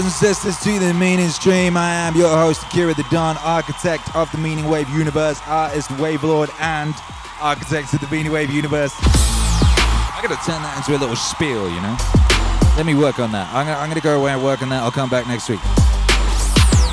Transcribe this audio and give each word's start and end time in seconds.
brothers 0.00 0.22
and 0.22 0.34
sisters, 0.34 0.58
to 0.64 0.78
the 0.78 0.94
Meaning 0.94 1.28
Stream. 1.28 1.76
I 1.76 1.92
am 1.92 2.16
your 2.16 2.34
host, 2.34 2.62
Akira 2.62 2.94
the 2.94 3.04
Don, 3.10 3.36
architect 3.38 4.16
of 4.16 4.32
the 4.32 4.38
Meaning 4.38 4.66
Wave 4.66 4.88
universe, 4.88 5.38
artist, 5.46 5.90
wave 5.98 6.24
lord, 6.24 6.48
and 6.58 6.94
architect 7.38 7.92
of 7.92 8.00
the 8.00 8.06
Meaning 8.06 8.32
Wave 8.32 8.50
universe. 8.50 8.94
I 9.02 10.20
gotta 10.22 10.40
turn 10.46 10.62
that 10.62 10.78
into 10.78 10.96
a 10.96 11.00
little 11.00 11.16
spiel, 11.16 11.68
you 11.68 11.80
know? 11.82 11.96
Let 12.78 12.86
me 12.86 12.94
work 12.94 13.18
on 13.18 13.30
that. 13.32 13.52
I'm 13.52 13.66
gonna, 13.66 13.78
I'm 13.78 13.88
gonna 13.90 14.00
go 14.00 14.18
away 14.18 14.32
and 14.32 14.42
work 14.42 14.62
on 14.62 14.70
that. 14.70 14.82
I'll 14.82 14.90
come 14.90 15.10
back 15.10 15.26
next 15.26 15.50
week. 15.50 15.60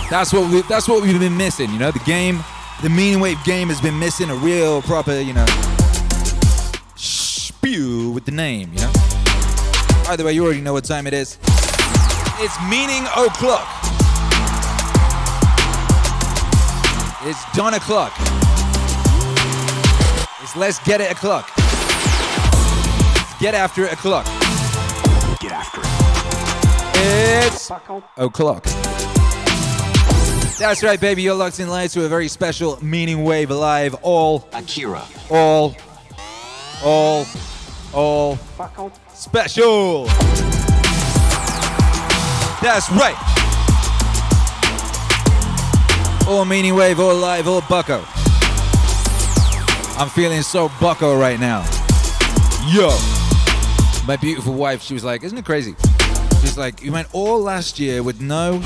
That's 0.09 0.33
what 0.33 0.51
we, 0.51 0.61
that's 0.63 0.89
what 0.89 1.01
we've 1.01 1.17
been 1.17 1.37
missing, 1.37 1.71
you 1.71 1.79
know. 1.79 1.91
The 1.91 1.99
game, 1.99 2.43
the 2.83 2.89
Meaning 2.89 3.21
Wave 3.21 3.41
game 3.45 3.69
has 3.69 3.79
been 3.79 3.97
missing 3.97 4.29
a 4.29 4.35
real 4.35 4.81
proper, 4.81 5.17
you 5.17 5.31
know, 5.31 5.45
spew 6.95 8.11
with 8.11 8.25
the 8.25 8.31
name, 8.31 8.73
you 8.73 8.81
know. 8.81 8.91
By 10.03 10.17
the 10.17 10.23
way, 10.25 10.33
you 10.33 10.43
already 10.43 10.61
know 10.61 10.73
what 10.73 10.83
time 10.83 11.07
it 11.07 11.13
is. 11.13 11.37
It's 12.39 12.55
meaning 12.69 13.03
o'clock. 13.15 13.67
It's 17.23 17.43
dawn 17.55 17.73
o'clock. 17.73 18.13
It's 20.43 20.55
let's 20.55 20.77
get 20.83 21.01
it 21.01 21.11
o'clock. 21.11 21.49
Let's 21.57 23.39
get 23.39 23.55
after 23.55 23.85
it 23.85 23.93
o'clock. 23.93 24.25
Get 25.39 25.51
after 25.51 25.81
it. 25.81 25.87
It's 27.47 27.71
o'clock. 28.17 28.63
That's 30.59 30.83
right, 30.83 31.01
baby. 31.01 31.23
You're 31.23 31.33
locked 31.33 31.59
in 31.59 31.69
live 31.69 31.91
to 31.93 32.05
a 32.05 32.07
very 32.07 32.27
special 32.27 32.77
Meaning 32.83 33.23
Wave 33.23 33.49
Live. 33.49 33.95
All, 34.03 34.47
Akira. 34.53 35.03
all, 35.31 35.75
all, 36.83 37.25
all 37.95 38.37
special. 39.15 40.07
That's 42.61 42.89
right. 42.91 43.15
All 46.27 46.43
Meaning 46.43 46.75
Wave, 46.75 46.99
all 46.99 47.15
live, 47.15 47.47
all 47.47 47.61
bucko. 47.69 48.03
I'm 49.97 50.09
feeling 50.09 50.41
so 50.41 50.69
bucko 50.81 51.17
right 51.17 51.39
now. 51.39 51.61
Yo. 52.67 52.89
My 54.05 54.17
beautiful 54.19 54.53
wife, 54.53 54.81
she 54.81 54.93
was 54.93 55.03
like, 55.03 55.23
Isn't 55.23 55.37
it 55.37 55.45
crazy? 55.45 55.75
She's 56.41 56.57
like, 56.57 56.81
You 56.81 56.91
went 56.91 57.07
all 57.13 57.39
last 57.39 57.79
year 57.79 58.03
with 58.03 58.21
no 58.21 58.61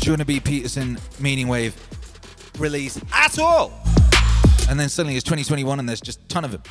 Jordan 0.00 0.26
B. 0.26 0.40
Peterson 0.40 0.98
Meaning 1.20 1.48
Wave 1.48 1.74
release 2.58 3.00
at 3.12 3.38
all. 3.38 3.72
And 4.68 4.80
then 4.80 4.88
suddenly 4.88 5.16
it's 5.16 5.24
2021 5.24 5.78
and 5.78 5.88
there's 5.88 6.00
just 6.00 6.20
a 6.20 6.28
ton 6.28 6.44
of 6.44 6.52
them. 6.52 6.62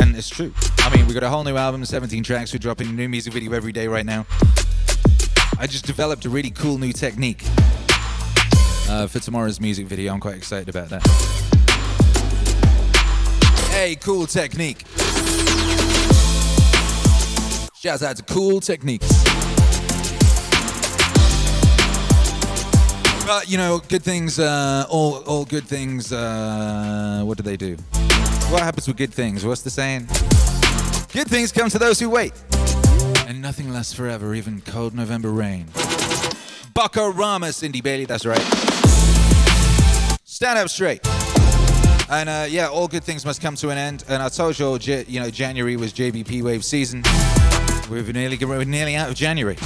And 0.00 0.16
it's 0.16 0.28
true. 0.28 0.52
I 0.78 0.94
mean, 0.96 1.06
we 1.06 1.14
got 1.14 1.22
a 1.22 1.28
whole 1.28 1.44
new 1.44 1.56
album, 1.56 1.84
17 1.84 2.22
tracks. 2.22 2.52
We're 2.52 2.58
dropping 2.58 2.96
new 2.96 3.08
music 3.08 3.32
video 3.32 3.52
every 3.52 3.72
day 3.72 3.86
right 3.86 4.06
now. 4.06 4.26
I 5.58 5.66
just 5.66 5.86
developed 5.86 6.24
a 6.24 6.30
really 6.30 6.50
cool 6.50 6.78
new 6.78 6.92
technique 6.92 7.44
uh, 8.88 9.06
for 9.06 9.18
tomorrow's 9.20 9.60
music 9.60 9.86
video. 9.86 10.12
I'm 10.12 10.20
quite 10.20 10.36
excited 10.36 10.68
about 10.68 10.88
that. 10.88 11.02
Hey, 13.70 13.96
cool 13.96 14.26
technique. 14.26 14.84
Shouts 17.74 18.02
out 18.02 18.16
to 18.16 18.22
Cool 18.22 18.60
Techniques. 18.60 19.08
But 23.26 23.48
you 23.48 23.56
know, 23.56 23.80
good 23.88 24.02
things. 24.02 24.38
Uh, 24.38 24.84
all 24.88 25.16
all 25.24 25.44
good 25.44 25.64
things. 25.64 26.12
Uh, 26.12 27.22
what 27.24 27.38
do 27.38 27.42
they 27.42 27.56
do? 27.56 27.76
What 28.50 28.62
happens 28.62 28.86
with 28.86 28.96
good 28.96 29.12
things? 29.12 29.44
What's 29.44 29.62
the 29.62 29.70
saying? 29.70 30.06
Good 31.12 31.28
things 31.28 31.50
come 31.50 31.68
to 31.70 31.78
those 31.78 31.98
who 31.98 32.08
wait, 32.08 32.32
and 33.26 33.40
nothing 33.40 33.72
lasts 33.72 33.92
forever, 33.92 34.34
even 34.34 34.60
cold 34.60 34.94
November 34.94 35.30
rain. 35.30 35.66
Buckorama, 36.74 37.52
Cindy 37.52 37.80
Bailey. 37.80 38.04
That's 38.04 38.26
right. 38.26 38.40
Stand 40.24 40.58
up 40.58 40.68
straight. 40.68 41.00
And 42.10 42.28
uh, 42.28 42.46
yeah, 42.48 42.68
all 42.68 42.88
good 42.88 43.04
things 43.04 43.24
must 43.24 43.40
come 43.40 43.56
to 43.56 43.70
an 43.70 43.78
end. 43.78 44.04
And 44.08 44.22
I 44.22 44.28
told 44.28 44.58
you, 44.58 44.66
all, 44.66 44.78
you 44.78 45.20
know, 45.20 45.30
January 45.30 45.76
was 45.76 45.92
JBP 45.92 46.42
Wave 46.42 46.64
season. 46.64 47.02
We're 47.90 48.02
nearly 48.12 48.36
we're 48.44 48.64
nearly 48.64 48.96
out 48.96 49.08
of 49.08 49.14
January. 49.14 49.56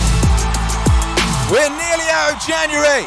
We're 1.50 1.69
nearly 1.69 2.09
out 2.11 2.35
of 2.35 2.41
January. 2.47 3.06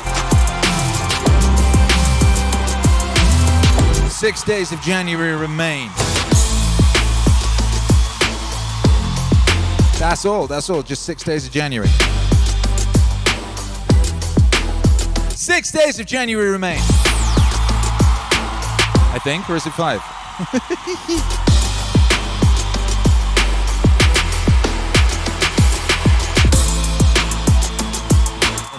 Six 4.09 4.43
days 4.43 4.71
of 4.71 4.81
January 4.81 5.35
remain. 5.35 5.89
That's 9.99 10.23
all. 10.23 10.47
That's 10.47 10.69
all. 10.69 10.81
Just 10.81 11.03
six 11.03 11.23
days 11.23 11.45
of 11.45 11.51
January. 11.51 11.89
Six 15.31 15.73
days 15.73 15.99
of 15.99 16.05
January 16.05 16.49
remain. 16.51 16.79
I 19.11 19.19
think, 19.21 19.49
or 19.49 19.57
is 19.57 19.65
it 19.65 19.71
five? 19.71 20.01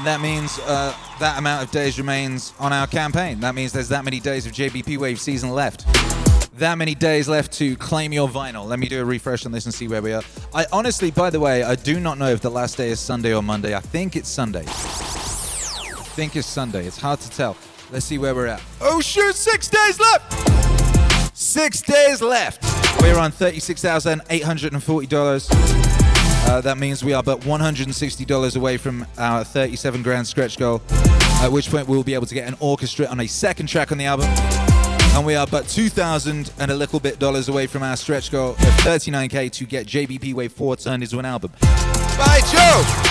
And 0.00 0.06
that 0.06 0.22
means 0.22 0.58
uh, 0.60 0.96
that 1.18 1.38
amount 1.38 1.62
of 1.62 1.70
days 1.70 1.98
remains 1.98 2.54
on 2.58 2.72
our 2.72 2.86
campaign. 2.86 3.40
That 3.40 3.54
means 3.54 3.70
there's 3.70 3.90
that 3.90 4.02
many 4.02 4.18
days 4.18 4.46
of 4.46 4.52
JBP 4.52 4.96
Wave 4.96 5.20
season 5.20 5.50
left. 5.50 5.84
That 6.60 6.76
many 6.76 6.94
days 6.94 7.26
left 7.26 7.52
to 7.52 7.74
claim 7.76 8.12
your 8.12 8.28
vinyl. 8.28 8.66
Let 8.66 8.78
me 8.78 8.86
do 8.86 9.00
a 9.00 9.04
refresh 9.04 9.46
on 9.46 9.52
this 9.52 9.64
and 9.64 9.72
see 9.72 9.88
where 9.88 10.02
we 10.02 10.12
are. 10.12 10.22
I 10.52 10.66
honestly, 10.74 11.10
by 11.10 11.30
the 11.30 11.40
way, 11.40 11.62
I 11.62 11.74
do 11.74 11.98
not 11.98 12.18
know 12.18 12.28
if 12.28 12.42
the 12.42 12.50
last 12.50 12.76
day 12.76 12.90
is 12.90 13.00
Sunday 13.00 13.34
or 13.34 13.42
Monday. 13.42 13.74
I 13.74 13.80
think 13.80 14.14
it's 14.14 14.28
Sunday. 14.28 14.64
I 14.66 16.04
think 16.12 16.36
it's 16.36 16.46
Sunday. 16.46 16.86
It's 16.86 17.00
hard 17.00 17.18
to 17.20 17.30
tell. 17.30 17.56
Let's 17.90 18.04
see 18.04 18.18
where 18.18 18.34
we're 18.34 18.48
at. 18.48 18.62
Oh 18.82 19.00
shoot, 19.00 19.36
six 19.36 19.68
days 19.68 19.98
left! 19.98 21.34
Six 21.34 21.80
days 21.80 22.20
left. 22.20 22.62
We're 23.00 23.18
on 23.18 23.32
$36,840. 23.32 25.48
Uh, 26.46 26.60
that 26.60 26.76
means 26.76 27.02
we 27.02 27.14
are 27.14 27.22
but 27.22 27.40
$160 27.40 28.56
away 28.56 28.76
from 28.76 29.06
our 29.16 29.44
37 29.44 30.02
grand 30.02 30.26
stretch 30.26 30.58
goal, 30.58 30.82
at 30.90 31.48
which 31.48 31.70
point 31.70 31.88
we'll 31.88 32.02
be 32.02 32.12
able 32.12 32.26
to 32.26 32.34
get 32.34 32.46
an 32.46 32.54
orchestra 32.60 33.06
on 33.06 33.20
a 33.20 33.26
second 33.26 33.68
track 33.68 33.92
on 33.92 33.96
the 33.96 34.04
album. 34.04 34.28
And 35.14 35.26
we 35.26 35.34
are 35.34 35.46
but 35.46 35.66
2,000 35.68 36.52
and 36.58 36.70
a 36.70 36.74
little 36.74 37.00
bit 37.00 37.18
dollars 37.18 37.48
away 37.48 37.66
from 37.66 37.82
our 37.82 37.96
stretch 37.96 38.30
goal 38.30 38.50
of 38.50 38.58
39k 38.58 39.50
to 39.52 39.64
get 39.66 39.86
JBP 39.86 40.34
Wave 40.34 40.52
4 40.52 40.76
turned 40.76 41.02
into 41.02 41.18
an 41.18 41.24
album. 41.24 41.52
By 41.60 42.40
Joe! 42.52 43.10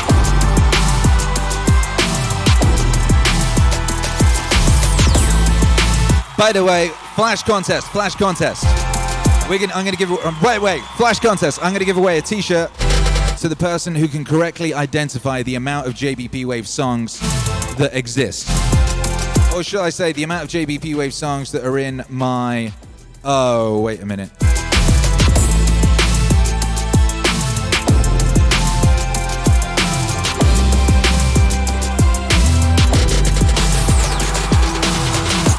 By 6.40 6.54
the 6.54 6.64
way, 6.64 6.88
flash 7.16 7.44
contest, 7.44 7.88
flash 7.90 8.16
contest. 8.16 8.64
We're 9.50 9.60
gonna, 9.60 9.74
I'm 9.74 9.84
gonna 9.84 9.98
give. 9.98 10.10
Um, 10.10 10.38
wait, 10.42 10.60
wait, 10.62 10.82
flash 10.96 11.20
contest. 11.20 11.60
I'm 11.62 11.74
gonna 11.74 11.84
give 11.84 11.98
away 11.98 12.18
a 12.18 12.22
T-shirt 12.22 12.72
to 13.40 13.50
the 13.50 13.58
person 13.58 13.94
who 13.94 14.08
can 14.08 14.24
correctly 14.24 14.74
identify 14.74 15.44
the 15.44 15.56
amount 15.56 15.88
of 15.88 15.96
JBP 15.96 16.46
Wave 16.46 16.66
songs 16.66 17.20
that 17.76 17.92
exist, 17.94 18.48
or 19.56 19.64
should 19.64 19.82
I 19.82 19.90
say, 19.90 20.12
the 20.12 20.24
amount 20.24 20.44
of 20.44 20.50
JBP 20.50 20.96
Wave 20.96 21.14
songs 21.14 21.52
that 21.52 21.66
are 21.66 21.78
in 21.78 22.04
my. 22.10 22.72
Oh, 23.24 23.82
wait 23.82 24.02
a 24.02 24.06
minute. 24.06 24.30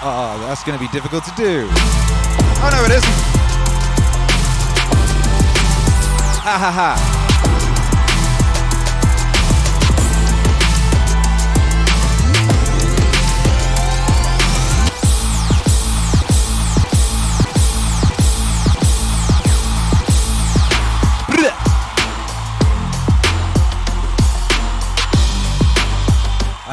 Oh, 0.03 0.43
that's 0.47 0.65
going 0.65 0.79
to 0.79 0.83
be 0.83 0.91
difficult 0.93 1.25
to 1.25 1.33
do. 1.37 1.67
Oh, 2.63 2.71
no, 2.73 2.85
it 2.85 2.91
isn't. 2.97 3.11
Ha 6.43 6.57
ha 6.59 6.71
ha. 6.71 7.20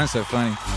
So 0.08 0.24
funny. 0.24 0.77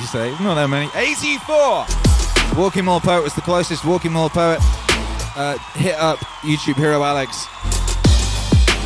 You 0.00 0.06
say, 0.06 0.30
it's 0.30 0.40
not 0.40 0.56
that 0.56 0.68
many. 0.68 0.90
84. 0.94 2.11
Walking 2.56 2.84
Mall 2.84 3.00
Poet 3.00 3.22
was 3.22 3.34
the 3.34 3.40
closest. 3.40 3.84
Walking 3.84 4.12
Mall 4.12 4.28
Poet. 4.28 4.58
Uh, 5.34 5.56
hit 5.74 5.94
up 5.94 6.18
YouTube 6.42 6.74
Hero 6.74 7.02
Alex. 7.02 7.46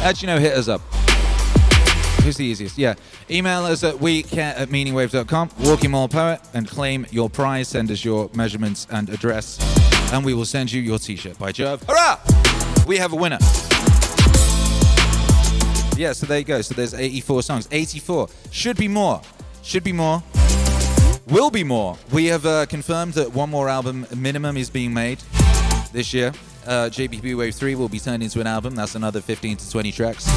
Actually, 0.03 0.29
no, 0.29 0.39
hit 0.39 0.53
us 0.53 0.69
up. 0.69 0.81
Who's 2.23 2.37
the 2.37 2.45
easiest? 2.45 2.79
Yeah. 2.79 2.95
Email 3.29 3.65
us 3.65 3.83
at 3.83 3.97
wecat 3.97 4.37
at 4.37 4.69
meaningwave.com. 4.69 5.51
Walking 5.61 5.91
Mall 5.91 6.09
Poet 6.09 6.41
and 6.55 6.69
claim 6.69 7.07
your 7.11 7.29
prize. 7.29 7.67
Send 7.69 7.91
us 7.91 8.05
your 8.05 8.31
measurements 8.35 8.87
and 8.91 9.09
address. 9.09 9.59
And 10.13 10.25
we 10.25 10.33
will 10.33 10.45
send 10.45 10.71
you 10.71 10.81
your 10.81 11.01
t 11.01 11.17
shirt 11.17 11.37
by 11.39 11.51
Jove. 11.51 11.83
Hurrah! 11.89 12.21
We 12.87 12.99
have 12.99 13.13
a 13.13 13.17
winner. 13.17 13.39
Yeah, 15.97 16.13
so 16.13 16.27
there 16.27 16.39
you 16.39 16.45
go. 16.45 16.61
So 16.63 16.75
there's 16.75 16.95
84 16.95 17.43
songs. 17.43 17.69
84. 17.73 18.29
Should 18.53 18.77
be 18.77 18.87
more. 18.87 19.21
Should 19.63 19.83
be 19.83 19.93
more. 19.93 20.23
Will 21.29 21.51
be 21.51 21.65
more. 21.65 21.99
We 22.13 22.27
have 22.27 22.47
uh, 22.47 22.67
confirmed 22.67 23.15
that 23.15 23.35
one 23.35 23.51
more 23.51 23.69
album 23.69 24.07
minimum 24.17 24.57
is 24.57 24.71
being 24.71 24.95
made 24.95 25.19
this 25.93 26.15
year. 26.15 26.33
Uh, 26.65 26.89
JBP 26.89 27.37
Wave 27.37 27.53
3 27.53 27.75
will 27.75 27.89
be 27.89 27.99
turned 27.99 28.23
into 28.23 28.41
an 28.41 28.47
album. 28.47 28.77
That's 28.77 28.95
another 28.95 29.21
15 29.21 29.57
to 29.57 29.69
20 29.69 29.91
tracks. 29.91 30.29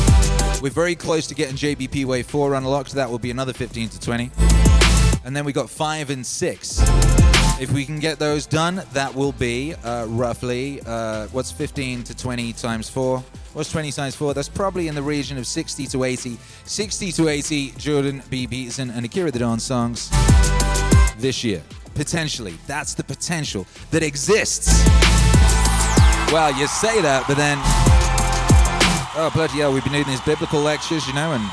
We're 0.63 0.71
very 0.71 0.95
close 0.95 1.27
to 1.27 1.35
getting 1.35 1.55
JBP 1.55 2.05
Wave 2.05 2.25
4 2.25 2.55
unlocked. 2.55 2.93
That 2.93 3.07
will 3.07 3.19
be 3.19 3.29
another 3.29 3.53
15 3.53 3.89
to 3.89 3.99
20. 3.99 4.31
And 5.23 5.35
then 5.35 5.45
we 5.45 5.53
got 5.53 5.69
5 5.69 6.09
and 6.09 6.25
6. 6.25 6.79
If 7.61 7.71
we 7.71 7.85
can 7.85 7.99
get 7.99 8.17
those 8.17 8.47
done, 8.47 8.81
that 8.93 9.13
will 9.13 9.33
be 9.33 9.75
uh, 9.83 10.07
roughly, 10.09 10.81
uh, 10.87 11.27
what's 11.27 11.51
15 11.51 12.03
to 12.05 12.17
20 12.17 12.53
times 12.53 12.89
4? 12.89 13.19
What's 13.53 13.71
20 13.71 13.91
times 13.91 14.15
4? 14.15 14.33
That's 14.33 14.49
probably 14.49 14.87
in 14.87 14.95
the 14.95 15.03
region 15.03 15.37
of 15.37 15.45
60 15.45 15.85
to 15.85 16.03
80. 16.03 16.39
60 16.65 17.11
to 17.11 17.27
80 17.27 17.71
Jordan 17.77 18.23
B. 18.31 18.47
Peterson 18.47 18.89
and 18.89 19.05
Akira 19.05 19.29
the 19.29 19.37
Don 19.37 19.59
songs 19.59 20.09
this 21.19 21.43
year. 21.43 21.61
Potentially. 21.95 22.55
That's 22.67 22.93
the 22.93 23.03
potential 23.03 23.67
that 23.91 24.03
exists. 24.03 24.67
Well, 26.31 26.57
you 26.57 26.67
say 26.67 27.01
that, 27.01 27.25
but 27.27 27.37
then, 27.37 27.57
oh, 29.17 29.31
bloody 29.33 29.59
hell, 29.59 29.73
we've 29.73 29.83
been 29.83 29.93
doing 29.93 30.05
these 30.05 30.21
biblical 30.21 30.61
lectures, 30.61 31.07
you 31.07 31.13
know, 31.13 31.33
and 31.33 31.43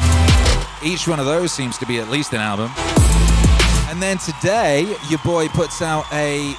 each 0.85 1.09
one 1.09 1.19
of 1.19 1.27
those 1.27 1.51
seems 1.51 1.79
to 1.79 1.87
be 1.87 1.99
at 1.99 2.09
least 2.11 2.33
an 2.33 2.41
album. 2.41 2.71
And 3.89 4.03
then 4.03 4.19
today, 4.19 4.83
your 5.09 5.19
boy 5.25 5.49
puts 5.49 5.81
out 5.81 6.05
a 6.13 6.55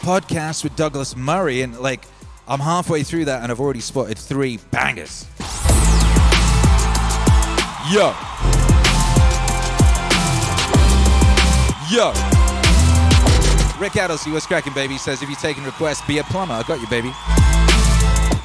podcast 0.00 0.64
with 0.64 0.74
Douglas 0.76 1.14
Murray, 1.16 1.62
and 1.62 1.78
like, 1.78 2.04
I'm 2.48 2.60
halfway 2.60 3.04
through 3.04 3.26
that, 3.26 3.42
and 3.42 3.52
I've 3.52 3.60
already 3.60 3.80
spotted 3.80 4.18
three 4.18 4.58
bangers. 4.70 5.26
Yo. 7.92 8.67
Yo. 11.90 12.08
Rick 13.80 13.96
Addlesey, 13.96 14.30
what's 14.30 14.46
cracking, 14.46 14.74
baby? 14.74 14.98
Says, 14.98 15.22
if 15.22 15.30
you're 15.30 15.38
taking 15.38 15.64
requests, 15.64 16.06
be 16.06 16.18
a 16.18 16.24
plumber. 16.24 16.52
I 16.52 16.62
got 16.64 16.82
you, 16.82 16.86
baby. 16.88 17.08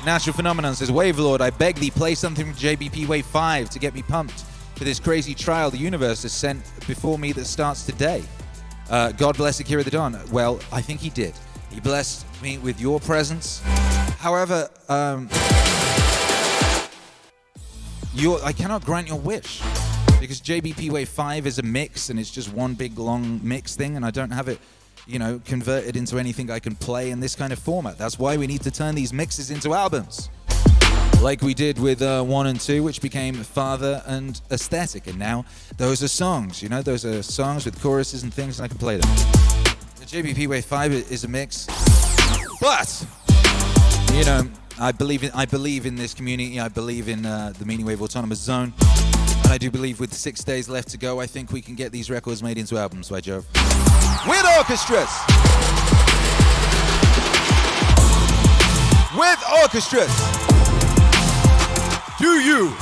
Natural 0.06 0.34
Phenomenon 0.34 0.76
says, 0.76 0.90
Wave 0.94 1.20
Lord, 1.20 1.42
I 1.42 1.50
beg 1.50 1.76
thee, 1.76 1.92
play 1.92 2.16
something 2.16 2.46
from 2.46 2.54
JBP 2.54 3.06
Wave 3.08 3.26
5 3.26 3.70
to 3.72 3.80
get 3.80 3.94
me 3.94 4.02
pumped 4.02 4.46
for 4.76 4.86
this 4.86 4.98
crazy 4.98 5.36
trial 5.36 5.70
the 5.70 5.78
universe 5.78 6.24
has 6.24 6.32
sent 6.32 6.64
before 6.88 7.20
me 7.20 7.34
that 7.34 7.44
starts 7.44 7.86
today. 7.86 8.24
Uh, 8.90 9.12
God 9.12 9.36
bless 9.36 9.60
Akira 9.60 9.84
the 9.84 9.92
Don. 9.92 10.18
Well, 10.32 10.62
I 10.72 10.82
think 10.82 11.02
he 11.02 11.10
did. 11.10 11.34
He 11.70 11.82
blessed 11.82 12.26
me 12.42 12.60
with 12.60 12.80
your 12.80 13.02
presence. 13.02 13.60
However, 14.20 14.70
um, 14.88 15.28
I 18.16 18.54
cannot 18.56 18.86
grant 18.86 19.10
your 19.10 19.20
wish 19.20 19.62
because 20.24 20.40
JBP 20.40 20.90
Wave 20.90 21.10
5 21.10 21.46
is 21.46 21.60
a 21.60 21.64
mix 21.64 22.10
and 22.10 22.18
it's 22.18 22.32
just 22.32 22.54
one 22.54 22.76
big 22.76 22.98
long 22.98 23.42
mix 23.44 23.76
thing, 23.76 23.98
and 23.98 24.06
I 24.06 24.10
don't 24.10 24.32
have 24.32 24.48
it, 24.48 24.58
you 25.06 25.20
know, 25.20 25.42
converted 25.44 25.98
into 25.98 26.18
anything 26.18 26.50
I 26.50 26.60
can 26.60 26.76
play 26.76 27.10
in 27.10 27.20
this 27.20 27.36
kind 27.36 27.52
of 27.52 27.60
format. 27.60 27.98
That's 27.98 28.18
why 28.18 28.38
we 28.38 28.48
need 28.48 28.62
to 28.62 28.72
turn 28.72 28.96
these 28.96 29.12
mixes 29.12 29.52
into 29.52 29.74
albums 29.74 30.30
like 31.22 31.42
we 31.42 31.54
did 31.54 31.78
with 31.78 32.02
uh, 32.02 32.24
one 32.24 32.48
and 32.48 32.58
two, 32.58 32.84
which 32.84 33.02
became 33.02 33.34
Father 33.34 34.02
and 34.06 34.40
Aesthetic, 34.50 35.08
and 35.08 35.20
now 35.20 35.44
those 35.76 36.02
are 36.02 36.08
songs. 36.08 36.64
You 36.64 36.70
know, 36.70 36.82
those 36.82 37.04
are 37.04 37.22
songs 37.22 37.66
with 37.66 37.82
choruses 37.82 38.24
and 38.24 38.34
things, 38.34 38.62
and 38.62 38.66
I 38.66 38.70
can 38.70 38.78
play 38.78 38.96
them. 38.96 39.10
The 40.00 40.06
JBP 40.06 40.48
Wave 40.48 40.64
Five 40.64 40.94
is 40.94 41.26
a 41.26 41.28
mix, 41.28 41.68
but 42.62 43.06
you 44.14 44.24
know, 44.24 44.50
I 44.80 44.94
believe 44.94 45.26
in 45.26 45.32
I 45.32 45.44
believe 45.46 45.86
in 45.86 45.98
this 45.98 46.14
community. 46.14 46.62
I 46.62 46.70
believe 46.70 47.10
in 47.10 47.26
uh, 47.26 47.52
the 47.60 47.66
Meaning 47.66 47.86
Wave 47.86 48.02
Autonomous 48.02 48.40
Zone, 48.40 48.72
I 49.54 49.60
do 49.60 49.70
believe 49.70 50.00
with 50.00 50.12
six 50.12 50.44
days 50.44 50.68
left 50.68 50.88
to 50.90 50.98
go, 50.98 51.20
I 51.20 51.28
think 51.28 51.52
we 51.52 51.62
can 51.62 51.76
get 51.76 51.92
these 51.92 52.10
records 52.10 52.42
made 52.42 52.58
into 52.58 52.76
albums. 52.76 53.10
By 53.10 53.22
Jove, 53.22 53.46
with 54.28 54.44
orchestras. 54.58 55.14
With 59.16 59.40
orchestras. 59.62 60.10
Do 62.18 62.40
you, 62.42 62.74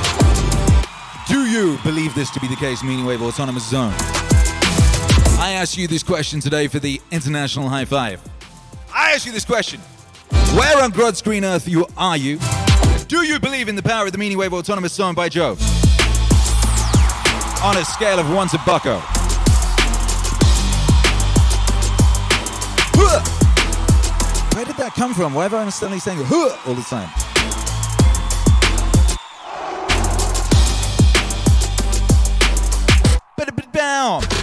do 1.27 1.45
you 1.45 1.77
believe 1.83 2.15
this 2.15 2.29
to 2.29 2.39
be 2.39 2.47
the 2.47 2.55
case, 2.55 2.81
Meaning 2.83 3.03
Wave 3.03 3.21
Autonomous 3.21 3.69
Zone? 3.69 3.91
I 5.41 5.57
ask 5.59 5.77
you 5.77 5.89
this 5.89 6.03
question 6.03 6.39
today 6.39 6.69
for 6.69 6.79
the 6.79 7.01
International 7.11 7.67
High 7.67 7.83
Five. 7.83 8.21
I 8.95 9.11
ask 9.11 9.25
you 9.25 9.33
this 9.33 9.43
question. 9.43 9.81
Where 10.55 10.81
on 10.81 10.91
God's 10.91 11.21
green 11.21 11.43
earth 11.43 11.67
you 11.67 11.85
are 11.97 12.15
you? 12.15 12.39
Do 13.09 13.25
you 13.25 13.41
believe 13.41 13.67
in 13.67 13.75
the 13.75 13.83
power 13.83 14.05
of 14.05 14.13
the 14.13 14.17
Meaning 14.17 14.37
Wave 14.37 14.53
Autonomous 14.53 14.93
Zone 14.93 15.15
by 15.15 15.27
Jove? 15.27 15.59
On 17.63 17.77
a 17.77 17.85
scale 17.85 18.19
of 18.19 18.27
1 18.33 18.47
to 18.49 18.57
Bucko. 18.65 18.97
Where 24.55 24.65
did 24.65 24.75
that 24.77 24.93
come 24.95 25.13
from? 25.13 25.33
Why 25.33 25.45
am 25.45 25.55
I 25.55 25.69
suddenly 25.69 25.99
saying 25.99 26.19
all 26.19 26.73
the 26.73 26.85
time? 26.89 27.09
down. 33.71 34.40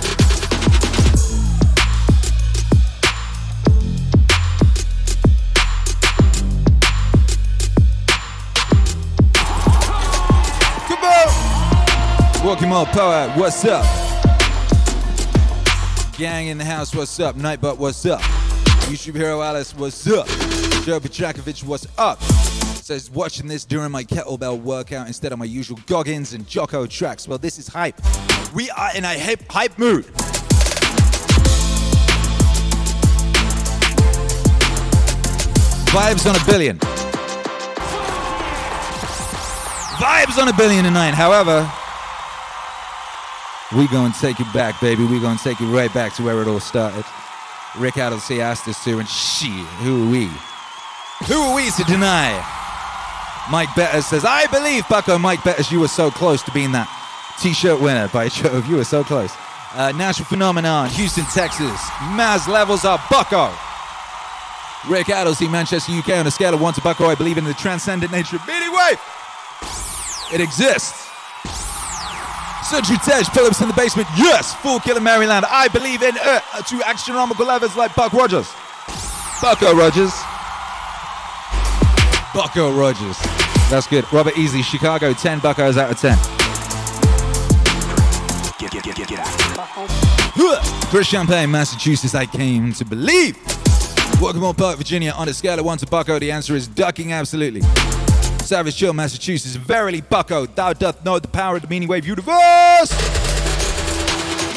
Power. 12.57 13.29
What's 13.33 13.63
up? 13.67 13.85
Gang 16.17 16.47
in 16.47 16.57
the 16.57 16.65
house, 16.65 16.95
what's 16.95 17.21
up? 17.21 17.37
Nightbot, 17.37 17.77
what's 17.77 18.07
up? 18.07 18.23
YouTube 18.89 19.17
Hero 19.17 19.43
Alice, 19.43 19.77
what's 19.77 20.07
up? 20.07 20.27
Joe 20.87 20.99
Petrakovich, 20.99 21.63
what's 21.63 21.87
up? 21.99 22.23
Says 22.23 23.11
watching 23.11 23.49
this 23.49 23.67
during 23.67 23.93
my 23.93 24.03
kettlebell 24.03 24.59
workout 24.59 25.09
instead 25.09 25.31
of 25.31 25.39
my 25.39 25.45
usual 25.45 25.79
Goggins 25.87 26.33
and 26.33 26.49
Jocko 26.49 26.87
tracks. 26.87 27.29
Well, 27.29 27.37
this 27.37 27.59
is 27.59 27.69
hype. 27.69 28.01
We 28.55 28.71
are 28.71 28.97
in 28.97 29.05
a 29.05 29.09
hip, 29.09 29.43
hype 29.51 29.79
mood. 29.79 30.07
Vibes 35.93 36.27
on 36.27 36.35
a 36.35 36.45
billion. 36.51 36.79
Vibes 39.99 40.41
on 40.41 40.49
a 40.49 40.57
billion 40.57 40.91
nine. 40.95 41.13
However, 41.13 41.71
we 43.77 43.87
gonna 43.89 44.15
take 44.21 44.41
it 44.41 44.51
back, 44.53 44.81
baby. 44.81 45.05
We 45.05 45.21
gonna 45.21 45.39
take 45.39 45.61
it 45.61 45.67
right 45.67 45.93
back 45.93 46.15
to 46.15 46.23
where 46.23 46.41
it 46.41 46.49
all 46.49 46.61
started. 46.61 47.05
Rick 47.77 47.99
Addlesey 47.99 48.41
asked 48.41 48.67
us 48.67 48.83
to, 48.85 48.99
and 48.99 49.09
she, 49.09 49.51
who 49.83 50.07
are 50.07 50.11
we? 50.11 50.31
Who 51.27 51.35
are 51.35 51.55
we 51.55 51.71
to 51.71 51.85
deny? 51.85 52.33
Mike 53.51 53.75
Betters 53.75 54.07
says, 54.07 54.25
I 54.25 54.47
believe, 54.47 54.89
Bucko 54.89 55.19
Mike 55.19 55.43
Betters, 55.45 55.71
you 55.71 55.81
were 55.81 55.89
so 55.89 56.11
close 56.11 56.43
to 56.45 56.51
being 56.53 56.73
that 56.73 56.89
T-shirt 57.41 57.81
winner 57.81 58.09
by 58.09 58.29
Jove. 58.29 58.67
You 58.67 58.77
were 58.77 58.85
so 58.85 59.05
close. 59.05 59.33
Uh, 59.75 59.93
Natural 59.93 60.27
Phenomenon, 60.27 60.89
Houston, 60.91 61.25
Texas. 61.25 61.81
Maz 62.17 62.49
levels 62.49 62.85
up, 62.85 63.01
Bucko. 63.11 63.53
Rick 64.89 65.11
Addlesey, 65.11 65.49
Manchester, 65.49 65.93
UK. 65.93 66.11
On 66.11 66.27
a 66.27 66.31
scale 66.31 66.55
of 66.55 66.61
one 66.61 66.75
to 66.75 66.81
Bucko, 66.81 67.07
I 67.07 67.15
believe 67.15 67.37
in 67.39 67.45
the 67.45 67.55
transcendent 67.55 68.13
nature 68.13 68.37
of 68.37 68.47
Meaning 68.47 68.73
Wave. 68.73 69.01
It 70.33 70.41
exists. 70.41 71.08
Century 72.69 72.99
Tej, 72.99 73.25
Phillips 73.33 73.63
in 73.63 73.69
the 73.69 73.75
basement. 73.75 74.07
Yes, 74.19 74.55
Full 74.57 74.79
Killer 74.81 75.01
Maryland. 75.01 75.47
I 75.49 75.69
believe 75.69 76.03
in 76.03 76.15
uh, 76.23 76.41
to 76.41 76.83
astronomical 76.85 77.47
levels 77.47 77.75
like 77.77 77.95
Buck 77.95 78.13
Rogers. 78.13 78.47
Bucko 79.41 79.75
Rogers. 79.75 80.13
Bucko 82.35 82.79
Rogers. 82.79 83.17
That's 83.71 83.87
good. 83.87 84.05
Robert 84.13 84.37
Easy, 84.37 84.61
Chicago, 84.61 85.15
10 85.15 85.41
Buckos 85.41 85.79
out 85.79 85.91
of 85.91 85.99
10. 85.99 86.19
Get, 88.59 88.71
get, 88.71 88.85
get, 88.85 88.97
get, 88.97 89.09
get 89.09 89.19
out. 89.21 90.61
Chris 90.91 91.07
Champagne, 91.07 91.51
Massachusetts, 91.51 92.15
I 92.15 92.27
came 92.27 92.75
to 92.75 92.85
believe. 92.85 93.39
Welcome 94.21 94.45
on 94.45 94.55
Park, 94.55 94.77
Virginia. 94.77 95.13
On 95.13 95.27
a 95.27 95.33
scale 95.33 95.59
of 95.59 95.65
1 95.65 95.79
to 95.79 95.87
Bucko, 95.87 96.19
the 96.19 96.33
answer 96.33 96.55
is 96.55 96.69
ducking 96.69 97.13
absolutely. 97.13 97.63
Savage 98.49 98.77
Chill, 98.77 98.95
Massachusetts. 98.95 99.57
Verily, 99.57 100.01
Bucko, 100.01 100.47
thou 100.47 100.73
doth 100.73 101.05
know 101.05 101.19
the 101.19 101.29
power 101.29 101.57
of 101.57 101.63
the 101.63 101.69
meaning 101.69 101.87
wave 101.87 102.07
universe. 102.07 102.91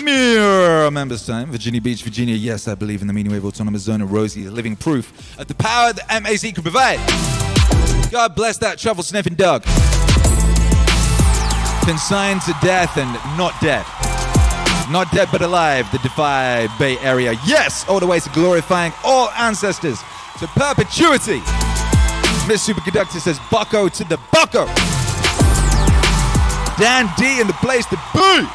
Mirror 0.02 0.90
members 0.92 1.26
time. 1.26 1.52
Virginia 1.52 1.82
Beach, 1.82 2.02
Virginia. 2.02 2.34
Yes, 2.34 2.70
I 2.70 2.76
believe 2.76 3.02
in 3.02 3.08
the 3.08 3.14
meaning 3.14 3.34
wave 3.34 3.44
autonomous 3.44 3.82
zone 3.82 4.02
of 4.02 4.14
Rosie, 4.14 4.44
the 4.44 4.52
living 4.52 4.78
proof 4.78 5.38
of 5.38 5.50
the 5.50 5.56
power 5.56 5.92
that 5.92 6.24
MAZ 6.24 6.54
can 6.54 6.64
provide. 6.64 7.00
God 8.10 8.34
bless 8.34 8.58
that 8.60 8.78
truffle 8.78 9.04
sniffing 9.04 9.36
dog. 9.36 9.64
Consigned 11.84 12.42
to 12.44 12.56
death 12.66 12.96
and 12.96 13.12
not 13.38 13.60
dead. 13.60 13.86
Not 14.90 15.12
dead 15.12 15.28
but 15.34 15.42
alive, 15.42 15.92
the 15.92 15.98
Defy 15.98 16.68
Bay 16.80 16.98
Area. 17.00 17.34
Yes, 17.46 17.86
all 17.90 18.00
the 18.00 18.08
way 18.08 18.22
to 18.22 18.30
glorifying 18.30 18.94
all 19.04 19.30
ancestors 19.32 20.00
to 20.40 20.48
perpetuity. 20.48 21.42
Miss 22.48 22.68
Superconductor 22.68 23.20
says, 23.20 23.40
Bucko 23.50 23.88
to 23.90 24.04
the 24.04 24.20
Bucko. 24.32 24.66
Dan 26.78 27.10
D 27.18 27.40
in 27.40 27.48
the 27.48 27.54
place 27.62 27.86
to 27.88 27.96
be. 28.14 28.48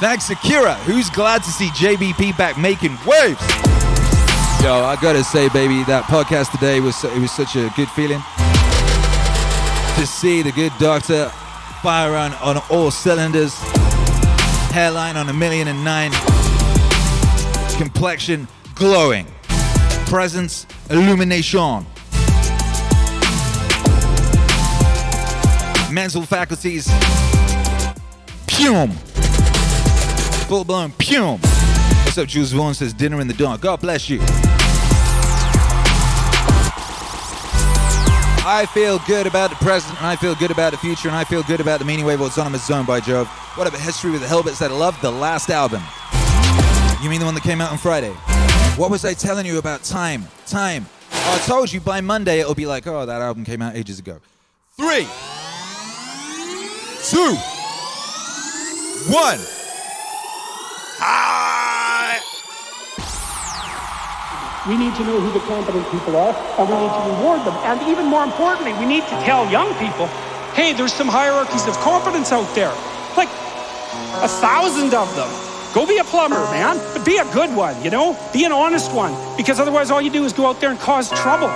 Thanks, 0.00 0.30
Akira, 0.30 0.74
who's 0.84 1.10
glad 1.10 1.42
to 1.42 1.50
see 1.50 1.68
JBP 1.68 2.36
back 2.36 2.58
making 2.58 2.92
waves. 3.06 3.40
Yo, 4.62 4.84
I 4.84 4.96
gotta 5.00 5.24
say, 5.24 5.48
baby, 5.48 5.82
that 5.84 6.04
podcast 6.04 6.52
today 6.52 6.80
was 6.80 7.02
it 7.04 7.18
was 7.18 7.32
such 7.32 7.56
a 7.56 7.70
good 7.76 7.88
feeling 7.90 8.20
to 9.98 10.06
see 10.06 10.42
the 10.42 10.52
good 10.52 10.72
doctor 10.78 11.28
fire 11.82 12.14
on, 12.14 12.32
on 12.34 12.62
all 12.70 12.90
cylinders, 12.90 13.56
hairline 14.70 15.16
on 15.16 15.28
a 15.28 15.32
million 15.32 15.68
and 15.68 15.84
nine, 15.84 16.12
complexion 17.76 18.46
glowing, 18.74 19.26
presence 20.06 20.66
illumination, 20.90 21.84
mental 25.90 26.22
faculties 26.22 26.88
pum, 28.46 28.90
full 30.48 30.64
blown 30.64 30.92
pum. 30.92 31.40
What's 32.04 32.18
up, 32.18 32.26
Jules 32.26 32.52
Vaughn 32.52 32.74
says 32.74 32.92
dinner 32.92 33.20
in 33.20 33.28
the 33.28 33.34
dark. 33.34 33.60
God 33.60 33.80
bless 33.80 34.08
you. 34.10 34.18
I 38.50 38.66
feel 38.72 38.98
good 39.06 39.26
about 39.26 39.50
the 39.50 39.56
present, 39.56 39.96
and 39.98 40.06
I 40.06 40.16
feel 40.16 40.34
good 40.34 40.50
about 40.50 40.72
the 40.72 40.78
future, 40.78 41.08
and 41.08 41.16
I 41.16 41.24
feel 41.24 41.42
good 41.42 41.60
about 41.60 41.80
the 41.80 41.84
Meaning 41.84 42.06
Wave 42.06 42.22
Autonomous 42.22 42.66
Zone 42.66 42.86
by 42.86 42.98
Jove. 42.98 43.28
What 43.56 43.66
about 43.66 43.80
history 43.80 44.10
with 44.10 44.22
the 44.22 44.26
Hellbits 44.26 44.58
that 44.60 44.72
loved 44.72 45.02
the 45.02 45.10
last 45.10 45.50
album? 45.50 45.82
You 47.02 47.10
mean 47.10 47.20
the 47.20 47.26
one 47.26 47.34
that 47.34 47.42
came 47.42 47.60
out 47.60 47.70
on 47.70 47.78
Friday? 47.78 48.12
What 48.76 48.90
was 48.90 49.04
I 49.04 49.12
telling 49.12 49.44
you 49.44 49.58
about 49.58 49.82
time? 49.82 50.26
Time. 50.46 50.86
I 51.12 51.38
told 51.46 51.72
you 51.72 51.80
by 51.80 52.00
Monday 52.00 52.40
it'll 52.40 52.54
be 52.54 52.66
like, 52.66 52.86
oh, 52.86 53.04
that 53.04 53.20
album 53.20 53.44
came 53.44 53.60
out 53.60 53.76
ages 53.76 53.98
ago. 53.98 54.18
Three, 54.76 55.06
two, 57.04 57.34
one. 59.12 59.38
Ah! 61.00 62.18
We 64.68 64.76
need 64.76 64.94
to 64.96 65.04
know 65.04 65.18
who 65.20 65.32
the 65.32 65.40
competent 65.46 65.88
people 65.90 66.16
are, 66.16 66.34
and 66.58 66.68
we 66.68 66.74
need 66.76 66.92
to 66.92 67.02
reward 67.16 67.40
them. 67.46 67.54
And 67.64 67.80
even 67.88 68.06
more 68.06 68.24
importantly, 68.24 68.74
we 68.74 68.84
need 68.84 69.04
to 69.04 69.16
tell 69.24 69.48
young 69.50 69.72
people, 69.78 70.06
hey, 70.52 70.72
there's 70.74 70.92
some 70.92 71.08
hierarchies 71.08 71.66
of 71.66 71.74
competence 71.78 72.32
out 72.32 72.52
there. 72.54 72.74
Like 73.16 73.30
a 74.20 74.28
thousand 74.28 74.92
of 74.92 75.08
them. 75.16 75.28
Go 75.74 75.86
be 75.86 75.98
a 75.98 76.04
plumber, 76.04 76.40
man, 76.50 76.76
but 76.92 77.04
be 77.04 77.18
a 77.18 77.24
good 77.32 77.54
one, 77.54 77.80
you 77.82 77.90
know? 77.90 78.16
Be 78.32 78.44
an 78.44 78.52
honest 78.52 78.92
one, 78.92 79.14
because 79.36 79.60
otherwise 79.60 79.90
all 79.90 80.02
you 80.02 80.10
do 80.10 80.24
is 80.24 80.32
go 80.32 80.46
out 80.46 80.60
there 80.60 80.70
and 80.70 80.78
cause 80.80 81.10
trouble. 81.10 81.48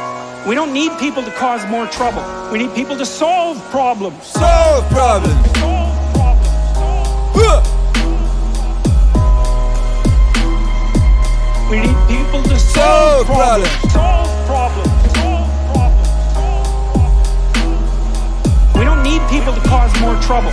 We 0.47 0.57
don't 0.57 0.73
need 0.73 0.91
people 0.99 1.23
to 1.23 1.31
cause 1.33 1.65
more 1.71 1.87
trouble. 1.87 2.23
We 2.51 2.59
need 2.59 2.75
people 2.75 2.97
to 2.97 3.07
solve 3.07 3.63
problems. 3.71 4.27
Solve 4.27 4.85
problems. 4.91 5.59
Solve 5.59 6.13
problems. 6.13 6.49
Huh. 7.39 7.63
We 11.71 11.79
need 11.79 11.97
people 12.09 12.43
to 12.43 12.59
solve 12.59 13.27
Solve 13.27 13.39
problems. 13.39 13.69
problems. 14.45 14.91
Solve 15.15 15.51
problems. 15.71 16.03
We 18.77 18.85
don't 18.85 19.03
need 19.05 19.23
people 19.31 19.55
to 19.55 19.61
cause 19.69 19.93
more 20.01 20.17
trouble. 20.23 20.51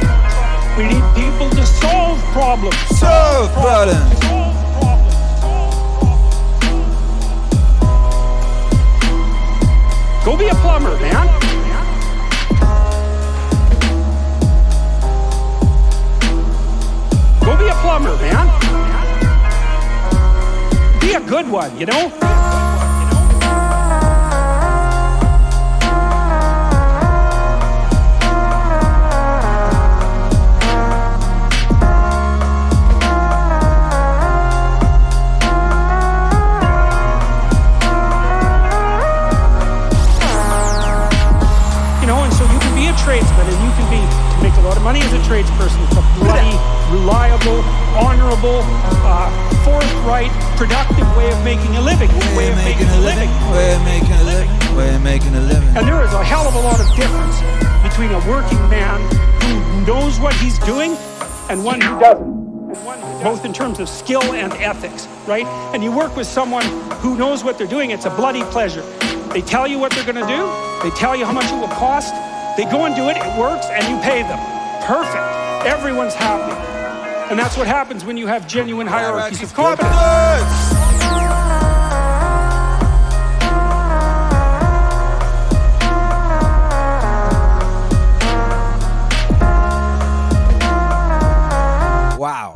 We 0.77 0.83
need 0.85 1.03
people 1.15 1.49
to. 1.49 1.65
Solve 1.79 2.19
problems. 2.33 2.75
Solve 2.99 3.51
problems. 3.53 4.48
Go 10.29 10.37
be 10.37 10.47
a 10.47 10.53
plumber, 10.53 10.95
man. 10.99 11.25
Go 17.43 17.57
be 17.57 17.67
a 17.67 17.73
plumber, 17.81 18.15
man. 18.17 18.47
Be 21.01 21.13
a 21.13 21.19
good 21.19 21.49
one, 21.49 21.75
you 21.79 21.87
know? 21.87 22.68
Lot 44.69 44.77
of 44.77 44.83
money 44.83 45.01
as 45.01 45.13
a 45.13 45.17
tradesperson. 45.25 45.81
It's 45.89 45.97
a 45.97 46.05
bloody, 46.21 46.53
reliable, 46.93 47.65
honorable, 47.97 48.61
uh, 49.01 49.25
forthright, 49.65 50.29
productive 50.57 51.09
way 51.17 51.31
of 51.31 51.43
making 51.43 51.75
a 51.75 51.81
living. 51.81 52.07
Way 52.37 52.51
of 52.51 52.57
making 52.57 52.85
a 52.85 52.99
living. 53.01 53.29
Way 53.49 53.73
of 53.73 53.81
making 53.81 54.13
a 54.13 54.23
living. 54.23 54.77
Way 54.77 54.93
of 54.93 55.01
making 55.01 55.33
a 55.33 55.41
living. 55.41 55.69
And 55.69 55.87
there 55.87 56.03
is 56.03 56.13
a 56.13 56.23
hell 56.23 56.47
of 56.47 56.53
a 56.53 56.59
lot 56.59 56.79
of 56.79 56.85
difference 56.95 57.41
between 57.81 58.11
a 58.11 58.21
working 58.29 58.61
man 58.69 59.01
who 59.41 59.87
knows 59.87 60.19
what 60.19 60.35
he's 60.35 60.59
doing 60.59 60.95
and 61.49 61.65
one 61.65 61.81
who 61.81 61.99
doesn't. 61.99 62.29
One 62.85 63.01
Both 63.23 63.45
in 63.45 63.53
terms 63.53 63.79
of 63.79 63.89
skill 63.89 64.21
and 64.21 64.53
ethics, 64.53 65.07
right? 65.25 65.47
And 65.73 65.83
you 65.83 65.91
work 65.91 66.15
with 66.15 66.27
someone 66.27 66.65
who 67.01 67.17
knows 67.17 67.43
what 67.43 67.57
they're 67.57 67.65
doing, 67.65 67.89
it's 67.89 68.05
a 68.05 68.11
bloody 68.11 68.43
pleasure. 68.43 68.83
They 69.33 69.41
tell 69.41 69.65
you 69.65 69.79
what 69.79 69.93
they're 69.93 70.05
going 70.05 70.23
to 70.23 70.29
do, 70.29 70.45
they 70.87 70.95
tell 70.95 71.15
you 71.15 71.25
how 71.25 71.33
much 71.33 71.51
it 71.51 71.59
will 71.59 71.67
cost, 71.69 72.13
they 72.55 72.65
go 72.65 72.85
and 72.85 72.95
do 72.95 73.09
it, 73.09 73.17
it 73.17 73.39
works, 73.39 73.65
and 73.65 73.83
you 73.87 73.99
pay 74.03 74.21
them. 74.21 74.58
Perfect. 74.89 75.67
Everyone's 75.67 76.15
happy. 76.15 76.51
And 77.29 77.37
that's 77.37 77.55
what 77.55 77.67
happens 77.67 78.03
when 78.03 78.17
you 78.17 78.25
have 78.25 78.47
genuine 78.47 78.87
hierarchies 78.87 79.43
of 79.43 79.53
competence. 79.53 79.93
Wow. 92.17 92.55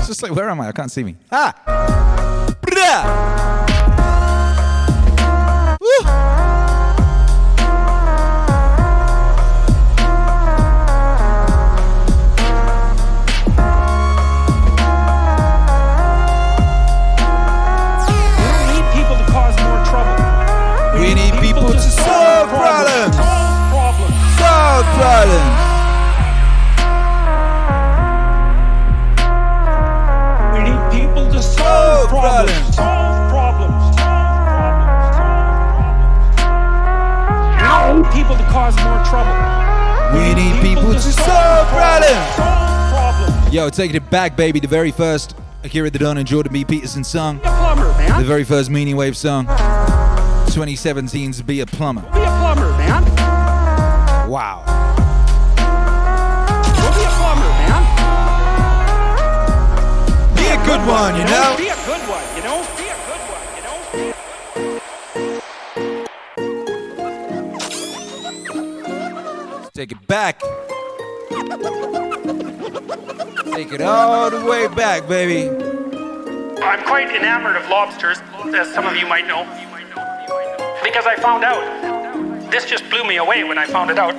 It's 0.00 0.08
just 0.08 0.20
like, 0.20 0.34
where 0.34 0.50
am 0.50 0.60
I? 0.60 0.66
I 0.66 0.72
can't 0.72 0.90
see 0.90 1.04
me. 1.04 1.14
Ah! 1.30 2.56
Blah! 2.62 3.35
Problems. 22.84 23.16
Solve 23.16 23.70
problems. 23.70 24.14
Solve 24.36 24.86
problems. 25.00 25.66
We 30.52 30.60
need 30.68 30.82
people 30.92 31.24
to 31.32 31.40
solve 31.42 32.08
problems. 32.08 32.76
problems. 32.76 32.76
Solve 32.76 33.30
problems. 33.32 33.96
We 37.80 37.96
need 37.96 38.12
people 38.12 38.36
to 38.36 38.44
cause 38.52 38.76
more 38.84 39.00
trouble. 39.08 39.36
We 40.12 40.34
need 40.34 40.60
people 40.60 40.92
to 40.92 41.00
solve 41.00 41.68
problems. 41.68 42.34
Solve 42.36 42.90
problems. 42.92 43.54
Yo, 43.54 43.70
taking 43.70 43.96
it 43.96 44.10
back, 44.10 44.36
baby. 44.36 44.60
The 44.60 44.68
very 44.68 44.90
first 44.90 45.34
Akira 45.64 45.90
the 45.90 45.98
Don 45.98 46.18
and 46.18 46.26
Jordan 46.26 46.52
B. 46.52 46.64
Peterson 46.64 47.04
song. 47.04 47.40
Plumber, 47.40 47.92
The 48.18 48.24
very 48.24 48.44
first 48.44 48.70
Meaning 48.70 48.96
Wave 48.96 49.16
song. 49.16 49.46
2017's 49.46 51.42
Be 51.42 51.60
a 51.60 51.66
Plumber. 51.66 52.00
Be 52.02 52.06
a 52.06 52.10
plumber, 52.10 52.10
man. 52.12 52.15
Wow. 54.36 54.60
Go 55.56 55.64
be 56.92 57.00
a 57.00 57.08
plumber, 57.16 57.48
man. 57.56 57.80
Be 60.36 60.44
a 60.44 60.60
good 60.66 60.82
one, 60.86 61.16
you 61.16 61.24
know? 61.24 61.56
Be 61.56 61.68
a 61.68 61.76
good 61.86 62.02
one, 62.06 62.22
you 62.36 62.42
know? 62.44 62.62
Be 62.76 62.84
a 62.84 62.96
good 63.08 63.20
one, 63.32 63.46
you 63.56 63.62
know? 63.64 63.76
Take 69.72 69.92
it 69.92 70.06
back. 70.06 70.40
Take 73.54 73.72
it 73.72 73.80
all 73.80 74.30
the 74.30 74.44
way 74.44 74.68
back, 74.68 75.08
baby. 75.08 75.48
I'm 76.62 76.84
quite 76.84 77.08
enamored 77.08 77.56
of 77.56 77.66
lobsters, 77.70 78.18
as 78.54 78.70
some 78.74 78.84
of 78.84 78.96
you 78.96 79.06
might 79.06 79.26
know. 79.26 79.46
Because 80.82 81.06
I 81.06 81.16
found 81.16 81.42
out. 81.42 81.95
This 82.50 82.64
just 82.64 82.88
blew 82.90 83.04
me 83.04 83.16
away 83.16 83.42
when 83.42 83.58
I 83.58 83.66
found 83.66 83.90
it 83.90 83.98
out. 83.98 84.14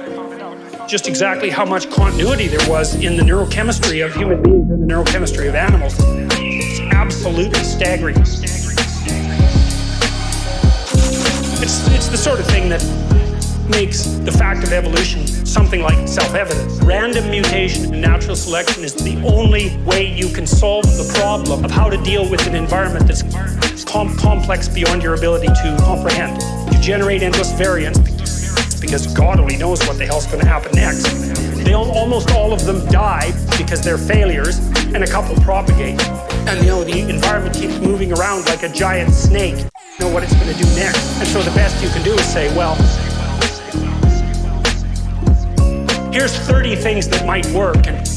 Just 0.88 1.08
exactly 1.08 1.50
how 1.50 1.66
much 1.66 1.90
continuity 1.90 2.48
there 2.48 2.70
was 2.70 2.96
in 2.96 3.16
the 3.16 3.24
neurochemistry 3.24 4.06
of 4.06 4.14
human 4.14 4.44
beings 4.44 4.70
and 4.70 4.84
the 4.84 4.94
neurochemistry 4.94 5.48
of 5.48 5.56
animals. 5.56 5.96
It's 6.00 6.82
absolutely 6.94 7.64
staggering. 7.64 8.18
It's, 8.20 8.44
it's 11.88 12.08
the 12.08 12.18
sort 12.18 12.40
of 12.40 12.46
thing 12.48 12.68
that 12.70 12.84
makes 13.70 14.04
the 14.04 14.32
fact 14.32 14.64
of 14.64 14.74
evolution 14.74 15.26
something 15.46 15.82
like 15.82 16.08
self-evident. 16.08 16.84
Random 16.84 17.30
mutation 17.30 17.94
and 17.94 18.02
natural 18.02 18.36
selection 18.36 18.84
is 18.84 18.94
the 18.94 19.22
only 19.26 19.76
way 19.86 20.14
you 20.14 20.30
can 20.30 20.46
solve 20.46 20.86
the 20.86 21.12
problem 21.20 21.64
of 21.66 21.72
how 21.72 21.90
to 21.90 21.98
deal 22.04 22.30
with 22.30 22.46
an 22.46 22.56
environment 22.56 23.08
that's 23.08 23.84
com- 23.84 24.16
complex 24.18 24.68
beyond 24.68 25.02
your 25.02 25.16
ability 25.16 25.48
to 25.48 25.78
comprehend. 25.82 26.42
You 26.74 26.80
generate 26.82 27.24
endless 27.24 27.52
variance 27.54 28.17
because 28.88 29.06
God 29.08 29.38
only 29.42 29.58
knows 29.58 29.86
what 29.86 29.98
the 29.98 30.06
hell's 30.06 30.26
going 30.28 30.40
to 30.40 30.48
happen 30.48 30.72
next. 30.74 31.04
They 31.66 31.74
all, 31.74 31.92
almost 31.92 32.32
all 32.32 32.54
of 32.54 32.66
them 32.66 32.86
die 32.86 33.34
because 33.58 33.82
they're 33.82 33.98
failures, 33.98 34.60
and 34.94 35.04
a 35.04 35.08
couple 35.08 35.36
propagate. 35.44 36.02
And 36.48 36.64
you 36.64 36.68
know 36.68 36.86
the 36.86 37.02
environment 37.02 37.54
keeps 37.54 37.78
moving 37.80 38.14
around 38.14 38.46
like 38.46 38.64
a 38.64 38.70
giant 38.70 39.14
snake. 39.14 39.58
You 40.00 40.06
know 40.06 40.14
what 40.14 40.24
it's 40.24 40.34
going 40.36 40.48
to 40.48 40.64
do 40.64 40.64
next, 40.76 41.20
and 41.20 41.28
so 41.28 41.42
the 41.42 41.52
best 41.52 41.84
you 41.84 41.90
can 41.90 42.02
do 42.02 42.14
is 42.14 42.26
say, 42.26 42.48
well, 42.56 42.76
here's 46.14 46.38
30 46.48 46.78
things 46.78 47.10
that 47.10 47.26
might 47.26 47.46
work, 47.48 47.86
and 47.88 48.08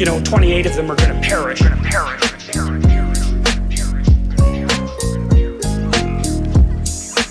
you 0.00 0.04
know, 0.04 0.20
28 0.24 0.66
of 0.66 0.74
them 0.74 0.90
are 0.90 0.96
going 0.96 1.14
to 1.14 1.28
perish. 1.28 1.60
To 1.60 1.76
perish. 1.84 2.87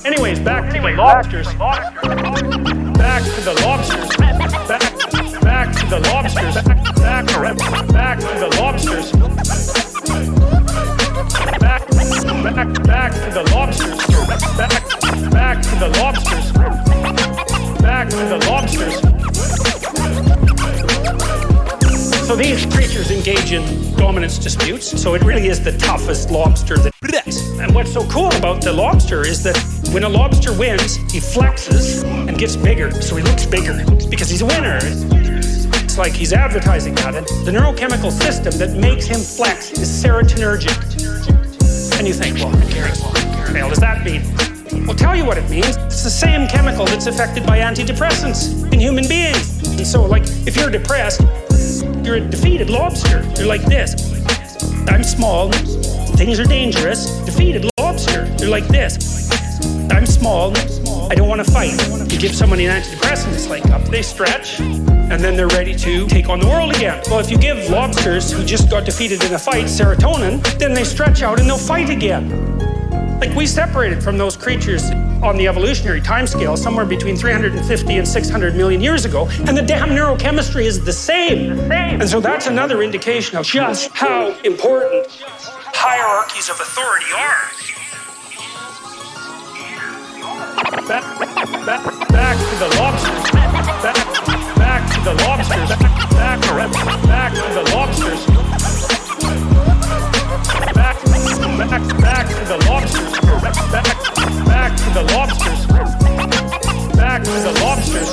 Anyways, 0.08 0.40
back 0.40 0.74
to 0.74 0.80
the 0.80 0.94
lobsters. 0.96 1.54
Back 1.56 2.02
to 2.02 2.08
the 3.44 3.54
lobsters. 3.62 4.16
Back, 4.16 4.80
back 5.42 5.76
to 5.76 5.86
the 5.90 6.00
lobsters. 6.00 6.56
Back, 6.56 7.26
back, 7.28 7.88
back 7.90 8.20
to 8.20 8.26
the 8.40 8.48
lobsters. 8.58 9.12
Back, 11.60 11.90
back, 12.42 12.84
back 12.86 13.12
to 13.16 13.30
the 13.34 13.44
lobsters. 13.52 13.98
Back, 14.56 14.72
back 15.30 15.62
to 15.62 15.76
the 15.76 15.90
lobsters. 16.00 16.54
Back 17.82 18.08
to 18.08 18.16
the 18.16 18.38
lobsters. 18.48 18.96
So 22.26 22.36
these 22.38 22.66
creatures 22.74 23.12
engage 23.12 23.52
in 23.52 23.94
dominance 23.98 24.38
disputes. 24.38 25.02
So 25.02 25.16
it 25.16 25.24
really 25.24 25.48
is 25.48 25.62
the 25.62 25.78
toughest 25.78 26.32
lobster 26.32 26.78
that. 26.78 26.94
And 27.60 27.74
what's 27.76 27.92
so 27.92 28.08
cool 28.08 28.34
about 28.36 28.62
the 28.62 28.72
lobster 28.72 29.26
is 29.26 29.44
that 29.44 29.58
when 29.94 30.04
a 30.04 30.10
lobster 30.10 30.58
wins, 30.58 30.98
he 31.12 31.20
flexes 31.20 32.04
and 32.04 32.38
gets 32.38 32.56
bigger. 32.56 32.92
So 33.02 33.16
he 33.16 33.24
looks 33.24 33.46
bigger 33.46 33.84
because 34.10 34.30
he's 34.30 34.42
a 34.42 34.46
winner. 34.46 34.80
It's 34.82 35.98
like 35.98 36.14
he's 36.14 36.34
advertising 36.34 36.96
that. 36.96 37.16
And 37.16 37.26
the 37.46 37.52
neurochemical 37.52 38.12
system 38.12 38.58
that 38.60 38.78
makes 38.78 39.06
him 39.06 39.20
flex 39.20 39.72
is 39.72 39.90
serotonergic. 39.90 40.78
And 41.98 42.08
you 42.08 42.14
think, 42.14 42.38
well, 42.38 42.52
Gary, 42.70 42.92
well, 43.54 43.70
does 43.70 43.80
that 43.80 44.04
mean? 44.06 44.22
I'll 44.88 44.96
tell 44.96 45.16
you 45.16 45.26
what 45.26 45.38
it 45.38 45.50
means. 45.50 45.78
It's 45.78 46.04
the 46.04 46.10
same 46.10 46.48
chemical 46.48 46.86
that's 46.86 47.08
affected 47.08 47.46
by 47.46 47.60
antidepressants 47.60 48.72
in 48.72 48.80
human 48.80 49.08
beings. 49.08 49.68
And 49.78 49.88
so, 49.88 50.06
like, 50.06 50.24
if 50.46 50.56
you're 50.56 50.70
depressed, 50.70 51.22
you're 52.04 52.16
a 52.16 52.22
defeated 52.22 52.70
lobster. 52.70 53.24
You're 53.38 53.48
like 53.48 53.64
this. 53.64 53.96
I'm 54.88 55.04
small. 55.04 55.52
Things 55.52 56.40
are 56.40 56.46
dangerous. 56.46 57.06
Defeated 57.26 57.70
lobster. 57.80 58.34
You're 58.40 58.50
like 58.50 58.68
this. 58.68 59.37
I'm 59.92 60.06
small. 60.06 60.56
I 61.10 61.16
don't 61.16 61.30
want 61.30 61.44
to 61.46 61.52
fight. 61.52 61.74
You 62.12 62.20
give 62.20 62.36
someone 62.36 62.60
an 62.60 62.82
antidepressant, 62.82 63.34
it's 63.34 63.48
like 63.48 63.66
up 63.70 63.84
they 63.86 64.02
stretch, 64.02 64.60
and 64.60 65.20
then 65.24 65.36
they're 65.36 65.48
ready 65.48 65.76
to 65.76 66.08
take 66.08 66.30
on 66.30 66.40
the 66.40 66.48
world 66.48 66.76
again. 66.76 67.02
Well, 67.10 67.20
if 67.20 67.32
you 67.32 67.38
give 67.38 67.70
lobsters 67.70 68.32
who 68.32 68.44
just 68.44 68.70
got 68.70 68.86
defeated 68.86 69.24
in 69.24 69.34
a 69.34 69.40
fight 69.40 69.66
serotonin, 69.66 70.42
then 70.58 70.74
they 70.74 70.84
stretch 70.84 71.22
out 71.22 71.40
and 71.40 71.50
they'll 71.50 71.58
fight 71.58 71.90
again. 71.90 72.58
Like 73.20 73.34
we 73.36 73.48
separated 73.48 74.04
from 74.04 74.18
those 74.18 74.38
creatures 74.38 74.84
on 75.24 75.38
the 75.38 75.48
evolutionary 75.48 76.02
timescale 76.02 76.58
somewhere 76.58 76.86
between 76.86 77.16
350 77.18 77.98
and 77.98 78.08
600 78.08 78.56
million 78.56 78.82
years 78.82 79.06
ago, 79.06 79.28
and 79.48 79.58
the 79.58 79.64
damn 79.64 79.90
neurochemistry 79.90 80.66
is 80.66 80.84
the 80.84 80.94
same. 80.94 81.60
And 81.72 82.08
so 82.08 82.20
that's 82.20 82.48
another 82.48 82.84
indication 82.84 83.38
of 83.38 83.46
just 83.46 83.92
how 83.92 84.38
important 84.42 85.08
hierarchies 85.74 86.50
of 86.50 86.60
authority 86.60 87.06
are. 87.16 87.77
Back, 90.88 91.04
back, 91.66 91.84
back 92.08 92.38
to 92.38 92.56
the 92.60 92.68
lobsters. 92.80 93.32
Back, 93.32 93.96
back 94.56 94.88
to 94.94 95.00
the 95.04 95.14
lobsters. 95.26 95.70
Back, 96.16 96.40
back 97.06 97.34
to 97.34 97.42
the 97.54 97.64
lobsters. 97.76 98.26
Back, 100.74 100.96
back, 101.68 101.84
back 102.00 102.28
to 102.30 102.44
the 102.46 102.58
lobsters. 102.70 103.12
Back, 103.70 103.88
back 104.48 104.78
to 104.78 104.90
the 104.94 105.04
lobsters. 105.12 105.62
Back 106.96 107.24
to 107.24 107.32
the 107.32 107.52
lobsters. 107.62 108.10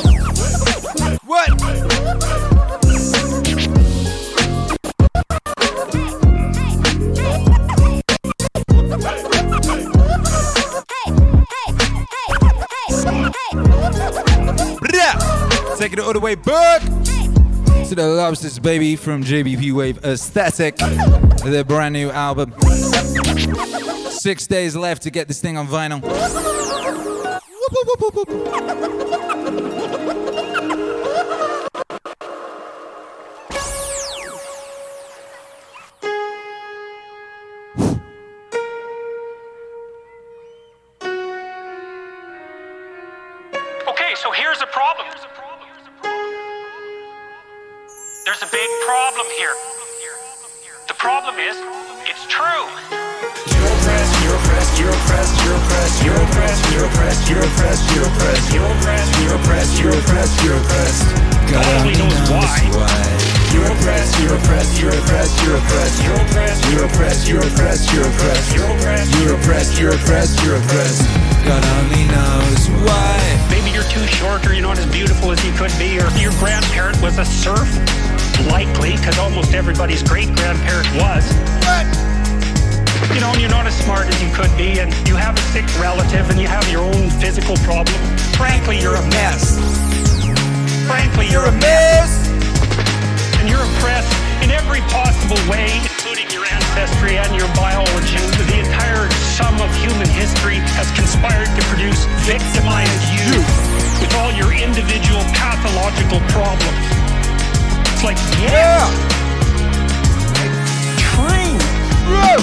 What? 1.24 2.33
It 16.04 16.06
all 16.06 16.12
the 16.12 16.20
way 16.20 16.34
back 16.34 16.82
to 16.82 17.94
the 17.94 18.06
Lobsters, 18.06 18.58
baby, 18.58 18.96
from 18.96 19.24
JBP 19.24 19.72
Wave 19.72 20.04
Aesthetic, 20.04 20.76
their 21.44 21.64
brand 21.64 21.94
new 21.94 22.10
album. 22.10 22.54
Six 24.10 24.46
days 24.46 24.76
left 24.76 25.02
to 25.02 25.10
get 25.10 25.28
this 25.28 25.40
thing 25.40 25.56
on 25.56 25.66
vinyl. 25.66 26.02
As 74.78 74.86
beautiful 74.92 75.30
as 75.30 75.44
you 75.44 75.52
could 75.52 75.72
be, 75.78 75.98
or 75.98 76.08
your 76.18 76.32
grandparent 76.38 77.00
was 77.02 77.18
a 77.18 77.24
serf. 77.24 77.68
Likely, 78.50 78.96
because 78.96 79.18
almost 79.18 79.54
everybody's 79.54 80.02
great 80.02 80.28
grandparent 80.34 80.88
was. 80.96 81.24
But, 81.62 81.86
you 83.14 83.20
know, 83.20 83.30
and 83.30 83.40
you're 83.40 83.50
not 83.50 83.66
as 83.66 83.76
smart 83.76 84.06
as 84.06 84.18
you 84.22 84.30
could 84.34 84.50
be, 84.56 84.80
and 84.80 84.90
you 85.08 85.16
have 85.16 85.36
a 85.36 85.44
sick 85.52 85.66
relative, 85.78 86.30
and 86.30 86.40
you 86.40 86.48
have 86.48 86.66
your 86.70 86.82
own 86.82 87.10
physical 87.20 87.56
problem. 87.62 87.94
Frankly, 88.34 88.80
you're 88.80 88.96
a 88.96 89.06
mess. 89.14 89.60
Frankly, 90.86 91.28
you're 91.30 91.46
a 91.46 91.56
mess. 91.60 92.10
And 93.38 93.48
you're 93.48 93.62
oppressed 93.62 94.12
in 94.42 94.50
every 94.50 94.80
possible 94.90 95.40
way, 95.50 95.68
including 95.82 96.30
your 96.30 96.46
ancestry 96.46 97.18
and 97.18 97.30
your 97.36 97.48
biology. 97.54 98.22
The 98.48 98.64
entire 98.64 99.10
sum 99.36 99.60
of 99.60 99.70
human 99.76 100.08
history 100.08 100.58
has 100.78 100.90
conspired 100.96 101.50
to 101.52 101.62
produce 101.68 102.04
victimized 102.26 103.04
you 103.12 103.73
with 104.04 104.14
all 104.16 104.32
your 104.32 104.52
individual 104.52 105.24
pathological 105.32 106.20
problems. 106.28 106.84
It's 107.88 108.04
like, 108.04 108.20
yeah, 108.36 108.84
true. 111.00 111.56
Whoa. 112.12 112.36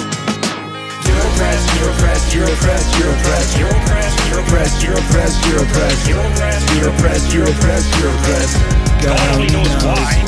You're 1.06 1.22
oppressed, 1.22 1.70
you're 1.78 1.90
oppressed, 1.94 2.34
you're 2.34 2.50
oppressed, 2.50 2.98
you're 2.98 3.14
oppressed, 3.14 3.58
you're 3.58 3.70
oppressed, 3.70 4.18
you're 4.26 4.38
oppressed, 4.42 4.82
you're 4.82 4.98
oppressed, 4.98 5.46
you're 5.46 5.62
oppressed, 5.62 6.08
you're 6.08 6.26
oppressed, 6.26 6.66
you're 6.74 6.88
oppressed, 6.90 7.32
you're 7.32 7.46
oppressed, 7.46 7.90
you're 7.94 8.10
oppressed. 8.10 8.58
God 9.06 9.20
only 9.34 9.46
knows 9.54 9.84
why. 9.86 10.18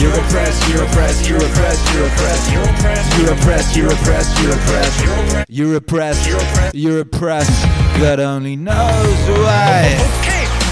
You're 0.00 0.12
oppressed, 0.12 0.68
you're 0.70 0.84
oppressed, 0.84 1.28
you're 1.28 1.44
oppressed, 1.44 1.92
you're 1.92 2.06
oppressed, 2.06 2.52
you're 2.52 2.64
oppressed, 2.72 3.16
you're 3.18 3.32
oppressed, 3.32 3.76
you're 3.76 3.92
oppressed, 3.92 4.40
you're 4.40 4.52
oppressed, 4.56 5.04
you're 5.04 5.76
oppressed. 5.76 6.26
You're 6.26 6.40
oppressed. 6.40 6.74
You're 6.74 7.00
oppressed. 7.00 7.64
God 8.00 8.20
only 8.20 8.56
knows 8.56 9.28
why. 9.28 10.25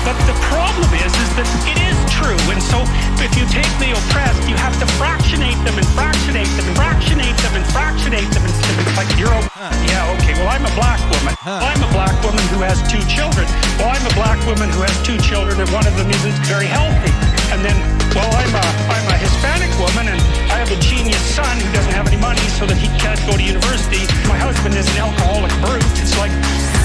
But 0.04 0.20
the 0.28 0.36
problem 0.52 0.92
is, 1.00 1.08
is 1.08 1.30
that 1.40 1.48
it 1.64 1.80
is 1.80 1.96
true. 2.12 2.36
And 2.52 2.60
so 2.60 2.84
if 3.24 3.32
you 3.40 3.48
take 3.48 3.68
the 3.80 3.96
oppressed, 3.96 4.44
you 4.44 4.52
have 4.60 4.76
to 4.76 4.86
fractionate 5.00 5.56
them 5.64 5.80
and 5.80 5.88
fractionate 5.96 6.44
them 6.60 6.68
and 6.68 6.76
fractionate 6.76 7.36
them 7.40 7.56
and 7.56 7.64
fractionate 7.72 8.28
them. 8.36 8.44
And 8.44 8.52
it's 8.52 8.96
like, 9.00 9.08
you're, 9.16 9.32
a, 9.32 9.40
yeah, 9.88 10.14
okay, 10.20 10.36
well, 10.36 10.52
I'm 10.52 10.68
a 10.68 10.74
black 10.76 11.00
woman. 11.08 11.32
Well, 11.40 11.56
I'm 11.56 11.80
a 11.80 11.88
black 11.96 12.12
woman 12.20 12.44
who 12.52 12.60
has 12.60 12.76
two 12.84 13.00
children. 13.08 13.48
Well, 13.80 13.96
I'm 13.96 14.04
a 14.04 14.12
black 14.12 14.36
woman 14.44 14.68
who 14.76 14.84
has 14.84 14.92
two 15.08 15.16
children 15.24 15.56
and 15.56 15.68
one 15.72 15.88
of 15.88 15.96
them 15.96 16.12
isn't 16.12 16.36
very 16.44 16.68
healthy. 16.68 17.12
And 17.48 17.64
then, 17.64 17.76
well, 18.12 18.28
I'm 18.28 18.52
a, 18.52 18.66
I'm 18.92 19.06
a 19.08 19.16
Hispanic 19.16 19.72
woman 19.80 20.12
and 20.12 20.20
I 20.52 20.60
have 20.60 20.68
a 20.68 20.80
genius 20.84 21.24
son 21.32 21.56
who 21.64 21.68
doesn't 21.72 21.96
have 21.96 22.04
any 22.12 22.20
money 22.20 22.44
so 22.60 22.68
that 22.68 22.76
he 22.76 22.92
can't 23.00 23.20
go 23.24 23.40
to 23.40 23.44
university. 23.44 24.04
My 24.28 24.36
husband 24.36 24.76
is 24.76 24.84
an 24.92 25.00
alcoholic 25.00 25.52
brute. 25.64 25.80
It's 25.96 26.12
like, 26.20 26.32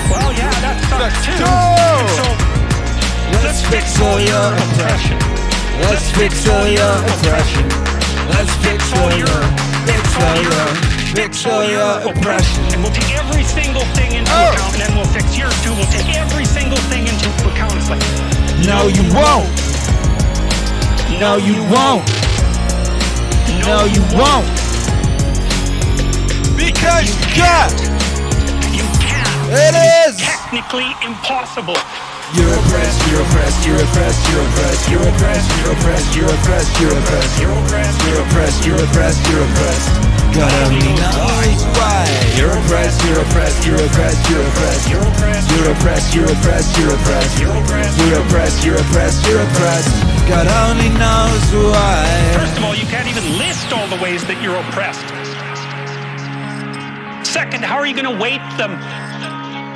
well, 0.07 0.31
yeah, 0.31 0.55
that 0.63 0.79
sucks 0.87 1.19
too. 1.27 1.35
So, 2.15 2.58
Let's 3.43 3.61
fix 3.69 3.99
all 4.01 4.19
your 4.19 4.47
oppression. 4.53 5.17
Let's 5.85 6.09
fix 6.11 6.47
all 6.49 6.67
your 6.67 6.93
oppression. 7.13 7.65
Let's 8.29 8.53
fix 8.65 8.81
all 8.99 9.11
your, 9.17 9.37
fix 9.87 10.03
all 10.19 10.37
your, 10.41 10.65
fix 11.15 11.45
all 11.45 11.63
your 11.63 11.91
oppression. 12.11 12.63
And 12.73 12.83
we'll 12.83 12.93
take 12.93 13.11
every 13.17 13.43
single 13.43 13.85
thing 13.97 14.13
into 14.13 14.31
Oh. 14.31 14.51
account, 14.53 14.73
and 14.75 14.81
then 14.83 14.95
we'll 14.95 15.11
fix 15.13 15.37
yours 15.37 15.55
too. 15.63 15.73
We'll 15.73 15.89
take 15.91 16.09
every 16.15 16.45
single 16.45 16.77
thing 16.91 17.07
into 17.07 17.29
account. 17.49 17.73
It's 17.77 17.89
like, 17.89 18.01
No, 18.67 18.87
you 18.87 19.03
won't. 19.13 19.49
No, 21.19 21.37
you 21.37 21.57
won't. 21.73 22.05
No, 23.65 23.85
you 23.85 24.03
won't. 24.15 24.47
Because 26.55 27.07
you 27.09 27.17
can't. 27.33 27.73
You 28.75 28.85
can't. 29.01 29.49
It 29.51 29.73
is. 30.07 30.17
Technically 30.19 30.91
impossible. 31.03 31.75
You're 32.29 32.45
oppressed, 32.45 33.01
you're 33.09 33.25
oppressed, 33.25 33.65
you're 33.65 33.81
oppressed, 33.81 34.21
you're 34.29 34.45
oppressed, 34.45 34.85
you're 34.85 35.01
oppressed, 35.01 35.49
you're 35.49 35.73
oppressed, 35.73 36.13
you're 36.13 36.29
oppressed, 36.29 36.77
you're 36.77 36.93
oppressed, 36.93 37.41
you're 37.41 37.57
oppressed, 37.57 38.05
you're 38.05 38.21
oppressed, 38.21 38.65
you're 38.65 38.83
oppressed, 38.85 39.21
you're 39.29 39.45
oppressed. 39.49 40.19
Only 40.37 40.93
knows 40.93 41.61
why. 41.73 42.05
You're 42.37 42.53
oppressed, 42.53 43.01
you're 43.01 43.17
oppressed, 43.17 43.65
you're 43.65 43.81
oppressed, 43.81 44.29
you're 44.29 44.45
oppressed, 44.45 44.85
you're 44.93 45.01
oppressed, 45.01 45.49
you're 45.49 45.73
oppressed, 45.73 46.13
you're 46.13 46.29
oppressed, 46.29 46.77
you're 46.77 46.93
oppressed, 46.93 47.39
you're 47.41 47.57
oppressed, 47.57 47.97
you're 47.97 48.21
oppressed, 48.21 48.63
you're 48.63 48.77
oppressed, 48.77 49.25
you're 49.25 49.41
oppressed. 49.41 49.89
God 50.29 50.45
only 50.69 50.93
knows 51.01 51.43
why. 51.73 52.05
First 52.37 52.61
of 52.61 52.63
all, 52.63 52.75
you 52.75 52.85
can't 52.85 53.09
even 53.09 53.25
list 53.41 53.73
all 53.73 53.87
the 53.89 53.97
ways 53.97 54.21
that 54.29 54.37
you're 54.37 54.55
oppressed. 54.69 55.01
Second, 57.25 57.65
how 57.65 57.77
are 57.77 57.87
you 57.87 57.95
going 57.97 58.05
to 58.05 58.21
weight 58.21 58.45
them? 58.61 58.77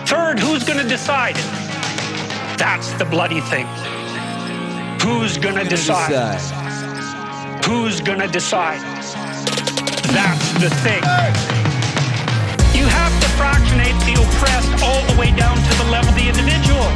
Third, 0.06 0.38
who's 0.38 0.64
going 0.64 0.78
to 0.78 0.88
decide? 0.88 1.36
That's 2.64 2.94
the 2.94 3.04
bloody 3.04 3.42
thing. 3.52 3.68
Who's 5.04 5.36
going 5.36 5.60
to 5.60 5.68
decide? 5.68 6.40
Who's 7.68 8.00
going 8.00 8.24
to 8.24 8.32
decide? 8.32 8.80
That's 10.16 10.48
the 10.64 10.72
thing. 10.80 11.04
You 12.72 12.88
have 12.88 13.12
to 13.20 13.28
fractionate 13.36 13.92
the 14.08 14.16
oppressed 14.16 14.72
all 14.80 15.04
the 15.12 15.20
way 15.20 15.36
down 15.36 15.60
to 15.60 15.74
the 15.76 15.92
level 15.92 16.08
of 16.08 16.16
the 16.16 16.24
individual. 16.24 16.88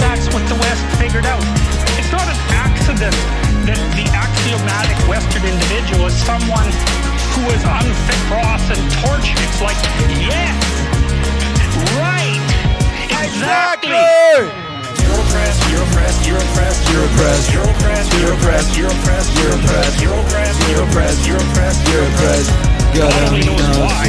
That's 0.00 0.24
what 0.32 0.40
the 0.48 0.56
West 0.56 0.80
figured 0.96 1.28
out. 1.28 1.44
It's 2.00 2.08
not 2.08 2.24
an 2.24 2.40
accident 2.64 3.12
that 3.68 3.76
the 4.00 4.08
axiomatic 4.08 4.96
Western 5.04 5.44
individual 5.44 6.08
is 6.08 6.16
someone 6.24 6.64
who 7.36 7.44
is 7.52 7.60
unfit 7.60 8.20
for 8.32 8.40
us 8.40 8.64
and 8.72 8.80
tortured. 9.04 9.36
It's 9.36 9.60
like, 9.60 9.76
yes, 10.16 10.56
right, 12.00 12.40
exactly. 13.12 14.63
You're 15.04 15.20
oppressed, 15.20 15.60
you're 15.68 15.84
oppressed, 15.84 16.24
you're 16.24 16.40
oppressed, 16.40 16.88
you're 16.88 17.04
oppressed, 17.04 17.52
you're 17.52 17.68
oppressed, 17.68 18.08
you're 18.16 18.32
oppressed, 18.32 18.72
you're 18.72 18.88
oppressed, 18.88 19.36
you're 19.36 19.52
oppressed, 19.52 20.00
you're 20.00 20.16
oppressed, 20.16 20.60
you're 20.64 20.80
oppressed, 20.80 21.20
you're 21.28 21.36
oppressed, 21.36 21.80
you're 21.92 22.06
oppressed. 22.08 22.48
God 22.96 23.12
only 23.28 23.44
knows 23.44 23.76
why. 23.76 24.08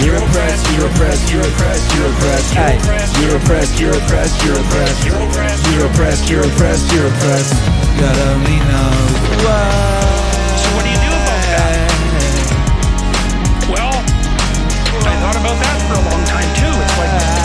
You're 0.00 0.16
oppressed, 0.16 0.64
you're 0.72 0.86
oppressed, 0.86 1.28
you're 1.28 1.44
oppressed, 1.44 1.86
you're 1.92 2.08
oppressed, 2.08 2.54
you're 2.56 3.36
oppressed, 3.36 3.76
you're 3.80 3.92
oppressed, 3.98 4.44
you're 4.44 4.56
oppressed, 4.56 5.04
you're 5.04 5.20
oppressed, 5.20 5.66
you're 5.68 5.84
oppressed, 5.86 6.30
you're 6.30 6.46
oppressed, 6.46 6.86
you're 6.94 7.08
oppressed. 7.10 7.52
God 7.98 8.16
only 8.30 8.58
knows 8.70 9.12
why. 9.42 9.66
So 10.62 10.66
what 10.78 10.86
do 10.86 10.90
you 10.94 11.00
do 11.02 11.10
about 11.10 11.42
that? 11.50 11.90
Well, 13.66 13.92
I 15.02 15.12
thought 15.18 15.36
about 15.36 15.58
that 15.58 15.78
for 15.90 15.98
a 15.98 16.04
long 16.06 16.22
time 16.30 16.50
too. 16.54 16.70
It's 16.70 16.96
like, 16.96 17.37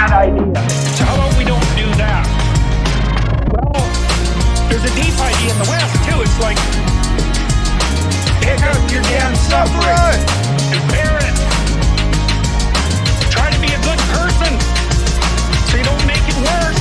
bad 0.00 0.32
idea. 0.32 1.04
How 1.04 1.14
about 1.14 1.36
we 1.36 1.44
don't 1.44 1.60
do 1.76 1.84
that? 2.00 2.24
Well, 3.52 3.84
there's 4.72 4.86
a 4.88 4.94
deep 4.96 5.12
idea 5.20 5.52
in 5.52 5.58
the 5.60 5.68
West 5.68 5.92
too. 6.08 6.24
It's 6.24 6.40
like, 6.40 6.56
pick 8.40 8.64
up 8.64 8.80
your 8.88 9.04
damn 9.12 9.36
suffering 9.36 10.24
bear 10.88 11.20
it. 11.20 11.36
Try 13.28 13.52
to 13.52 13.60
be 13.60 13.68
a 13.76 13.80
good 13.84 14.00
person 14.16 14.52
so 15.68 15.76
you 15.76 15.84
don't 15.84 16.06
make 16.08 16.24
it 16.24 16.38
worse. 16.48 16.80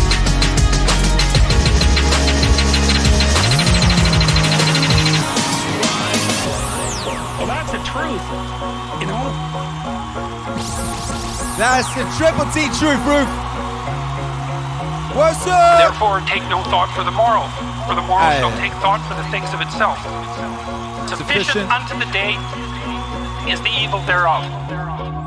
Well, 7.35 7.47
that's 7.51 7.71
the 7.75 7.83
truth, 7.83 8.23
you 9.01 9.07
know? 9.07 9.48
That's 11.59 11.91
the 11.91 12.07
triple 12.15 12.47
T 12.55 12.71
truth, 12.79 13.03
Roof. 13.03 13.27
What's 15.11 15.43
up? 15.43 15.75
Therefore, 15.83 16.23
take 16.23 16.39
no 16.47 16.63
thought 16.71 16.87
for 16.95 17.03
the 17.03 17.11
moral, 17.11 17.51
for 17.83 17.99
the 17.99 18.05
moral 18.07 18.31
Aye. 18.31 18.39
shall 18.39 18.55
take 18.63 18.71
thought 18.79 19.03
for 19.03 19.19
the 19.19 19.27
things 19.27 19.51
of 19.51 19.59
itself. 19.59 19.99
Sufficient, 21.11 21.59
Sufficient. 21.59 21.67
unto 21.67 21.99
the 21.99 22.07
day 22.15 22.39
is 23.51 23.59
the 23.59 23.73
evil 23.75 23.99
thereof. 24.07 24.39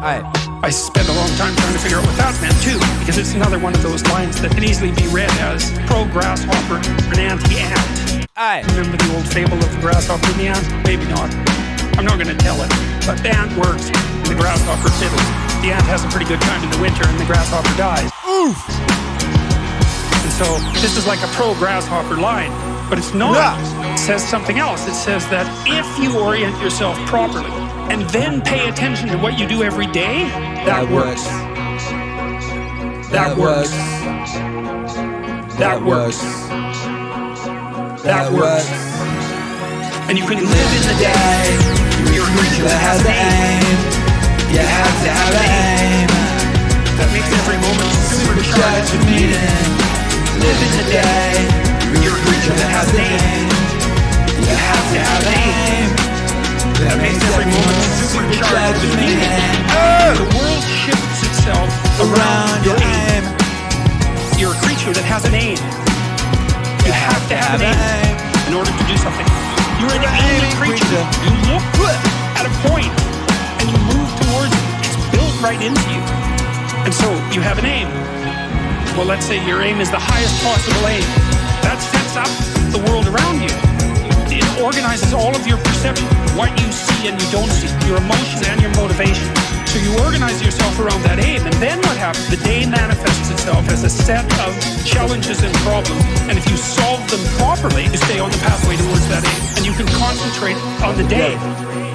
Alright. 0.00 0.24
I 0.64 0.72
spent 0.72 1.04
a 1.12 1.12
long 1.12 1.28
time 1.36 1.52
trying 1.52 1.76
to 1.76 1.82
figure 1.84 2.00
out 2.00 2.08
what 2.08 2.16
that 2.16 2.32
meant 2.40 2.56
too, 2.64 2.80
because 3.04 3.20
it's 3.20 3.36
another 3.36 3.60
one 3.60 3.76
of 3.76 3.84
those 3.84 4.00
lines 4.08 4.40
that 4.40 4.56
can 4.56 4.64
easily 4.64 4.88
be 4.96 5.04
read 5.12 5.28
as 5.44 5.68
pro 5.84 6.08
grasshopper 6.08 6.80
and 7.12 7.20
anti 7.20 7.60
ant. 7.60 8.24
Alright. 8.40 8.64
Remember 8.72 8.96
the 8.96 9.20
old 9.20 9.28
fable 9.28 9.60
of 9.60 9.68
the 9.68 9.80
grasshopper 9.84 10.24
and 10.32 10.40
the 10.40 10.48
ant? 10.48 10.64
Maybe 10.88 11.04
not. 11.12 11.28
I'm 12.00 12.08
not 12.08 12.16
going 12.16 12.32
to 12.32 12.40
tell 12.40 12.56
it. 12.64 12.72
But 13.04 13.20
the 13.20 13.36
ant 13.36 13.52
works 13.60 13.92
and 13.92 14.32
the 14.32 14.38
grasshopper 14.40 14.88
fiddles. 14.96 15.41
The 15.62 15.70
ant 15.70 15.86
has 15.86 16.02
a 16.02 16.08
pretty 16.08 16.26
good 16.26 16.40
time 16.40 16.58
in 16.64 16.70
the 16.70 16.82
winter 16.82 17.06
and 17.06 17.20
the 17.20 17.24
grasshopper 17.24 17.70
dies. 17.78 18.10
Oof. 18.26 18.58
And 20.18 20.32
so 20.34 20.58
this 20.82 20.98
is 20.98 21.06
like 21.06 21.22
a 21.22 21.28
pro 21.38 21.54
grasshopper 21.54 22.16
line, 22.16 22.50
but 22.90 22.98
it's 22.98 23.14
not. 23.14 23.36
Yeah. 23.36 23.94
It 23.94 23.98
says 23.98 24.26
something 24.26 24.58
else. 24.58 24.88
It 24.88 24.94
says 24.94 25.24
that 25.28 25.46
if 25.62 25.86
you 26.02 26.18
orient 26.18 26.60
yourself 26.60 26.98
properly 27.06 27.46
and 27.94 28.02
then 28.10 28.42
pay 28.42 28.68
attention 28.68 29.06
to 29.10 29.18
what 29.18 29.38
you 29.38 29.46
do 29.46 29.62
every 29.62 29.86
day, 29.86 30.26
that, 30.66 30.82
works. 30.90 31.22
That 33.12 33.38
works. 33.38 33.70
That 35.58 35.80
works. 35.80 36.18
That 38.02 38.32
works. 38.32 38.66
And 40.10 40.18
you 40.18 40.26
can 40.26 40.42
live 40.42 40.72
in 40.74 40.82
the 40.90 40.98
day. 40.98 41.54
You're 42.12 42.26
a 42.26 42.34
creature 42.34 42.66
that 42.66 42.82
has 42.82 43.00
an 43.06 43.14
aim. 43.14 44.01
You 44.52 44.60
have 44.60 44.96
to 45.00 45.08
have 45.08 45.34
aim. 45.48 46.08
That 47.00 47.08
makes 47.16 47.32
every 47.40 47.56
moment 47.56 47.88
Supercharged 48.04 48.92
with 48.92 49.04
meaning. 49.08 49.64
Live 50.44 50.60
in 50.60 50.72
the 50.76 50.86
day. 50.92 51.32
You're 52.04 52.12
a 52.12 52.24
creature 52.28 52.52
that 52.60 52.68
has 52.68 52.92
aim. 52.92 53.48
You 54.44 54.52
have 54.52 54.86
to 54.92 55.00
have 55.00 55.24
aim. 55.24 55.88
That 56.84 57.00
makes 57.00 57.16
every 57.32 57.48
moment 57.48 57.80
supercharged 58.12 58.82
with 58.84 58.96
meaning. 59.00 59.56
The 60.20 60.28
world 60.36 60.64
shifts 60.68 61.24
itself 61.24 61.72
around 61.96 62.60
your 62.60 62.76
aim. 62.76 63.24
You're 64.36 64.52
a 64.52 64.60
creature 64.60 64.92
that 64.92 65.06
has 65.08 65.24
an 65.24 65.32
aim. 65.32 65.56
You 66.84 66.92
have 66.92 67.24
to 67.32 67.36
have 67.40 67.64
aim 67.64 68.14
in 68.48 68.52
order 68.52 68.68
to 68.68 68.84
do 68.84 69.00
something. 69.00 69.24
You're 69.80 69.96
an 69.96 70.04
aiming 70.04 70.52
creature. 70.60 71.04
You 71.24 71.32
look 71.48 71.64
at 72.36 72.44
a 72.44 72.52
point 72.68 72.92
right 75.42 75.58
into 75.58 75.82
you. 75.90 76.02
And 76.86 76.94
so 76.94 77.10
you 77.34 77.42
have 77.42 77.58
an 77.58 77.66
aim. 77.66 77.90
Well, 78.94 79.06
let's 79.06 79.26
say 79.26 79.42
your 79.44 79.60
aim 79.60 79.82
is 79.82 79.90
the 79.90 79.98
highest 79.98 80.38
possible 80.38 80.86
aim. 80.86 81.02
That 81.66 81.82
sets 81.82 82.14
up 82.14 82.30
the 82.70 82.78
world 82.86 83.10
around 83.10 83.42
you. 83.42 83.50
It 84.30 84.46
organizes 84.62 85.12
all 85.12 85.34
of 85.34 85.42
your 85.46 85.58
perception, 85.58 86.06
what 86.38 86.54
you 86.62 86.70
see 86.70 87.10
and 87.10 87.18
you 87.18 87.28
don't 87.34 87.50
see, 87.50 87.66
your 87.90 87.98
emotions 87.98 88.46
and 88.46 88.62
your 88.62 88.70
motivation. 88.78 89.26
So 89.66 89.82
you 89.82 89.90
organize 90.06 90.38
yourself 90.44 90.78
around 90.78 91.02
that 91.10 91.18
aim, 91.18 91.42
and 91.42 91.54
then 91.58 91.78
what 91.90 91.96
happens? 91.96 92.28
The 92.30 92.38
day 92.44 92.64
manifests 92.64 93.30
itself 93.30 93.66
as 93.68 93.82
a 93.82 93.90
set 93.90 94.24
of 94.46 94.52
challenges 94.86 95.42
and 95.42 95.52
problems, 95.66 96.04
and 96.28 96.38
if 96.38 96.44
you 96.48 96.56
solve 96.56 97.02
them 97.10 97.24
properly, 97.40 97.90
you 97.90 97.96
stay 97.96 98.20
on 98.20 98.30
the 98.30 98.38
pathway 98.44 98.76
towards 98.76 99.08
that 99.08 99.24
aim, 99.24 99.42
and 99.56 99.64
you 99.64 99.72
can 99.72 99.88
concentrate 99.96 100.60
on 100.84 100.94
the 101.00 101.08
day. 101.08 101.91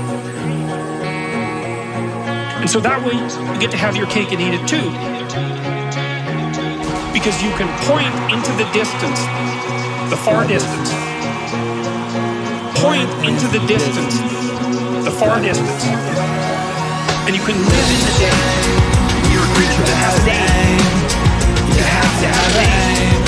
And 2.68 2.74
so 2.76 2.84
that 2.84 3.00
way, 3.00 3.16
you 3.16 3.60
get 3.64 3.72
to 3.72 3.80
have 3.80 3.96
your 3.96 4.12
cake 4.12 4.36
and 4.36 4.44
eat 4.44 4.52
it 4.52 4.60
too. 4.68 4.92
Because 7.16 7.40
you 7.40 7.48
can 7.56 7.72
point 7.88 8.12
into 8.28 8.52
the 8.60 8.68
distance, 8.76 9.24
the 10.12 10.20
far 10.20 10.44
distance. 10.44 10.92
Point 12.84 13.08
into 13.24 13.48
the 13.56 13.64
distance, 13.72 14.20
the 15.00 15.16
far 15.16 15.40
distance. 15.40 15.80
And 17.24 17.40
you 17.40 17.44
can 17.48 17.56
live 17.56 17.88
in 17.88 18.02
the 18.04 18.16
day. 18.20 18.36
You're 19.32 19.48
a 19.48 19.52
creature 19.56 19.88
that 19.88 20.00
has 20.04 20.16
an 20.20 20.36
aim. 20.36 20.84
You 21.72 21.84
have 21.88 22.14
to 22.20 22.28
have 22.28 22.52
an 22.52 22.68
aim. 22.68 23.20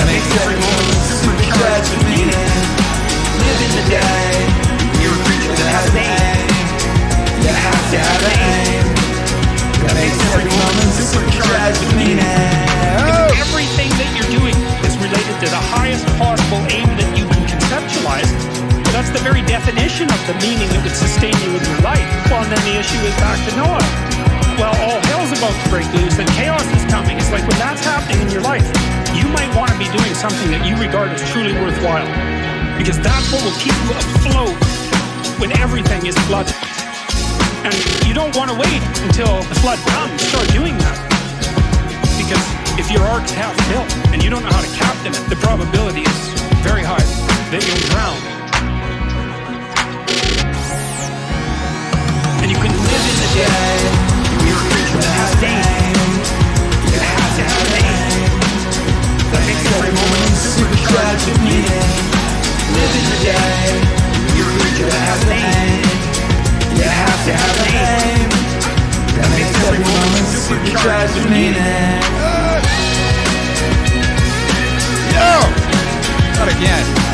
That 0.00 0.08
makes 0.08 0.24
every 0.40 0.56
moment 0.56 0.96
supercharged 1.20 1.90
with 2.00 2.04
meaning. 2.16 2.48
Live 3.44 3.60
in 3.60 3.72
the 3.76 3.84
day. 3.92 4.24
You're 5.04 5.12
a 5.12 5.24
creature 5.28 5.52
that 5.52 5.68
has 5.68 5.86
an 5.92 6.00
aim. 6.00 6.37
You 7.48 7.56
have 7.56 7.84
to 7.96 7.96
have 7.96 8.22
aim. 8.28 8.84
That 9.80 9.96
makes 9.96 10.20
every 10.28 10.44
moment 10.52 10.92
supercharged 11.00 11.80
with 11.80 11.96
meaning. 11.96 12.20
If 12.20 13.40
everything 13.40 13.88
that 13.96 14.12
you're 14.12 14.28
doing 14.28 14.52
is 14.84 14.92
related 15.00 15.32
to 15.40 15.48
the 15.48 15.62
highest 15.72 16.04
possible 16.20 16.60
aim 16.68 16.84
that 17.00 17.08
you 17.16 17.24
can 17.24 17.48
conceptualize, 17.48 18.28
that's 18.92 19.08
the 19.16 19.24
very 19.24 19.40
definition 19.48 20.12
of 20.12 20.20
the 20.28 20.36
meaning 20.44 20.68
that 20.76 20.84
would 20.84 20.92
sustain 20.92 21.32
you 21.40 21.56
in 21.56 21.64
your 21.64 21.80
life. 21.80 22.04
Well, 22.28 22.44
and 22.44 22.52
then 22.52 22.60
the 22.68 22.76
issue 22.76 23.00
is 23.00 23.16
back 23.16 23.40
to 23.48 23.52
Noah. 23.56 23.80
Well, 24.60 24.76
all 24.84 25.00
hell's 25.08 25.32
about 25.32 25.56
to 25.56 25.66
break 25.72 25.88
loose 25.96 26.20
and 26.20 26.28
chaos 26.36 26.68
is 26.76 26.84
coming. 26.92 27.16
It's 27.16 27.32
like 27.32 27.48
when 27.48 27.56
that's 27.56 27.80
happening 27.80 28.28
in 28.28 28.28
your 28.28 28.44
life, 28.44 28.68
you 29.16 29.24
might 29.32 29.48
want 29.56 29.72
to 29.72 29.78
be 29.80 29.88
doing 29.88 30.12
something 30.12 30.52
that 30.52 30.68
you 30.68 30.76
regard 30.76 31.16
as 31.16 31.24
truly 31.32 31.56
worthwhile. 31.64 32.04
Because 32.76 33.00
that's 33.00 33.24
what 33.32 33.40
will 33.40 33.56
keep 33.56 33.72
you 33.72 33.96
afloat 33.96 34.52
when 35.40 35.48
everything 35.56 36.04
is 36.04 36.18
flooded. 36.28 36.57
And 37.64 37.74
you 38.06 38.14
don't 38.14 38.34
want 38.36 38.50
to 38.50 38.56
wait 38.56 38.82
until 39.02 39.42
the 39.50 39.56
flood 39.58 39.78
comes. 39.90 40.22
Start 40.22 40.46
doing 40.54 40.78
that. 40.78 40.98
Because 42.14 42.44
if 42.78 42.90
your 42.90 43.02
ark's 43.02 43.32
half 43.32 43.56
built 43.66 43.90
and 44.14 44.22
you 44.22 44.30
don't 44.30 44.42
know 44.42 44.54
how 44.54 44.62
to 44.62 44.72
captain 44.78 45.10
it, 45.10 45.22
the 45.26 45.36
probability 45.42 46.06
is 46.06 46.18
very 46.62 46.86
high 46.86 47.02
that 47.50 47.62
you'll 47.66 47.84
drown. 47.90 48.14
And 52.42 52.48
you 52.48 52.58
can 52.62 52.70
live 52.70 53.04
in 53.10 53.16
the 53.18 53.30
day. 53.34 53.74
You're 54.46 54.54
a 54.54 54.68
creature 54.70 55.02
that 55.02 55.14
has 55.18 55.32
name. 55.42 56.10
You 56.94 56.98
have 57.02 57.32
to 57.38 57.42
have 57.42 57.66
name. 57.74 58.30
That 59.34 59.42
makes 59.50 59.66
every 59.74 59.92
moment 59.98 60.32
supercharged 60.38 61.24
with 61.26 61.40
meaning. 61.42 61.90
Live 62.70 62.92
in 62.94 63.04
the 63.10 63.18
day. 63.26 63.82
You're 64.38 64.46
a 64.46 64.56
creature 64.62 64.86
that 64.86 65.02
has 65.10 65.20
name. 65.26 65.97
You 66.78 66.84
have 66.84 67.24
to 67.26 67.32
have 67.34 67.58
name. 67.74 68.30
That 69.18 69.28
makes 69.34 69.50
every 69.66 69.82
moment 69.82 70.26
supercharged 70.30 71.14
with 71.18 71.26
meaning. 71.26 71.58
Yo! 75.10 75.42
Not 76.38 76.48
again. 76.54 77.07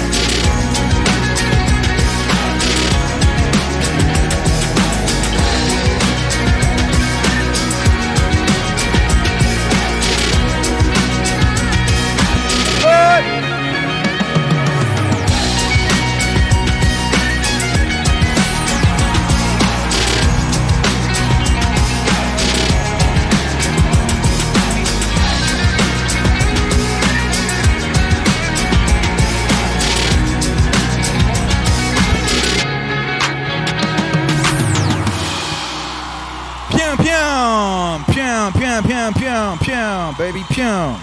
Baby 40.16 40.44
pew. 40.50 40.94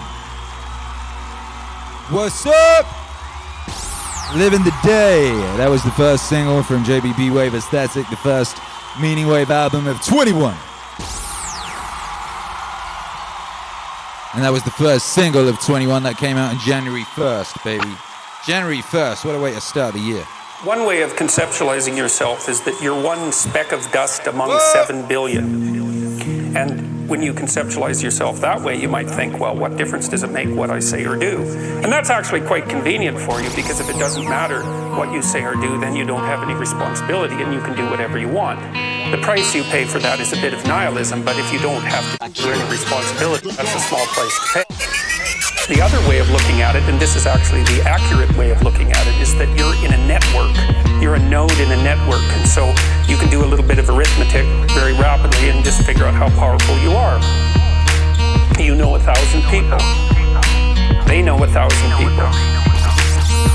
What's 2.08 2.46
up? 2.46 2.86
Living 4.34 4.64
the 4.64 4.74
day. 4.82 5.30
That 5.58 5.68
was 5.68 5.84
the 5.84 5.90
first 5.90 6.30
single 6.30 6.62
from 6.62 6.82
JBP 6.82 7.34
Wave 7.34 7.54
Aesthetic, 7.54 8.08
the 8.08 8.16
first 8.16 8.56
Meaning 8.98 9.26
Wave 9.26 9.50
album 9.50 9.86
of 9.86 10.02
21. 10.02 10.56
And 14.34 14.42
that 14.42 14.50
was 14.50 14.62
the 14.62 14.70
first 14.70 15.08
single 15.08 15.46
of 15.46 15.60
21 15.60 16.04
that 16.04 16.16
came 16.16 16.38
out 16.38 16.54
on 16.54 16.60
January 16.60 17.04
1st, 17.04 17.62
baby. 17.64 17.94
January 18.46 18.78
1st. 18.78 19.26
What 19.26 19.34
a 19.34 19.38
way 19.38 19.52
to 19.52 19.60
start 19.60 19.92
the 19.92 20.00
year. 20.00 20.24
One 20.64 20.86
way 20.86 21.02
of 21.02 21.12
conceptualizing 21.16 21.98
yourself 21.98 22.48
is 22.48 22.62
that 22.62 22.80
you're 22.80 22.98
one 22.98 23.30
speck 23.30 23.72
of 23.72 23.90
dust 23.92 24.26
among 24.26 24.58
seven 24.72 25.06
billion. 25.06 26.56
And 26.56 26.91
when 27.12 27.20
you 27.20 27.34
conceptualize 27.34 28.02
yourself 28.02 28.40
that 28.40 28.58
way, 28.62 28.74
you 28.74 28.88
might 28.88 29.06
think, 29.06 29.38
well, 29.38 29.54
what 29.54 29.76
difference 29.76 30.08
does 30.08 30.22
it 30.22 30.30
make 30.30 30.48
what 30.48 30.70
I 30.70 30.78
say 30.78 31.04
or 31.04 31.14
do? 31.14 31.42
And 31.82 31.92
that's 31.92 32.08
actually 32.08 32.40
quite 32.40 32.70
convenient 32.70 33.20
for 33.20 33.38
you 33.42 33.50
because 33.50 33.80
if 33.80 33.90
it 33.90 33.98
doesn't 33.98 34.24
matter 34.24 34.62
what 34.96 35.12
you 35.12 35.20
say 35.20 35.42
or 35.42 35.54
do, 35.54 35.78
then 35.78 35.94
you 35.94 36.06
don't 36.06 36.24
have 36.24 36.42
any 36.42 36.54
responsibility 36.54 37.34
and 37.34 37.52
you 37.52 37.60
can 37.60 37.76
do 37.76 37.84
whatever 37.90 38.18
you 38.18 38.28
want. 38.28 38.60
The 39.10 39.20
price 39.20 39.54
you 39.54 39.62
pay 39.64 39.84
for 39.84 39.98
that 39.98 40.20
is 40.20 40.32
a 40.32 40.36
bit 40.36 40.54
of 40.54 40.64
nihilism, 40.64 41.22
but 41.22 41.38
if 41.38 41.52
you 41.52 41.58
don't 41.58 41.82
have 41.82 42.18
to 42.18 42.42
do 42.42 42.48
any 42.48 42.70
responsibility, 42.70 43.50
that's 43.50 43.74
a 43.74 43.80
small 43.80 44.06
price 44.06 44.54
to 44.54 44.64
pay. 44.64 45.01
The 45.68 45.80
other 45.80 46.02
way 46.08 46.18
of 46.18 46.28
looking 46.28 46.60
at 46.60 46.74
it, 46.74 46.82
and 46.90 46.98
this 46.98 47.14
is 47.14 47.24
actually 47.24 47.62
the 47.62 47.86
accurate 47.86 48.34
way 48.36 48.50
of 48.50 48.60
looking 48.62 48.90
at 48.90 49.06
it, 49.06 49.14
is 49.22 49.30
that 49.38 49.46
you're 49.54 49.78
in 49.86 49.94
a 49.94 50.06
network. 50.10 50.50
You're 51.00 51.14
a 51.14 51.22
node 51.30 51.54
in 51.62 51.70
a 51.70 51.78
network. 51.86 52.26
And 52.34 52.48
so 52.48 52.74
you 53.06 53.16
can 53.16 53.30
do 53.30 53.44
a 53.44 53.46
little 53.46 53.64
bit 53.64 53.78
of 53.78 53.88
arithmetic 53.88 54.42
very 54.74 54.92
rapidly 54.98 55.50
and 55.54 55.64
just 55.64 55.86
figure 55.86 56.04
out 56.04 56.14
how 56.14 56.28
powerful 56.34 56.74
you 56.82 56.90
are. 56.98 57.22
You 58.58 58.74
know 58.74 58.96
a 58.96 58.98
thousand 58.98 59.46
people. 59.54 59.78
They 61.06 61.22
know 61.22 61.38
a 61.38 61.46
thousand 61.46 61.90
people. 61.94 62.26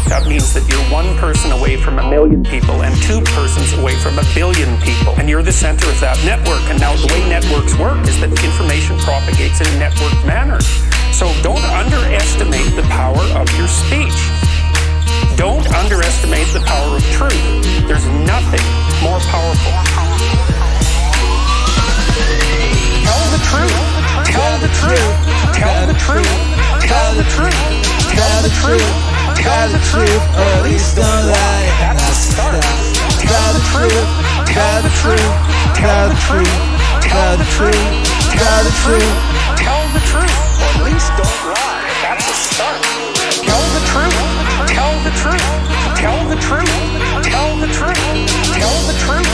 That 0.07 0.23
means 0.31 0.55
that 0.55 0.63
you're 0.71 0.87
one 0.87 1.11
person 1.19 1.51
away 1.51 1.75
from 1.75 1.99
a 1.99 2.09
million 2.09 2.41
people 2.41 2.87
and 2.87 2.95
two 3.03 3.19
persons 3.35 3.75
away 3.75 3.95
from 3.99 4.17
a 4.17 4.23
billion 4.33 4.79
people. 4.79 5.11
And 5.19 5.27
you're 5.27 5.43
the 5.43 5.51
center 5.51 5.91
of 5.91 5.99
that 5.99 6.15
network. 6.23 6.63
And 6.71 6.79
now 6.79 6.95
the 6.95 7.11
way 7.11 7.19
networks 7.27 7.75
work 7.75 7.99
is 8.07 8.15
that 8.23 8.31
information 8.31 8.95
propagates 9.03 9.59
in 9.59 9.67
a 9.67 9.75
networked 9.75 10.23
manner. 10.25 10.63
So 11.17 11.25
don't 11.41 11.65
underestimate 11.73 12.75
the 12.75 12.85
power 12.93 13.17
of 13.33 13.49
your 13.57 13.65
speech. 13.65 14.29
Don't 15.33 15.65
underestimate 15.73 16.45
the 16.53 16.61
power 16.61 16.97
of 16.97 17.03
truth. 17.09 17.33
There's 17.89 18.05
nothing 18.21 18.61
more 19.01 19.17
powerful. 19.25 19.73
Tell 23.01 23.25
the 23.33 23.41
truth. 23.49 23.81
Tell 24.29 24.61
the 24.61 24.69
truth. 24.77 25.09
Tell 25.57 25.89
the 25.89 25.97
truth. 25.97 26.37
Tell 26.85 27.11
the 27.17 27.25
truth. 27.33 27.57
Tell 28.13 28.37
the 28.45 28.53
truth. 28.61 28.85
Tell 29.41 29.67
the 29.73 29.81
truth. 29.89 30.21
At 30.37 30.61
least 30.69 31.01
don't 31.01 31.25
lie. 31.33 31.65
Tell 33.25 33.53
the 33.57 33.65
truth. 33.73 34.05
Tell 34.45 34.81
the 34.85 34.93
truth. 35.01 35.33
Tell 35.81 36.09
the 36.13 36.19
truth. 36.29 36.53
Tell 37.01 37.37
the 37.41 37.47
truth. 37.57 38.05
Tell 38.37 38.63
the 38.63 38.73
truth. 38.85 39.36
Tell 39.55 39.83
the 39.95 40.03
truth. 40.11 40.35
At 40.59 40.83
least 40.83 41.11
don't 41.15 41.41
lie. 41.55 41.87
That's 42.03 42.25
the 42.27 42.35
start. 42.35 42.81
Tell 43.47 43.65
the 43.77 43.83
truth. 43.87 44.17
Tell 44.75 44.95
the 45.07 45.13
truth. 45.15 45.47
Tell 45.95 46.19
the 46.27 46.39
truth. 46.43 46.73
Tell 47.23 47.51
the 47.63 47.69
truth. 47.71 47.95
Tell 48.59 48.77
the 48.89 48.95
truth. 48.99 49.31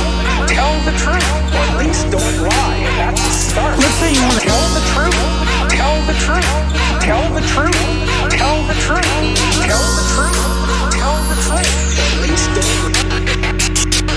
Tell 0.54 0.76
the 0.86 0.94
truth. 1.02 1.28
At 1.58 1.78
least 1.82 2.12
don't 2.14 2.38
lie. 2.46 2.86
That's 3.02 3.22
the 3.26 3.34
start. 3.34 3.74
Let's 3.80 3.98
say 3.98 4.14
you 4.14 4.22
want 4.22 4.38
to 4.38 4.46
tell 4.46 4.66
the 4.78 4.84
truth. 4.94 5.18
Tell 5.74 5.98
the 6.06 6.16
truth. 6.22 6.50
Tell 7.02 7.26
the 7.34 7.44
truth. 7.50 7.80
Tell 8.38 8.60
the 8.70 8.78
truth. 8.86 9.10
Tell 9.66 9.88
the 9.98 10.06
truth. 10.14 10.40
Tell 10.94 11.18
the 11.26 11.38
truth. 11.42 11.72
At 11.98 12.14
least 12.22 12.48
don't 12.54 13.33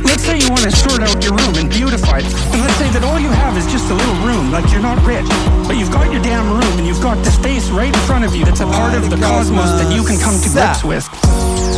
Let's 0.03 0.25
say 0.25 0.39
you 0.39 0.49
want 0.51 0.63
to 0.63 0.73
sort 0.75 1.03
out 1.03 1.23
your 1.23 1.35
room 1.35 1.55
and 1.57 1.71
beautify 1.71 2.19
it. 2.19 2.27
And 2.53 2.61
let's 2.63 2.75
say 2.77 2.89
that 2.91 3.05
all 3.05 3.21
you 3.21 3.29
have 3.31 3.57
is 3.57 3.67
just 3.71 3.91
a 3.91 3.95
little 3.95 4.19
room, 4.27 4.51
like 4.51 4.71
you're 4.73 4.83
not 4.83 4.99
rich. 5.07 5.27
But 5.67 5.77
you've 5.77 5.93
got 5.93 6.13
your 6.13 6.23
damn 6.23 6.49
room 6.51 6.79
and 6.79 6.87
you've 6.87 7.03
got 7.03 7.23
the 7.25 7.31
space 7.31 7.71
right 7.71 7.95
in 7.95 8.03
front 8.07 8.25
of 8.25 8.35
you 8.35 8.45
that's 8.45 8.61
a 8.61 8.67
part 8.67 8.95
of 8.95 9.11
the 9.11 9.17
cosmos 9.17 9.71
that 9.81 9.95
you 9.95 10.05
can 10.05 10.19
come 10.19 10.41
to 10.41 10.49
grips 10.51 10.83
with. 10.85 11.76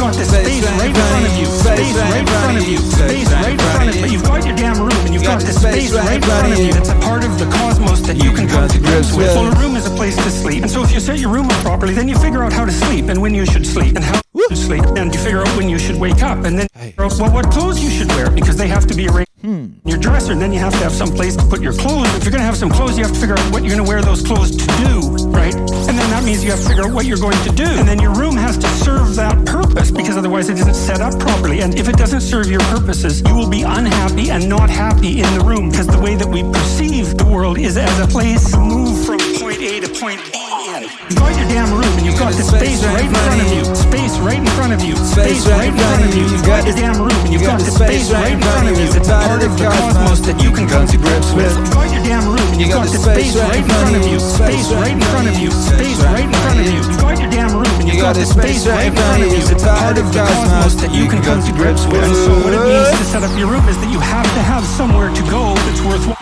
Got 0.00 0.14
the 0.16 0.24
space 0.24 0.64
right 0.64 0.88
in 0.88 0.94
front 0.94 1.26
of 1.26 1.36
you, 1.36 1.44
space 1.44 1.94
right 1.94 2.20
in 2.20 2.26
front 2.26 2.56
of 2.56 2.66
you, 2.66 2.78
space 2.78 3.30
right 3.32 3.52
in 3.52 3.58
front 3.58 3.88
of 3.90 3.96
you. 3.96 4.00
But 4.00 4.10
you've 4.10 4.24
got 4.24 4.46
your 4.46 4.56
damn 4.56 4.78
room 4.80 4.96
and 5.04 5.12
you've 5.12 5.22
got 5.22 5.42
the 5.42 5.52
space 5.52 5.92
right 5.92 6.16
in 6.16 6.22
front 6.22 6.52
of 6.54 6.58
you 6.58 6.72
that's 6.72 6.88
a 6.88 6.98
part 7.00 7.22
of 7.22 7.38
the 7.38 7.44
cosmos 7.44 8.00
that 8.08 8.16
you 8.16 8.32
can 8.32 8.48
come 8.48 8.66
to 8.66 8.78
grips 8.78 9.12
with. 9.12 9.28
Well, 9.28 9.52
a 9.52 9.60
room 9.60 9.76
is 9.76 9.86
a 9.86 9.90
place 9.90 10.16
to 10.16 10.30
sleep. 10.30 10.62
And 10.62 10.70
so 10.70 10.82
if 10.82 10.90
you 10.90 11.00
set 11.00 11.18
your 11.18 11.30
room 11.30 11.50
up 11.50 11.60
properly, 11.62 11.92
then 11.92 12.08
you 12.08 12.16
figure 12.16 12.42
out 12.42 12.50
how 12.50 12.64
to 12.64 12.72
sleep 12.72 13.10
and 13.10 13.20
when 13.20 13.34
you 13.34 13.44
should 13.44 13.66
sleep 13.66 13.94
and 13.94 14.02
how 14.02 14.22
to 14.48 14.56
sleep. 14.56 14.84
And 14.96 15.12
you 15.12 15.20
figure 15.20 15.42
out 15.42 15.54
when 15.58 15.68
you 15.68 15.78
should 15.78 15.96
wake 15.96 16.22
up 16.22 16.46
and 16.46 16.58
then 16.58 16.68
well, 16.96 17.10
what 17.30 17.50
clothes 17.50 17.84
you 17.84 17.90
should 17.90 18.08
wear 18.08 18.30
because 18.30 18.56
they 18.56 18.68
have 18.68 18.86
to 18.86 18.94
be 18.94 19.06
arranged 19.06 19.29
in 19.42 19.80
your 19.84 19.98
dresser. 19.98 20.32
And 20.32 20.40
then 20.40 20.52
you 20.52 20.58
have 20.58 20.72
to 20.72 20.78
have 20.78 20.92
some 20.92 21.10
place 21.10 21.36
to 21.36 21.44
put 21.44 21.60
your 21.60 21.72
clothes. 21.72 22.14
If 22.14 22.24
you're 22.24 22.30
going 22.30 22.42
to 22.42 22.46
have 22.46 22.56
some 22.56 22.70
clothes, 22.70 22.96
you 22.98 23.04
have 23.04 23.12
to 23.12 23.20
figure 23.20 23.38
out 23.38 23.52
what 23.52 23.62
you're 23.62 23.74
going 23.74 23.84
to 23.84 23.88
wear 23.88 24.02
those 24.02 24.22
clothes 24.22 24.56
to 24.56 24.66
do, 24.78 25.00
right? 25.28 25.54
And 25.54 25.98
then 25.98 26.10
that 26.10 26.22
means 26.24 26.44
you 26.44 26.50
have 26.50 26.60
to 26.60 26.68
figure 26.68 26.84
out 26.84 26.92
what 26.92 27.06
you're 27.06 27.18
going 27.18 27.40
to 27.44 27.50
do. 27.50 27.64
And 27.64 27.86
then 27.86 28.00
your 28.00 28.14
room 28.14 28.36
has 28.36 28.58
to 28.58 28.68
serve 28.68 29.16
that 29.16 29.46
purpose 29.46 29.90
because 29.90 30.16
otherwise 30.16 30.48
it 30.48 30.58
isn't 30.58 30.74
set 30.74 31.00
up 31.00 31.18
properly. 31.18 31.60
And 31.60 31.78
if 31.78 31.88
it 31.88 31.96
doesn't 31.96 32.20
serve 32.20 32.50
your 32.50 32.60
purposes, 32.60 33.22
you 33.26 33.34
will 33.34 33.50
be 33.50 33.62
unhappy 33.62 34.30
and 34.30 34.48
not 34.48 34.70
happy 34.70 35.20
in 35.20 35.38
the 35.38 35.44
room 35.44 35.70
because 35.70 35.86
the 35.86 36.00
way 36.00 36.14
that 36.14 36.28
we 36.28 36.42
perceive 36.42 37.16
the 37.16 37.26
world 37.26 37.58
is 37.58 37.76
as 37.76 38.00
a 38.00 38.06
place 38.06 38.50
to 38.52 38.58
move 38.58 39.04
from 39.04 39.18
point 39.38 39.60
A 39.60 39.80
to 39.80 39.88
point 40.00 40.20
B. 40.32 40.49
You've 40.90 41.22
got 41.22 41.38
your 41.38 41.46
damn 41.46 41.70
room 41.70 41.86
and 41.98 42.04
you've 42.06 42.18
got 42.18 42.34
the 42.34 42.42
space 42.42 42.82
right 42.82 43.06
in 43.06 43.14
front 43.14 43.38
of 43.38 43.48
you. 43.54 43.62
Space 43.78 44.18
right 44.18 44.42
in 44.42 44.50
front 44.58 44.72
of 44.74 44.82
you. 44.82 44.98
Space 44.98 45.46
right 45.46 45.70
in 45.70 45.76
front 45.78 46.02
of 46.02 46.10
you. 46.18 46.26
You've 46.26 46.42
got 46.42 46.66
your 46.66 46.74
damn 46.74 46.98
room 46.98 47.14
and 47.22 47.30
you've 47.30 47.46
got 47.46 47.62
the 47.62 47.70
space 47.70 48.10
right 48.10 48.34
in 48.34 48.40
front 48.42 48.66
of 48.66 48.74
you. 48.74 48.90
It's 48.90 49.06
part 49.06 49.38
of 49.38 49.54
the 49.54 49.64
cosmos 49.70 50.18
that 50.26 50.42
you 50.42 50.50
can 50.50 50.66
come 50.66 50.90
to 50.90 50.98
grips 50.98 51.30
with. 51.30 51.54
You've 51.54 51.70
got 51.70 51.94
your 51.94 52.02
damn 52.02 52.26
room 52.26 52.42
and 52.50 52.58
you've 52.58 52.74
got 52.74 52.90
the 52.90 52.98
space 52.98 53.38
right 53.38 53.62
in 53.62 53.70
front 53.70 53.94
of 53.94 54.02
you. 54.02 54.18
Space 54.18 54.66
right 54.74 54.90
in 54.90 55.02
front 55.14 55.28
of 55.30 55.36
you. 55.38 55.50
Space 55.54 56.00
right 56.02 56.26
in 56.26 56.34
front 56.42 56.58
of 56.58 56.66
you. 56.66 56.82
You've 56.82 56.98
got 56.98 57.14
your 57.22 57.30
damn 57.30 57.52
room 57.54 57.74
and 57.78 57.86
you've 57.86 58.02
got 58.02 58.14
the 58.18 58.26
space 58.26 58.66
right 58.66 58.90
in 58.90 58.94
front 58.98 59.22
of 59.22 59.30
you. 59.30 59.46
It's 59.46 59.62
part 59.62 59.94
of 59.94 60.10
the 60.10 60.26
cosmos 60.26 60.74
that 60.82 60.90
you 60.90 61.06
can 61.06 61.22
come 61.22 61.38
to 61.38 61.52
grips 61.54 61.86
with. 61.86 62.02
And 62.02 62.18
so 62.18 62.34
what 62.42 62.50
it 62.50 62.62
means 62.66 62.90
to 62.98 63.04
set 63.06 63.22
up 63.22 63.30
your 63.38 63.46
room 63.46 63.62
is 63.70 63.78
that 63.78 63.90
you 63.94 64.02
have 64.02 64.26
to 64.26 64.42
have 64.42 64.66
somewhere 64.66 65.14
to 65.14 65.22
go 65.30 65.54
that's 65.70 65.82
worthwhile. 65.86 66.18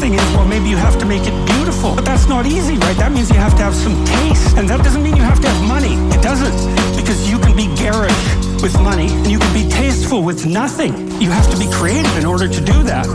Thing 0.00 0.14
is, 0.14 0.32
well, 0.32 0.46
maybe 0.46 0.70
you 0.70 0.78
have 0.78 0.98
to 1.00 1.04
make 1.04 1.26
it 1.26 1.46
beautiful. 1.46 1.94
But 1.94 2.06
that's 2.06 2.26
not 2.26 2.46
easy, 2.46 2.78
right? 2.78 2.96
That 2.96 3.12
means 3.12 3.28
you 3.28 3.36
have 3.36 3.54
to 3.56 3.62
have 3.62 3.74
some 3.74 4.02
taste. 4.06 4.56
And 4.56 4.66
that 4.66 4.82
doesn't 4.82 5.02
mean 5.02 5.14
you 5.14 5.22
have 5.22 5.40
to 5.42 5.48
have 5.48 5.68
money. 5.68 5.92
It 6.16 6.22
doesn't. 6.22 6.56
Because 6.96 7.28
you 7.30 7.38
can 7.38 7.54
be 7.54 7.66
garish 7.76 8.16
with 8.62 8.72
money, 8.80 9.08
and 9.08 9.30
you 9.30 9.38
can 9.38 9.52
be 9.52 9.68
tasteful 9.68 10.22
with 10.22 10.46
nothing. 10.46 10.92
You 11.20 11.30
have 11.30 11.50
to 11.50 11.58
be 11.58 11.70
creative 11.70 12.16
in 12.16 12.24
order 12.24 12.48
to 12.48 12.60
do 12.64 12.82
that. 12.84 13.06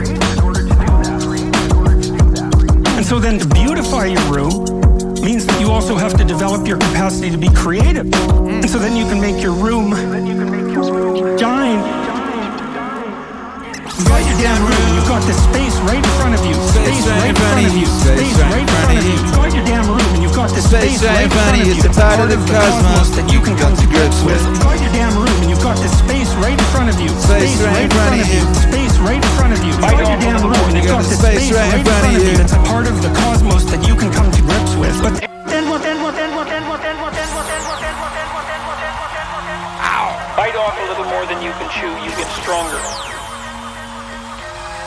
And 2.96 3.06
so 3.06 3.20
then 3.20 3.40
to 3.40 3.48
beautify 3.48 4.06
your 4.06 4.22
room 4.32 4.54
means 5.24 5.48
that 5.48 5.60
you 5.60 5.72
also 5.72 5.96
have 5.96 6.16
to 6.18 6.24
develop 6.24 6.68
your 6.68 6.78
capacity 6.78 7.32
to 7.32 7.38
be 7.38 7.50
creative. 7.50 8.06
And 8.14 8.70
so 8.70 8.78
then 8.78 8.96
you 8.96 9.06
can 9.06 9.20
make 9.20 9.42
your 9.42 9.54
room 9.54 9.92
shine. 11.40 12.05
You've 13.96 14.12
got 14.12 14.20
your 14.28 14.36
damn 14.44 14.60
room. 14.60 14.88
You've 14.92 15.08
got 15.08 15.24
the 15.24 15.32
space 15.32 15.76
right 15.88 16.04
in 16.04 16.14
front 16.20 16.36
of 16.36 16.44
you. 16.44 16.52
Space 16.68 17.08
right 17.08 17.32
in 17.32 17.36
front 17.40 17.64
of 17.64 17.72
you. 17.80 17.88
Space 17.88 18.36
right 18.44 18.60
in 18.60 18.68
front 18.68 18.92
of 18.92 19.08
you. 19.08 19.16
You've 19.16 19.32
got 19.32 19.50
your 19.56 19.64
damn 19.64 19.88
room, 19.88 20.10
and 20.12 20.20
you've 20.20 20.36
got 20.36 20.52
the 20.52 20.60
space 20.60 21.00
right 21.00 21.24
in 21.24 21.32
front 21.32 21.56
of 21.56 21.64
you. 21.64 21.80
It's 21.80 21.88
a 21.88 21.96
part 21.96 22.20
of 22.20 22.28
the 22.28 22.40
cosmos 22.44 23.10
that 23.16 23.32
you 23.32 23.40
can 23.40 23.56
come 23.56 23.72
to 23.72 23.88
grips 23.88 24.20
with. 24.28 24.44
You've 24.44 24.60
got 24.68 24.76
your 24.84 24.92
damn 24.92 25.16
room, 25.16 25.38
and 25.40 25.48
you've 25.48 25.64
got 25.64 25.80
the 25.80 25.88
space 25.88 26.28
right 26.44 26.60
in 26.60 26.68
front 26.76 26.92
of 26.92 27.00
you. 27.00 27.08
Space 27.24 27.56
right 27.64 27.88
in 27.88 27.92
front 27.96 28.20
of 28.20 28.28
you. 28.28 28.44
Space 28.68 28.96
right 29.00 29.16
in 29.16 29.32
front 29.40 29.54
of 29.56 29.64
you. 29.64 29.72
You've 29.72 29.80
got 29.80 29.96
your 29.96 30.20
damn 30.20 30.44
room, 30.44 30.66
and 30.68 30.76
you've 30.76 30.92
got 30.92 31.08
the 31.08 31.16
space 31.16 31.48
right 31.56 31.72
in 31.72 31.88
front 31.88 32.04
of 32.04 32.20
you. 32.20 32.36
It's 32.36 32.52
a 32.52 32.60
part 32.68 32.92
of 32.92 33.00
the 33.00 33.12
cosmos 33.16 33.64
that 33.72 33.80
you 33.88 33.96
can 33.96 34.12
come 34.12 34.28
to 34.28 34.42
grips 34.44 34.76
with. 34.76 34.96
But 35.00 35.24
then 35.48 35.72
what? 35.72 35.80
Then 35.88 36.04
what? 36.04 36.20
Then 36.20 36.36
what? 36.36 36.52
Then 36.52 36.68
what? 36.68 36.84
Then 36.84 37.00
what? 37.00 37.16
Then 37.16 37.32
what? 37.32 37.48
Then 37.48 37.64
what? 37.64 37.80
Then 37.80 37.88
what? 37.96 38.12
Then 38.12 38.28
what? 38.36 38.44
Then 38.44 38.60
what? 38.60 38.76
Then 38.76 38.92
what? 39.00 39.08
Then 39.16 39.28
what? 39.32 39.44
Then 39.48 39.60
what? 39.64 40.36
Bite 40.36 40.58
off 40.60 40.76
a 40.76 40.84
little 40.84 41.08
more 41.08 41.24
than 41.32 41.40
you 41.40 41.56
can 41.56 41.72
chew, 41.72 41.88
you 42.04 42.12
get 42.20 42.28
stronger. 42.44 42.84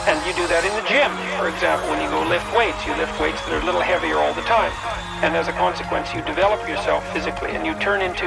And 0.08 0.16
you 0.24 0.32
do 0.32 0.48
that 0.48 0.64
in 0.64 0.72
the 0.72 0.88
gym. 0.88 1.12
For 1.36 1.52
example, 1.52 1.92
when 1.92 2.00
you 2.00 2.08
go 2.08 2.24
lift 2.24 2.48
weights, 2.56 2.80
you 2.88 2.96
lift 2.96 3.12
weights 3.20 3.44
that 3.44 3.52
are 3.52 3.60
a 3.60 3.66
little 3.68 3.84
heavier 3.84 4.16
all 4.16 4.32
the 4.32 4.46
time. 4.48 4.72
And 5.20 5.36
as 5.36 5.48
a 5.48 5.52
consequence, 5.52 6.16
you 6.16 6.24
develop 6.24 6.64
yourself 6.64 7.04
physically 7.12 7.52
and 7.52 7.68
you 7.68 7.76
turn 7.76 8.00
into 8.00 8.24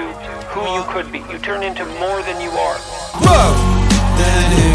who 0.54 0.62
you 0.78 0.86
could 0.94 1.10
be. 1.10 1.26
You 1.34 1.42
turn 1.42 1.66
into 1.66 1.82
more 1.98 2.22
than 2.22 2.38
you 2.38 2.54
are. 2.54 2.78
Whoa! 3.18 3.50
Than 4.22 4.46
who 4.62 4.70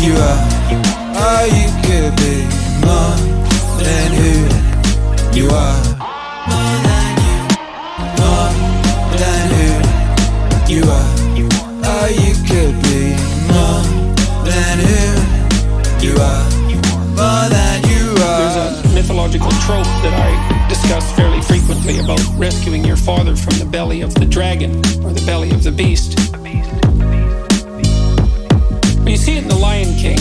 you 0.00 0.16
are. 0.16 0.40
Oh, 1.20 1.44
you 1.44 1.68
could 1.84 2.16
be 2.16 2.48
more 2.80 3.12
than 3.84 4.08
who 4.16 4.48
you 5.36 5.46
are. 5.52 5.76
More 6.48 6.76
than 6.88 7.20
you. 7.20 7.36
More 8.16 8.48
than 9.12 9.44
who 9.52 10.72
you 10.72 10.88
are. 10.88 11.07
You 16.08 16.16
are. 16.16 16.44
More 17.18 17.48
than 17.50 17.82
you 17.90 18.14
There's 18.14 18.56
a 18.56 18.94
mythological 18.94 19.50
trope 19.66 19.90
that 20.04 20.14
I 20.14 20.68
discuss 20.68 21.04
fairly 21.12 21.42
frequently 21.42 21.98
about 21.98 22.20
rescuing 22.36 22.84
your 22.84 22.96
father 22.96 23.36
from 23.36 23.58
the 23.58 23.66
belly 23.66 24.00
of 24.00 24.14
the 24.14 24.24
dragon 24.24 24.76
or 25.04 25.12
the 25.12 25.22
belly 25.26 25.50
of 25.50 25.62
the 25.62 25.72
beast. 25.72 26.18
You 29.06 29.16
see 29.16 29.36
it 29.36 29.42
in 29.42 29.48
The 29.48 29.56
Lion 29.60 29.94
King. 29.96 30.18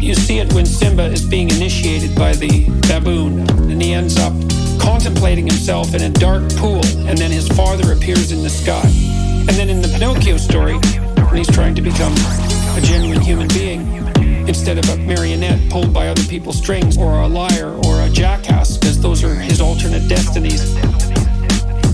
You 0.00 0.14
see 0.14 0.38
it 0.38 0.52
when 0.52 0.66
Simba 0.66 1.04
is 1.04 1.24
being 1.24 1.50
initiated 1.50 2.14
by 2.14 2.34
the 2.34 2.68
baboon, 2.88 3.48
and 3.70 3.80
he 3.82 3.94
ends 3.94 4.18
up 4.18 4.32
contemplating 4.80 5.46
himself 5.46 5.94
in 5.94 6.02
a 6.02 6.10
dark 6.10 6.42
pool, 6.56 6.84
and 7.08 7.16
then 7.16 7.30
his 7.30 7.48
father 7.48 7.92
appears 7.92 8.32
in 8.32 8.42
the 8.42 8.50
sky. 8.50 8.86
And 9.48 9.50
then 9.50 9.68
in 9.68 9.80
the 9.82 9.88
Pinocchio 9.88 10.36
story, 10.36 10.78
when 11.26 11.36
he's 11.36 11.50
trying 11.50 11.74
to 11.74 11.82
become 11.82 12.14
a 12.76 12.80
genuine 12.82 13.20
human 13.20 13.48
being, 13.48 14.03
instead 14.46 14.78
of 14.78 14.88
a 14.90 14.96
marionette 14.96 15.70
pulled 15.70 15.92
by 15.92 16.08
other 16.08 16.24
people's 16.24 16.58
strings, 16.58 16.96
or 16.96 17.20
a 17.20 17.28
liar, 17.28 17.74
or 17.86 18.02
a 18.02 18.10
jackass, 18.10 18.76
because 18.76 19.00
those 19.00 19.24
are 19.24 19.34
his 19.34 19.60
alternate 19.60 20.08
destinies. 20.08 20.74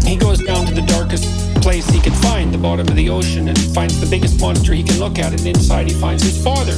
He 0.04 0.16
goes 0.16 0.38
down 0.40 0.66
to 0.66 0.74
the 0.74 0.84
darkest 0.86 1.24
place 1.62 1.88
he 1.88 2.00
can 2.00 2.14
find, 2.14 2.52
the 2.52 2.58
bottom 2.58 2.88
of 2.88 2.96
the 2.96 3.10
ocean, 3.10 3.48
and 3.48 3.58
finds 3.74 4.00
the 4.00 4.06
biggest 4.06 4.40
monster 4.40 4.72
he 4.74 4.82
can 4.82 4.98
look 4.98 5.18
at, 5.18 5.32
and 5.32 5.46
inside 5.46 5.88
he 5.88 5.94
finds 5.94 6.22
his 6.22 6.42
father, 6.42 6.74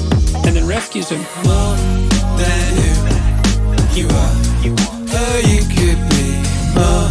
and 0.46 0.56
then 0.56 0.66
rescues 0.66 1.08
him. 1.08 1.22
More 1.44 1.76
than 2.36 2.76
who 2.76 2.92
you 3.98 4.08
are. 4.08 4.34
Oh, 5.14 5.38
you 5.46 5.62
could 5.74 6.00
be 6.10 6.24
more 6.74 7.08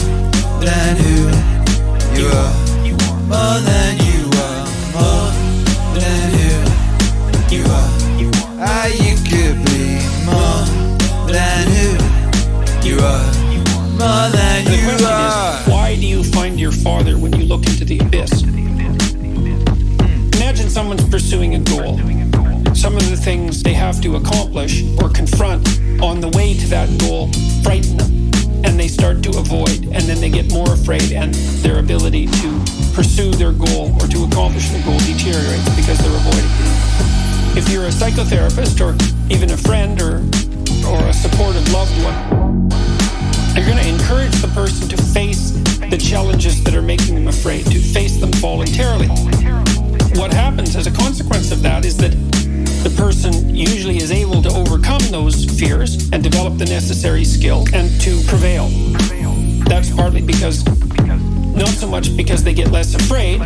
than 0.60 0.98
who 0.98 1.30
you 2.20 2.28
are. 2.28 2.54
More 3.28 3.60
than 3.62 3.98
you 4.06 4.11
look 17.52 17.68
into 17.68 17.84
the 17.84 18.00
abyss? 18.00 18.44
Imagine 20.40 20.70
someone's 20.70 21.04
pursuing 21.10 21.56
a 21.56 21.60
goal. 21.60 21.98
Some 22.74 22.96
of 22.96 23.10
the 23.10 23.18
things 23.18 23.62
they 23.62 23.74
have 23.74 24.00
to 24.04 24.16
accomplish 24.16 24.84
or 25.02 25.10
confront 25.10 25.68
on 26.02 26.22
the 26.22 26.30
way 26.30 26.54
to 26.54 26.68
that 26.68 26.88
goal 27.02 27.28
frighten 27.62 27.98
them. 27.98 28.32
And 28.64 28.80
they 28.80 28.88
start 28.88 29.22
to 29.24 29.32
avoid, 29.32 29.84
and 29.92 30.04
then 30.08 30.22
they 30.22 30.30
get 30.30 30.50
more 30.54 30.72
afraid, 30.72 31.12
and 31.12 31.34
their 31.60 31.80
ability 31.80 32.28
to 32.28 32.64
pursue 32.94 33.32
their 33.32 33.52
goal 33.52 33.92
or 34.00 34.08
to 34.08 34.24
accomplish 34.24 34.70
their 34.70 34.84
goal 34.86 35.00
deteriorates 35.00 35.68
because 35.76 35.98
they're 36.00 36.20
avoiding 36.24 36.56
it. 36.56 37.58
If 37.58 37.68
you're 37.68 37.88
a 37.88 37.92
psychotherapist 37.92 38.80
or 38.80 38.96
even 39.30 39.52
a 39.52 39.58
friend 39.58 40.00
or, 40.02 40.24
or 40.88 41.04
a 41.04 41.12
supportive 41.12 41.68
loved 41.74 42.02
one, 42.02 42.41
you're 43.56 43.66
going 43.66 43.78
to 43.78 43.88
encourage 43.88 44.32
the 44.42 44.50
person 44.54 44.88
to 44.88 44.98
face 44.98 45.52
the 45.90 45.98
challenges 45.98 46.64
that 46.64 46.74
are 46.74 46.82
making 46.82 47.16
them 47.16 47.28
afraid, 47.28 47.66
to 47.66 47.80
face 47.80 48.18
them 48.18 48.32
voluntarily. 48.34 49.08
What 50.18 50.32
happens 50.32 50.76
as 50.76 50.88
a 50.88 50.92
consequence 50.92 51.52
of 51.52 51.62
that 51.64 51.84
is 51.84 51.98
that 51.98 52.12
the 52.84 52.94
person 52.96 53.54
usually 53.54 53.98
is 53.98 54.12
able 54.12 54.42
to 54.42 54.50
overcome 54.50 55.02
those 55.10 55.46
fears 55.60 56.10
and 56.12 56.24
develop 56.24 56.58
the 56.58 56.66
necessary 56.66 57.26
skill 57.26 57.66
and 57.74 57.90
to 58.02 58.22
prevail. 58.28 58.70
That's 59.66 59.94
partly 59.94 60.22
because, 60.22 60.66
not 61.54 61.70
so 61.70 61.88
much 61.88 62.16
because 62.16 62.44
they 62.44 62.54
get 62.54 62.72
less 62.72 62.96
afraid, 62.96 63.40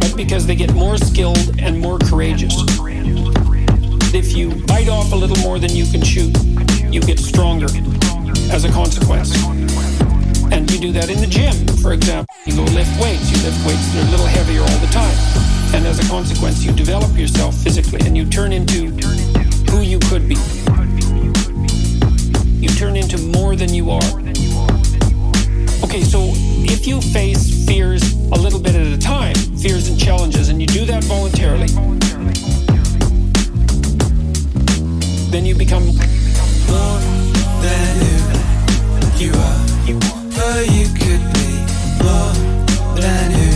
but 0.00 0.16
because 0.16 0.46
they 0.46 0.56
get 0.56 0.72
more 0.72 0.96
skilled 0.96 1.60
and 1.60 1.78
more 1.78 1.98
courageous. 1.98 2.54
If 4.14 4.34
you 4.34 4.54
bite 4.66 4.88
off 4.88 5.12
a 5.12 5.16
little 5.16 5.38
more 5.38 5.58
than 5.58 5.70
you 5.70 5.84
can 5.84 6.00
chew, 6.02 6.32
you 6.90 7.00
get 7.02 7.18
stronger 7.18 7.68
as 8.50 8.64
a 8.64 8.70
consequence. 8.70 9.34
And 10.52 10.70
you 10.70 10.78
do 10.78 10.92
that 10.92 11.08
in 11.08 11.20
the 11.20 11.26
gym, 11.26 11.54
for 11.78 11.92
example. 11.92 12.34
You 12.44 12.56
go 12.56 12.64
lift 12.72 12.90
weights, 13.00 13.30
you 13.30 13.38
lift 13.46 13.64
weights 13.64 13.86
that 13.94 14.04
are 14.04 14.08
a 14.08 14.10
little 14.10 14.26
heavier 14.26 14.60
all 14.60 14.78
the 14.78 14.90
time. 14.92 15.16
And 15.74 15.86
as 15.86 16.04
a 16.04 16.08
consequence, 16.08 16.64
you 16.64 16.72
develop 16.72 17.16
yourself 17.16 17.54
physically 17.54 18.00
and 18.04 18.16
you 18.16 18.24
turn 18.24 18.52
into 18.52 18.90
who 19.70 19.82
you 19.82 19.98
could 20.10 20.28
be. 20.28 20.36
You 22.58 22.68
turn 22.70 22.96
into 22.96 23.18
more 23.18 23.54
than 23.54 23.72
you 23.72 23.90
are. 23.90 24.10
Okay, 25.84 26.02
so 26.02 26.32
if 26.66 26.86
you 26.86 27.00
face 27.00 27.64
fears 27.66 28.02
a 28.32 28.38
little 28.38 28.60
bit 28.60 28.74
at 28.74 28.86
a 28.86 28.98
time, 28.98 29.34
fears 29.58 29.88
and 29.88 29.98
challenges, 29.98 30.48
and 30.48 30.60
you 30.60 30.66
do 30.66 30.84
that 30.86 31.04
voluntarily, 31.04 31.68
then 35.30 35.46
you 35.46 35.54
become 35.54 35.86
More 36.66 37.00
than 37.62 38.00
who 38.00 38.39
you 39.20 39.30
are. 39.32 39.60
Oh, 40.42 40.60
you 40.72 40.86
could 40.96 41.20
be 41.36 41.48
more 42.00 42.32
than 42.96 43.30
who 43.36 43.48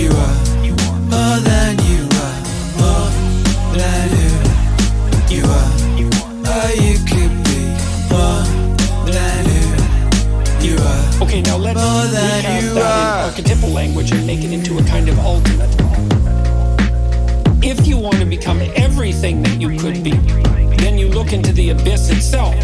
you 0.00 0.10
are. 0.10 0.36
More 1.12 1.38
than 1.40 1.76
you 1.84 2.08
are. 2.24 2.38
More 2.80 3.10
than 3.76 4.08
who 4.08 4.24
you 5.34 5.44
are. 5.44 5.70
Oh, 6.46 6.72
you 6.80 6.96
could 7.04 7.34
be 7.44 7.60
more 8.08 8.42
than 9.12 9.44
who 9.50 10.66
you 10.66 10.76
are. 10.78 11.22
Okay, 11.22 11.42
now 11.42 11.56
let's 11.58 11.78
More 11.78 12.06
than 12.06 12.36
recast 12.36 12.62
you 12.64 12.74
that 12.74 12.82
are. 12.82 13.18
in 13.18 13.30
archetypal 13.30 13.68
language 13.68 14.12
and 14.12 14.26
make 14.26 14.42
it 14.44 14.52
into 14.52 14.78
a 14.78 14.82
kind 14.84 15.08
of 15.10 15.18
ultimate. 15.18 15.70
If 17.62 17.86
you 17.86 17.98
want 17.98 18.16
to 18.16 18.24
become 18.26 18.60
everything 18.76 19.42
that 19.42 19.60
you 19.60 19.78
could 19.78 20.02
be, 20.02 20.12
then 20.78 20.96
you 20.98 21.08
look 21.08 21.32
into 21.32 21.52
the 21.52 21.70
abyss 21.70 22.10
itself, 22.10 22.54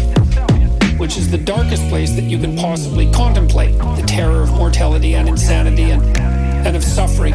which 1.01 1.17
is 1.17 1.31
the 1.31 1.37
darkest 1.37 1.81
place 1.89 2.11
that 2.11 2.25
you 2.25 2.37
can 2.37 2.55
possibly 2.55 3.09
contemplate. 3.11 3.75
The 3.75 4.03
terror 4.05 4.43
of 4.43 4.51
mortality 4.51 5.15
and 5.15 5.27
insanity 5.27 5.89
and, 5.89 6.03
and 6.19 6.77
of 6.77 6.83
suffering 6.83 7.33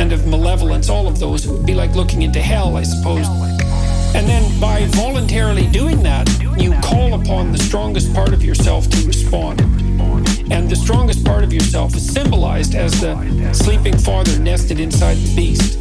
and 0.00 0.12
of 0.12 0.26
malevolence, 0.26 0.88
all 0.88 1.06
of 1.06 1.18
those. 1.18 1.44
It 1.44 1.52
would 1.52 1.66
be 1.66 1.74
like 1.74 1.94
looking 1.94 2.22
into 2.22 2.40
hell, 2.40 2.74
I 2.74 2.84
suppose. 2.84 3.26
And 4.16 4.26
then 4.26 4.58
by 4.58 4.86
voluntarily 4.92 5.66
doing 5.66 6.02
that, 6.04 6.26
you 6.56 6.72
call 6.80 7.20
upon 7.20 7.52
the 7.52 7.58
strongest 7.58 8.14
part 8.14 8.32
of 8.32 8.42
yourself 8.42 8.88
to 8.88 9.06
respond. 9.06 9.60
And 10.50 10.70
the 10.70 10.76
strongest 10.76 11.22
part 11.22 11.44
of 11.44 11.52
yourself 11.52 11.94
is 11.94 12.10
symbolized 12.10 12.74
as 12.74 12.98
the 12.98 13.52
sleeping 13.52 13.98
father 13.98 14.38
nested 14.38 14.80
inside 14.80 15.18
the 15.18 15.36
beast. 15.36 15.78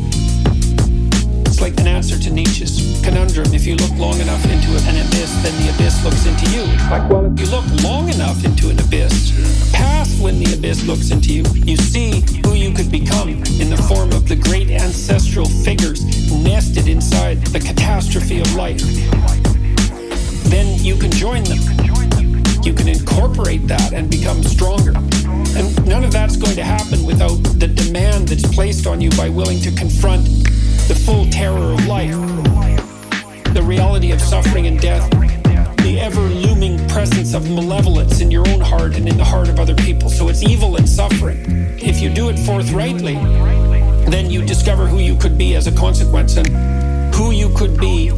It's 1.47 1.61
like 1.61 1.79
an 1.79 1.87
answer 1.87 2.19
to 2.19 2.29
Nietzsche's 2.29 2.99
conundrum. 3.01 3.53
If 3.53 3.65
you 3.65 3.77
look 3.77 3.91
long 3.91 4.19
enough 4.19 4.43
into 4.43 4.71
an 4.71 4.97
abyss, 5.07 5.31
then 5.43 5.55
the 5.60 5.60
abyss 5.81 6.03
looks 6.03 6.25
into 6.27 6.51
you. 6.51 6.63
Like, 6.91 7.09
well, 7.09 7.25
if 7.25 7.39
you 7.39 7.47
look 7.47 7.65
long 7.83 8.07
enough 8.09 8.45
into 8.45 8.69
an 8.69 8.79
abyss, 8.79 9.71
past 9.73 10.21
when 10.21 10.37
the 10.37 10.53
abyss 10.53 10.85
looks 10.85 11.09
into 11.09 11.33
you. 11.33 11.43
You 11.65 11.75
see 11.75 12.23
who 12.45 12.53
you 12.53 12.71
could 12.71 12.91
become 12.91 13.29
in 13.29 13.69
the 13.71 13.83
form 13.89 14.11
of 14.11 14.27
the 14.27 14.35
great 14.35 14.69
ancestral 14.69 15.47
figures 15.47 16.03
nested 16.43 16.87
inside 16.87 17.41
the 17.47 17.59
catastrophe 17.59 18.41
of 18.41 18.53
life. 18.53 18.83
Then 20.51 20.77
you 20.83 20.97
can 20.97 21.09
join 21.09 21.43
them. 21.45 21.57
You 22.63 22.73
can 22.75 22.87
incorporate 22.87 23.67
that 23.67 23.91
and 23.91 24.07
become 24.07 24.43
stronger. 24.43 24.93
And 25.57 25.87
none 25.87 26.03
of 26.03 26.11
that's 26.11 26.37
going 26.37 26.57
to 26.57 26.63
happen 26.63 27.03
without 27.05 27.41
the 27.57 27.67
demand 27.67 28.27
that's 28.27 28.47
placed 28.53 28.85
on 28.85 29.01
you 29.01 29.09
by 29.17 29.29
willing 29.29 29.59
to 29.61 29.71
confront 29.71 30.25
the 30.87 31.01
full 31.05 31.25
terror 31.31 31.73
of 31.73 31.87
life, 31.87 32.13
the 33.55 33.63
reality 33.63 34.11
of 34.11 34.21
suffering 34.21 34.67
and 34.67 34.79
death, 34.79 35.09
the 35.81 35.99
ever 35.99 36.21
looming 36.21 36.87
presence 36.87 37.33
of 37.33 37.49
malevolence 37.49 38.21
in 38.21 38.29
your 38.31 38.47
own 38.49 38.61
heart 38.61 38.95
and 38.95 39.07
in 39.07 39.17
the 39.17 39.23
heart 39.23 39.49
of 39.49 39.59
other 39.59 39.75
people. 39.75 40.09
So 40.09 40.29
it's 40.29 40.43
evil 40.43 40.75
and 40.75 40.87
suffering. 40.87 41.43
If 41.79 42.01
you 42.01 42.09
do 42.09 42.29
it 42.29 42.37
forthrightly, 42.39 43.15
then 44.09 44.29
you 44.29 44.45
discover 44.45 44.87
who 44.87 44.99
you 44.99 45.15
could 45.17 45.37
be 45.37 45.55
as 45.55 45.67
a 45.67 45.71
consequence. 45.71 46.37
And 46.37 46.47
who 47.15 47.31
you 47.31 47.49
could 47.55 47.79
be 47.79 48.11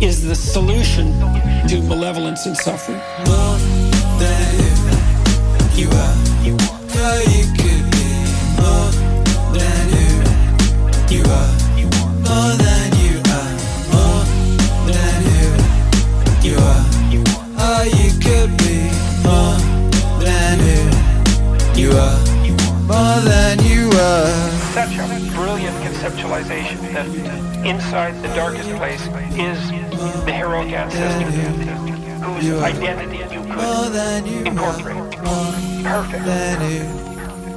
is 0.00 0.22
the 0.22 0.34
solution 0.34 1.12
to 1.68 1.82
malevolence 1.82 2.46
and 2.46 2.56
suffering. 2.56 3.00
More 3.26 3.58
than 4.18 4.56
you 5.76 5.88
are. 5.88 6.16
You 6.44 6.56
could 7.56 7.90
be 7.90 8.06
more 8.58 8.90
than 9.52 9.84
you 11.10 11.22
are. 11.24 11.52
More 12.24 12.56
than 12.56 12.71
than 23.20 23.62
you 23.64 23.90
are. 23.90 24.50
Such 24.72 24.96
a 24.96 25.06
brilliant 25.34 25.76
conceptualization 25.78 26.80
that 26.92 27.06
inside 27.66 28.20
the 28.22 28.28
darkest 28.28 28.70
place 28.70 29.02
is 29.36 29.58
the 30.24 30.32
heroic 30.32 30.72
ancestor 30.72 31.30
whose 32.22 32.62
identity 32.62 33.18
you 33.18 33.42
could 33.44 34.26
you 34.26 34.44
incorporate. 34.44 34.96
Perfect. 35.84 36.24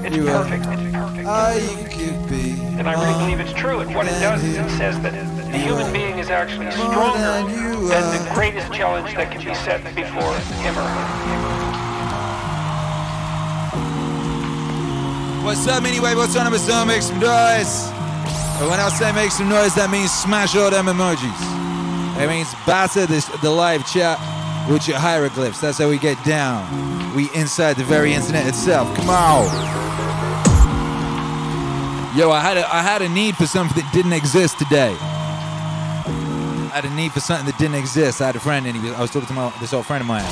It's 0.05 0.17
perfect. 0.17 0.65
It's 0.65 0.95
perfect. 0.95 1.25
how 1.25 1.53
could 1.89 2.29
be. 2.29 2.51
And 2.77 2.87
I 2.87 2.93
really 2.93 3.19
believe 3.19 3.39
it's 3.39 3.53
true. 3.53 3.79
And 3.79 3.95
what 3.95 4.07
it 4.07 4.19
does 4.19 4.43
is 4.43 4.57
it 4.57 4.69
says 4.77 4.99
that 5.01 5.13
the 5.51 5.57
human 5.57 5.91
being 5.93 6.19
is 6.19 6.29
actually 6.29 6.69
stronger 6.71 7.49
than 7.87 8.25
the 8.25 8.31
greatest 8.33 8.71
challenge 8.73 9.15
that 9.15 9.31
can 9.31 9.43
be 9.43 9.53
set 9.53 9.83
before 9.95 10.35
him 10.61 10.77
or 10.77 10.81
her. 10.81 11.64
What's 15.45 15.67
up, 15.67 15.83
anyway? 15.83 16.15
What's 16.15 16.35
on 16.35 16.43
number 16.45 16.57
Make 16.87 17.03
some 17.03 17.19
noise. 17.19 17.85
And 18.57 18.67
when 18.67 18.79
I 18.79 18.89
say 18.89 19.11
make 19.11 19.29
some 19.29 19.47
noise, 19.47 19.75
that 19.75 19.91
means 19.91 20.11
smash 20.11 20.55
all 20.55 20.71
them 20.71 20.87
emojis. 20.87 21.21
It 22.19 22.27
means 22.27 22.51
batter 22.65 23.05
this, 23.05 23.27
the 23.43 23.51
live 23.51 23.85
chat 23.85 24.17
with 24.67 24.87
your 24.87 24.97
hieroglyphs. 24.97 25.61
That's 25.61 25.77
how 25.77 25.87
we 25.87 25.99
get 25.99 26.17
down. 26.25 26.65
We 27.13 27.29
inside 27.35 27.77
the 27.77 27.83
very 27.83 28.15
internet 28.15 28.47
itself. 28.47 28.87
Come 28.95 29.11
on. 29.11 29.45
Yo, 32.17 32.31
I 32.31 32.41
had 32.41 32.57
a, 32.57 32.65
I 32.73 32.81
had 32.81 33.03
a 33.03 33.09
need 33.09 33.35
for 33.35 33.45
something 33.45 33.79
that 33.79 33.93
didn't 33.93 34.13
exist 34.13 34.57
today. 34.57 34.97
I 34.97 36.81
had 36.81 36.85
a 36.85 36.93
need 36.95 37.11
for 37.11 37.19
something 37.19 37.45
that 37.45 37.59
didn't 37.59 37.75
exist. 37.75 38.19
I 38.19 38.25
had 38.25 38.35
a 38.35 38.39
friend, 38.39 38.65
and 38.65 38.75
he 38.75 38.81
was, 38.81 38.97
I 38.97 39.01
was 39.01 39.11
talking 39.11 39.27
to 39.27 39.33
my, 39.33 39.53
this 39.59 39.73
old 39.73 39.85
friend 39.85 40.01
of 40.01 40.07
mine. 40.07 40.25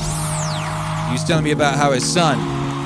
He 1.09 1.13
was 1.13 1.23
telling 1.23 1.43
me 1.43 1.51
about 1.51 1.75
how 1.75 1.91
his 1.91 2.03
son, 2.03 2.39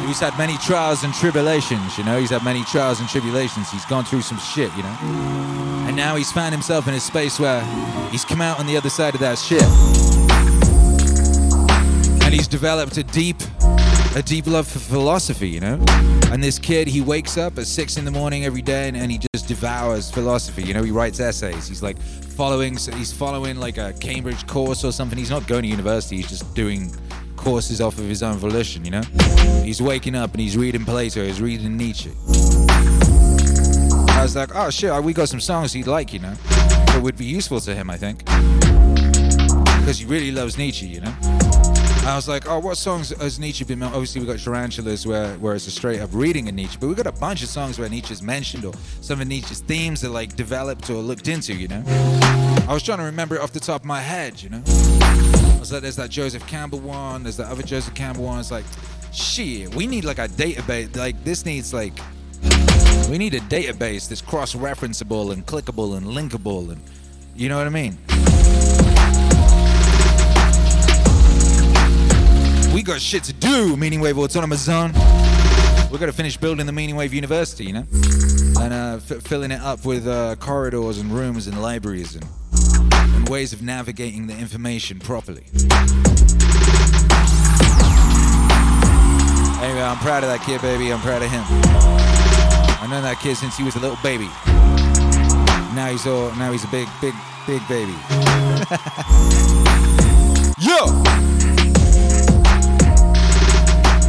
he's 0.07 0.19
had 0.19 0.37
many 0.37 0.57
trials 0.57 1.03
and 1.03 1.13
tribulations, 1.13 1.97
you 1.97 2.03
know, 2.03 2.19
he's 2.19 2.29
had 2.29 2.43
many 2.43 2.63
trials 2.63 2.99
and 2.99 3.09
tribulations. 3.09 3.69
He's 3.69 3.85
gone 3.85 4.05
through 4.05 4.21
some 4.21 4.37
shit, 4.39 4.71
you 4.75 4.83
know. 4.83 4.97
And 5.87 5.95
now 5.95 6.15
he's 6.15 6.31
found 6.31 6.53
himself 6.53 6.87
in 6.87 6.93
a 6.93 6.99
space 6.99 7.39
where 7.39 7.61
he's 8.09 8.25
come 8.25 8.41
out 8.41 8.59
on 8.59 8.65
the 8.65 8.77
other 8.77 8.89
side 8.89 9.13
of 9.13 9.19
that 9.19 9.37
shit. 9.37 9.63
And 12.23 12.33
he's 12.33 12.47
developed 12.47 12.97
a 12.97 13.03
deep, 13.03 13.37
a 14.15 14.21
deep 14.21 14.47
love 14.47 14.67
for 14.67 14.79
philosophy, 14.79 15.49
you 15.49 15.59
know. 15.59 15.83
And 16.31 16.43
this 16.43 16.59
kid, 16.59 16.87
he 16.87 17.01
wakes 17.01 17.37
up 17.37 17.57
at 17.57 17.67
six 17.67 17.97
in 17.97 18.05
the 18.05 18.11
morning 18.11 18.45
every 18.45 18.61
day 18.61 18.87
and, 18.87 18.97
and 18.97 19.11
he 19.11 19.19
just 19.33 19.47
devours 19.47 20.11
philosophy. 20.11 20.63
You 20.63 20.73
know, 20.73 20.83
he 20.83 20.91
writes 20.91 21.19
essays. 21.19 21.67
He's 21.67 21.83
like 21.83 21.97
following, 21.99 22.75
he's 22.75 23.13
following 23.13 23.57
like 23.57 23.77
a 23.77 23.93
Cambridge 23.93 24.45
course 24.45 24.83
or 24.83 24.91
something. 24.91 25.17
He's 25.17 25.29
not 25.29 25.47
going 25.47 25.63
to 25.63 25.69
university. 25.69 26.17
He's 26.17 26.29
just 26.29 26.53
doing 26.53 26.91
courses 27.37 27.79
off 27.79 27.97
of 27.97 28.05
his 28.05 28.21
own 28.21 28.37
volition, 28.37 28.83
you 28.83 28.91
know? 28.91 29.03
He's 29.63 29.81
waking 29.81 30.15
up 30.15 30.31
and 30.31 30.41
he's 30.41 30.57
reading 30.57 30.83
Plato, 30.83 31.23
he's 31.23 31.39
reading 31.39 31.77
Nietzsche. 31.77 32.11
I 34.09 34.19
was 34.23 34.35
like, 34.35 34.53
oh 34.55 34.69
shit, 34.69 34.91
we 35.03 35.13
got 35.13 35.29
some 35.29 35.39
songs 35.39 35.71
he'd 35.71 35.87
like, 35.87 36.11
you 36.11 36.19
know? 36.19 36.33
That 36.33 37.01
would 37.01 37.17
be 37.17 37.25
useful 37.25 37.59
to 37.61 37.73
him, 37.73 37.89
I 37.89 37.97
think. 37.97 38.25
Because 39.79 39.99
he 39.99 40.05
really 40.05 40.31
loves 40.31 40.57
Nietzsche, 40.57 40.87
you 40.87 40.99
know? 40.99 41.13
I 42.07 42.15
was 42.15 42.27
like, 42.29 42.49
oh, 42.49 42.59
what 42.59 42.77
songs 42.77 43.09
has 43.09 43.37
Nietzsche 43.37 43.65
been? 43.65 43.83
Obviously, 43.83 44.21
we 44.21 44.27
got 44.27 44.39
Tarantulas, 44.39 45.05
where 45.05 45.33
where 45.39 45.55
it's 45.55 45.67
a 45.67 45.71
straight 45.71 45.99
up 45.99 46.09
reading 46.13 46.47
of 46.47 46.55
Nietzsche, 46.55 46.77
but 46.79 46.87
we 46.87 46.95
got 46.95 47.05
a 47.05 47.11
bunch 47.11 47.43
of 47.43 47.49
songs 47.49 47.77
where 47.77 47.89
Nietzsche's 47.89 48.21
mentioned 48.21 48.63
or 48.63 48.73
some 49.01 49.19
of 49.19 49.27
Nietzsche's 49.27 49.59
themes 49.59 50.05
are 50.05 50.09
like 50.09 50.35
developed 50.37 50.89
or 50.89 51.01
looked 51.01 51.27
into, 51.27 51.53
you 51.53 51.67
know. 51.67 51.83
I 52.67 52.73
was 52.73 52.83
trying 52.83 52.99
to 52.99 53.03
remember 53.03 53.35
it 53.35 53.41
off 53.41 53.51
the 53.51 53.59
top 53.59 53.81
of 53.81 53.85
my 53.85 53.99
head, 53.99 54.41
you 54.41 54.49
know. 54.49 54.63
Like, 55.59 55.81
there's 55.81 55.97
that 55.97 56.09
Joseph 56.09 56.47
Campbell 56.47 56.79
one, 56.79 57.23
there's 57.23 57.37
that 57.37 57.47
other 57.47 57.63
Joseph 57.63 57.93
Campbell 57.93 58.23
one. 58.23 58.39
It's 58.39 58.51
like, 58.51 58.65
shit, 59.11 59.75
we 59.75 59.85
need 59.85 60.05
like 60.05 60.17
a 60.17 60.27
database. 60.27 60.95
Like 60.95 61.21
this 61.23 61.45
needs 61.45 61.73
like, 61.73 61.93
we 63.09 63.17
need 63.17 63.33
a 63.33 63.41
database 63.41 64.07
that's 64.07 64.21
cross-referenceable 64.21 65.33
and 65.33 65.45
clickable 65.45 65.97
and 65.97 66.05
linkable, 66.07 66.71
and 66.71 66.81
you 67.35 67.49
know 67.49 67.57
what 67.57 67.67
I 67.67 67.69
mean. 67.69 67.97
We 72.73 72.83
got 72.83 73.01
shit 73.01 73.23
to 73.25 73.33
do, 73.33 73.75
Meaning 73.75 73.99
Wave 73.99 74.17
Autonomous 74.19 74.61
Zone. 74.61 74.93
We're 75.91 75.97
gonna 75.99 76.11
finish 76.13 76.37
building 76.37 76.65
the 76.65 76.71
Meaning 76.71 76.95
Wave 76.95 77.13
University, 77.13 77.65
you 77.65 77.73
know, 77.73 77.85
and 78.59 78.73
uh, 78.73 78.99
f- 79.01 79.21
filling 79.23 79.51
it 79.51 79.61
up 79.61 79.83
with 79.85 80.07
uh, 80.07 80.35
corridors 80.35 80.97
and 80.99 81.11
rooms 81.11 81.47
and 81.47 81.61
libraries 81.61 82.15
and, 82.15 82.25
and 83.17 83.27
ways 83.29 83.51
of 83.51 83.61
navigating 83.63 84.27
the 84.27 84.37
information 84.37 84.99
properly. 84.99 85.43
Anyway, 89.59 89.81
I'm 89.81 89.97
proud 89.97 90.23
of 90.23 90.29
that 90.29 90.43
kid, 90.45 90.61
baby. 90.61 90.93
I'm 90.93 90.99
proud 91.01 91.23
of 91.23 91.31
him. 91.31 91.43
I've 92.79 92.89
known 92.89 93.03
that 93.03 93.19
kid 93.19 93.35
since 93.35 93.57
he 93.57 93.63
was 93.63 93.75
a 93.75 93.79
little 93.79 93.97
baby. 94.03 94.29
Now 95.75 95.89
he's 95.91 96.05
all. 96.05 96.31
Now 96.35 96.51
he's 96.51 96.63
a 96.63 96.67
big, 96.67 96.87
big, 97.01 97.15
big 97.47 97.67
baby. 97.67 97.91
Yo. 100.59 101.36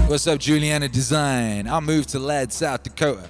What's 0.09 0.27
up, 0.27 0.41
Juliana 0.41 0.89
Design? 0.89 1.69
I 1.69 1.81
moved 1.81 2.09
to 2.11 2.19
Lead, 2.19 2.51
South 2.51 2.83
Dakota. 2.83 3.29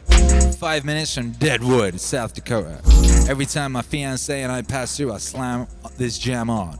Five 0.61 0.85
minutes 0.85 1.13
from 1.13 1.33
Deadwood, 1.33 2.01
South 2.01 2.35
Dakota. 2.35 2.81
Every 3.29 3.47
time 3.47 3.73
my 3.73 3.83
fiance 3.83 4.41
and 4.43 4.53
I 4.53 4.63
pass 4.63 4.97
through, 4.97 5.13
I 5.13 5.19
slam 5.19 5.67
this 5.97 6.19
jam 6.19 6.49
on. 6.49 6.79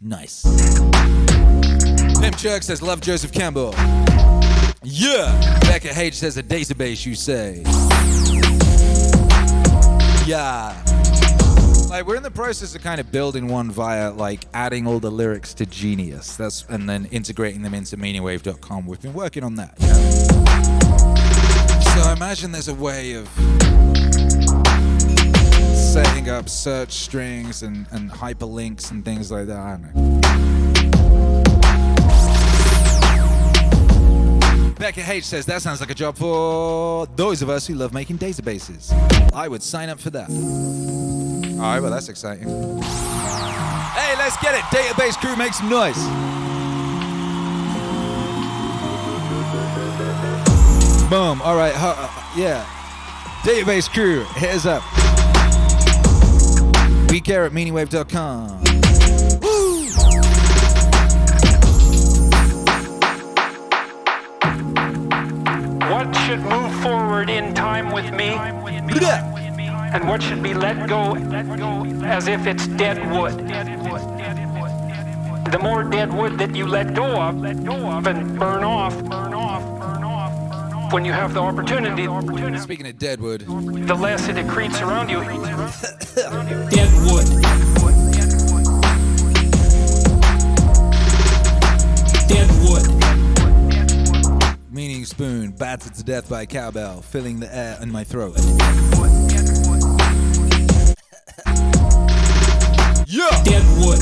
Nice. 0.00 0.44
Pimp 2.20 2.36
Chuck 2.38 2.62
says, 2.62 2.80
Love 2.80 3.00
Joseph 3.00 3.32
Campbell. 3.32 3.74
Yeah. 4.84 5.58
Becca 5.62 5.98
H 5.98 6.14
says, 6.14 6.36
A 6.36 6.42
database, 6.42 7.04
you 7.04 7.16
say. 7.16 7.64
Yeah. 10.24 10.89
Like 11.90 12.06
we're 12.06 12.14
in 12.14 12.22
the 12.22 12.30
process 12.30 12.76
of 12.76 12.82
kind 12.82 13.00
of 13.00 13.10
building 13.10 13.48
one 13.48 13.68
via 13.72 14.12
like 14.12 14.46
adding 14.54 14.86
all 14.86 15.00
the 15.00 15.10
lyrics 15.10 15.52
to 15.54 15.66
Genius. 15.66 16.36
That's 16.36 16.64
and 16.68 16.88
then 16.88 17.06
integrating 17.06 17.62
them 17.62 17.74
into 17.74 17.96
meaningwave.com. 17.96 18.86
We've 18.86 19.02
been 19.02 19.12
working 19.12 19.42
on 19.42 19.56
that. 19.56 19.76
So 19.80 19.88
I 22.08 22.12
imagine 22.16 22.52
there's 22.52 22.68
a 22.68 22.74
way 22.74 23.14
of 23.14 23.26
setting 25.74 26.28
up 26.28 26.48
search 26.48 26.92
strings 26.92 27.64
and, 27.64 27.88
and 27.90 28.08
hyperlinks 28.08 28.92
and 28.92 29.04
things 29.04 29.32
like 29.32 29.48
that. 29.48 29.58
I 29.58 29.70
don't 29.72 29.92
know. 29.92 30.20
Becca 34.74 35.12
H 35.12 35.24
says 35.24 35.44
that 35.46 35.60
sounds 35.60 35.80
like 35.80 35.90
a 35.90 35.94
job 35.94 36.16
for 36.16 37.08
those 37.16 37.42
of 37.42 37.50
us 37.50 37.66
who 37.66 37.74
love 37.74 37.92
making 37.92 38.18
databases. 38.18 38.92
I 39.32 39.48
would 39.48 39.64
sign 39.64 39.88
up 39.88 39.98
for 39.98 40.10
that. 40.10 41.09
All 41.60 41.66
right, 41.66 41.80
well, 41.82 41.90
that's 41.90 42.08
exciting. 42.08 42.48
Hey, 42.48 44.16
let's 44.16 44.38
get 44.38 44.54
it. 44.54 44.62
Database 44.72 45.14
crew 45.20 45.36
make 45.36 45.52
some 45.52 45.68
noise. 45.68 45.94
Boom. 51.10 51.42
All 51.42 51.56
right. 51.56 51.74
Uh, 51.76 52.08
yeah. 52.34 52.64
Database 53.42 53.90
crew, 53.90 54.22
heads 54.22 54.64
up. 54.64 54.82
We 57.10 57.20
care 57.20 57.44
at 57.44 57.52
meaningwave.com. 57.52 58.60
What 65.90 66.16
should 66.24 66.40
move 66.40 66.82
forward 66.82 67.28
in 67.28 67.52
time 67.52 67.92
with 67.92 68.14
me? 68.14 68.30
Time 68.30 68.62
with 68.62 68.82
me. 68.84 69.29
And 69.92 70.08
what 70.08 70.22
should 70.22 70.42
be 70.42 70.54
let 70.54 70.88
go 70.88 71.16
as 72.04 72.28
if 72.28 72.46
it's 72.46 72.66
dead 72.68 72.98
wood. 73.10 73.36
The 75.50 75.58
more 75.58 75.82
dead 75.82 76.12
wood 76.12 76.38
that 76.38 76.54
you 76.54 76.66
let 76.66 76.94
go 76.94 77.20
of 77.20 77.44
and 77.44 78.38
burn 78.38 78.62
off, 78.62 78.94
when 80.92 81.04
you 81.04 81.12
have 81.12 81.34
the 81.34 81.40
opportunity, 81.40 82.06
Speaking 82.58 82.86
of 82.86 82.98
dead 82.98 83.20
wood, 83.20 83.40
the 83.46 83.94
less 83.94 84.28
it 84.28 84.36
accretes 84.36 84.80
around 84.80 85.08
you. 85.08 85.20
Dead 86.70 86.90
wood. 87.06 87.26
Dead 92.28 92.50
wood. 92.62 93.00
meaning 94.70 95.04
spoon, 95.04 95.50
battered 95.52 95.94
to 95.94 96.02
death 96.02 96.28
by 96.28 96.46
cowbell, 96.46 97.02
filling 97.02 97.38
the 97.40 97.54
air 97.54 97.78
in 97.82 97.90
my 97.90 98.02
throat. 98.02 98.36
Yeah! 103.06 103.42
Dead 103.44 103.64
wood. 103.78 104.00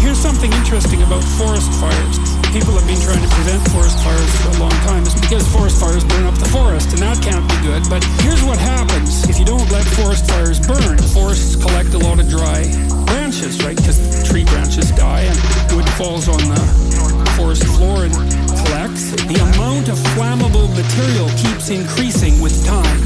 Here's 0.00 0.18
something 0.18 0.52
interesting 0.52 1.02
about 1.02 1.24
forest 1.34 1.72
fires. 1.80 2.16
People 2.54 2.78
have 2.78 2.86
been 2.86 3.00
trying 3.02 3.20
to 3.20 3.28
prevent 3.34 3.60
forest 3.74 3.98
fires 4.04 4.30
for 4.40 4.48
a 4.56 4.58
long 4.62 4.76
time. 4.86 5.02
It's 5.02 5.20
because 5.20 5.46
forest 5.52 5.80
fires 5.80 6.04
burn 6.04 6.24
up 6.24 6.38
the 6.38 6.48
forest, 6.48 6.90
and 6.92 7.02
that 7.02 7.20
can't 7.20 7.42
be 7.50 7.58
good. 7.66 7.82
But 7.90 8.04
here's 8.22 8.42
what 8.44 8.56
happens 8.56 9.28
if 9.28 9.38
you 9.38 9.44
don't 9.44 9.68
let 9.70 9.84
forest 9.98 10.30
fires 10.30 10.64
burn. 10.64 10.96
Forests 11.10 11.56
collect 11.56 11.92
a 11.94 11.98
lot 11.98 12.20
of 12.20 12.28
dry 12.28 12.62
branches, 13.06 13.62
right? 13.64 13.76
Because 13.76 13.98
tree 14.28 14.44
branches 14.44 14.92
die 14.92 15.26
and 15.26 15.36
wood 15.74 15.88
falls 15.98 16.28
on 16.28 16.38
the 16.38 17.32
forest 17.36 17.64
floor 17.74 18.04
and 18.04 18.45
The 18.76 19.40
amount 19.56 19.88
of 19.88 19.96
flammable 20.12 20.68
material 20.76 21.32
keeps 21.40 21.70
increasing 21.70 22.42
with 22.44 22.52
time. 22.66 23.00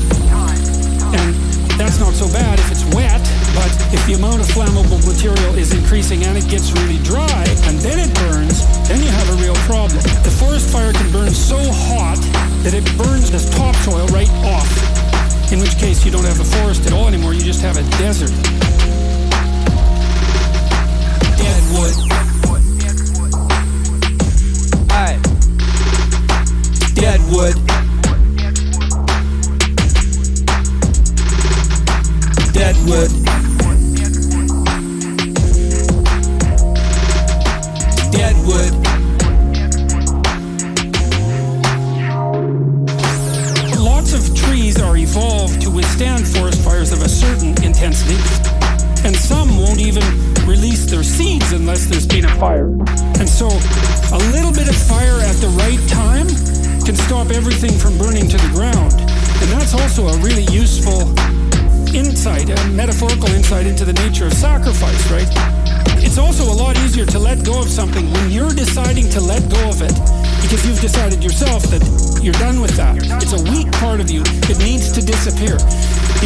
And 1.14 1.30
that's 1.78 2.00
not 2.00 2.12
so 2.12 2.26
bad 2.26 2.58
if 2.58 2.72
it's 2.72 2.82
wet, 2.90 3.22
but 3.54 3.70
if 3.94 4.04
the 4.04 4.14
amount 4.18 4.42
of 4.42 4.48
flammable 4.50 4.98
material 5.06 5.54
is 5.54 5.72
increasing 5.72 6.24
and 6.24 6.36
it 6.36 6.48
gets 6.50 6.72
really 6.72 6.98
dry 7.06 7.46
and 7.70 7.78
then 7.78 8.02
it 8.02 8.10
burns, 8.18 8.66
then 8.88 8.98
you 8.98 9.06
have 9.14 9.30
a 9.30 9.38
real 9.38 9.54
problem. 9.70 10.02
The 10.26 10.34
forest 10.42 10.74
fire 10.74 10.92
can 10.92 11.06
burn 11.12 11.30
so 11.30 11.62
hot 11.62 12.18
that 12.66 12.74
it 12.74 12.82
burns 12.98 13.30
the 13.30 13.38
topsoil 13.54 14.08
right 14.08 14.30
off. 14.42 14.66
In 15.52 15.60
which 15.60 15.78
case 15.78 16.04
you 16.04 16.10
don't 16.10 16.26
have 16.26 16.40
a 16.40 16.50
forest 16.58 16.84
at 16.86 16.92
all 16.92 17.06
anymore, 17.06 17.32
you 17.32 17.42
just 17.42 17.62
have 17.62 17.78
a 17.78 17.86
desert. 17.94 18.34
Dead 21.38 22.09
Dead 27.00 27.20
wood. 27.30 27.54
Dead 32.52 32.76
wood. 32.84 33.10
Dead 38.12 38.36
wood. 38.44 38.72
Lots 43.78 44.12
of 44.12 44.36
trees 44.36 44.78
are 44.78 44.98
evolved 44.98 45.62
to 45.62 45.70
withstand 45.70 46.28
forest 46.28 46.60
fires 46.62 46.92
of 46.92 47.00
a 47.00 47.08
certain 47.08 47.48
intensity, 47.64 48.20
and 49.06 49.16
some 49.16 49.56
won't 49.56 49.80
even 49.80 50.02
release 50.46 50.84
their 50.84 51.02
seeds 51.02 51.52
unless 51.52 51.86
there's 51.86 52.06
been 52.06 52.26
a 52.26 52.34
fire. 52.36 52.66
And 53.18 53.26
so, 53.26 53.46
a 53.48 54.20
little 54.32 54.52
bit 54.52 54.68
of 54.68 54.76
fire 54.76 55.18
at 55.22 55.36
the 55.36 55.48
right 55.56 55.80
time 55.88 56.26
can 56.90 57.06
stop 57.06 57.30
everything 57.30 57.70
from 57.78 57.96
burning 57.98 58.26
to 58.26 58.36
the 58.36 58.50
ground. 58.50 58.90
And 58.98 59.48
that's 59.54 59.74
also 59.74 60.08
a 60.08 60.16
really 60.18 60.42
useful 60.50 61.06
insight, 61.94 62.50
a 62.50 62.58
metaphorical 62.74 63.28
insight 63.28 63.64
into 63.64 63.84
the 63.84 63.92
nature 63.92 64.26
of 64.26 64.32
sacrifice, 64.32 65.08
right? 65.08 65.30
It's 66.02 66.18
also 66.18 66.42
a 66.42 66.56
lot 66.56 66.76
easier 66.78 67.06
to 67.06 67.18
let 67.20 67.44
go 67.44 67.60
of 67.62 67.68
something 67.68 68.10
when 68.10 68.32
you're 68.32 68.50
deciding 68.50 69.08
to 69.10 69.20
let 69.20 69.48
go 69.48 69.68
of 69.68 69.82
it 69.82 69.94
because 70.42 70.66
you've 70.66 70.80
decided 70.80 71.22
yourself 71.22 71.62
that 71.70 71.78
you're 72.24 72.40
done 72.42 72.60
with 72.60 72.74
that. 72.74 72.98
It's 73.22 73.38
a 73.38 73.42
weak 73.54 73.70
part 73.78 74.00
of 74.00 74.10
you. 74.10 74.22
It 74.50 74.58
needs 74.58 74.90
to 74.90 75.00
disappear. 75.00 75.54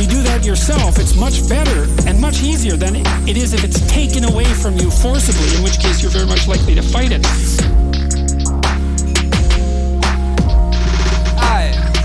You 0.00 0.08
do 0.08 0.22
that 0.22 0.46
yourself, 0.46 0.98
it's 0.98 1.14
much 1.14 1.46
better 1.46 1.84
and 2.08 2.18
much 2.18 2.40
easier 2.42 2.76
than 2.78 2.96
it 3.28 3.36
is 3.36 3.52
if 3.52 3.64
it's 3.64 3.86
taken 3.92 4.24
away 4.24 4.46
from 4.46 4.78
you 4.78 4.90
forcibly, 4.90 5.58
in 5.58 5.62
which 5.62 5.78
case 5.78 6.00
you're 6.00 6.10
very 6.10 6.26
much 6.26 6.48
likely 6.48 6.74
to 6.74 6.82
fight 6.82 7.12
it. 7.12 7.83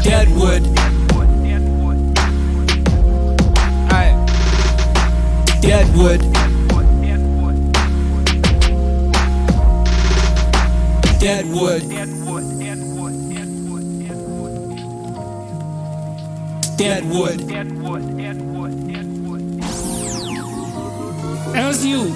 Deadwood. 0.10 0.64
Deadwood. 5.62 6.22
Deadwood. 11.20 11.82
Deadwood. 16.76 17.52
As 21.56 21.86
you 21.86 22.16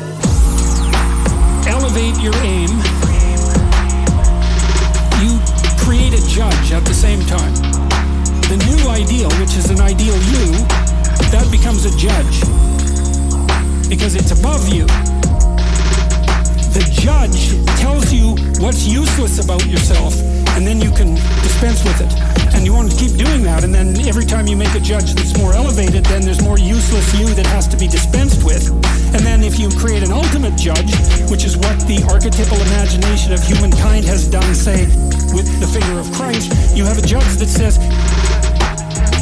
elevate 1.67 2.19
your 2.19 2.33
aim, 2.37 2.69
you 5.21 5.52
judge 6.33 6.71
at 6.71 6.83
the 6.83 6.93
same 6.95 7.21
time. 7.29 7.53
The 8.49 8.57
new 8.65 8.89
ideal, 8.89 9.29
which 9.37 9.53
is 9.53 9.69
an 9.69 9.79
ideal 9.79 10.17
you, 10.33 10.49
that 11.29 11.45
becomes 11.53 11.85
a 11.85 11.93
judge 11.93 12.41
because 13.85 14.15
it's 14.15 14.33
above 14.33 14.65
you. 14.67 14.89
The 16.73 16.81
judge 16.89 17.53
tells 17.77 18.11
you 18.11 18.33
what's 18.57 18.81
useless 18.81 19.45
about 19.45 19.63
yourself, 19.67 20.17
and 20.57 20.65
then 20.65 20.81
you 20.81 20.89
can 20.89 21.13
dispense 21.45 21.85
with 21.85 22.01
it. 22.01 22.09
And 22.57 22.65
you 22.65 22.73
want 22.73 22.89
to 22.89 22.97
keep 22.97 23.13
doing 23.13 23.43
that, 23.43 23.63
and 23.63 23.69
then 23.69 23.93
every 24.09 24.25
time 24.25 24.47
you 24.47 24.57
make 24.57 24.73
a 24.73 24.81
judge 24.81 25.13
that's 25.13 25.37
more 25.37 25.53
elevated, 25.53 26.03
then 26.05 26.23
there's 26.25 26.41
more 26.41 26.57
useless 26.57 27.13
you 27.13 27.29
that 27.37 27.45
has 27.45 27.67
to 27.67 27.77
be 27.77 27.85
dispensed 27.85 28.43
with. 28.43 28.73
And 29.13 29.21
then 29.21 29.43
if 29.43 29.59
you 29.59 29.69
create 29.69 30.01
an 30.01 30.11
ultimate 30.11 30.57
judge, 30.57 30.97
which 31.29 31.45
is 31.45 31.57
what 31.57 31.77
the 31.85 32.01
archetypal 32.09 32.57
imagination 32.73 33.33
of 33.33 33.43
humankind 33.45 34.05
has 34.05 34.25
done, 34.27 34.55
say, 34.55 34.89
with 35.33 35.59
the 35.59 35.67
figure 35.67 35.99
of 35.99 36.11
Christ, 36.13 36.75
you 36.75 36.85
have 36.85 36.97
a 36.97 37.01
judge 37.01 37.25
that 37.37 37.47
says, 37.47 37.77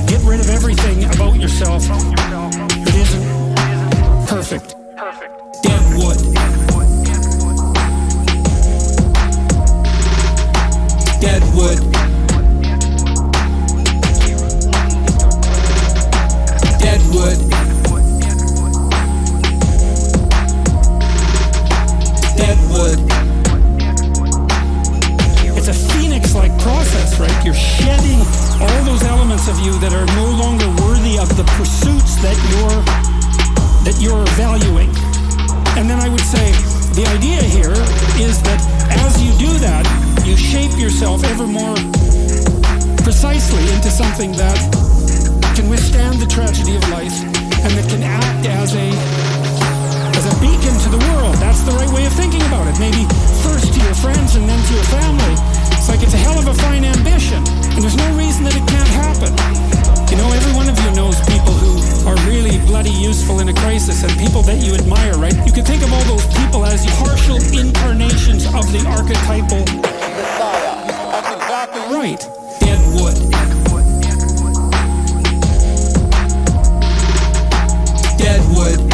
get 0.07 0.21
rid 0.23 0.39
of 0.39 0.49
everything 0.49 1.05
about 1.05 1.35
yourself 1.39 1.83
that 1.87 2.95
isn't 2.95 4.27
perfect. 4.27 4.75
Dead 5.63 5.83
wood. 5.97 6.17
Dead 11.21 11.43
wood. 11.55 11.79
Dead 16.79 17.01
wood. 17.13 17.50
Shedding 27.81 28.21
all 28.61 28.81
those 28.85 29.03
elements 29.03 29.47
of 29.47 29.57
you 29.59 29.73
that 29.81 29.93
are 29.93 30.05
no 30.17 30.27
longer 30.37 30.69
worthy 30.85 31.17
of 31.17 31.29
the 31.37 31.45
pursuits 31.57 32.21
that 32.21 32.37
you're 32.53 32.81
that 33.85 33.97
you're 33.97 34.25
valuing. 34.37 34.89
And 35.77 35.89
then 35.89 35.99
I 35.99 36.09
would 36.09 36.21
say 36.21 36.53
the 36.93 37.05
idea 37.17 37.41
here 37.41 37.73
is 38.21 38.41
that 38.45 38.61
as 39.01 39.17
you 39.17 39.33
do 39.41 39.51
that, 39.65 39.85
you 40.25 40.37
shape 40.37 40.77
yourself 40.77 41.23
ever 41.23 41.47
more 41.47 41.77
precisely 43.01 43.65
into 43.73 43.89
something 43.89 44.31
that 44.37 44.57
can 45.55 45.67
withstand 45.69 46.21
the 46.21 46.29
tragedy 46.29 46.75
of 46.77 46.83
life 46.93 47.17
and 47.65 47.71
that 47.73 47.87
can 47.89 48.03
act 48.03 48.45
as 48.45 48.75
a 48.75 48.87
as 50.13 50.25
a 50.29 50.35
beacon 50.37 50.75
to 50.85 50.89
the 50.93 51.01
world. 51.09 51.33
That's 51.41 51.65
the 51.65 51.73
right 51.73 51.89
way 51.89 52.05
of 52.05 52.13
thinking 52.13 52.41
about 52.45 52.69
it. 52.69 52.77
Maybe 52.77 53.09
first 53.41 53.73
to 53.73 53.79
your 53.81 53.97
friends 53.97 54.35
and 54.37 54.45
then 54.45 54.59
to 54.61 54.73
your 54.77 54.87
family. 54.93 55.60
It's 55.81 55.89
like 55.89 56.03
it's 56.03 56.13
a 56.13 56.17
hell 56.17 56.37
of 56.37 56.45
a 56.45 56.53
fine 56.53 56.85
ambition, 56.85 57.41
and 57.73 57.81
there's 57.81 57.97
no 57.97 58.05
reason 58.15 58.43
that 58.43 58.53
it 58.53 58.61
can't 58.69 58.87
happen. 59.01 59.33
You 60.13 60.17
know, 60.21 60.29
every 60.29 60.53
one 60.53 60.69
of 60.69 60.77
you 60.77 60.91
knows 60.93 61.17
people 61.25 61.57
who 61.57 61.73
are 62.07 62.13
really 62.29 62.59
bloody 62.69 62.91
useful 62.91 63.39
in 63.39 63.49
a 63.49 63.53
crisis 63.65 64.03
and 64.03 64.13
people 64.19 64.43
that 64.43 64.61
you 64.61 64.75
admire, 64.75 65.17
right? 65.17 65.33
You 65.43 65.51
can 65.51 65.65
think 65.65 65.81
of 65.81 65.91
all 65.91 66.03
those 66.03 66.27
people 66.37 66.67
as 66.67 66.85
partial 67.01 67.41
incarnations 67.49 68.45
of 68.53 68.69
the 68.69 68.85
archetypal 68.85 69.65
Messiah. 70.21 70.77
right. 71.89 72.21
Deadwood. 72.61 73.17
Deadwood. 73.33 73.97
Deadwood. 78.21 78.90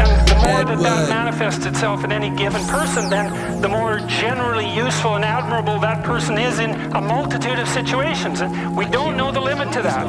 And 0.00 0.28
the 0.28 0.34
more 0.36 0.64
that 0.64 0.78
that 0.82 1.08
manifests 1.10 1.66
itself 1.66 2.04
in 2.04 2.12
any 2.12 2.34
given 2.36 2.64
person, 2.66 3.10
then 3.10 3.60
the 3.60 3.68
more 3.68 3.98
generally 4.00 4.66
useful 4.74 5.16
and 5.16 5.24
admirable 5.24 5.78
that 5.80 6.04
person 6.04 6.38
is 6.38 6.58
in 6.58 6.70
a 6.70 7.00
multitude 7.02 7.58
of 7.58 7.68
situations. 7.68 8.40
And 8.40 8.74
we 8.74 8.86
don't 8.86 9.16
know 9.16 9.30
the 9.30 9.40
limit 9.40 9.70
to 9.74 9.82
that. 9.82 10.06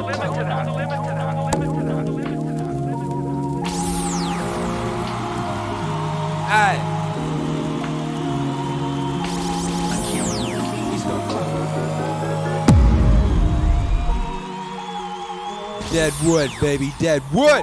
Aye. 6.54 6.91
Dead 15.92 16.14
wood, 16.24 16.50
baby, 16.58 16.90
dead 16.98 17.22
wood. 17.34 17.62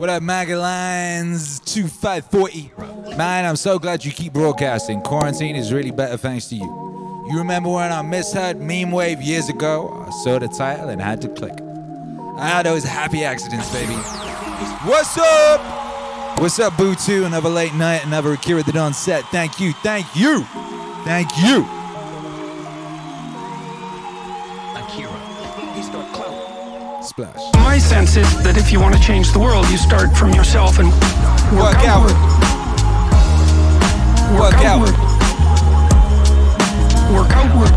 What 0.00 0.08
up, 0.08 0.22
Magalines 0.22 1.62
2540? 1.66 2.72
Man, 3.18 3.44
I'm 3.44 3.56
so 3.56 3.78
glad 3.78 4.02
you 4.02 4.12
keep 4.12 4.32
broadcasting. 4.32 5.02
Quarantine 5.02 5.54
is 5.54 5.70
really 5.70 5.90
better 5.90 6.16
thanks 6.16 6.46
to 6.46 6.54
you. 6.54 6.64
You 7.30 7.36
remember 7.36 7.68
when 7.68 7.92
I 7.92 8.00
misheard 8.00 8.58
Meme 8.58 8.92
Wave 8.92 9.20
years 9.20 9.50
ago? 9.50 10.06
I 10.06 10.10
saw 10.22 10.38
the 10.38 10.48
title 10.48 10.88
and 10.88 11.02
had 11.02 11.20
to 11.20 11.28
click. 11.28 11.52
Ah, 12.38 12.62
those 12.64 12.82
happy 12.82 13.24
accidents, 13.24 13.70
baby. 13.74 13.92
What's 14.88 15.18
up? 15.18 16.40
What's 16.40 16.58
up, 16.58 16.78
Boo 16.78 16.94
2? 16.94 17.26
Another 17.26 17.50
late 17.50 17.74
night, 17.74 18.06
another 18.06 18.32
Akira 18.32 18.62
the 18.62 18.72
Don 18.72 18.94
set. 18.94 19.22
Thank 19.26 19.60
you, 19.60 19.74
thank 19.82 20.06
you, 20.16 20.44
thank 21.04 21.28
you. 21.36 21.77
Splash. 27.18 27.52
My 27.54 27.78
sense 27.78 28.14
is 28.14 28.30
that 28.44 28.56
if 28.56 28.70
you 28.70 28.78
want 28.78 28.94
to 28.94 29.00
change 29.02 29.32
the 29.32 29.40
world, 29.40 29.68
you 29.70 29.76
start 29.76 30.14
from 30.16 30.30
yourself 30.34 30.78
and 30.78 30.86
work, 31.50 31.74
Work 31.74 31.82
outward. 31.82 32.14
Work 34.38 34.62
outward. 34.62 34.94
Work 37.10 37.32
outward. 37.34 37.74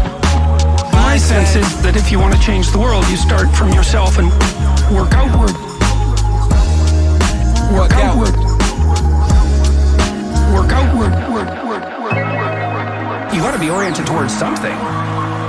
My 0.93 1.17
sense 1.17 1.55
is 1.55 1.65
that 1.81 1.95
if 1.97 2.11
you 2.11 2.19
want 2.19 2.35
to 2.35 2.39
change 2.39 2.69
the 2.69 2.77
world, 2.77 3.03
you 3.09 3.17
start 3.17 3.49
from 3.57 3.73
yourself 3.73 4.19
and 4.19 4.29
work 4.93 5.09
outward. 5.17 5.57
Work 7.73 7.97
outward. 7.97 8.37
Work 10.53 10.69
outward. 10.69 11.13
Work, 11.17 11.49
work, 11.49 11.57
work, 11.65 11.83
work. 12.05 13.33
You 13.33 13.41
got 13.41 13.53
to 13.53 13.59
be 13.59 13.71
oriented 13.71 14.05
towards 14.05 14.37
something 14.37 15.00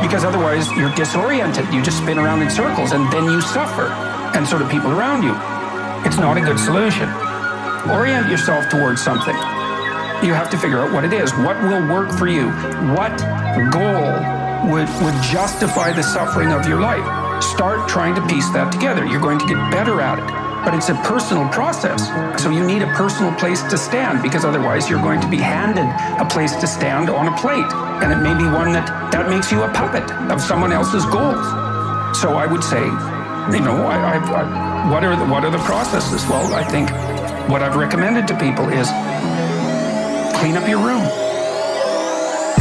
because 0.03 0.25
otherwise 0.25 0.71
you're 0.73 0.95
disoriented. 0.95 1.73
You 1.73 1.81
just 1.83 1.99
spin 1.99 2.19
around 2.19 2.43
in 2.43 2.51
circles 2.51 2.93
and 2.93 3.11
then 3.13 3.25
you 3.25 3.41
suffer, 3.41 3.87
and 4.37 4.47
so 4.47 4.59
do 4.59 4.69
people 4.69 4.91
around 4.91 5.23
you. 5.23 5.33
It's 6.05 6.19
not 6.19 6.37
a 6.37 6.41
good 6.41 6.59
solution. 6.59 7.09
Orient 7.89 8.29
yourself 8.29 8.69
towards 8.69 9.01
something. 9.03 9.37
You 10.27 10.35
have 10.35 10.51
to 10.51 10.59
figure 10.59 10.81
out 10.81 10.93
what 10.93 11.05
it 11.05 11.13
is. 11.13 11.33
What 11.33 11.61
will 11.63 11.89
work 11.89 12.11
for 12.19 12.27
you? 12.29 12.51
What 12.95 13.17
goal 13.73 14.13
would, 14.71 14.89
would 15.03 15.23
justify 15.23 15.93
the 15.93 16.03
suffering 16.03 16.53
of 16.53 16.67
your 16.67 16.81
life? 16.81 17.43
Start 17.43 17.89
trying 17.89 18.15
to 18.15 18.27
piece 18.27 18.49
that 18.51 18.73
together. 18.73 19.07
You're 19.07 19.21
going 19.21 19.39
to 19.39 19.47
get 19.47 19.57
better 19.71 20.01
at 20.01 20.19
it. 20.19 20.42
But 20.65 20.75
it's 20.75 20.89
a 20.89 20.95
personal 21.03 21.49
process. 21.49 22.07
So 22.41 22.49
you 22.51 22.65
need 22.65 22.83
a 22.83 22.93
personal 22.95 23.35
place 23.35 23.63
to 23.65 23.77
stand 23.77 24.23
because 24.23 24.45
otherwise 24.45 24.89
you're 24.89 25.03
going 25.03 25.21
to 25.21 25.29
be 25.29 25.39
handed 25.39 25.87
a 26.21 26.29
place 26.29 26.55
to 26.57 26.67
stand 26.67 27.11
on 27.11 27.27
a 27.27 27.37
plate. 27.37 27.67
And 28.03 28.13
it 28.13 28.23
may 28.23 28.35
be 28.39 28.45
one 28.45 28.73
that, 28.73 28.87
that 29.11 29.29
makes 29.29 29.51
you 29.51 29.63
a 29.63 29.69
puppet 29.73 30.09
of 30.31 30.41
someone 30.41 30.71
else's 30.71 31.05
goals. 31.07 31.47
So 32.17 32.35
I 32.35 32.47
would 32.47 32.63
say, 32.63 32.85
you 33.51 33.65
know, 33.65 33.83
I, 33.87 34.15
I've, 34.15 34.31
I, 34.31 34.91
what, 34.91 35.03
are 35.03 35.17
the, 35.17 35.27
what 35.27 35.45
are 35.45 35.51
the 35.51 35.59
processes? 35.59 36.23
Well, 36.29 36.55
I 36.55 36.63
think 36.63 36.91
what 37.51 37.63
I've 37.63 37.75
recommended 37.75 38.29
to 38.29 38.39
people 38.39 38.69
is 38.69 38.87
clean 40.39 40.57
up 40.57 40.69
your 40.69 40.79
room. 40.79 41.03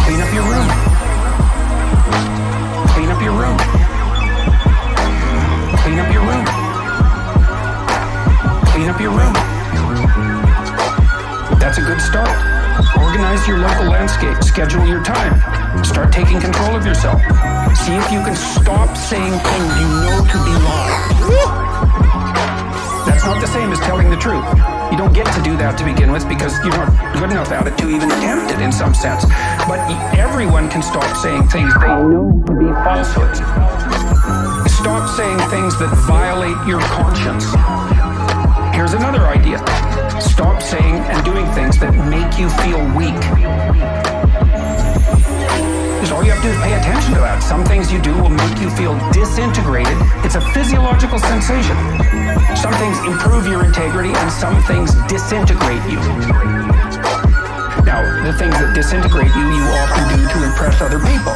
Clean 0.02 0.20
up 0.22 0.34
your 0.34 0.44
room. 0.50 0.68
Clean 2.98 3.10
up 3.10 3.22
your 3.22 3.34
room. 3.38 3.58
Clean 5.86 6.00
up 6.00 6.12
your 6.14 6.22
room. 6.26 6.51
Clean 8.82 8.90
up 8.90 9.00
your 9.00 9.12
room. 9.12 9.34
That's 11.62 11.78
a 11.78 11.86
good 11.86 12.02
start. 12.02 12.34
Organize 12.98 13.48
your 13.48 13.60
local 13.60 13.94
landscape. 13.94 14.42
Schedule 14.42 14.88
your 14.88 15.04
time. 15.04 15.38
Start 15.86 16.12
taking 16.12 16.42
control 16.42 16.76
of 16.76 16.84
yourself. 16.84 17.22
See 17.78 17.94
if 17.94 18.12
you 18.12 18.26
can 18.26 18.34
stop 18.36 18.98
saying 18.98 19.38
things 19.38 19.72
you 19.78 19.86
know 20.02 20.26
to 20.26 20.38
be 20.42 20.54
lies. 20.66 21.14
That's 23.06 23.24
not 23.24 23.40
the 23.40 23.46
same 23.54 23.72
as 23.72 23.78
telling 23.82 24.10
the 24.10 24.18
truth. 24.18 24.44
You 24.90 24.98
don't 24.98 25.14
get 25.14 25.30
to 25.30 25.42
do 25.44 25.56
that 25.58 25.78
to 25.78 25.86
begin 25.86 26.12
with 26.12 26.28
because 26.28 26.58
you're 26.66 26.74
not 26.74 26.90
good 27.14 27.30
enough 27.30 27.52
at 27.52 27.68
it 27.68 27.78
to 27.78 27.88
even 27.88 28.10
attempt 28.10 28.50
it 28.52 28.62
in 28.62 28.72
some 28.72 28.96
sense. 28.96 29.26
But 29.70 29.78
everyone 30.18 30.72
can 30.72 30.82
stop 30.82 31.06
saying 31.18 31.50
things 31.50 31.72
they 31.78 31.86
know 31.86 32.34
to 32.48 32.54
be 32.58 32.66
falsehoods. 32.82 33.46
Stop 34.74 35.06
saying 35.16 35.38
things 35.54 35.78
that 35.78 35.94
violate 36.10 36.58
your 36.66 36.82
conscience. 36.82 37.46
Here's 38.74 38.94
another 38.94 39.28
idea. 39.28 39.58
Stop 40.20 40.62
saying 40.62 40.96
and 40.96 41.24
doing 41.26 41.46
things 41.52 41.78
that 41.80 41.92
make 42.10 42.40
you 42.40 42.50
feel 42.64 42.80
weak. 42.96 43.20
Because 46.00 46.12
all 46.12 46.24
you 46.24 46.32
have 46.32 46.42
to 46.42 46.48
do 46.48 46.54
is 46.56 46.62
pay 46.64 46.74
attention 46.74 47.14
to 47.14 47.22
that. 47.22 47.44
Some 47.44 47.64
things 47.66 47.92
you 47.92 48.02
do 48.02 48.16
will 48.18 48.34
make 48.34 48.58
you 48.60 48.70
feel 48.72 48.98
disintegrated. 49.12 49.94
It's 50.26 50.36
a 50.36 50.42
physiological 50.56 51.20
sensation. 51.20 51.78
Some 52.56 52.74
things 52.80 52.98
improve 53.06 53.46
your 53.46 53.66
integrity 53.66 54.16
and 54.16 54.32
some 54.32 54.58
things 54.64 54.96
disintegrate 55.12 55.84
you. 55.92 56.00
Now, 57.84 58.02
the 58.24 58.34
things 58.34 58.56
that 58.56 58.72
disintegrate 58.74 59.34
you, 59.36 59.46
you 59.52 59.64
often 59.84 60.04
do 60.16 60.22
to 60.26 60.38
impress 60.48 60.82
other 60.82 61.00
people, 61.02 61.36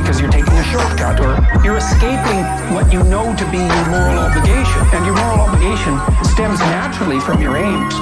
because 0.00 0.20
you're 0.20 0.32
taking 0.32 0.52
a 0.54 0.64
shortcut, 0.64 1.20
or 1.20 1.36
you're 1.62 1.76
escaping 1.76 2.40
what 2.72 2.92
you 2.92 3.02
know 3.04 3.36
to 3.36 3.44
be 3.52 3.60
your 3.60 3.86
moral 3.92 4.18
obligation. 4.24 4.80
And 4.96 5.04
your 5.04 5.14
moral 5.14 5.44
obligation 5.44 5.94
stems 6.24 6.58
naturally 6.72 7.20
from 7.20 7.40
your 7.40 7.56
aims. 7.56 7.94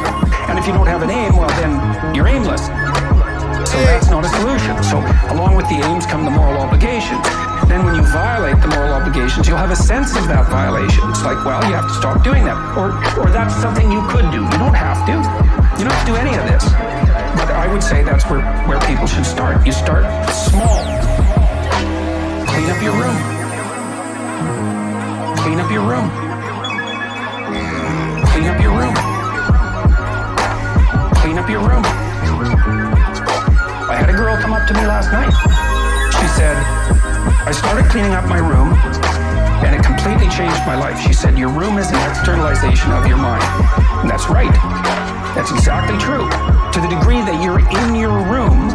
And 0.49 0.59
if 0.59 0.67
you 0.67 0.73
don't 0.73 0.87
have 0.87 1.03
an 1.03 1.11
aim, 1.11 1.37
well, 1.37 1.51
then 1.61 2.15
you're 2.15 2.29
aimless. 2.29 2.67
So 3.69 3.77
that's 3.85 4.09
not 4.09 4.25
a 4.25 4.31
solution. 4.41 4.83
So 4.83 4.99
along 5.35 5.57
with 5.57 5.69
the 5.69 5.83
aims 5.85 6.07
come 6.07 6.25
the 6.25 6.31
moral 6.31 6.57
obligations. 6.63 7.21
Then 7.69 7.85
when 7.85 7.97
you 7.97 8.03
violate 8.03 8.63
the 8.63 8.69
moral 8.69 8.95
obligations, 8.95 9.47
you'll 9.47 9.61
have 9.61 9.71
a 9.71 9.77
sense 9.77 10.17
of 10.17 10.27
that 10.29 10.49
violation. 10.49 11.05
It's 11.11 11.23
like, 11.23 11.45
well, 11.45 11.61
you 11.69 11.75
have 11.75 11.87
to 11.87 11.95
stop 11.95 12.25
doing 12.25 12.45
that. 12.45 12.57
Or 12.79 12.95
or 13.21 13.31
that's 13.31 13.55
something 13.61 13.93
you 13.93 14.01
could 14.09 14.31
do. 14.33 14.41
You 14.41 14.59
don't 14.59 14.79
have 14.79 15.05
to. 15.05 15.21
You 15.77 15.85
don't 15.85 15.93
have 15.93 16.07
to 16.07 16.13
do 16.13 16.17
any 16.17 16.33
of 16.33 16.45
this. 16.49 16.65
But 17.37 17.53
I 17.53 17.69
would 17.71 17.83
say 17.83 18.03
that's 18.03 18.25
where, 18.31 18.41
where 18.67 18.81
people 18.89 19.07
should 19.07 19.27
start. 19.27 19.67
You 19.67 19.73
start 19.73 20.05
small. 20.31 20.98
Clean 22.69 22.77
up 22.77 22.85
your 22.85 23.01
room. 23.01 23.17
Clean 25.39 25.59
up 25.59 25.73
your 25.73 25.89
room. 25.89 26.11
Clean 28.29 28.45
up 28.45 28.61
your 28.61 28.77
room. 28.77 28.95
Clean 31.17 31.39
up 31.39 31.49
your 31.49 31.61
room. 31.61 31.83
I 33.89 33.97
had 33.97 34.11
a 34.11 34.13
girl 34.13 34.37
come 34.37 34.53
up 34.53 34.69
to 34.69 34.75
me 34.75 34.85
last 34.85 35.11
night. 35.13 35.33
She 36.21 36.29
said, 36.37 36.61
I 37.49 37.53
started 37.53 37.87
cleaning 37.87 38.13
up 38.13 38.29
my 38.29 38.37
room 38.37 38.75
and 39.65 39.75
it 39.75 39.83
completely 39.83 40.29
changed 40.29 40.61
my 40.67 40.77
life. 40.77 41.01
She 41.01 41.15
said, 41.15 41.39
Your 41.39 41.49
room 41.49 41.79
is 41.79 41.89
an 41.89 42.11
externalization 42.11 42.93
of 42.93 43.07
your 43.07 43.17
mind. 43.17 43.49
And 44.05 44.11
that's 44.11 44.29
right. 44.29 44.53
That's 45.35 45.51
exactly 45.51 45.97
true. 45.97 46.29
To 46.29 46.81
the 46.85 46.89
degree 46.95 47.25
that 47.25 47.41
you're 47.43 47.65
in 47.65 47.95
your 47.97 48.13
room, 48.29 48.69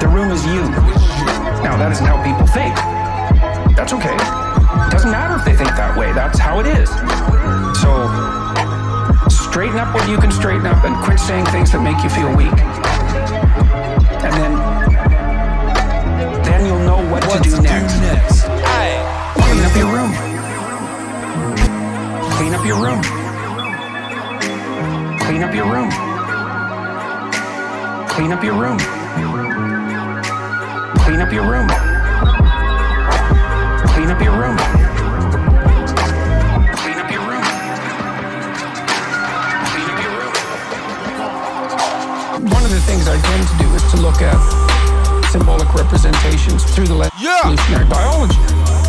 the 0.00 0.08
room 0.08 0.32
is 0.32 0.40
you. 0.46 0.64
Now, 1.60 1.76
that 1.76 1.92
isn't 1.92 2.06
how 2.06 2.16
people 2.24 2.46
think. 2.46 2.95
That's 3.86 4.02
okay. 4.02 4.16
It 4.16 4.90
doesn't 4.90 5.12
matter 5.12 5.36
if 5.38 5.44
they 5.44 5.54
think 5.54 5.70
that 5.78 5.96
way, 5.96 6.12
that's 6.12 6.40
how 6.40 6.58
it 6.58 6.66
is. 6.66 6.90
So, 7.78 8.10
straighten 9.30 9.78
up 9.78 9.94
what 9.94 10.08
you 10.10 10.18
can 10.18 10.32
straighten 10.32 10.66
up 10.66 10.82
and 10.82 10.96
quit 11.04 11.20
saying 11.20 11.46
things 11.54 11.70
that 11.70 11.78
make 11.86 11.94
you 12.02 12.10
feel 12.10 12.34
weak. 12.34 12.50
And 14.26 14.34
then, 14.34 14.58
then 16.42 16.66
you'll 16.66 16.82
know 16.82 16.98
what, 17.12 17.22
What 17.30 17.44
to 17.44 17.48
do 17.48 17.62
next. 17.62 17.94
next? 18.02 18.42
Clean 19.46 19.62
up 19.62 19.76
your 19.78 19.86
room. 19.94 20.10
Clean 22.34 22.54
up 22.58 22.66
your 22.66 22.82
room. 22.82 23.02
Clean 25.22 25.42
up 25.46 25.54
your 25.54 25.70
room. 25.70 25.90
Clean 28.10 28.32
up 28.32 28.42
your 28.42 28.58
room. 28.58 28.78
Clean 31.06 31.20
up 31.20 31.32
your 31.32 31.46
room. 31.48 31.95
Clean 34.16 34.28
up 34.28 34.32
your 34.32 34.32
room. 34.40 34.56
Clean 36.76 36.96
up 36.96 37.10
your 37.12 37.20
room. 37.20 37.44
Clean 39.68 39.88
up 39.92 40.00
your 40.00 40.12
room. 40.16 40.32
One 42.50 42.64
of 42.64 42.70
the 42.70 42.80
things 42.86 43.08
I 43.08 43.20
tend 43.20 43.46
to 43.48 43.56
do 43.58 43.68
is 43.74 43.82
to 43.92 43.96
look 44.00 44.22
at 44.22 44.36
symbolic 45.30 45.72
representations 45.74 46.64
through 46.64 46.86
the 46.86 46.94
lens 46.94 47.12
of 47.14 47.20
Yeah. 47.20 47.40
evolutionary 47.44 47.84
biology, 47.86 48.38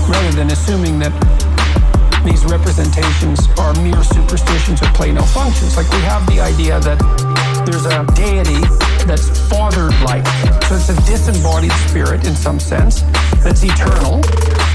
rather 0.08 0.32
than 0.32 0.50
assuming 0.52 1.00
that 1.00 1.12
these 2.24 2.46
representations 2.46 3.48
are 3.58 3.74
mere 3.82 4.04
superstitions 4.04 4.82
or 4.82 4.88
play 4.94 5.12
no 5.12 5.24
functions. 5.24 5.76
Like 5.76 5.92
we 5.92 6.02
have 6.02 6.26
the 6.28 6.40
idea 6.40 6.80
that 6.80 7.00
there's 7.66 7.86
a 7.86 8.06
deity 8.16 8.64
that's 9.06 9.28
fathered 9.50 9.94
like. 10.04 10.26
So 10.68 10.76
it's 10.76 10.90
a 10.90 10.96
disembodied 11.06 11.72
spirit 11.88 12.26
in 12.28 12.36
some 12.36 12.60
sense 12.60 13.04
that's 13.44 13.64
eternal, 13.64 14.22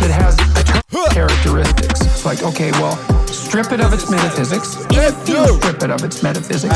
that 0.03 0.11
has 0.11 0.35
characteristics. 1.15 2.01
It's 2.01 2.25
like, 2.25 2.43
okay, 2.43 2.71
well, 2.73 2.97
strip 3.27 3.73
it 3.73 3.81
of 3.81 3.93
its 3.93 4.11
metaphysics. 4.11 4.77
If 4.91 5.29
you 5.29 5.47
strip 5.59 5.83
it 5.83 5.91
of 5.91 6.03
its 6.03 6.23
metaphysics, 6.23 6.75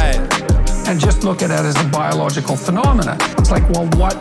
and 0.87 1.01
just 1.01 1.25
look 1.25 1.43
at 1.43 1.51
it 1.51 1.67
as 1.67 1.75
a 1.85 1.89
biological 1.89 2.55
phenomena. 2.55 3.19
It's 3.39 3.51
like, 3.51 3.69
well, 3.71 3.87
what 3.99 4.15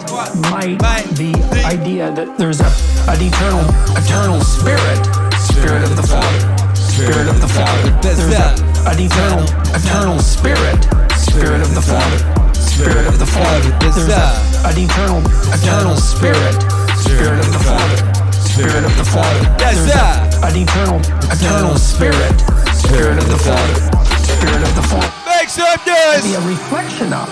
might 0.49 0.82
the 1.14 1.38
idea 1.66 2.12
that 2.12 2.38
there's 2.39 2.60
a, 2.60 2.72
an 3.06 3.22
eternal, 3.22 3.62
eternal 3.93 4.41
spirit, 4.41 4.97
spirit 5.38 5.84
of 5.86 5.95
the 5.95 6.01
Father, 6.01 6.41
spirit 6.74 7.28
of 7.30 7.39
the 7.39 7.47
Father, 7.47 7.93
there's 8.01 8.34
a, 8.34 8.58
an 8.89 8.97
eternal, 8.97 9.45
eternal 9.78 10.18
spirit, 10.18 10.82
spirit 11.14 11.62
of 11.62 11.76
the 11.76 11.86
Father, 11.86 12.18
spirit 12.58 13.06
of 13.06 13.20
the 13.20 13.30
Father, 13.30 13.70
there's 13.78 14.10
a, 14.10 14.34
an 14.66 14.74
eternal, 14.74 15.22
eternal 15.53 15.95
spirit, 15.97 16.58
spirit 16.97 17.45
of 17.45 17.53
the 17.53 17.62
Father, 17.62 18.14
spirit 18.56 18.86
of 18.88 18.95
the 18.95 19.03
Father, 19.03 19.43
there's 19.60 19.84
a, 19.91 20.32
an 20.47 20.56
eternal, 20.56 21.03
eternal 21.28 21.76
spirit, 21.76 22.32
spirit 22.72 23.20
of 23.20 23.28
the 23.28 23.36
Father, 23.36 23.76
spirit 24.24 24.64
of 24.64 24.72
the 24.80 24.86
Father 24.88 25.12
Make 25.28 25.49
some 25.51 25.76
be 25.84 26.39
a 26.39 26.41
reflection 26.47 27.12
of. 27.12 27.28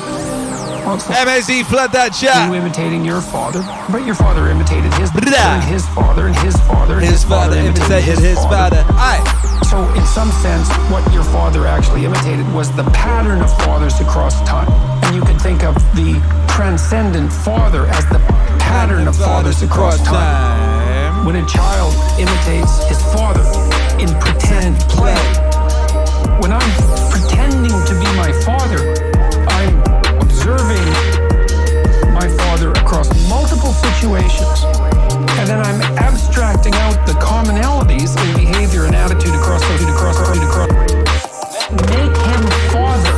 Well, 0.83 0.95
it's 0.95 1.07
like 1.07 1.23
MSE, 1.23 1.63
flood 1.63 1.95
that 1.95 2.19
you 2.19 2.27
imitating 2.27 3.05
your 3.05 3.21
father, 3.21 3.63
but 3.87 4.03
your 4.03 4.19
father 4.19 4.51
imitated 4.51 4.91
his 4.99 5.15
and 5.15 5.63
his 5.63 5.87
father 5.95 6.27
and 6.27 6.35
his 6.43 6.59
father 6.67 6.99
and 6.99 7.05
His 7.07 7.23
father 7.23 7.55
imitated 7.55 8.19
his 8.19 8.43
father. 8.51 8.83
Aye. 8.99 9.23
So, 9.71 9.79
in 9.95 10.03
some 10.03 10.29
sense, 10.43 10.67
what 10.91 11.07
your 11.13 11.23
father 11.23 11.65
actually 11.65 12.03
imitated 12.03 12.43
was 12.51 12.67
the 12.75 12.83
pattern 12.91 13.39
of 13.39 13.49
fathers 13.63 13.95
across 14.01 14.35
time. 14.43 14.67
And 15.07 15.15
you 15.15 15.21
can 15.23 15.39
think 15.39 15.63
of 15.63 15.75
the 15.95 16.19
transcendent 16.51 17.31
father 17.31 17.87
as 17.87 18.03
the 18.11 18.19
pattern 18.59 19.07
of 19.07 19.15
fathers 19.15 19.63
across 19.63 20.03
time. 20.03 20.62
When 21.23 21.37
a 21.37 21.45
child 21.47 21.93
imitates 22.19 22.83
his 22.89 23.01
father 23.13 23.47
in 23.97 24.09
pretend 24.19 24.75
play, 24.91 25.15
when 26.43 26.51
I'm 26.51 26.71
pretending 27.09 27.71
to 27.71 27.93
be 27.95 28.09
my 28.19 28.33
father, 28.43 28.91
I'm 29.47 29.79
observing 30.19 30.83
my 32.11 32.27
father 32.27 32.71
across 32.71 33.07
multiple 33.29 33.71
situations. 33.71 34.65
And 35.39 35.47
then 35.47 35.61
I'm 35.63 35.81
abstracting 35.97 36.73
out 36.73 37.07
the 37.07 37.13
commonalities 37.13 38.19
in 38.27 38.35
behavior 38.35 38.83
and 38.83 38.93
attitude 38.93 39.33
across 39.33 39.61
those 39.61 39.81
across 39.83 40.19
across 40.19 40.39
across. 40.39 40.69
Make 41.87 42.17
him 42.19 42.43
father. 42.75 43.15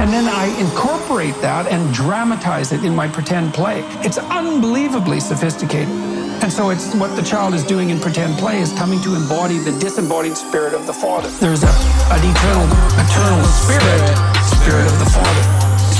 And 0.00 0.12
then 0.12 0.28
I 0.28 0.46
incorporate 0.60 1.34
that 1.40 1.66
and 1.66 1.92
dramatize 1.92 2.70
it 2.70 2.84
in 2.84 2.94
my 2.94 3.08
pretend 3.08 3.52
play. 3.52 3.82
It's 4.04 4.18
unbelievably 4.18 5.18
sophisticated. 5.18 6.21
And 6.42 6.50
so 6.52 6.70
it's 6.70 6.92
what 6.96 7.14
the 7.14 7.22
child 7.22 7.54
is 7.54 7.62
doing 7.62 7.90
in 7.90 8.00
pretend 8.00 8.36
play 8.36 8.58
is 8.58 8.72
coming 8.72 9.00
to 9.02 9.14
embody 9.14 9.58
the 9.58 9.70
disembodied 9.78 10.36
spirit 10.36 10.74
of 10.74 10.88
the 10.88 10.92
Father. 10.92 11.30
There's 11.38 11.62
a, 11.62 11.70
an 12.10 12.18
eternal, 12.18 12.66
eternal 12.98 13.46
spirit, 13.46 14.02
spirit 14.42 14.90
of 14.90 14.98
the 14.98 15.06
Father, 15.06 15.44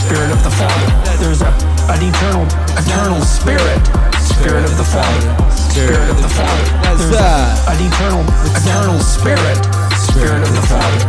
spirit 0.03 0.34
of 0.34 0.43
the 0.43 0.51
Father. 0.51 0.86
There's 1.22 1.43
a, 1.47 1.51
an 1.95 2.03
eternal, 2.03 2.43
eternal 2.74 3.22
spirit, 3.22 3.86
spirit 4.18 4.66
of 4.66 4.74
the 4.74 4.82
Father, 4.82 5.22
spirit 5.55 6.11
of 6.11 6.18
the 6.18 6.32
Father. 6.34 6.66
There's 6.90 7.14
a, 7.14 7.55
an 7.70 7.78
eternal, 7.78 8.26
eternal 8.51 8.99
spirit, 8.99 9.62
spirit 9.95 10.43
of 10.43 10.51
the 10.59 10.66
Father, 10.66 11.03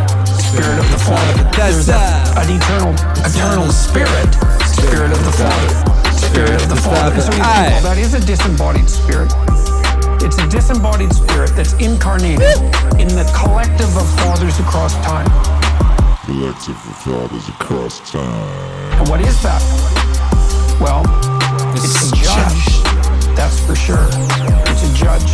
spirit 0.46 0.78
of 0.78 0.88
the 0.94 1.02
Father. 1.02 1.42
There's 1.58 1.90
a, 1.90 1.98
an 2.38 2.54
eternal, 2.54 2.94
eternal 3.26 3.70
spirit, 3.74 4.30
spirit 4.70 5.10
of 5.10 5.26
the 5.26 5.34
Father, 5.34 6.13
spirit 6.30 6.62
of 6.62 6.70
the 6.70 6.76
Father. 6.76 7.20
So 7.22 7.28
you 7.28 7.44
think, 7.44 7.46
Aye. 7.46 7.80
that 7.84 7.98
is 7.98 8.14
a 8.14 8.20
disembodied 8.26 8.90
spirit. 8.90 9.32
It's 10.24 10.38
a 10.38 10.48
disembodied 10.48 11.14
spirit 11.14 11.52
that's 11.56 11.74
incarnated 11.74 12.56
in 13.00 13.10
the 13.12 13.26
collective 13.36 13.92
of 13.98 14.08
fathers 14.24 14.60
across 14.60 14.94
time. 15.06 15.28
collective 16.26 16.76
of 16.76 16.96
fathers 17.04 17.50
across 17.50 18.00
time. 18.12 19.00
And 19.00 19.10
what 19.10 19.20
is 19.22 19.42
that? 19.44 19.62
Well, 20.80 21.04
it's 21.76 22.12
a 22.12 22.16
judge. 22.16 22.84
That's 23.36 23.60
for 23.66 23.76
sure. 23.76 24.08
It's 24.72 24.84
a 24.88 24.94
judge. 24.96 25.30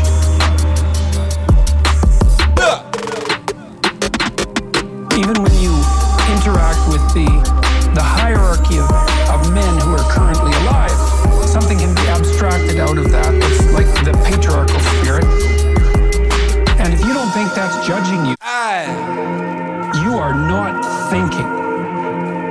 Even 5.17 5.43
when 5.43 5.53
you 5.61 5.73
interact 6.33 6.81
with 6.89 7.03
the 7.13 7.27
the 7.93 8.03
hierarchy 8.03 8.77
of, 8.79 8.87
be 12.49 12.55
abstracted 12.55 12.79
out 12.79 12.97
of 12.97 13.11
that. 13.11 13.33
It's 13.35 13.73
like 13.73 13.85
the 14.05 14.13
patriarchal 14.25 14.79
spirit. 15.01 15.25
And 16.79 16.93
if 16.93 17.01
you 17.05 17.13
don't 17.13 17.31
think 17.31 17.53
that's 17.53 17.85
judging 17.85 18.25
you, 18.25 18.35
Aye. 18.41 18.89
you 20.03 20.17
are 20.17 20.33
not 20.33 20.81
thinking. 21.09 21.45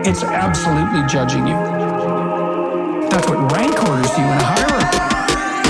It's 0.07 0.23
absolutely 0.23 1.03
judging 1.09 1.47
you. 1.47 1.59
That's 3.11 3.27
what 3.29 3.51
rank 3.53 3.75
orders 3.89 4.13
you 4.15 4.25
in 4.25 4.39
a 4.39 4.47
hierarchy. 4.47 5.01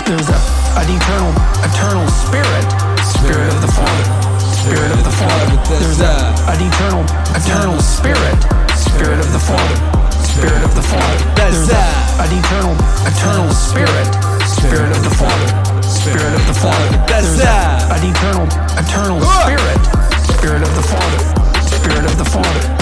There's 0.04 0.28
a, 0.28 0.40
an 0.76 0.88
eternal, 0.88 1.32
eternal 1.64 2.06
spirit, 2.08 2.66
spirit 3.04 3.48
of 3.48 3.60
the 3.60 3.72
Father, 3.72 4.04
spirit 4.40 4.92
of 4.92 5.04
the 5.04 5.14
Father. 5.14 5.56
There's 5.68 6.00
a, 6.00 6.34
an 6.52 6.60
eternal, 6.60 7.04
eternal 7.32 7.80
spirit, 7.80 8.38
spirit 8.76 9.20
of 9.20 9.32
the 9.32 9.40
Father, 9.40 9.76
spirit 10.20 10.62
of 10.64 10.74
the 10.74 10.82
Father. 10.82 11.34
There's 11.34 11.70
a, 11.70 12.07
an 12.18 12.32
eternal, 12.36 12.74
eternal 13.06 13.50
spirit, 13.52 14.08
spirit 14.44 14.90
of 14.90 15.04
the 15.04 15.14
Father, 15.18 15.82
spirit 15.82 16.34
of 16.34 16.46
the 16.46 16.54
Father. 16.54 17.04
There's 17.06 17.38
a, 17.38 17.46
an 17.94 18.10
eternal, 18.10 18.46
eternal 18.76 19.20
spirit, 19.20 19.78
spirit 20.26 20.62
of 20.62 20.74
the 20.74 20.82
Father, 20.82 21.60
spirit 21.62 22.04
of 22.04 22.18
the 22.18 22.24
Father. 22.24 22.77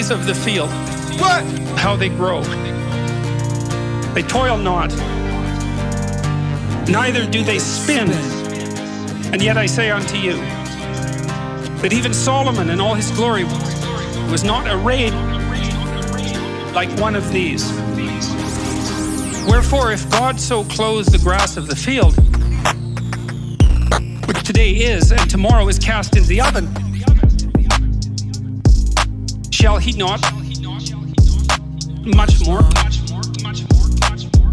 Lilies 0.00 0.10
of 0.10 0.26
the 0.26 0.34
field, 0.34 0.70
What? 1.20 1.44
how 1.78 1.94
they 1.94 2.08
grow. 2.08 2.42
They 4.14 4.22
toil 4.22 4.56
not, 4.56 4.88
neither 6.88 7.26
do 7.26 7.42
they 7.44 7.58
spin. 7.58 8.10
And 9.32 9.42
yet 9.42 9.58
I 9.58 9.66
say 9.66 9.90
unto 9.90 10.16
you 10.16 10.36
that 11.82 11.92
even 11.92 12.14
Solomon 12.14 12.70
in 12.70 12.80
all 12.80 12.94
his 12.94 13.10
glory 13.10 13.44
was 14.30 14.42
not 14.42 14.66
arrayed 14.66 15.12
like 16.74 16.90
one 16.98 17.14
of 17.14 17.30
these. 17.30 17.70
Wherefore, 19.46 19.92
if 19.92 20.08
God 20.10 20.40
so 20.40 20.64
clothes 20.64 21.08
the 21.08 21.18
grass 21.18 21.56
of 21.58 21.66
the 21.66 21.76
field, 21.76 22.14
which 24.26 24.42
today 24.44 24.70
is 24.70 25.12
and 25.12 25.28
tomorrow 25.28 25.68
is 25.68 25.78
cast 25.78 26.16
into 26.16 26.28
the 26.28 26.40
oven, 26.40 26.68
shall 29.70 29.78
he 29.78 29.92
not 29.92 30.20
much 32.04 32.44
more 32.44 32.62
clothe 32.66 33.62
you? 33.62 33.66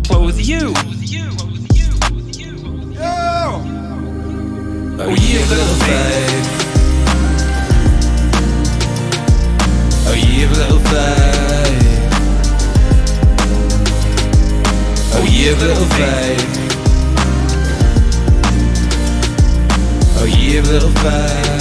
What 0.10 0.22
was 0.22 0.38
the 0.38 0.44
you? 0.44 0.74
What 0.74 0.86
was 0.86 1.00
the 1.00 1.08
you? 1.08 1.30
What 1.32 1.50
was 1.50 1.60
the 1.60 1.74
you? 1.74 1.90
What 1.98 2.14
was 2.14 2.26
the 2.28 2.34
you 2.44 2.54
Oh, 5.00 5.16
ye 5.16 5.42
of 5.42 5.50
little 5.50 5.76
faith. 5.86 6.48
Oh, 10.06 10.14
ye 10.14 10.44
of 10.44 10.52
little 10.52 10.82
faith. 10.92 11.84
Oh, 15.16 15.24
ye 15.26 15.50
of 15.50 15.58
little 15.60 15.88
faith. 15.98 16.46
Oh, 20.20 20.26
ye 20.26 20.58
of 20.58 20.68
little 20.68 20.92
faith. 20.92 21.57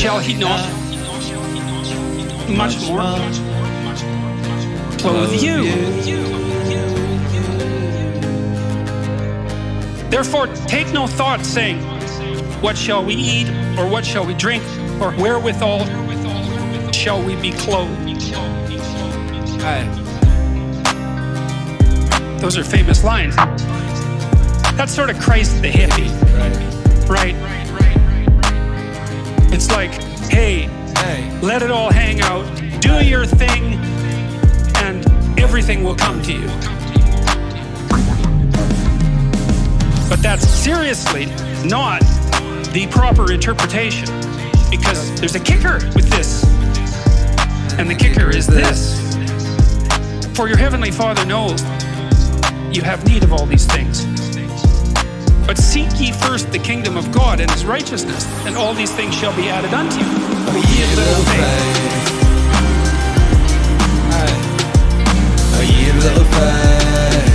Shall 0.00 0.18
he 0.18 0.32
not 0.32 0.64
much 2.48 2.80
more 2.88 3.02
clothe 4.96 5.34
you. 5.34 5.64
Therefore, 10.08 10.46
take 10.66 10.90
no 10.94 11.06
thought 11.06 11.44
saying, 11.44 11.80
What 12.62 12.78
shall 12.78 13.04
we 13.04 13.14
eat, 13.14 13.48
or 13.78 13.86
what 13.86 14.06
shall 14.06 14.24
we 14.24 14.32
drink, 14.32 14.64
or 15.02 15.12
wherewithal 15.12 15.84
shall 16.92 17.22
we 17.22 17.36
be 17.36 17.52
clothed? 17.52 18.06
Those 22.40 22.56
are 22.56 22.64
famous 22.64 23.04
lines. 23.04 23.36
That's 24.76 24.94
sort 24.94 25.10
of 25.10 25.20
Christ 25.20 25.60
the 25.60 25.68
hippie, 25.68 26.08
right? 27.06 27.34
Let 31.42 31.62
it 31.62 31.70
all 31.70 31.90
hang 31.90 32.20
out, 32.20 32.44
do 32.80 33.04
your 33.04 33.24
thing, 33.24 33.74
and 34.76 35.06
everything 35.38 35.82
will 35.82 35.94
come 35.94 36.20
to 36.22 36.32
you. 36.32 36.46
But 40.08 40.22
that's 40.22 40.46
seriously 40.46 41.26
not 41.64 42.00
the 42.72 42.86
proper 42.90 43.32
interpretation 43.32 44.06
because 44.70 45.18
there's 45.18 45.34
a 45.34 45.40
kicker 45.40 45.74
with 45.94 46.08
this. 46.10 46.44
And 47.78 47.88
the 47.88 47.94
kicker 47.94 48.28
is 48.28 48.46
this 48.46 49.00
For 50.36 50.46
your 50.48 50.58
heavenly 50.58 50.90
Father 50.90 51.24
knows 51.24 51.62
you 52.70 52.82
have 52.82 53.06
need 53.06 53.24
of 53.24 53.32
all 53.32 53.46
these 53.46 53.66
things. 53.66 54.19
But 55.50 55.58
seek 55.58 55.90
ye 55.98 56.12
first 56.12 56.52
the 56.52 56.60
kingdom 56.60 56.96
of 56.96 57.10
God 57.10 57.40
and 57.40 57.50
his 57.50 57.64
righteousness, 57.66 58.24
and 58.46 58.56
all 58.56 58.72
these 58.72 58.92
things 58.92 59.16
shall 59.16 59.34
be 59.34 59.48
added 59.48 59.74
unto 59.74 59.98
you. 59.98 60.06
Ye 60.06 60.86
little 60.94 61.24
faith. 61.24 62.06
A 65.58 65.64
year 65.74 65.92
little 65.94 66.24
faith. 66.24 67.34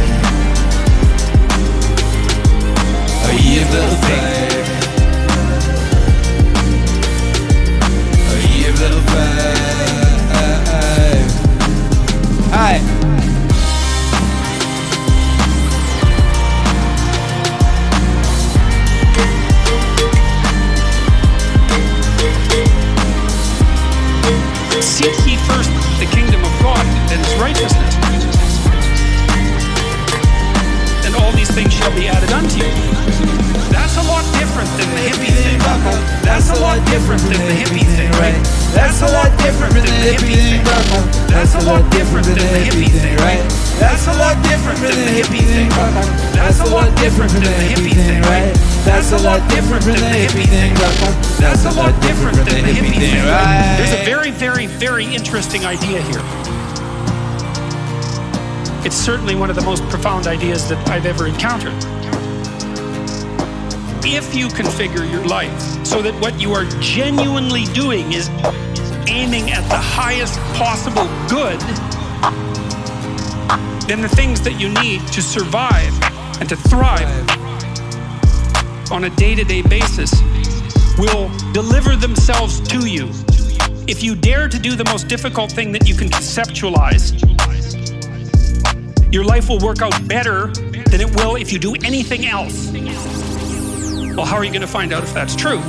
A 3.25 3.33
year 3.43 3.65
little 3.75 3.97
faith. 4.07 4.69
A 8.31 8.37
year 8.55 8.71
little 8.71 9.01
faith. 9.11 10.31
Aye. 12.53 12.94
Things 31.55 31.71
shall 31.71 31.95
be 31.95 32.11
added 32.11 32.27
unto 32.35 32.59
you. 32.59 32.67
That's 33.71 33.95
a 33.95 34.03
lot 34.11 34.27
different 34.35 34.67
than 34.75 34.91
the 34.91 35.07
hippie 35.07 35.31
thing. 35.31 35.55
That's 36.27 36.51
a 36.51 36.59
lot 36.59 36.83
different 36.91 37.23
than 37.23 37.39
the 37.47 37.55
hippie 37.55 37.87
thing, 37.95 38.11
right? 38.19 38.35
That's 38.75 38.99
a 38.99 39.07
lot 39.07 39.31
different 39.39 39.71
than 39.71 39.87
the 39.87 40.19
hippie 40.19 40.35
thing. 40.35 40.59
That's 41.31 41.55
a 41.55 41.63
lot 41.63 41.79
different 41.95 42.27
than 42.27 42.35
the 42.43 42.59
hippie 42.59 42.91
thing, 42.91 43.15
right? 43.23 43.39
That's 43.79 44.03
a 44.07 44.13
lot 44.19 44.35
different 44.43 44.83
than 44.83 44.99
the 44.99 45.15
hippie 45.15 45.47
thing. 45.47 45.71
That's 46.35 46.59
a 46.59 46.67
lot 46.67 46.91
different 46.99 47.31
than 47.31 47.43
the 47.47 47.71
hippie 47.71 47.95
thing, 47.95 48.21
right? 48.27 48.51
That's 48.83 49.11
a 49.15 49.17
lot 49.23 49.39
different 49.47 49.83
than 49.87 49.95
the 49.95 50.11
hippie 50.27 50.51
thing. 50.51 50.75
That's 51.39 51.63
a 51.63 51.71
lot 51.71 51.95
different 52.03 52.35
than 52.35 52.51
the 52.51 52.67
hippie 52.67 52.99
thing, 52.99 53.23
right? 53.31 53.79
There's 53.79 53.95
a 53.95 54.03
very, 54.03 54.31
very, 54.31 54.67
very 54.67 55.05
interesting 55.07 55.65
idea 55.65 56.01
here. 56.03 56.19
It's 58.85 58.95
certainly 58.95 59.33
one 59.33 59.49
of 59.49 59.55
the 59.55 59.63
most 59.63 59.81
profound 59.89 60.27
ideas 60.27 60.69
that 60.69 60.77
I've 60.87 61.07
ever 61.07 61.25
encountered. 61.25 61.73
If 64.05 64.35
you 64.35 64.47
configure 64.47 65.11
your 65.11 65.25
life 65.25 65.59
so 65.83 66.03
that 66.03 66.13
what 66.21 66.39
you 66.39 66.53
are 66.53 66.65
genuinely 66.81 67.63
doing 67.73 68.13
is 68.13 68.29
aiming 69.07 69.49
at 69.49 69.67
the 69.69 69.77
highest 69.77 70.37
possible 70.53 71.05
good, 71.27 71.59
then 73.87 74.03
the 74.03 74.09
things 74.09 74.39
that 74.41 74.59
you 74.59 74.69
need 74.69 75.01
to 75.13 75.21
survive 75.23 75.91
and 76.39 76.47
to 76.47 76.55
thrive 76.55 77.27
on 78.91 79.05
a 79.05 79.09
day 79.15 79.33
to 79.33 79.43
day 79.43 79.63
basis 79.63 80.13
will 80.99 81.31
deliver 81.53 81.95
themselves 81.95 82.61
to 82.67 82.85
you. 82.85 83.09
If 83.87 84.03
you 84.03 84.15
dare 84.15 84.47
to 84.47 84.59
do 84.59 84.75
the 84.75 84.85
most 84.85 85.07
difficult 85.07 85.51
thing 85.51 85.71
that 85.71 85.89
you 85.89 85.95
can 85.95 86.07
conceptualize, 86.07 87.34
your 89.15 89.23
life 89.23 89.47
will 89.47 89.59
work 89.59 89.81
out 89.81 89.95
better 90.09 90.47
than 90.91 90.99
it 90.99 91.15
will 91.15 91.37
if 91.37 91.53
you 91.53 91.57
do 91.57 91.73
anything 91.85 92.25
else. 92.25 92.69
Well, 94.13 94.25
how 94.25 94.35
are 94.35 94.43
you 94.43 94.51
going 94.51 94.59
to 94.59 94.67
find 94.67 94.91
out 94.91 95.03
if 95.03 95.13
that's 95.13 95.37
true? 95.37 95.61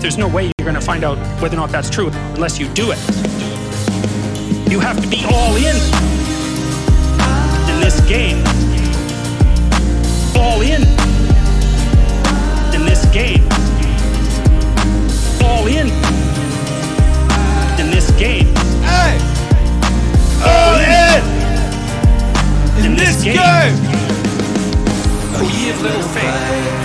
There's 0.00 0.18
no 0.18 0.26
way 0.26 0.46
you're 0.46 0.64
going 0.64 0.74
to 0.74 0.80
find 0.80 1.04
out 1.04 1.16
whether 1.40 1.54
or 1.54 1.60
not 1.60 1.70
that's 1.70 1.88
true 1.88 2.08
unless 2.34 2.58
you 2.58 2.66
do 2.74 2.90
it. 2.90 2.98
You 4.68 4.80
have 4.80 5.00
to 5.00 5.06
be 5.06 5.24
all 5.30 5.54
in 5.54 5.76
in 7.70 7.80
this 7.80 8.00
game. 8.08 8.44
All 10.36 10.60
in 10.60 10.82
in 12.74 12.84
this 12.84 13.06
game. 13.12 13.46
All 15.40 15.68
in 15.68 15.86
in 17.78 17.92
this 17.92 18.10
game. 18.18 18.63
All 20.44 20.78
in 20.78 21.22
In 22.84 22.96
this 22.96 23.22
game. 23.24 23.76
Oh, 25.36 25.42
ye 25.42 25.70
of 25.70 25.82
little 25.82 26.08
faith. 26.14 26.82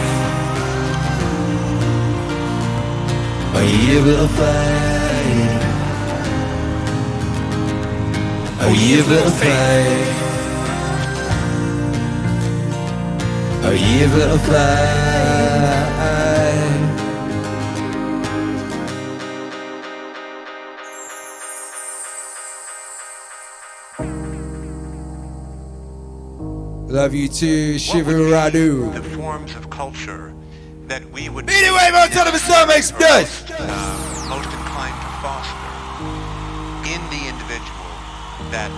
A 3.55 3.63
year 3.65 4.01
little 4.01 4.27
faith. 4.39 5.63
A 8.61 8.71
year 8.71 9.03
little 9.03 9.31
faith. 9.31 10.15
A 13.65 13.73
year 13.75 14.07
little 14.07 14.37
faith. 14.37 16.38
Love 26.89 27.13
you 27.13 27.27
too, 27.27 27.77
Shiva 27.77 28.13
Radu. 28.13 28.91
the 28.91 29.03
forms 29.15 29.53
of 29.53 29.69
culture 29.69 30.33
that 30.87 31.05
we 31.11 31.29
would 31.29 31.45
Beat 31.45 31.61
it 31.63 31.71
way 31.71 31.91
more 31.93 32.07
till 32.07 32.25
the 32.25 32.31
makes 32.67 32.91
blood. 32.91 33.27
uh, 33.59 34.25
most 34.27 34.49
inclined 34.49 34.97
to 34.97 35.07
foster 35.21 35.69
in 36.89 36.99
the 37.13 37.29
individual 37.29 37.85
that 38.49 38.71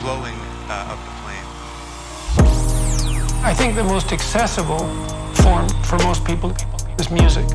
blowing 0.00 0.34
uh, 0.68 0.90
of 0.90 0.98
the 1.06 1.12
flame. 1.22 1.46
I 3.44 3.54
think 3.54 3.76
the 3.76 3.84
most 3.84 4.12
accessible 4.12 4.88
form 5.34 5.68
for 5.84 5.96
most 5.98 6.24
people 6.24 6.52
is 6.98 7.08
music. 7.12 7.46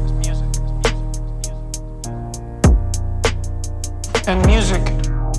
And 4.28 4.46
music, 4.48 4.82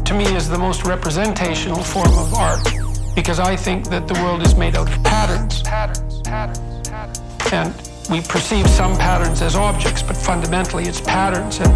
to 0.05 0.13
me, 0.13 0.27
is 0.37 0.51
the 0.51 0.59
most 0.59 0.85
representational 0.85 1.83
form 1.83 2.13
of 2.19 2.35
art 2.35 2.76
because 3.17 3.41
I 3.41 3.57
think 3.57 3.89
that 3.89 4.07
the 4.07 4.15
world 4.23 4.43
is 4.43 4.55
made 4.55 4.77
out 4.77 4.93
of 4.93 5.03
patterns. 5.03 5.63
Patterns, 5.63 6.21
patterns, 6.21 6.89
patterns. 6.89 7.21
And 7.51 7.75
we 8.11 8.21
perceive 8.21 8.69
some 8.69 8.97
patterns 8.99 9.41
as 9.41 9.57
objects, 9.57 10.03
but 10.03 10.17
fundamentally 10.17 10.85
it's 10.85 11.01
patterns. 11.01 11.59
And 11.59 11.73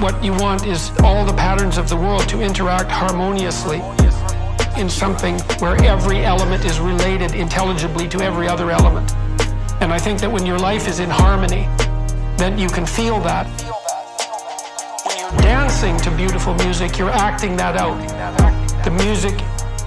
what 0.00 0.24
you 0.24 0.32
want 0.32 0.64
is 0.66 0.92
all 1.02 1.26
the 1.26 1.34
patterns 1.34 1.76
of 1.76 1.88
the 1.88 1.96
world 1.96 2.26
to 2.28 2.40
interact 2.40 2.88
harmoniously 2.88 3.82
in 4.80 4.88
something 4.88 5.40
where 5.58 5.76
every 5.84 6.24
element 6.24 6.64
is 6.64 6.78
related 6.78 7.34
intelligibly 7.34 8.08
to 8.08 8.20
every 8.20 8.46
other 8.46 8.70
element. 8.70 9.12
And 9.82 9.92
I 9.92 9.98
think 9.98 10.20
that 10.20 10.30
when 10.30 10.46
your 10.46 10.58
life 10.58 10.86
is 10.86 11.00
in 11.00 11.10
harmony, 11.10 11.68
then 12.36 12.58
you 12.58 12.68
can 12.68 12.86
feel 12.86 13.18
that. 13.20 13.46
When 15.04 15.18
you're 15.18 15.42
dancing 15.42 15.98
to 15.98 16.16
beautiful 16.16 16.54
music, 16.54 16.96
you're 16.96 17.10
acting 17.10 17.56
that 17.56 17.76
out. 17.76 17.98
The 18.84 18.90
music 18.92 19.34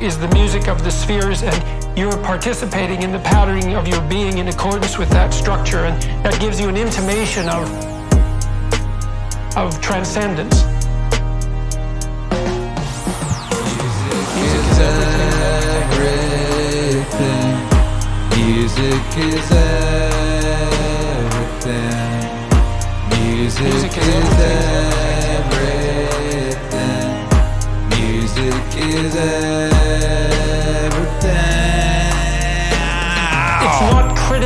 is 0.02 0.18
the 0.18 0.28
music 0.30 0.68
of 0.68 0.84
the 0.84 0.92
spheres, 0.92 1.44
and 1.44 1.98
you're 1.98 2.18
participating 2.24 3.02
in 3.04 3.12
the 3.12 3.20
patterning 3.20 3.76
of 3.76 3.88
your 3.88 4.02
being 4.10 4.38
in 4.38 4.48
accordance 4.48 4.98
with 4.98 5.10
that 5.10 5.34
structure, 5.34 5.86
and 5.86 6.02
that 6.24 6.40
gives 6.40 6.60
you 6.60 6.70
an 6.70 6.78
intimation 6.78 7.48
of, 7.50 7.70
of 9.58 9.80
transcendence. 9.82 10.64
Music 13.54 14.28
is 14.38 14.80
everything. 16.00 16.44
Music 18.38 19.18
is 19.18 19.52
everything. 19.52 20.24
Music, 23.10 23.64
Music 23.64 23.98
is 23.98 24.08
is 24.08 24.40
everything. 25.34 25.94
Music 27.90 28.66
is 28.78 29.16
everything. 29.16 29.73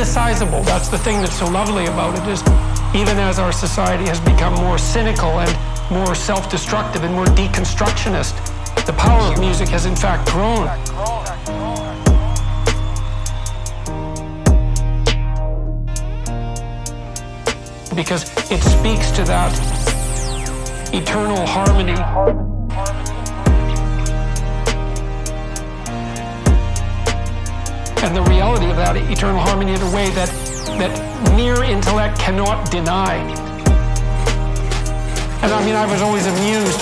Criticizable. 0.08 0.64
That's 0.64 0.88
the 0.88 0.98
thing 0.98 1.20
that's 1.20 1.38
so 1.38 1.46
lovely 1.46 1.84
about 1.86 2.16
it 2.16 2.26
is 2.28 2.40
even 2.94 3.18
as 3.18 3.38
our 3.38 3.52
society 3.52 4.04
has 4.04 4.20
become 4.20 4.54
more 4.54 4.78
cynical 4.78 5.40
and 5.40 5.90
more 5.90 6.14
self-destructive 6.14 7.04
and 7.04 7.14
more 7.14 7.26
deconstructionist, 7.26 8.34
the 8.86 8.92
power 8.94 9.32
of 9.32 9.38
music 9.38 9.68
has 9.68 9.84
in 9.86 9.96
fact 9.96 10.30
grown. 10.30 10.66
Because 17.94 18.24
it 18.50 18.62
speaks 18.62 19.10
to 19.12 19.24
that 19.24 19.52
eternal 20.94 21.44
harmony 21.44 22.47
and 28.08 28.16
the 28.16 28.30
reality 28.30 28.64
of 28.70 28.76
that 28.76 28.96
eternal 28.96 29.38
harmony 29.38 29.74
in 29.76 29.82
a 29.82 29.92
way 29.92 30.08
that 30.16 30.32
that 30.80 30.96
mere 31.36 31.62
intellect 31.62 32.18
cannot 32.18 32.70
deny. 32.70 33.20
And 35.44 35.52
I 35.52 35.60
mean, 35.60 35.76
I 35.76 35.84
was 35.84 36.00
always 36.00 36.24
amused. 36.24 36.80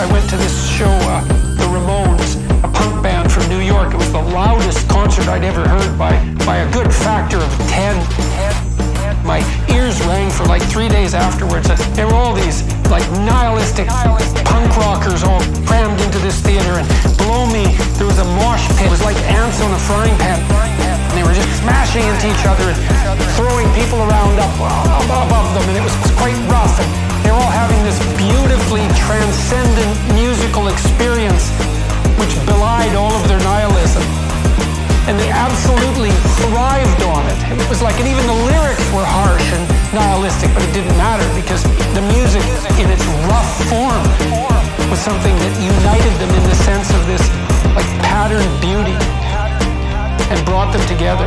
I 0.00 0.08
went 0.08 0.24
to 0.30 0.38
this 0.40 0.56
show, 0.72 0.88
uh, 0.88 1.20
the 1.60 1.68
Ramones, 1.68 2.40
a 2.64 2.68
punk 2.72 3.02
band 3.02 3.30
from 3.30 3.46
New 3.52 3.60
York. 3.60 3.92
It 3.92 3.98
was 3.98 4.10
the 4.10 4.24
loudest 4.32 4.88
concert 4.88 5.28
I'd 5.28 5.44
ever 5.44 5.68
heard 5.68 5.98
by 5.98 6.16
by 6.48 6.64
a 6.64 6.72
good 6.72 6.88
factor 6.88 7.36
of 7.36 7.52
ten. 7.68 7.92
My 9.28 9.44
ears 9.68 10.00
rang 10.08 10.30
for 10.30 10.44
like 10.44 10.62
three 10.62 10.88
days 10.88 11.12
afterwards. 11.12 11.68
There 11.92 12.06
were 12.06 12.16
all 12.16 12.32
these 12.32 12.64
like 12.92 13.08
nihilistic 13.24 13.88
punk 13.88 14.68
rockers 14.76 15.24
all 15.24 15.40
crammed 15.64 15.96
into 16.04 16.20
this 16.20 16.44
theater, 16.44 16.76
and 16.76 16.84
below 17.16 17.48
me 17.48 17.64
there 17.96 18.04
was 18.04 18.20
a 18.20 18.28
mosh 18.36 18.68
pit. 18.76 18.84
It 18.84 18.92
was 18.92 19.00
like 19.00 19.16
ants 19.32 19.64
on 19.64 19.72
a 19.72 19.80
frying 19.88 20.12
pan. 20.20 20.36
And 20.84 21.16
they 21.16 21.24
were 21.24 21.32
just 21.32 21.48
smashing 21.64 22.04
into 22.04 22.28
each 22.28 22.44
other 22.44 22.68
and 22.68 22.76
throwing 23.32 23.64
people 23.72 23.96
around 24.04 24.36
up 24.36 24.52
above 25.08 25.48
them, 25.56 25.64
and 25.72 25.76
it 25.80 25.84
was 25.84 25.96
quite 26.20 26.36
rough. 26.52 26.76
And 26.76 26.90
they 27.24 27.32
were 27.32 27.40
all 27.40 27.56
having 27.64 27.80
this 27.80 27.96
beautifully 28.20 28.84
transcendent 29.08 29.92
musical 30.12 30.68
experience, 30.68 31.48
which 32.20 32.36
belied 32.44 32.92
all 32.92 33.16
of 33.16 33.24
their 33.24 33.40
nihilism 33.40 34.04
and 35.10 35.18
they 35.18 35.30
absolutely 35.30 36.14
thrived 36.38 37.02
on 37.02 37.26
it. 37.26 37.38
It 37.58 37.68
was 37.68 37.82
like, 37.82 37.98
and 37.98 38.06
even 38.06 38.22
the 38.26 38.38
lyrics 38.46 38.86
were 38.94 39.02
harsh 39.02 39.42
and 39.50 39.64
nihilistic, 39.90 40.54
but 40.54 40.62
it 40.62 40.72
didn't 40.72 40.94
matter 40.94 41.26
because 41.34 41.62
the 41.98 42.04
music 42.14 42.42
in 42.78 42.86
its 42.86 43.02
rough 43.26 43.50
form 43.66 44.04
was 44.90 45.00
something 45.02 45.34
that 45.42 45.52
united 45.58 46.14
them 46.22 46.30
in 46.30 46.44
the 46.46 46.58
sense 46.62 46.86
of 46.94 47.02
this 47.10 47.22
like 47.74 47.88
patterned 48.06 48.54
beauty 48.62 48.94
and 50.30 50.38
brought 50.46 50.70
them 50.70 50.84
together. 50.86 51.26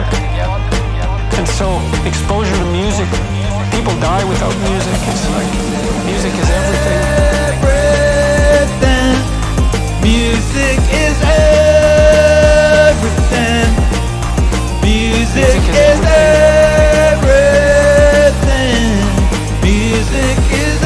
And 1.36 1.44
so 1.44 1.76
exposure 2.08 2.56
to 2.56 2.68
music, 2.72 3.10
people 3.76 3.92
die 4.00 4.24
without 4.24 4.56
music. 4.72 4.96
It's 5.12 5.28
like 5.36 5.52
music 6.08 6.32
is 6.32 6.48
everything. 6.48 7.02
Music 10.00 10.80
is 10.96 11.18
everything. 11.20 11.75
Music 15.36 15.68
is 15.68 16.00
everything. 17.12 17.36
Music 19.62 20.40
is 20.64 20.80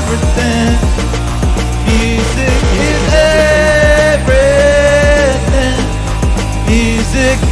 everything. 0.00 0.80
Music 1.84 2.62
is 2.88 3.04
everything. 4.16 5.76
Music 6.66 7.49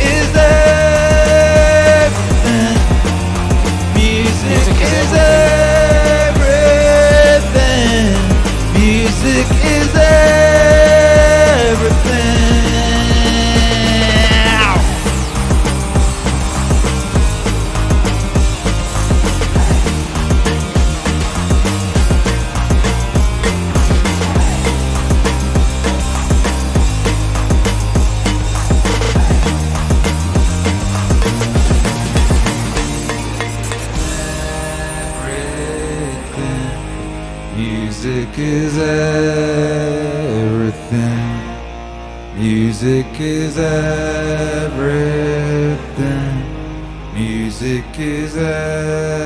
everything. 43.59 45.19
Music 47.15 47.85
is 47.99 48.37
everything. 48.37 49.19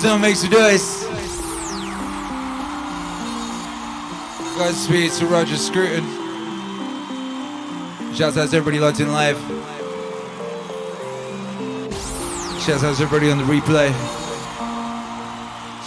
Tournament 0.00 0.22
makes 0.22 0.42
do 0.42 0.48
this. 0.48 1.04
Godspeed 4.56 5.12
to 5.12 5.26
Roger 5.26 5.56
Scruton. 5.56 6.04
Shouts 8.14 8.36
out 8.36 8.50
to 8.50 8.56
everybody 8.56 8.78
locked 8.80 9.00
in 9.00 9.12
live. 9.12 9.36
Shouts 12.62 12.84
out 12.84 12.96
to 12.96 13.02
everybody 13.02 13.30
on 13.30 13.38
the 13.38 13.44
replay. 13.44 13.90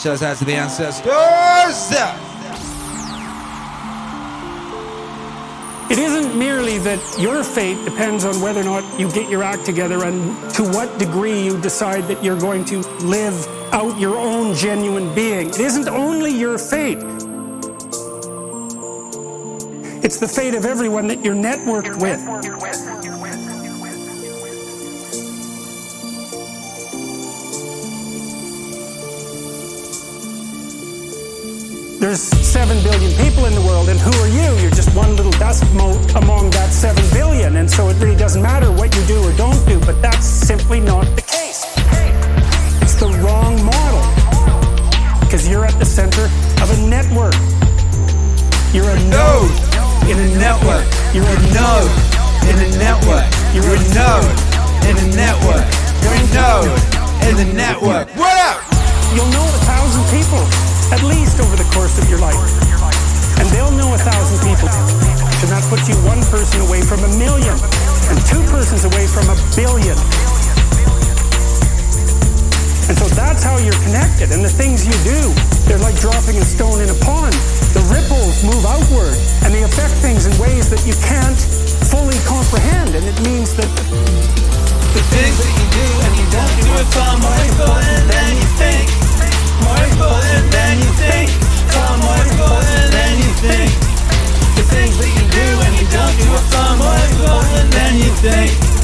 Shouts 0.02 0.22
out 0.22 0.38
to 0.38 0.46
the 0.46 0.54
ancestors. 0.54 1.06
It 5.90 6.00
isn't 6.00 6.38
merely 6.38 6.78
that 6.80 7.00
your 7.18 7.44
fate 7.44 7.84
depends 7.86 8.26
on 8.26 8.42
whether 8.42 8.62
or 8.62 8.66
not 8.66 9.00
you 9.00 9.10
get 9.12 9.30
your 9.30 9.42
act 9.44 9.66
together 9.66 10.04
and 10.04 10.54
to 10.56 10.64
what 10.64 10.98
degree 11.00 11.44
you 11.44 11.60
decide 11.62 12.04
that 12.10 12.24
you're 12.24 12.40
going 12.40 12.66
to 12.66 12.80
live 13.04 13.48
out 13.72 14.00
your 14.00 14.18
own 14.18 14.56
genuine 14.56 15.14
being. 15.16 15.50
It 15.50 15.60
isn't 15.60 15.88
only 15.88 16.32
your 16.32 16.58
fate. 16.58 17.00
It's 20.04 20.20
the 20.20 20.28
fate 20.28 20.54
of 20.54 20.66
everyone 20.66 21.08
that 21.08 21.26
you're 21.26 21.36
networked 21.36 22.00
with. 22.00 22.22
There's 32.00 32.22
7 32.22 32.84
billion 32.84 33.12
people 33.18 33.46
in 33.46 33.56
the 33.56 33.62
world, 33.62 33.90
and 33.90 34.00
who 34.00 34.12
are 34.22 34.28
you? 34.28 34.62
You're 34.62 34.70
just 34.70 34.96
one 34.96 35.16
little 35.16 35.32
dust 35.34 35.64
mote 35.74 36.14
among 36.14 36.52
that 36.52 36.70
7 36.72 37.04
billion, 37.12 37.56
and 37.56 37.68
so 37.68 37.90
it 37.90 37.98
really 38.00 38.16
doesn't 38.16 38.44
matter 38.44 38.72
what 38.72 38.96
you 38.96 39.04
do 39.06 39.24
or 39.24 39.34
don't 39.34 39.66
do, 39.66 39.80
but 39.80 40.00
that's 40.04 40.28
simply 40.28 40.80
not 40.80 41.04
the 41.16 41.25
the 45.80 45.86
center 45.86 46.26
of 46.64 46.68
a 46.72 46.78
network. 46.88 47.36
You're 48.72 48.88
a 48.88 49.00
node 49.12 49.52
in 50.08 50.16
a 50.16 50.30
network. 50.40 50.88
You're 51.12 51.28
a 51.28 51.40
node 51.52 51.92
in 52.48 52.56
a 52.56 52.70
network. 52.80 53.28
You're 53.52 53.68
a 53.68 53.82
node 53.92 54.36
in 54.88 54.96
the 54.96 55.08
network. 55.20 55.68
You're 56.00 56.16
a 56.16 56.24
node 56.32 56.72
in 57.28 57.34
the 57.36 57.48
network. 57.52 58.08
What 58.16 58.38
up? 58.40 58.64
You'll 59.12 59.32
know 59.36 59.44
a 59.44 59.62
thousand 59.68 60.04
people, 60.16 60.40
at 60.96 61.04
least 61.04 61.40
over 61.44 61.56
the 61.60 61.68
course 61.76 62.00
of 62.00 62.08
your 62.10 62.20
life. 62.20 62.40
And 63.40 63.48
they'll 63.52 63.76
know 63.76 63.92
a 63.94 64.00
thousand 64.00 64.40
people. 64.48 64.72
And 64.72 65.50
that 65.52 65.64
puts 65.68 65.90
you 65.92 65.96
one 66.08 66.24
person 66.32 66.64
away 66.64 66.82
from 66.88 67.04
a 67.04 67.12
million, 67.20 67.56
and 68.08 68.18
two 68.32 68.40
persons 68.48 68.88
away 68.88 69.08
from 69.08 69.28
a 69.28 69.38
billion. 69.56 69.98
And 72.86 72.94
so 72.98 73.10
that's 73.18 73.42
how 73.42 73.58
you're 73.58 73.82
connected. 73.82 74.30
And 74.30 74.46
the 74.46 74.50
things 74.50 74.86
you 74.86 74.94
do, 75.02 75.34
they're 75.66 75.82
like 75.82 75.98
dropping 75.98 76.38
a 76.38 76.46
stone 76.46 76.86
in 76.86 76.90
a 76.94 77.00
pond. 77.02 77.34
The 77.74 77.82
ripples 77.90 78.46
move 78.46 78.62
outward 78.62 79.18
and 79.42 79.50
they 79.50 79.66
affect 79.66 79.98
things 80.06 80.30
in 80.30 80.34
ways 80.38 80.70
that 80.70 80.86
you 80.86 80.94
can't 81.02 81.42
fully 81.90 82.18
comprehend. 82.30 82.94
And 82.94 83.02
it 83.10 83.18
means 83.26 83.58
that 83.58 83.66
the 84.94 85.02
things 85.18 85.34
that 85.34 85.50
you 85.50 85.66
do 85.74 85.88
and 86.06 86.14
you 86.14 86.28
don't 86.30 86.56
do 86.62 86.70
it 86.78 86.88
far 86.94 87.18
more 87.18 87.42
important 87.50 88.06
than 88.06 88.32
you 88.38 88.48
think. 88.54 88.86
More 89.66 89.82
important 89.82 90.46
than 90.54 90.74
you 90.78 90.92
think. 91.02 91.28
Far 91.74 91.94
more 91.98 92.22
important 92.22 92.88
than 92.94 93.14
you 93.18 93.32
think. 93.42 93.70
The 94.62 94.66
things 94.70 94.94
that 95.02 95.10
you 95.10 95.26
do 95.34 95.48
and 95.58 95.74
you 95.82 95.88
don't 95.90 96.16
do 96.22 96.28
it 96.38 96.46
far 96.54 96.78
more 96.78 97.02
important 97.02 97.66
than 97.74 97.92
you 97.98 98.12
think. 98.22 98.75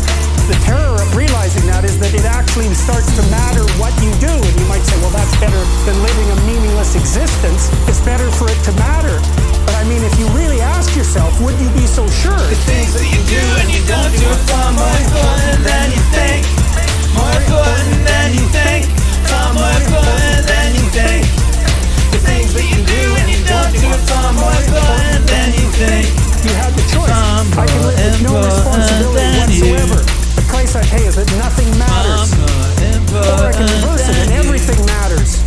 The 0.49 0.57
terror 0.65 0.97
of 0.97 1.07
realizing 1.15 1.63
that 1.71 1.85
is 1.85 1.95
that 2.01 2.11
it 2.11 2.25
actually 2.27 2.67
starts 2.73 3.07
to 3.15 3.23
matter 3.31 3.63
what 3.79 3.93
you 4.03 4.11
do. 4.19 4.31
And 4.31 4.53
you 4.59 4.67
might 4.67 4.83
say, 4.83 4.97
well, 4.99 5.13
that's 5.13 5.31
better 5.39 5.61
than 5.87 5.95
living 6.03 6.27
a 6.27 6.37
meaningless 6.43 6.97
existence. 6.97 7.71
It's 7.87 8.03
better 8.03 8.27
for 8.35 8.49
it 8.51 8.59
to 8.67 8.71
matter. 8.75 9.15
But 9.63 9.79
I 9.79 9.83
mean, 9.87 10.03
if 10.03 10.11
you 10.19 10.27
really 10.35 10.59
ask 10.59 10.91
yourself, 10.97 11.31
would 11.39 11.55
you 11.61 11.69
be 11.71 11.87
so 11.87 12.03
sure? 12.19 12.35
The 12.35 12.59
things 12.67 12.91
that 12.97 13.07
you 13.07 13.21
do 13.31 13.43
and 13.63 13.69
you 13.71 13.79
don't 13.87 14.11
do 14.11 14.27
are 14.27 14.43
far 14.49 14.69
more 14.75 14.97
important 15.07 15.59
than 15.63 15.87
you 15.93 16.03
think. 16.11 16.41
More 17.15 17.31
important 17.31 17.99
than 18.03 18.27
you 18.35 18.45
think. 18.51 18.81
Far 19.31 19.55
more 19.55 19.71
important 19.71 20.41
than 20.51 20.67
you 20.75 20.85
think. 20.91 21.23
The 22.11 22.21
things 22.27 22.51
that 22.59 22.67
you 22.67 22.79
do 22.83 23.01
and 23.23 23.27
you 23.31 23.39
don't 23.47 23.71
do 23.71 23.87
are 23.87 24.03
far 24.09 24.35
more 24.35 24.51
important 24.51 25.21
than 25.31 25.47
you 25.55 25.67
think. 25.79 26.11
You 26.43 26.51
have 26.59 26.73
the 26.75 26.85
choice. 26.91 27.07
I 27.55 27.63
can 27.67 27.81
live 27.87 27.99
with 27.99 28.23
no 28.25 28.33
responsibility 28.41 29.39
whatsoever. 29.39 30.20
Price 30.61 30.75
I 30.77 30.85
pay 30.93 31.05
is 31.09 31.15
that 31.15 31.25
nothing 31.41 31.65
matters. 31.81 32.37
Or 33.17 33.49
I 33.49 33.51
can 33.51 33.65
reverse 33.65 34.05
it 34.05 34.13
and 34.13 34.29
everything 34.37 34.77
matters. 34.85 35.41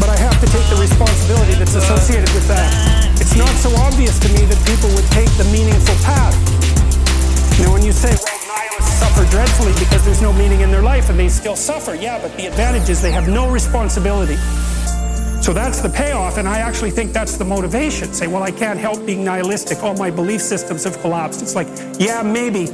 But 0.00 0.08
I 0.08 0.16
have 0.16 0.32
to 0.40 0.48
take 0.48 0.64
the 0.72 0.80
responsibility 0.80 1.60
that's 1.60 1.76
associated 1.76 2.32
with 2.32 2.48
that. 2.48 2.72
It's 3.20 3.36
not 3.36 3.52
so 3.60 3.68
obvious 3.76 4.16
to 4.16 4.32
me 4.32 4.48
that 4.48 4.56
people 4.64 4.88
would 4.96 5.04
take 5.12 5.28
the 5.36 5.44
meaningful 5.52 5.92
path. 6.08 6.32
Know, 7.60 7.76
when 7.76 7.84
you 7.84 7.92
say, 7.92 8.16
well, 8.16 8.40
nihilists 8.48 8.96
suffer 8.96 9.28
dreadfully 9.28 9.76
because 9.76 10.08
there's 10.08 10.22
no 10.22 10.32
meaning 10.32 10.64
in 10.64 10.70
their 10.70 10.80
life 10.80 11.10
and 11.10 11.20
they 11.20 11.28
still 11.28 11.54
suffer, 11.54 11.92
yeah, 11.92 12.16
but 12.16 12.34
the 12.38 12.46
advantage 12.46 12.88
is 12.88 13.02
they 13.02 13.12
have 13.12 13.28
no 13.28 13.44
responsibility. 13.52 14.40
So 15.44 15.52
that's 15.52 15.84
the 15.84 15.90
payoff, 15.90 16.38
and 16.38 16.48
I 16.48 16.60
actually 16.64 16.92
think 16.92 17.12
that's 17.12 17.36
the 17.36 17.44
motivation. 17.44 18.14
Say, 18.14 18.26
well, 18.26 18.42
I 18.42 18.52
can't 18.52 18.78
help 18.78 19.04
being 19.04 19.22
nihilistic. 19.22 19.82
All 19.82 19.94
my 19.96 20.10
belief 20.10 20.40
systems 20.40 20.84
have 20.84 20.98
collapsed. 21.02 21.42
It's 21.42 21.54
like, 21.54 21.68
yeah, 22.00 22.22
maybe. 22.22 22.72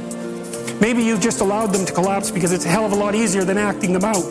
Maybe 0.79 1.03
you've 1.03 1.21
just 1.21 1.41
allowed 1.41 1.73
them 1.73 1.85
to 1.85 1.93
collapse 1.93 2.29
because 2.29 2.51
it's 2.51 2.65
a 2.65 2.69
hell 2.69 2.85
of 2.85 2.91
a 2.91 2.95
lot 2.95 3.15
easier 3.15 3.43
than 3.43 3.57
acting 3.57 3.93
them 3.93 4.05
out. 4.05 4.23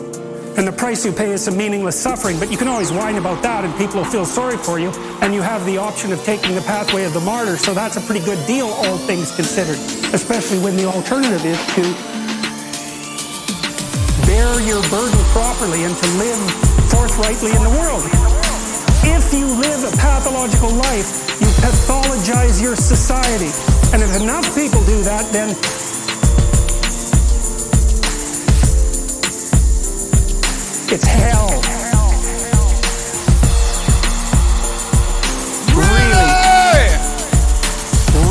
And 0.57 0.65
the 0.65 0.71
price 0.71 1.05
you 1.05 1.11
pay 1.11 1.31
is 1.31 1.43
some 1.43 1.55
meaningless 1.55 1.99
suffering, 1.99 2.39
but 2.39 2.49
you 2.49 2.57
can 2.57 2.67
always 2.67 2.91
whine 2.91 3.15
about 3.15 3.43
that 3.43 3.63
and 3.63 3.75
people 3.77 4.01
will 4.01 4.09
feel 4.09 4.25
sorry 4.25 4.57
for 4.57 4.79
you, 4.79 4.89
and 5.21 5.33
you 5.33 5.41
have 5.41 5.63
the 5.65 5.77
option 5.77 6.11
of 6.11 6.23
taking 6.23 6.55
the 6.55 6.61
pathway 6.61 7.03
of 7.03 7.13
the 7.13 7.19
martyr, 7.19 7.57
so 7.57 7.75
that's 7.75 7.97
a 7.97 8.01
pretty 8.01 8.25
good 8.25 8.41
deal, 8.47 8.65
all 8.65 8.97
things 8.97 9.29
considered, 9.35 9.77
especially 10.15 10.57
when 10.57 10.75
the 10.75 10.85
alternative 10.85 11.45
is 11.45 11.59
to 11.77 11.83
bear 14.25 14.49
your 14.65 14.81
burden 14.89 15.21
properly 15.29 15.83
and 15.83 15.93
to 15.93 16.07
live 16.17 16.41
forthrightly 16.89 17.53
in 17.53 17.61
the 17.61 17.73
world. 17.77 18.01
If 19.05 19.29
you 19.33 19.45
live 19.45 19.85
a 19.85 19.93
pathological 19.97 20.73
life, 20.73 21.37
you 21.39 21.47
pathologize 21.61 22.61
your 22.61 22.75
society. 22.75 23.53
And 23.93 24.01
if 24.01 24.09
enough 24.19 24.43
people 24.55 24.83
do 24.85 25.03
that, 25.03 25.29
then 25.31 25.53
it's 30.91 31.05
hell. 31.05 31.49
Really. 35.75 36.29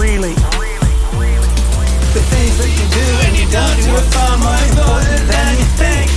Really. 0.01 0.35
The 2.15 2.23
things 2.33 2.57
that 2.57 2.71
you 2.73 2.87
do 2.97 3.07
and 3.27 3.37
you 3.37 3.47
don't 3.53 3.77
do 3.83 3.91
are 3.93 4.09
far 4.15 4.39
more 4.39 4.57
important 4.69 5.23
than 5.29 5.53
you 5.59 5.69
think. 5.77 6.09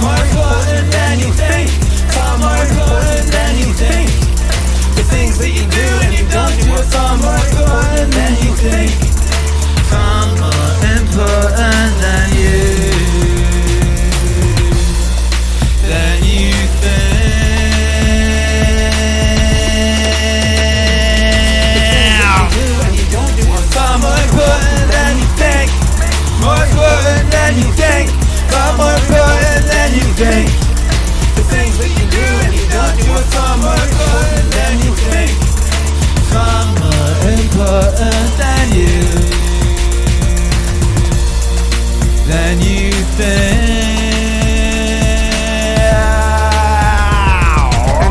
More 0.00 0.16
important 0.16 0.92
than 0.92 1.18
you 1.20 1.32
think. 1.32 1.68
Far 2.14 2.38
more 2.38 2.56
important 2.56 3.26
than 3.32 3.58
you 3.58 3.72
think. 3.74 4.08
The 4.96 5.04
things 5.12 5.36
that 5.38 5.50
you 5.50 5.66
do 5.68 5.86
and 6.04 6.14
you 6.14 6.24
don't 6.30 6.56
do 6.62 6.72
are 6.72 6.88
far 6.88 7.18
more 7.18 7.36
important 7.36 8.12
than 8.14 8.32
you 8.44 8.54
think. 8.56 9.05
And 43.16 43.24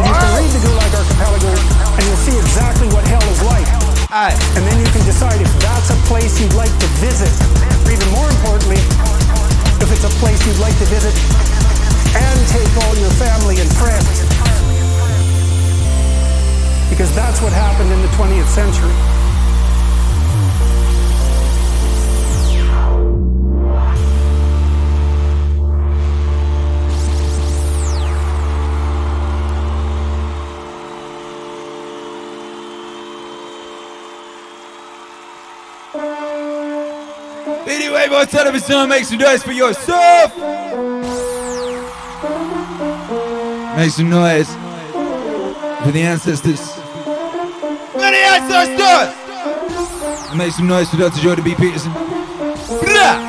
you 0.01 0.09
can 0.09 0.31
read 0.33 0.49
the 0.49 0.61
Gulag 0.65 0.89
Archipelago 0.97 1.53
and 1.93 2.01
you'll 2.09 2.25
see 2.25 2.33
exactly 2.33 2.89
what 2.89 3.05
hell 3.05 3.21
is 3.29 3.37
like. 3.45 3.69
And 4.57 4.65
then 4.65 4.79
you 4.81 4.89
can 4.89 5.05
decide 5.05 5.37
if 5.41 5.53
that's 5.61 5.91
a 5.93 5.97
place 6.09 6.41
you'd 6.41 6.57
like 6.57 6.73
to 6.81 6.87
visit. 6.97 7.29
Or 7.85 7.91
even 7.93 8.09
more 8.17 8.25
importantly, 8.33 8.81
if 9.77 9.93
it's 9.93 10.09
a 10.09 10.13
place 10.17 10.41
you'd 10.47 10.57
like 10.57 10.73
to 10.81 10.85
visit 10.89 11.13
and 12.17 12.37
take 12.49 12.73
all 12.81 12.97
your 12.97 13.13
family 13.21 13.61
and 13.61 13.69
friends. 13.77 14.25
Because 16.89 17.13
that's 17.13 17.45
what 17.45 17.53
happened 17.53 17.91
in 17.91 18.01
the 18.01 18.09
20th 18.17 18.49
century. 18.49 19.14
More 38.09 38.25
television, 38.25 38.87
make 38.87 39.03
some 39.03 39.17
noise 39.17 39.43
for 39.43 39.51
yourself. 39.51 40.35
Make 43.75 43.91
some 43.91 44.09
noise 44.09 44.47
for 45.83 45.91
the 45.91 46.01
ancestors. 46.01 46.61
For 47.91 47.99
the 47.99 48.23
ancestors! 48.33 49.13
Make 50.35 50.51
some 50.53 50.67
noise 50.67 50.89
for 50.89 50.97
Dr. 50.97 51.19
Jordan 51.21 51.43
B. 51.43 51.55
Peterson. 51.55 51.91
Blah! 51.91 53.21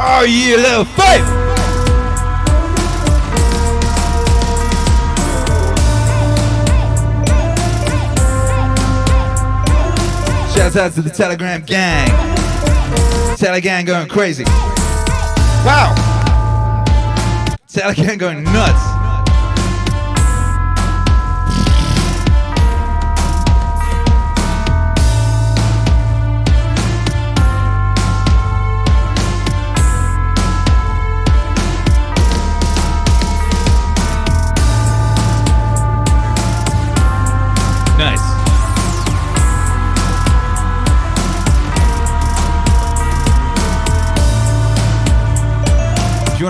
Oh 0.00 0.24
yeah, 0.28 0.56
little 0.56 0.84
fight! 0.84 1.37
Shouts 10.68 10.76
out 10.76 10.92
to 10.96 11.00
the 11.00 11.08
Telegram 11.08 11.62
gang. 11.62 12.08
Telegram 13.38 13.86
going 13.86 14.06
crazy. 14.06 14.44
Wow. 15.64 15.94
Telegram 17.68 18.18
going 18.18 18.44
nuts. 18.44 18.87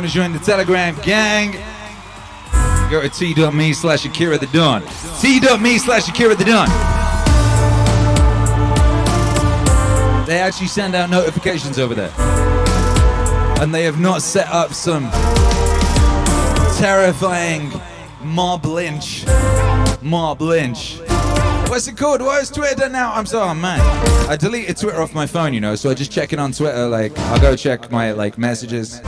To 0.09 0.15
join 0.15 0.33
the 0.33 0.39
Telegram 0.39 0.97
gang, 1.03 1.53
go 2.91 3.03
to 3.03 3.11
t.me 3.11 3.75
slash 3.75 4.07
Akira 4.07 4.39
the 4.39 4.47
Don. 4.47 4.81
T.me 5.21 5.77
slash 5.77 6.09
Akira 6.09 6.35
the 6.35 6.45
Don. 6.45 6.67
They 10.27 10.39
actually 10.39 10.69
send 10.69 10.95
out 10.95 11.11
notifications 11.11 11.79
over 11.79 11.95
there. 11.95 12.11
And 13.61 13.75
they 13.75 13.85
have 13.85 14.01
not 14.01 14.23
set 14.23 14.49
up 14.49 14.73
some 14.73 15.11
terrifying 16.79 17.71
mob 18.23 18.65
lynch. 18.65 19.27
Mob 20.01 20.41
lynch. 20.41 21.01
What's 21.69 21.87
it 21.87 21.99
called? 21.99 22.23
What 22.23 22.43
is 22.43 22.49
Twitter 22.49 22.89
now? 22.89 23.13
I'm 23.13 23.27
sorry, 23.27 23.51
oh, 23.51 23.55
man. 23.55 23.81
I 24.27 24.37
deleted 24.37 24.79
Twitter 24.79 25.03
off 25.03 25.13
my 25.13 25.27
phone, 25.27 25.53
you 25.53 25.61
know, 25.61 25.75
so 25.75 25.91
I 25.91 25.95
just 25.95 26.11
check 26.11 26.33
it 26.33 26.39
on 26.39 26.53
Twitter. 26.53 26.89
Like, 26.89 27.17
I'll 27.19 27.41
go 27.41 27.55
check 27.55 27.91
my 27.91 28.13
like 28.13 28.39
messages, 28.39 29.03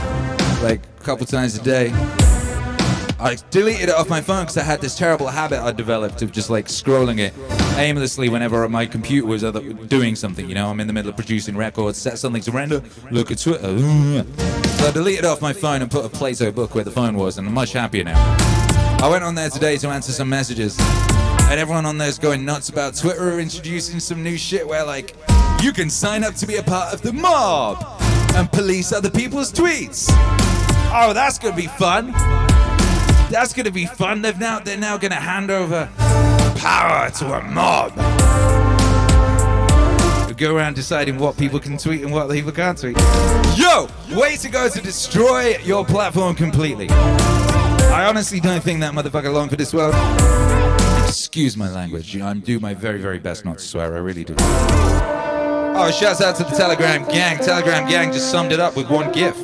like 0.61 0.81
a 0.99 1.03
couple 1.03 1.25
times 1.25 1.57
a 1.57 1.63
day. 1.63 1.91
I 3.19 3.37
deleted 3.51 3.89
it 3.89 3.95
off 3.95 4.09
my 4.09 4.21
phone 4.21 4.43
because 4.43 4.57
I 4.57 4.63
had 4.63 4.81
this 4.81 4.97
terrible 4.97 5.27
habit 5.27 5.59
I 5.59 5.71
developed 5.71 6.21
of 6.23 6.31
just 6.31 6.49
like 6.49 6.65
scrolling 6.65 7.19
it 7.19 7.33
aimlessly 7.77 8.29
whenever 8.29 8.67
my 8.67 8.85
computer 8.85 9.27
was 9.27 9.43
doing 9.87 10.15
something. 10.15 10.49
You 10.49 10.55
know, 10.55 10.67
I'm 10.69 10.79
in 10.79 10.87
the 10.87 10.93
middle 10.93 11.09
of 11.09 11.15
producing 11.15 11.55
records, 11.55 11.99
set 11.99 12.17
something 12.17 12.41
to 12.43 12.51
render, 12.51 12.81
look 13.11 13.31
at 13.31 13.37
Twitter. 13.37 13.77
So 13.77 14.87
I 14.87 14.91
deleted 14.91 15.25
it 15.25 15.27
off 15.27 15.41
my 15.41 15.53
phone 15.53 15.81
and 15.81 15.91
put 15.91 16.03
a 16.03 16.09
Plato 16.09 16.51
book 16.51 16.73
where 16.73 16.83
the 16.83 16.91
phone 16.91 17.15
was, 17.15 17.37
and 17.37 17.47
I'm 17.47 17.53
much 17.53 17.73
happier 17.73 18.03
now. 18.03 18.17
I 19.03 19.07
went 19.09 19.23
on 19.23 19.35
there 19.35 19.49
today 19.49 19.77
to 19.77 19.89
answer 19.89 20.11
some 20.11 20.29
messages, 20.29 20.79
and 20.79 21.59
everyone 21.59 21.85
on 21.85 21.97
there's 21.97 22.17
going 22.17 22.43
nuts 22.43 22.69
about 22.69 22.95
Twitter 22.95 23.39
introducing 23.39 23.99
some 23.99 24.23
new 24.23 24.37
shit 24.37 24.67
where 24.67 24.83
like 24.83 25.15
you 25.61 25.73
can 25.73 25.89
sign 25.89 26.23
up 26.23 26.33
to 26.35 26.47
be 26.47 26.55
a 26.55 26.63
part 26.63 26.93
of 26.93 27.01
the 27.01 27.13
mob 27.13 28.01
and 28.35 28.51
police 28.51 28.91
other 28.91 29.09
people's 29.09 29.51
tweets. 29.51 30.07
Oh, 30.93 31.11
that's 31.13 31.39
gonna 31.39 31.55
be 31.55 31.67
fun. 31.67 32.11
That's 33.31 33.53
gonna 33.53 33.71
be 33.71 33.85
fun. 33.85 34.21
They've 34.21 34.37
now 34.39 34.59
they're 34.59 34.77
now 34.77 34.97
gonna 34.97 35.15
hand 35.15 35.51
over 35.51 35.89
power 36.57 37.09
to 37.09 37.33
a 37.33 37.41
mob. 37.43 37.95
Go 40.37 40.55
around 40.55 40.73
deciding 40.73 41.19
what 41.19 41.37
people 41.37 41.59
can 41.59 41.77
tweet 41.77 42.01
and 42.01 42.11
what 42.11 42.27
people 42.31 42.51
can't 42.51 42.75
tweet. 42.75 42.97
Yo, 43.55 43.87
way 44.17 44.35
to 44.37 44.49
go 44.49 44.69
to 44.69 44.81
destroy 44.81 45.55
your 45.57 45.85
platform 45.85 46.33
completely. 46.33 46.89
I 46.89 48.05
honestly 48.09 48.39
don't 48.39 48.63
think 48.63 48.79
that 48.79 48.93
motherfucker 48.93 49.31
long 49.31 49.49
for 49.49 49.55
this 49.55 49.71
world. 49.71 49.93
Excuse 51.07 51.55
my 51.55 51.69
language. 51.69 52.19
I'm 52.19 52.39
do 52.39 52.59
my 52.59 52.73
very, 52.73 52.99
very 52.99 53.19
best 53.19 53.45
not 53.45 53.59
to 53.59 53.63
swear. 53.63 53.93
I 53.93 53.99
really 53.99 54.23
do. 54.23 54.33
Oh, 55.73 55.89
shouts 55.91 56.21
out 56.21 56.35
to 56.35 56.43
the 56.43 56.51
Telegram 56.51 57.03
gang. 57.05 57.37
Telegram 57.37 57.87
gang 57.89 58.11
just 58.11 58.29
summed 58.29 58.51
it 58.51 58.59
up 58.59 58.75
with 58.75 58.89
one 58.89 59.11
GIF. 59.11 59.37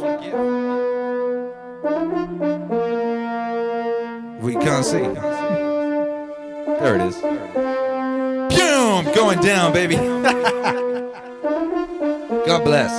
We 4.42 4.54
can't 4.54 4.86
see. 4.86 5.00
There 6.80 6.96
it 6.96 7.02
is. 7.02 7.16
Boom! 8.56 9.06
Going 9.16 9.40
down, 9.40 9.74
baby. 9.74 9.96
God 12.46 12.64
bless. 12.64 12.92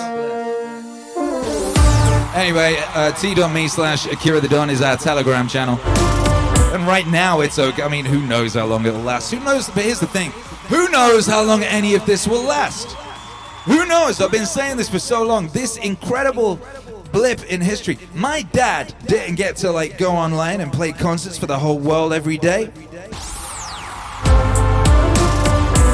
Anyway, 2.35 2.77
uh, 2.95 3.13
t.me 3.13 3.69
slash 3.69 4.07
Akira 4.07 4.41
the 4.41 4.49
Don 4.49 4.71
is 4.71 4.83
our 4.83 4.97
Telegram 4.97 5.49
channel. 5.49 5.79
And 6.75 6.87
right 6.87 7.07
now 7.07 7.41
it's 7.41 7.59
okay. 7.59 7.83
I 7.83 7.89
mean, 7.89 8.05
who 8.05 8.27
knows 8.27 8.55
how 8.55 8.67
long 8.67 8.85
it'll 8.87 9.01
last? 9.01 9.31
Who 9.31 9.41
knows? 9.41 9.69
But 9.69 9.85
here's 9.85 10.01
the 10.01 10.07
thing 10.07 10.33
who 10.69 10.89
knows 10.91 11.27
how 11.27 11.43
long 11.43 11.63
any 11.63 11.95
of 11.95 12.05
this 12.05 12.29
will 12.29 12.43
last? 12.43 12.97
Who 13.65 13.87
knows? 13.87 14.21
I've 14.21 14.31
been 14.31 14.47
saying 14.47 14.77
this 14.77 14.89
for 14.89 14.99
so 14.99 15.23
long. 15.23 15.49
This 15.49 15.77
incredible 15.77 16.59
blip 17.13 17.45
in 17.45 17.61
history. 17.61 17.99
My 18.15 18.43
dad 18.53 18.95
didn't 19.07 19.37
get 19.37 19.57
to 19.57 19.71
like 19.71 19.99
go 19.99 20.13
online 20.13 20.61
and 20.61 20.73
play 20.73 20.93
concerts 20.93 21.39
for 21.39 21.47
the 21.47 21.59
whole 21.59 21.79
world 21.79 22.13
every 22.13 22.39
day. 22.39 22.71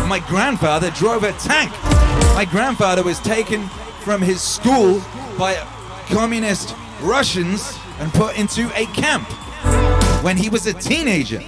My 0.09 0.23
grandfather 0.29 0.91
drove 0.91 1.25
a 1.25 1.33
tank. 1.33 1.73
My 2.35 2.47
grandfather 2.49 3.03
was 3.03 3.19
taken 3.21 3.67
from 4.03 4.21
his 4.21 4.41
school 4.41 5.01
by 5.39 5.55
communist 6.07 6.77
Russians 7.01 7.77
and 7.99 8.13
put 8.13 8.39
into 8.39 8.71
a 8.77 8.87
camp 8.87 9.27
when 10.23 10.37
he 10.37 10.49
was 10.49 10.67
a 10.67 10.75
teenager. 10.75 11.41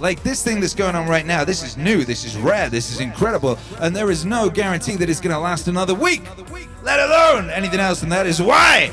Like 0.00 0.22
this 0.22 0.42
thing 0.42 0.60
that's 0.60 0.74
going 0.74 0.96
on 0.96 1.06
right 1.06 1.26
now, 1.26 1.44
this 1.44 1.62
is 1.62 1.76
new, 1.76 2.04
this 2.04 2.24
is 2.24 2.34
rare, 2.36 2.70
this 2.70 2.90
is 2.90 3.00
incredible, 3.00 3.58
and 3.80 3.94
there 3.94 4.10
is 4.10 4.24
no 4.24 4.48
guarantee 4.48 4.96
that 4.96 5.10
it's 5.10 5.20
going 5.20 5.34
to 5.34 5.38
last 5.38 5.68
another 5.68 5.94
week, 5.94 6.22
let 6.82 6.98
alone 6.98 7.50
anything 7.50 7.80
else. 7.80 8.02
And 8.02 8.10
that 8.10 8.26
is 8.26 8.40
why 8.40 8.90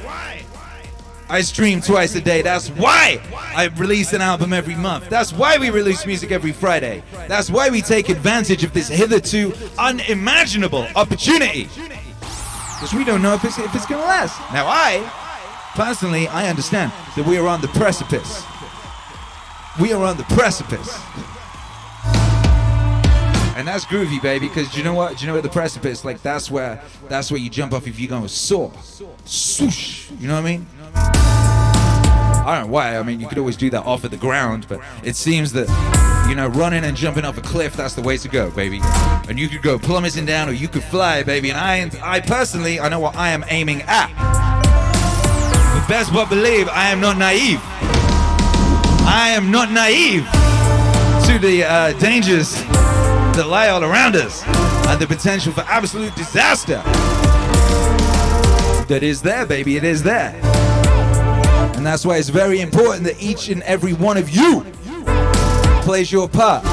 I 1.29 1.41
stream 1.41 1.79
twice 1.79 2.13
a 2.15 2.21
day. 2.21 2.41
That's 2.41 2.67
why 2.69 3.21
I 3.34 3.69
release 3.77 4.11
an 4.11 4.21
album 4.21 4.51
every 4.51 4.75
month. 4.75 5.09
That's 5.09 5.31
why 5.31 5.57
we 5.57 5.69
release 5.69 6.05
music 6.05 6.31
every 6.31 6.51
Friday. 6.51 7.03
That's 7.29 7.49
why 7.49 7.69
we 7.69 7.81
take 7.81 8.09
advantage 8.09 8.65
of 8.65 8.73
this 8.73 8.89
hitherto 8.89 9.53
unimaginable 9.77 10.88
opportunity. 10.95 11.69
Because 11.69 12.93
we 12.93 13.05
don't 13.05 13.21
know 13.21 13.34
if 13.34 13.45
it's, 13.45 13.57
if 13.57 13.73
it's 13.73 13.85
going 13.85 14.01
to 14.01 14.07
last. 14.07 14.38
Now, 14.51 14.67
I, 14.67 15.09
personally, 15.73 16.27
I 16.27 16.49
understand 16.49 16.91
that 17.15 17.25
we 17.25 17.38
are 17.38 17.47
on 17.47 17.61
the 17.61 17.69
precipice. 17.69 18.43
We 19.79 19.93
are 19.93 20.03
on 20.03 20.17
the 20.17 20.23
precipice. 20.23 20.99
And 23.55 23.67
that's 23.67 23.85
groovy, 23.85 24.21
baby, 24.21 24.47
because 24.47 24.77
you 24.77 24.83
know 24.83 24.93
what? 24.93 25.21
You 25.21 25.27
know 25.27 25.33
what 25.33 25.43
the 25.43 25.49
precipice? 25.49 26.05
Like 26.05 26.21
that's 26.21 26.49
where 26.49 26.81
that's 27.09 27.31
where 27.31 27.39
you 27.39 27.49
jump 27.49 27.73
off 27.73 27.87
if 27.87 27.99
you're 27.99 28.09
going 28.09 28.27
soar. 28.27 28.71
Swoosh. 29.25 30.11
You 30.19 30.27
know 30.27 30.35
what 30.35 30.45
I 30.45 30.57
mean? 30.57 30.67
I 32.47 32.55
don't 32.55 32.67
know 32.67 32.73
why. 32.73 32.97
I 32.97 33.03
mean, 33.03 33.19
you 33.19 33.27
could 33.27 33.37
always 33.37 33.57
do 33.57 33.69
that 33.71 33.85
off 33.85 34.03
of 34.03 34.11
the 34.11 34.17
ground, 34.17 34.67
but 34.69 34.79
it 35.03 35.17
seems 35.17 35.51
that, 35.51 35.67
you 36.29 36.35
know, 36.35 36.47
running 36.47 36.85
and 36.85 36.95
jumping 36.95 37.25
off 37.25 37.37
a 37.37 37.41
cliff, 37.41 37.75
that's 37.75 37.93
the 37.93 38.01
way 38.01 38.15
to 38.17 38.29
go, 38.29 38.49
baby. 38.51 38.79
And 39.27 39.37
you 39.37 39.49
could 39.49 39.61
go 39.61 39.77
plummeting 39.77 40.25
down 40.25 40.47
or 40.47 40.53
you 40.53 40.69
could 40.69 40.83
fly, 40.83 41.23
baby. 41.23 41.51
And 41.51 41.59
I, 41.59 41.91
I 42.01 42.21
personally, 42.21 42.79
I 42.79 42.87
know 42.87 43.01
what 43.01 43.17
I 43.17 43.29
am 43.29 43.43
aiming 43.49 43.81
at. 43.85 44.07
But 45.73 45.87
best 45.89 46.13
but 46.13 46.29
believe 46.29 46.69
I 46.69 46.89
am 46.89 47.01
not 47.01 47.17
naive. 47.17 47.61
I 49.09 49.29
am 49.29 49.49
not 49.49 49.71
naive 49.71 50.25
to 51.27 51.39
the 51.39 51.63
uh, 51.63 51.93
dangers 51.99 52.53
that 53.35 53.47
lie 53.47 53.69
all 53.69 53.84
around 53.84 54.15
us 54.15 54.43
and 54.45 55.01
the 55.01 55.07
potential 55.07 55.53
for 55.53 55.61
absolute 55.61 56.13
disaster 56.15 56.84
that 58.88 58.99
is 59.03 59.21
there, 59.21 59.45
baby. 59.45 59.77
It 59.77 59.84
is 59.84 60.03
there. 60.03 60.34
And 61.75 61.85
that's 61.85 62.05
why 62.05 62.17
it's 62.17 62.29
very 62.29 62.61
important 62.61 63.03
that 63.05 63.21
each 63.21 63.49
and 63.49 63.61
every 63.63 63.93
one 63.93 64.17
of 64.17 64.29
you 64.29 64.65
plays 65.84 66.11
your 66.11 66.27
part 66.27 66.65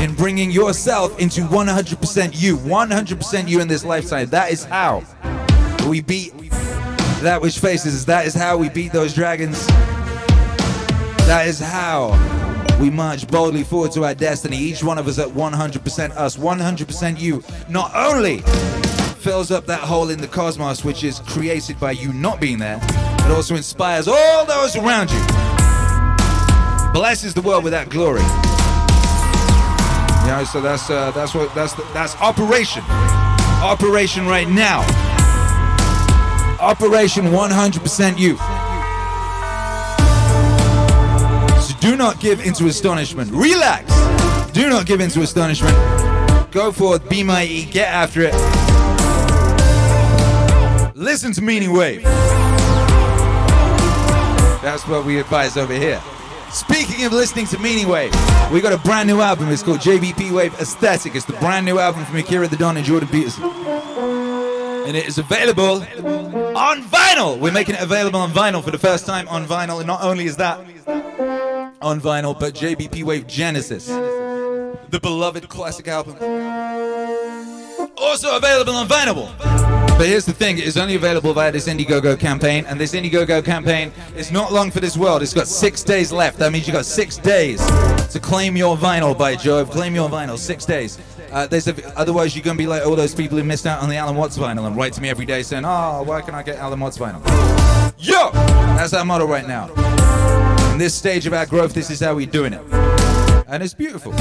in 0.00 0.14
bringing 0.14 0.50
yourself 0.50 1.18
into 1.18 1.42
100% 1.42 2.40
you, 2.40 2.56
100% 2.56 3.48
you 3.48 3.60
in 3.60 3.68
this 3.68 3.84
lifetime. 3.84 4.28
That 4.28 4.50
is 4.50 4.64
how 4.64 5.04
we 5.86 6.00
beat 6.00 6.32
that 7.20 7.40
which 7.40 7.58
faces 7.58 7.94
us. 7.94 8.04
That 8.04 8.26
is 8.26 8.34
how 8.34 8.56
we 8.56 8.68
beat 8.68 8.92
those 8.92 9.14
dragons. 9.14 9.66
That 11.26 11.46
is 11.46 11.58
how 11.58 12.10
we 12.80 12.90
march 12.90 13.28
boldly 13.28 13.62
forward 13.62 13.92
to 13.92 14.04
our 14.04 14.14
destiny. 14.14 14.56
Each 14.56 14.82
one 14.82 14.98
of 14.98 15.06
us 15.06 15.18
at 15.18 15.28
100% 15.28 16.10
us, 16.16 16.36
100% 16.36 17.20
you. 17.20 17.42
Not 17.68 17.94
only 17.94 18.38
fills 19.22 19.52
up 19.52 19.66
that 19.66 19.80
hole 19.80 20.10
in 20.10 20.20
the 20.20 20.26
cosmos 20.26 20.84
which 20.84 21.04
is 21.04 21.20
created 21.20 21.78
by 21.78 21.92
you 21.92 22.12
not 22.12 22.40
being 22.40 22.58
there, 22.58 22.80
but 23.18 23.30
also 23.30 23.54
inspires 23.54 24.08
all 24.08 24.44
those 24.44 24.74
around 24.74 25.10
you. 25.10 25.22
Blesses 26.92 27.32
the 27.34 27.40
world 27.40 27.62
with 27.62 27.72
that 27.72 27.88
glory. 27.88 28.20
Know, 30.26 30.44
so 30.44 30.60
that's 30.60 30.90
uh, 30.90 31.10
that's 31.12 31.34
what 31.34 31.54
that's 31.54 31.72
the, 31.74 31.82
that's 31.94 32.16
operation. 32.16 32.82
Operation 33.62 34.26
right 34.26 34.48
now. 34.48 34.80
Operation 36.60 37.26
100% 37.26 38.18
you. 38.18 38.36
Do 41.82 41.96
not 41.96 42.20
give 42.20 42.46
into 42.46 42.66
astonishment. 42.66 43.28
Relax. 43.32 43.92
Do 44.52 44.68
not 44.68 44.86
give 44.86 45.00
into 45.00 45.20
astonishment. 45.22 45.74
Go 46.52 46.70
forth, 46.70 47.08
be 47.08 47.24
mighty, 47.24 47.64
get 47.64 47.88
after 47.88 48.20
it. 48.22 48.32
Listen 50.94 51.32
to 51.32 51.42
Meaning 51.42 51.72
Wave. 51.72 52.04
That's 54.62 54.86
what 54.86 55.04
we 55.04 55.18
advise 55.18 55.56
over 55.56 55.74
here. 55.74 56.00
Speaking 56.52 57.04
of 57.04 57.12
listening 57.12 57.46
to 57.46 57.58
Meaning 57.58 57.88
Wave, 57.88 58.12
we 58.52 58.60
got 58.60 58.72
a 58.72 58.78
brand 58.78 59.08
new 59.08 59.20
album. 59.20 59.48
It's 59.48 59.64
called 59.64 59.80
JBP 59.80 60.30
Wave 60.30 60.54
Aesthetic. 60.60 61.16
It's 61.16 61.24
the 61.24 61.32
brand 61.32 61.66
new 61.66 61.80
album 61.80 62.04
from 62.04 62.16
Akira 62.16 62.46
the 62.46 62.56
Don 62.56 62.76
and 62.76 62.86
Jordan 62.86 63.08
Peterson. 63.08 63.42
And 63.42 64.96
it 64.96 65.08
is 65.08 65.18
available 65.18 65.82
on 66.56 66.84
vinyl. 66.84 67.40
We're 67.40 67.50
making 67.50 67.74
it 67.74 67.82
available 67.82 68.20
on 68.20 68.30
vinyl 68.30 68.62
for 68.62 68.70
the 68.70 68.78
first 68.78 69.04
time 69.04 69.26
on 69.26 69.46
vinyl. 69.46 69.78
And 69.78 69.88
not 69.88 70.04
only 70.04 70.26
is 70.26 70.36
that 70.36 70.64
on 71.82 72.00
vinyl, 72.00 72.38
but 72.38 72.54
JBP 72.54 73.04
Wave 73.04 73.26
Genesis, 73.26 73.86
the 73.86 75.00
beloved 75.00 75.48
classic 75.48 75.88
album, 75.88 76.16
also 77.98 78.36
available 78.36 78.74
on 78.74 78.88
vinyl. 78.88 79.36
But 79.98 80.06
here's 80.06 80.24
the 80.24 80.32
thing, 80.32 80.58
it 80.58 80.64
is 80.64 80.76
only 80.76 80.94
available 80.94 81.32
via 81.32 81.52
this 81.52 81.68
Indiegogo 81.68 82.18
campaign, 82.18 82.64
and 82.66 82.80
this 82.80 82.94
Indiegogo 82.94 83.44
campaign 83.44 83.92
is 84.16 84.32
not 84.32 84.52
long 84.52 84.70
for 84.70 84.80
this 84.80 84.96
world. 84.96 85.22
It's 85.22 85.34
got 85.34 85.46
six 85.46 85.82
days 85.82 86.12
left. 86.12 86.38
That 86.38 86.50
means 86.52 86.66
you've 86.66 86.74
got 86.74 86.86
six 86.86 87.18
days 87.18 87.64
to 88.12 88.18
claim 88.20 88.56
your 88.56 88.76
vinyl 88.76 89.16
by 89.16 89.36
Jove. 89.36 89.70
Claim 89.70 89.94
your 89.94 90.08
vinyl, 90.08 90.38
six 90.38 90.64
days. 90.64 90.98
Uh, 91.30 91.46
a, 91.50 91.98
otherwise 91.98 92.34
you're 92.34 92.44
gonna 92.44 92.58
be 92.58 92.66
like 92.66 92.84
all 92.84 92.96
those 92.96 93.14
people 93.14 93.38
who 93.38 93.44
missed 93.44 93.66
out 93.66 93.82
on 93.82 93.88
the 93.88 93.96
Alan 93.96 94.16
Watts 94.16 94.36
vinyl 94.36 94.66
and 94.66 94.76
write 94.76 94.92
to 94.94 95.00
me 95.00 95.08
every 95.08 95.24
day 95.24 95.42
saying, 95.42 95.64
"Oh, 95.64 96.02
why 96.02 96.20
can 96.20 96.34
I 96.34 96.42
get 96.42 96.58
Alan 96.58 96.80
Watts 96.80 96.98
vinyl?" 96.98 97.22
Yo, 97.98 98.30
that's 98.32 98.92
our 98.92 99.04
model 99.04 99.26
right 99.26 99.46
now. 99.46 99.68
In 100.72 100.78
this 100.78 100.94
stage 100.94 101.26
of 101.26 101.34
our 101.34 101.44
growth, 101.44 101.74
this 101.74 101.90
is 101.90 102.00
how 102.00 102.14
we're 102.14 102.26
doing 102.26 102.54
it, 102.54 102.62
and 103.46 103.62
it's 103.62 103.74
beautiful. 103.74 104.12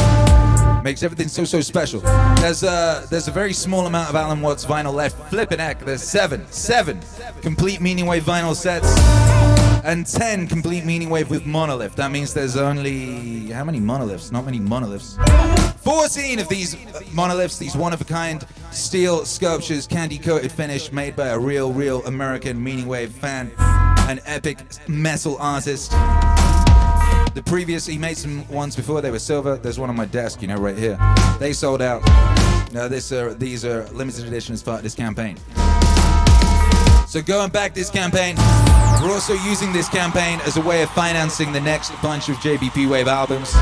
Makes 0.83 1.01
everything 1.01 1.29
so 1.29 1.45
so 1.45 1.61
special. 1.61 2.01
There's 2.41 2.63
a 2.63 3.07
there's 3.09 3.29
a 3.29 3.31
very 3.31 3.53
small 3.53 3.87
amount 3.87 4.09
of 4.09 4.15
Alan 4.15 4.41
Watts 4.41 4.65
vinyl 4.65 4.93
left. 4.93 5.29
Flipping 5.29 5.59
heck, 5.59 5.79
there's 5.85 6.03
seven 6.03 6.45
seven 6.51 6.99
complete 7.41 7.79
Meaning 7.79 8.05
Wave 8.05 8.23
vinyl 8.23 8.53
sets 8.53 8.85
and 9.83 10.05
10 10.05 10.47
complete 10.47 10.85
meaning 10.85 11.09
wave 11.09 11.29
with 11.29 11.45
monolith. 11.45 11.95
That 11.95 12.11
means 12.11 12.33
there's 12.33 12.55
only 12.55 13.47
how 13.51 13.63
many 13.63 13.79
monoliths? 13.79 14.31
Not 14.31 14.45
many 14.45 14.59
monoliths. 14.59 15.17
14 15.77 16.39
of 16.39 16.47
these 16.49 16.75
monoliths, 17.13 17.57
these 17.57 17.75
one 17.75 17.93
of 17.93 18.01
a 18.01 18.05
kind 18.05 18.45
steel 18.71 19.25
sculptures, 19.25 19.87
candy 19.87 20.17
coated 20.17 20.51
finish 20.51 20.91
made 20.91 21.15
by 21.15 21.29
a 21.29 21.39
real, 21.39 21.73
real 21.73 22.05
American 22.05 22.61
meaning 22.63 22.87
wave 22.87 23.11
fan, 23.11 23.51
an 23.57 24.19
epic 24.25 24.59
metal 24.87 25.37
artist. 25.39 25.93
The 27.33 27.41
previous, 27.43 27.85
he 27.85 27.97
made 27.97 28.17
some 28.17 28.45
ones 28.49 28.75
before, 28.75 28.99
they 28.99 29.09
were 29.09 29.19
silver. 29.19 29.55
There's 29.55 29.79
one 29.79 29.89
on 29.89 29.95
my 29.95 30.05
desk, 30.05 30.41
you 30.41 30.49
know, 30.49 30.57
right 30.57 30.77
here. 30.77 30.99
They 31.39 31.53
sold 31.53 31.81
out. 31.81 32.03
Now 32.73 32.89
this, 32.89 33.11
uh, 33.11 33.35
these 33.37 33.63
are 33.63 33.83
limited 33.91 34.25
edition 34.25 34.53
as 34.53 34.61
part 34.61 34.77
of 34.77 34.83
this 34.83 34.95
campaign. 34.95 35.37
So 37.07 37.21
going 37.21 37.49
back 37.49 37.73
this 37.73 37.89
campaign, 37.89 38.35
we're 39.01 39.13
also 39.13 39.33
using 39.33 39.71
this 39.71 39.87
campaign 39.87 40.39
as 40.45 40.57
a 40.57 40.61
way 40.61 40.81
of 40.83 40.89
financing 40.91 41.53
the 41.53 41.61
next 41.61 41.91
bunch 42.01 42.27
of 42.27 42.35
JBP 42.37 42.89
Wave 42.89 43.07
albums. 43.07 43.53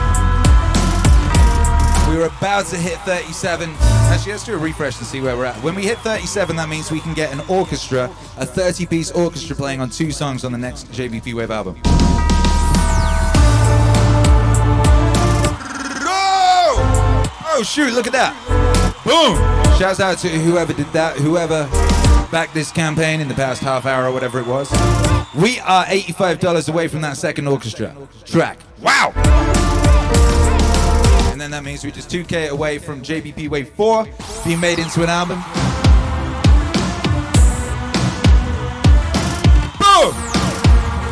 We 2.09 2.17
were 2.17 2.25
about 2.25 2.65
to 2.67 2.75
hit 2.75 2.97
37. 3.01 3.69
Actually, 3.79 4.31
let's 4.31 4.45
do 4.45 4.55
a 4.55 4.57
refresh 4.57 4.97
and 4.97 5.05
see 5.05 5.21
where 5.21 5.37
we're 5.37 5.45
at. 5.45 5.55
When 5.63 5.75
we 5.75 5.83
hit 5.83 5.99
37, 5.99 6.55
that 6.55 6.69
means 6.69 6.89
we 6.89 7.01
can 7.01 7.13
get 7.13 7.31
an 7.31 7.41
orchestra, 7.47 8.05
a 8.37 8.47
30 8.47 8.87
piece 8.87 9.11
orchestra 9.11 9.55
playing 9.55 9.79
on 9.79 9.91
two 9.91 10.11
songs 10.11 10.43
on 10.43 10.51
the 10.51 10.57
next 10.57 10.91
JBP 10.91 11.35
Wave 11.35 11.51
album. 11.51 11.79
Oh! 17.59 17.63
Shoot, 17.63 17.91
look 17.91 18.07
at 18.07 18.13
that. 18.13 18.33
Boom! 19.03 19.35
Shouts 19.77 19.99
out 19.99 20.17
to 20.19 20.29
whoever 20.29 20.71
did 20.71 20.85
that, 20.93 21.17
whoever 21.17 21.67
backed 22.31 22.53
this 22.53 22.71
campaign 22.71 23.19
in 23.19 23.27
the 23.27 23.33
past 23.33 23.61
half 23.61 23.85
hour 23.85 24.05
or 24.05 24.13
whatever 24.13 24.39
it 24.39 24.47
was. 24.47 24.71
We 25.35 25.59
are 25.59 25.83
$85 25.83 26.69
away 26.69 26.87
from 26.87 27.01
that 27.01 27.17
second 27.17 27.47
orchestra 27.47 27.93
track. 28.23 28.59
Wow! 28.79 29.11
And 31.33 31.41
then 31.41 31.51
that 31.51 31.65
means 31.65 31.83
we're 31.83 31.91
just 31.91 32.09
2K 32.09 32.47
away 32.47 32.77
from 32.77 33.01
JBP 33.01 33.49
Wave 33.49 33.67
4 33.71 34.07
being 34.45 34.61
made 34.61 34.79
into 34.79 35.03
an 35.03 35.09
album. 35.09 35.39
Boom! 39.79 40.15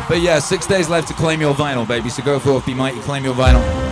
But 0.08 0.22
yeah, 0.22 0.38
six 0.38 0.66
days 0.66 0.88
left 0.88 1.08
to 1.08 1.14
claim 1.14 1.42
your 1.42 1.52
vinyl, 1.52 1.86
baby. 1.86 2.08
So 2.08 2.22
go 2.22 2.38
forth, 2.38 2.64
be 2.64 2.72
mighty, 2.72 3.00
claim 3.00 3.22
your 3.22 3.34
vinyl. 3.34 3.87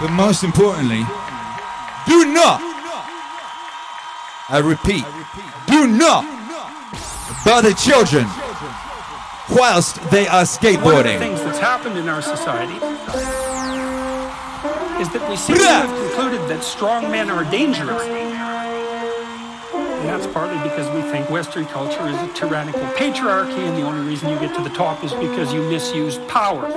But 0.00 0.10
most 0.12 0.44
importantly, 0.44 1.02
do 2.06 2.32
not, 2.32 2.60
I 4.48 4.60
repeat, 4.62 5.04
do 5.66 5.88
not 5.88 6.24
bother 7.44 7.72
children 7.72 8.26
whilst 9.50 9.96
they 10.10 10.28
are 10.28 10.44
skateboarding. 10.44 10.84
One 10.84 10.98
of 10.98 11.04
the 11.04 11.18
things 11.18 11.42
that's 11.42 11.58
happened 11.58 11.98
in 11.98 12.08
our 12.08 12.22
society 12.22 12.74
is 15.02 15.08
that 15.10 15.26
we 15.28 15.36
seem 15.36 15.56
to 15.56 15.62
have 15.62 15.88
concluded 15.88 16.48
that 16.48 16.62
strong 16.62 17.10
men 17.10 17.30
are 17.30 17.44
dangerous. 17.50 18.02
That's 20.18 20.32
partly 20.32 20.58
because 20.68 20.92
we 20.96 21.08
think 21.12 21.30
Western 21.30 21.64
culture 21.66 22.04
is 22.08 22.16
a 22.16 22.34
tyrannical 22.34 22.80
patriarchy, 22.96 23.58
and 23.58 23.76
the 23.76 23.82
only 23.82 24.04
reason 24.04 24.28
you 24.30 24.38
get 24.40 24.52
to 24.56 24.64
the 24.64 24.74
top 24.74 25.04
is 25.04 25.12
because 25.12 25.52
you 25.52 25.62
misused 25.62 26.26
power. 26.26 26.68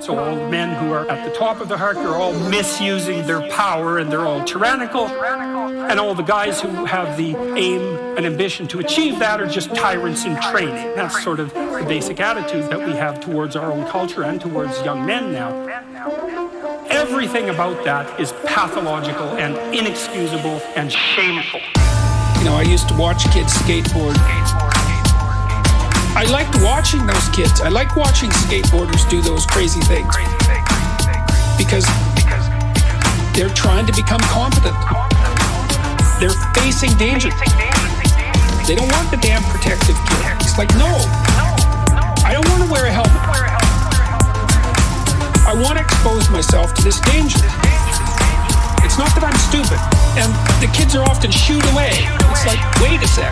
So 0.00 0.18
all 0.18 0.34
the 0.34 0.48
men 0.48 0.82
who 0.82 0.90
are 0.90 1.06
at 1.10 1.30
the 1.30 1.36
top 1.36 1.60
of 1.60 1.68
the 1.68 1.76
hierarchy 1.76 2.00
are 2.00 2.16
all 2.16 2.32
misusing 2.48 3.26
their 3.26 3.46
power, 3.50 3.98
and 3.98 4.10
they're 4.10 4.26
all 4.26 4.42
tyrannical. 4.46 5.08
And 5.08 6.00
all 6.00 6.14
the 6.14 6.22
guys 6.22 6.58
who 6.58 6.86
have 6.86 7.18
the 7.18 7.36
aim 7.36 7.82
and 8.16 8.24
ambition 8.24 8.66
to 8.68 8.78
achieve 8.78 9.18
that 9.18 9.42
are 9.42 9.46
just 9.46 9.74
tyrants 9.74 10.24
in 10.24 10.40
training. 10.40 10.94
That's 10.96 11.22
sort 11.22 11.38
of 11.38 11.52
the 11.52 11.84
basic 11.86 12.18
attitude 12.18 12.70
that 12.70 12.78
we 12.78 12.92
have 12.92 13.20
towards 13.20 13.56
our 13.56 13.70
own 13.70 13.86
culture 13.88 14.22
and 14.22 14.40
towards 14.40 14.80
young 14.86 15.04
men 15.04 15.32
now. 15.32 15.50
Everything 16.88 17.50
about 17.50 17.84
that 17.84 18.18
is 18.18 18.32
pathological 18.46 19.36
and 19.36 19.54
inexcusable 19.76 20.62
and 20.76 20.90
shameful. 20.90 21.60
You 22.40 22.46
know, 22.46 22.56
I 22.56 22.62
used 22.62 22.88
to 22.88 22.94
watch 22.94 23.30
kids 23.32 23.52
skateboard. 23.52 24.16
I 26.16 26.24
liked 26.32 26.56
watching 26.62 27.06
those 27.06 27.28
kids. 27.36 27.60
I 27.60 27.68
like 27.68 27.96
watching 27.96 28.30
skateboarders 28.30 29.06
do 29.10 29.20
those 29.20 29.44
crazy 29.44 29.82
things. 29.82 30.08
Because 31.60 31.84
they're 33.36 33.52
trying 33.52 33.84
to 33.84 33.92
become 33.92 34.20
competent. 34.32 34.72
They're 36.16 36.32
facing 36.56 36.96
danger. 36.96 37.28
They 38.64 38.74
don't 38.74 38.88
want 38.88 39.10
the 39.10 39.18
damn 39.20 39.42
protective 39.44 40.00
gear. 40.08 40.32
It's 40.40 40.56
like, 40.56 40.72
no. 40.80 40.96
I 42.24 42.32
don't 42.32 42.48
want 42.48 42.64
to 42.64 42.72
wear 42.72 42.86
a 42.86 42.90
helmet. 42.90 43.20
I 45.44 45.52
want 45.60 45.76
to 45.76 45.84
expose 45.84 46.30
myself 46.30 46.72
to 46.72 46.82
this 46.82 47.00
danger. 47.00 47.59
It's 48.84 48.98
not 48.98 49.12
that 49.14 49.24
I'm 49.24 49.36
stupid. 49.48 49.78
And 50.18 50.30
the 50.58 50.70
kids 50.72 50.96
are 50.96 51.04
often 51.06 51.30
shooed 51.30 51.64
away. 51.70 51.92
It's 52.32 52.46
like, 52.46 52.60
wait 52.82 53.00
a 53.00 53.08
sec. 53.08 53.30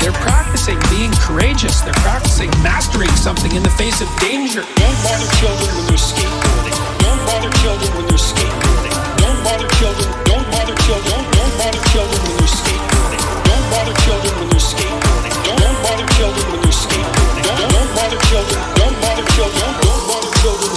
They're 0.00 0.16
practicing 0.20 0.76
being 0.92 1.12
courageous. 1.20 1.80
They're 1.80 1.96
practicing 2.04 2.50
mastering 2.60 3.12
something 3.16 3.52
in 3.54 3.62
the 3.62 3.74
face 3.76 4.00
of 4.00 4.08
danger. 4.20 4.66
Don't 4.76 4.98
bother 5.04 5.28
children 5.40 5.68
when 5.76 5.84
they're 5.88 6.00
skateboarding. 6.00 6.76
Don't 7.00 7.22
bother 7.24 7.52
children 7.64 7.88
when 7.96 8.06
they're 8.08 8.20
skateboarding. 8.20 8.94
Don't 9.20 9.40
bother 9.44 9.68
children. 9.80 10.08
Don't 10.28 10.46
bother 10.52 10.76
children. 10.84 11.08
Don't, 11.08 11.26
don't 11.32 11.54
bother 11.56 11.82
children 11.92 12.18
when 12.24 12.34
they're 12.36 12.56
skateboarding. 12.58 13.22
Don't 13.48 13.64
bother 13.72 13.94
children 14.04 14.32
when 14.40 14.48
they're 14.52 14.68
skateboarding. 14.68 15.34
Don't, 15.44 15.58
don't 15.60 15.78
bother 15.84 16.06
children 16.18 16.44
when 16.52 16.60
they're 16.60 16.80
skateboarding. 16.84 17.44
Don't, 17.48 17.70
don't 17.72 17.90
bother 17.96 18.20
children. 18.28 18.58
Don't 18.76 18.96
bother 19.00 19.26
children. 19.38 19.60
Don't, 19.60 19.76
don't 19.86 20.04
bother 20.08 20.32
children 20.42 20.73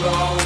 What? 0.00 0.37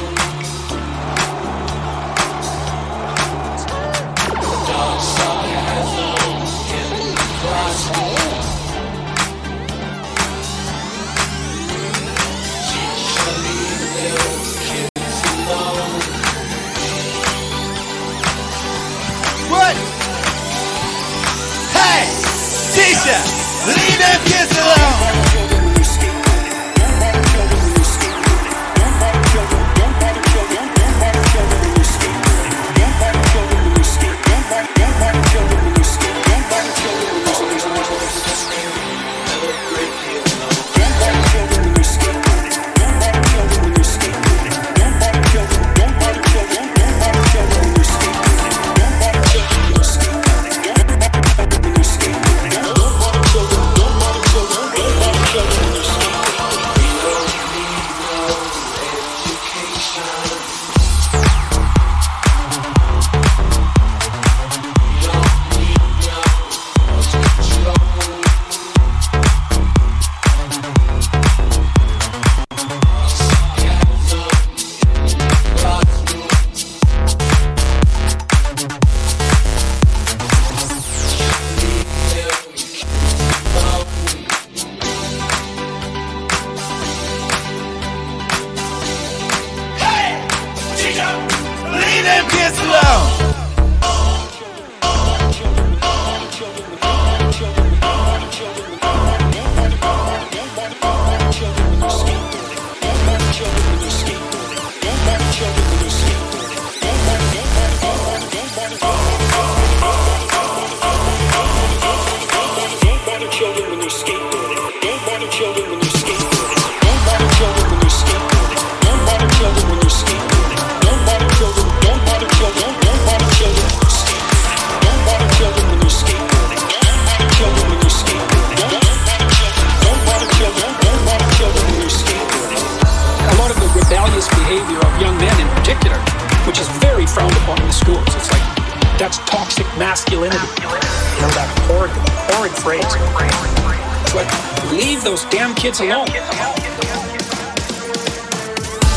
Masculinity. 139.93 140.49
You 140.57 141.21
know 141.21 141.29
that 141.37 141.45
horrid, 141.69 141.93
horrid 142.33 142.49
phrase. 142.65 142.81
It's 142.81 144.17
like, 144.17 144.25
leave 144.73 145.05
those 145.05 145.21
damn 145.29 145.53
kids 145.53 145.85
alone. 145.85 146.09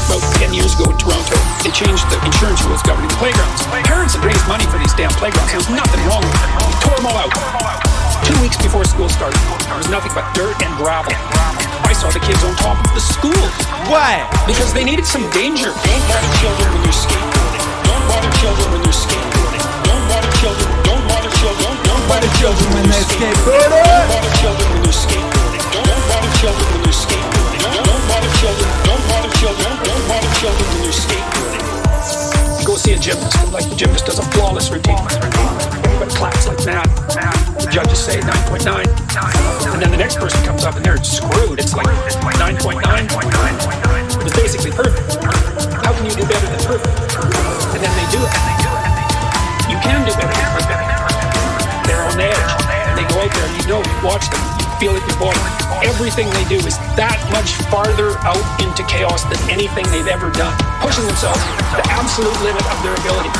About 0.09 0.25
10 0.41 0.57
years 0.57 0.73
ago 0.73 0.89
in 0.89 0.97
Toronto, 0.97 1.37
they 1.61 1.69
changed 1.77 2.01
the 2.09 2.17
insurance 2.25 2.65
rules 2.65 2.81
governing 2.81 3.13
playgrounds. 3.21 3.61
Parents 3.85 4.17
had 4.17 4.25
raised 4.25 4.41
money 4.49 4.65
for 4.73 4.81
these 4.81 4.97
damn 4.97 5.13
playgrounds. 5.21 5.53
There 5.53 5.61
was 5.61 5.69
nothing 5.69 6.01
wrong 6.09 6.25
with 6.25 6.33
them. 6.33 6.65
They 6.65 6.81
tore 6.81 6.97
them 6.97 7.13
all 7.13 7.19
out. 7.29 7.33
Two 8.25 8.41
weeks 8.41 8.57
before 8.57 8.89
school 8.89 9.13
started, 9.13 9.37
there 9.69 9.77
was 9.77 9.93
nothing 9.93 10.17
but 10.17 10.25
dirt 10.33 10.57
and 10.65 10.73
gravel. 10.81 11.13
I 11.85 11.93
saw 11.93 12.09
the 12.09 12.25
kids 12.25 12.41
on 12.41 12.57
top 12.57 12.81
of 12.81 12.89
the 12.97 13.05
school. 13.05 13.45
Why? 13.93 14.25
Because 14.49 14.73
they 14.73 14.81
needed 14.81 15.05
some 15.05 15.29
danger. 15.37 15.77
Don't 15.77 16.05
bother 16.09 16.33
children 16.41 16.73
when 16.73 16.89
you're 16.89 16.97
skateboarding. 17.05 17.65
Don't 17.85 18.05
bother 18.09 18.33
children 18.41 18.65
when 18.73 18.81
you're 18.81 18.97
skateboarding. 18.97 19.56
Don't 22.07 22.23
bother 22.23 22.39
children 22.39 22.71
when 22.71 22.87
they're 22.87 23.03
skateboarding. 23.03 23.67
Don't 23.67 24.07
bother 24.07 24.31
children 24.39 24.63
when 24.71 24.83
they're 24.87 24.95
skateboarding. 24.95 25.59
Don't 25.75 26.07
bother 26.07 26.31
children 26.39 26.67
when 26.71 26.87
they're 26.87 26.95
skateboarding. 27.03 27.67
Don't 27.67 28.07
bother 28.07 28.31
children. 28.39 28.71
Don't 28.87 29.03
bother 29.11 29.33
children. 29.43 29.67
Don't 29.83 30.07
bother 30.07 30.31
children 30.39 30.67
when 30.71 30.87
they're 30.87 30.95
skateboarding. 31.03 31.67
Go 32.63 32.79
see 32.79 32.95
a 32.95 32.99
gymnast. 33.03 33.51
Like 33.51 33.67
the 33.67 33.75
gymnast 33.75 34.07
does 34.07 34.21
a 34.21 34.27
flawless 34.39 34.71
routine. 34.71 35.03
Everybody 35.83 36.15
claps 36.15 36.47
like 36.47 36.63
mad. 36.63 36.87
The 37.59 37.67
judges 37.75 37.99
say 37.99 38.23
9.9. 38.23 38.87
And 39.75 39.83
then 39.83 39.91
the 39.91 39.99
next 39.99 40.23
person 40.23 40.39
comes 40.47 40.63
up 40.63 40.77
and 40.77 40.85
they're 40.87 41.03
screwed. 41.03 41.59
It's 41.59 41.75
like 41.75 41.91
9.9. 42.39 42.87
It 42.87 44.23
was 44.23 44.33
basically 44.39 44.71
perfect. 44.71 45.27
How 45.83 45.91
can 45.91 46.07
you 46.07 46.15
do 46.15 46.23
better 46.23 46.47
than 46.55 46.63
perfect? 46.71 47.19
And 47.75 47.83
then 47.83 47.91
they 47.99 48.07
do 48.15 48.23
it. 48.23 48.31
You 49.67 49.75
can 49.83 50.07
do 50.07 50.15
better. 50.15 50.96
They're 51.87 52.03
on 52.03 52.19
edge. 52.19 52.53
They 52.99 53.07
go 53.09 53.23
out 53.23 53.31
there 53.31 53.47
and 53.47 53.55
you 53.63 53.67
know, 53.71 53.81
you 53.81 53.97
watch 54.03 54.27
them, 54.29 54.43
you 54.59 54.67
feel 54.83 54.95
it 54.99 55.05
your 55.07 55.19
body. 55.23 55.39
Everything 55.87 56.27
they 56.35 56.47
do 56.51 56.59
is 56.67 56.77
that 56.99 57.21
much 57.31 57.55
farther 57.71 58.19
out 58.27 58.43
into 58.59 58.83
chaos 58.91 59.23
than 59.31 59.39
anything 59.47 59.87
they've 59.95 60.11
ever 60.11 60.33
done. 60.33 60.57
Pushing 60.81 61.05
themselves 61.07 61.39
to 61.39 61.79
the 61.79 61.87
absolute 61.93 62.35
limit 62.43 62.65
of 62.67 62.79
their 62.83 62.97
ability. 62.97 63.31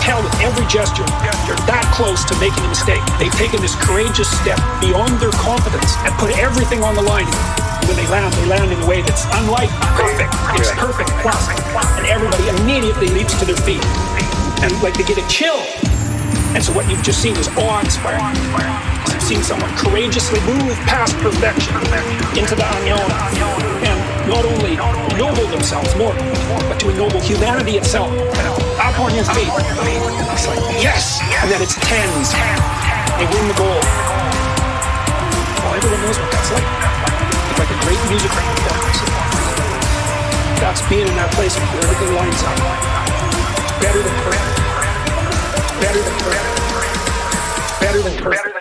Tell 0.00 0.20
with 0.20 0.36
every 0.44 0.68
gesture, 0.68 1.04
you're 1.48 1.60
that 1.64 1.84
close 1.96 2.28
to 2.28 2.34
making 2.36 2.60
a 2.64 2.70
mistake. 2.70 3.00
They've 3.16 3.32
taken 3.40 3.64
this 3.64 3.72
courageous 3.80 4.28
step 4.28 4.60
beyond 4.80 5.16
their 5.16 5.32
confidence 5.40 5.96
and 6.04 6.12
put 6.20 6.32
everything 6.36 6.84
on 6.84 6.92
the 6.92 7.02
line. 7.02 7.28
When 7.88 7.96
they 7.96 8.08
land, 8.12 8.32
they 8.36 8.46
land 8.46 8.68
in 8.72 8.80
a 8.80 8.86
way 8.86 9.00
that's 9.00 9.24
unlike 9.40 9.72
perfect. 9.96 10.28
It's 10.60 10.72
perfect. 10.76 11.08
And 12.00 12.04
everybody 12.06 12.48
immediately 12.60 13.08
leaps 13.16 13.36
to 13.40 13.44
their 13.44 13.60
feet. 13.64 13.82
And 14.60 14.70
like 14.84 14.94
they 14.94 15.04
get 15.04 15.16
a 15.16 15.26
chill. 15.28 15.60
And 16.54 16.62
so 16.62 16.72
what 16.72 16.88
you've 16.88 17.02
just 17.02 17.20
seen 17.20 17.34
is 17.34 17.48
awe-inspiring. 17.58 18.38
You've 19.10 19.22
seen 19.22 19.42
someone 19.42 19.70
courageously 19.74 20.38
move 20.46 20.78
past 20.86 21.18
perfection 21.18 21.74
into 22.38 22.54
the 22.54 22.62
unknown. 22.78 23.10
And 23.82 23.98
not 24.30 24.46
only 24.46 24.78
ennoble 25.18 25.50
themselves 25.50 25.90
more, 25.98 26.14
but 26.70 26.78
to 26.78 26.90
ennoble 26.94 27.18
humanity 27.20 27.76
itself. 27.76 28.14
Up 28.78 28.94
on 29.02 29.14
your 29.14 29.26
feet. 29.34 29.50
It's 29.50 30.46
like, 30.46 30.62
yes! 30.78 31.18
And 31.42 31.50
then 31.50 31.60
it's 31.60 31.74
tens. 31.74 32.30
They 33.18 33.26
win 33.26 33.50
the 33.50 33.58
goal. 33.58 33.82
Well, 35.58 35.74
everyone 35.74 36.00
knows 36.06 36.18
what 36.22 36.30
that's 36.30 36.50
like. 36.54 36.66
It's 37.50 37.58
like 37.58 37.70
a 37.74 37.78
great 37.82 37.98
music 38.10 38.30
performance. 38.30 39.02
That's 40.62 40.82
being 40.88 41.06
in 41.06 41.16
that 41.18 41.34
place 41.34 41.58
where 41.58 41.82
everything 41.82 42.14
lines 42.14 42.42
up. 42.46 42.58
It's 43.58 43.74
better 43.82 44.02
than 44.02 44.14
perfect. 44.22 44.63
Better 45.84 46.00
than. 46.00 46.16
It's 46.16 47.76
better 47.76 48.00
than 48.00 48.16
perfect. 48.16 48.56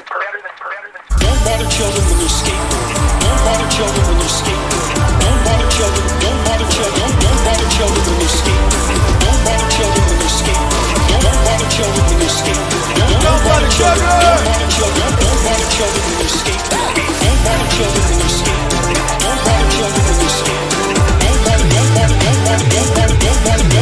Don't 1.24 1.40
bother 1.48 1.68
children 1.72 2.04
when 2.04 2.20
they're 2.20 2.28
skateboarding. 2.28 3.00
Don't 3.24 3.40
bother 3.48 3.64
children 3.72 4.04
when 4.12 4.18
they're 4.20 4.36
skateboarding. 4.44 5.00
Don't 5.24 5.40
bother 5.48 5.70
children. 5.72 6.04
Don't 6.20 6.40
bother 6.44 6.68
children. 6.68 7.00
Don't 7.24 7.40
bother 7.48 7.70
children 7.80 8.04
when 8.04 8.20
they're 8.20 8.28
skateboarding. 8.28 9.00
Don't 9.24 9.40
bother 9.48 9.68
children 9.72 10.04
when 10.04 10.20
they're 10.20 10.36
skateboarding. 10.36 11.00
Don't 11.24 11.40
bother 11.48 11.68
children 11.72 12.04
when 12.04 12.20
they're 12.20 12.36
skateboarding. 12.44 13.00
Don't 13.24 13.40
bother 13.48 13.72
children. 13.72 14.04
Don't 14.04 14.44
bother 14.44 14.68
children. 14.68 15.08
Don't 15.24 15.40
bother 15.48 15.68
children 15.72 16.04
when 16.04 16.16
they're 16.20 16.36
skateboarding. 16.44 17.08
Don't 17.24 17.40
bother 17.48 17.68
children 17.72 18.04
when 18.04 18.20
they're 18.20 18.36
skateboarding. 18.36 19.00
Don't 19.24 19.40
bother 19.48 19.68
children 19.72 20.02
when 20.04 20.18
they're 20.20 20.36
skateboarding. 20.44 21.00
Don't 21.24 21.40
bother. 21.48 21.72
Don't 21.72 21.88
bother. 21.96 22.20
Don't 22.20 22.40
bother. 22.44 22.68
Don't 22.68 22.92
bother. 23.00 23.16
Don't 23.16 23.40
bother. 23.48 23.73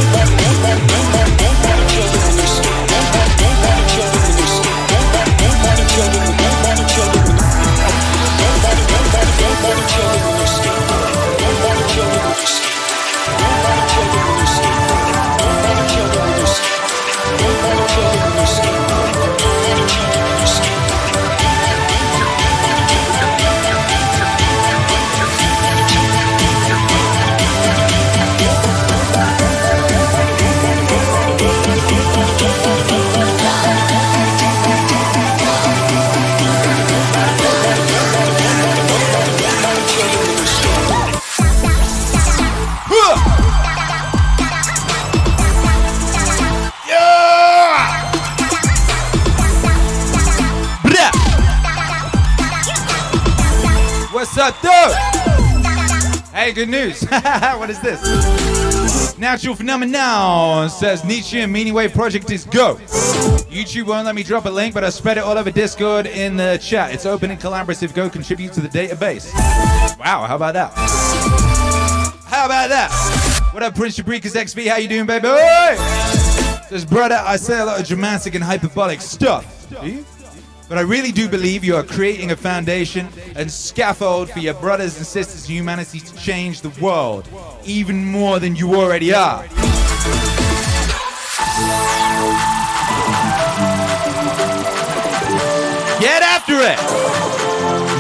Hey, 56.42 56.54
good 56.54 56.70
news. 56.70 57.04
what 57.08 57.70
is 57.70 57.80
this? 57.82 59.16
Natural 59.16 59.54
phenomenon 59.54 60.72
says 60.72 61.06
Nietzsche 61.06 61.40
and 61.40 61.54
Meaning 61.54 61.76
Wave 61.76 61.94
project 61.94 62.32
is 62.32 62.46
go. 62.46 62.78
YouTube 63.52 63.86
won't 63.86 64.08
let 64.08 64.16
me 64.16 64.24
drop 64.24 64.46
a 64.46 64.50
link, 64.50 64.74
but 64.74 64.84
I 64.84 64.90
spread 64.90 65.20
it 65.20 65.24
all 65.24 65.38
over 65.38 65.52
Discord 65.52 66.08
in 66.08 66.38
the 66.38 66.58
chat. 66.60 66.96
It's 66.96 67.06
open 67.06 67.30
and 67.30 67.40
collaborative. 67.40 67.94
Go 67.94 68.10
contribute 68.10 68.54
to 68.54 68.60
the 68.60 68.70
database. 68.70 69.32
Wow, 70.00 70.26
how 70.26 70.36
about 70.36 70.56
that? 70.56 70.74
How 72.26 72.48
about 72.48 72.70
that? 72.70 73.50
What 73.54 73.62
up, 73.62 73.76
Prince 73.76 74.00
Jabrikas 74.00 74.34
XV? 74.34 74.66
How 74.66 74.78
you 74.78 74.88
doing, 74.88 75.06
baby? 75.06 75.28
Says, 76.70 76.86
brother, 76.86 77.22
I 77.24 77.36
say 77.36 77.60
a 77.60 77.66
lot 77.66 77.80
of 77.80 77.86
dramatic 77.86 78.34
and 78.34 78.44
hyperbolic 78.44 79.00
stuff. 79.02 79.70
Do 79.70 79.88
you? 79.88 80.06
But 80.72 80.78
I 80.78 80.84
really 80.84 81.12
do 81.12 81.28
believe 81.28 81.66
you 81.66 81.76
are 81.76 81.84
creating 81.84 82.32
a 82.32 82.36
foundation 82.38 83.10
and 83.36 83.52
scaffold 83.52 84.30
for 84.30 84.40
your 84.40 84.54
brothers 84.54 84.96
and 84.96 85.06
sisters 85.06 85.50
in 85.50 85.56
humanity 85.56 86.00
to 86.00 86.16
change 86.16 86.62
the 86.62 86.70
world, 86.82 87.28
even 87.66 88.06
more 88.06 88.40
than 88.40 88.56
you 88.56 88.74
already 88.76 89.14
are. 89.14 89.44
Get 96.00 96.24
after 96.24 96.54
it! 96.54 96.80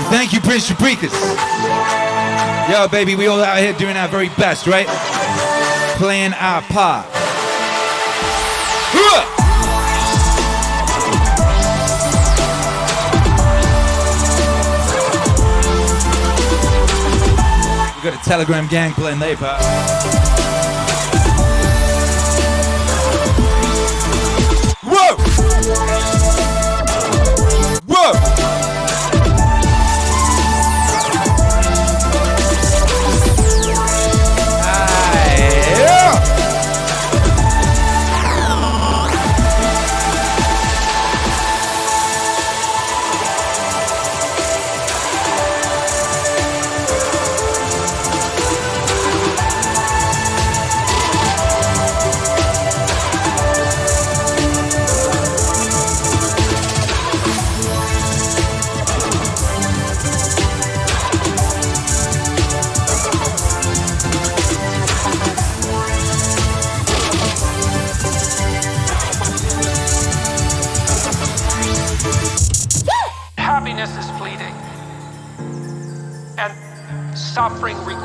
Thank 0.09 0.31
you, 0.31 0.39
Prince 0.39 0.69
Jabrikas. 0.69 1.11
Yo, 2.71 2.87
baby, 2.87 3.15
we 3.15 3.27
all 3.27 3.43
out 3.43 3.57
here 3.57 3.73
doing 3.73 3.97
our 3.97 4.07
very 4.07 4.29
best, 4.37 4.65
right? 4.65 4.87
Playing 5.97 6.31
our 6.35 6.61
part. 6.61 7.05
We 18.03 18.09
got 18.09 18.19
a 18.19 18.23
Telegram 18.27 18.65
gang 18.65 18.93
playing 18.93 19.19
their 19.19 19.37
part. 19.37 20.60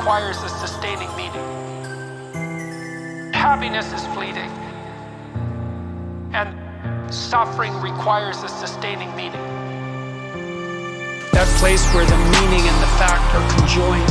Requires 0.07 0.41
a 0.41 0.47
sustaining 0.47 1.13
meaning. 1.17 1.43
Happiness 3.33 3.91
is 3.91 4.07
fleeting. 4.15 4.49
And 6.31 6.47
suffering 7.13 7.75
requires 7.81 8.41
a 8.41 8.47
sustaining 8.47 9.13
meaning. 9.17 9.43
That 11.35 11.45
place 11.59 11.83
where 11.91 12.05
the 12.05 12.15
meaning 12.39 12.63
and 12.63 12.77
the 12.79 12.87
fact 12.95 13.19
are 13.35 13.43
conjoined. 13.59 14.07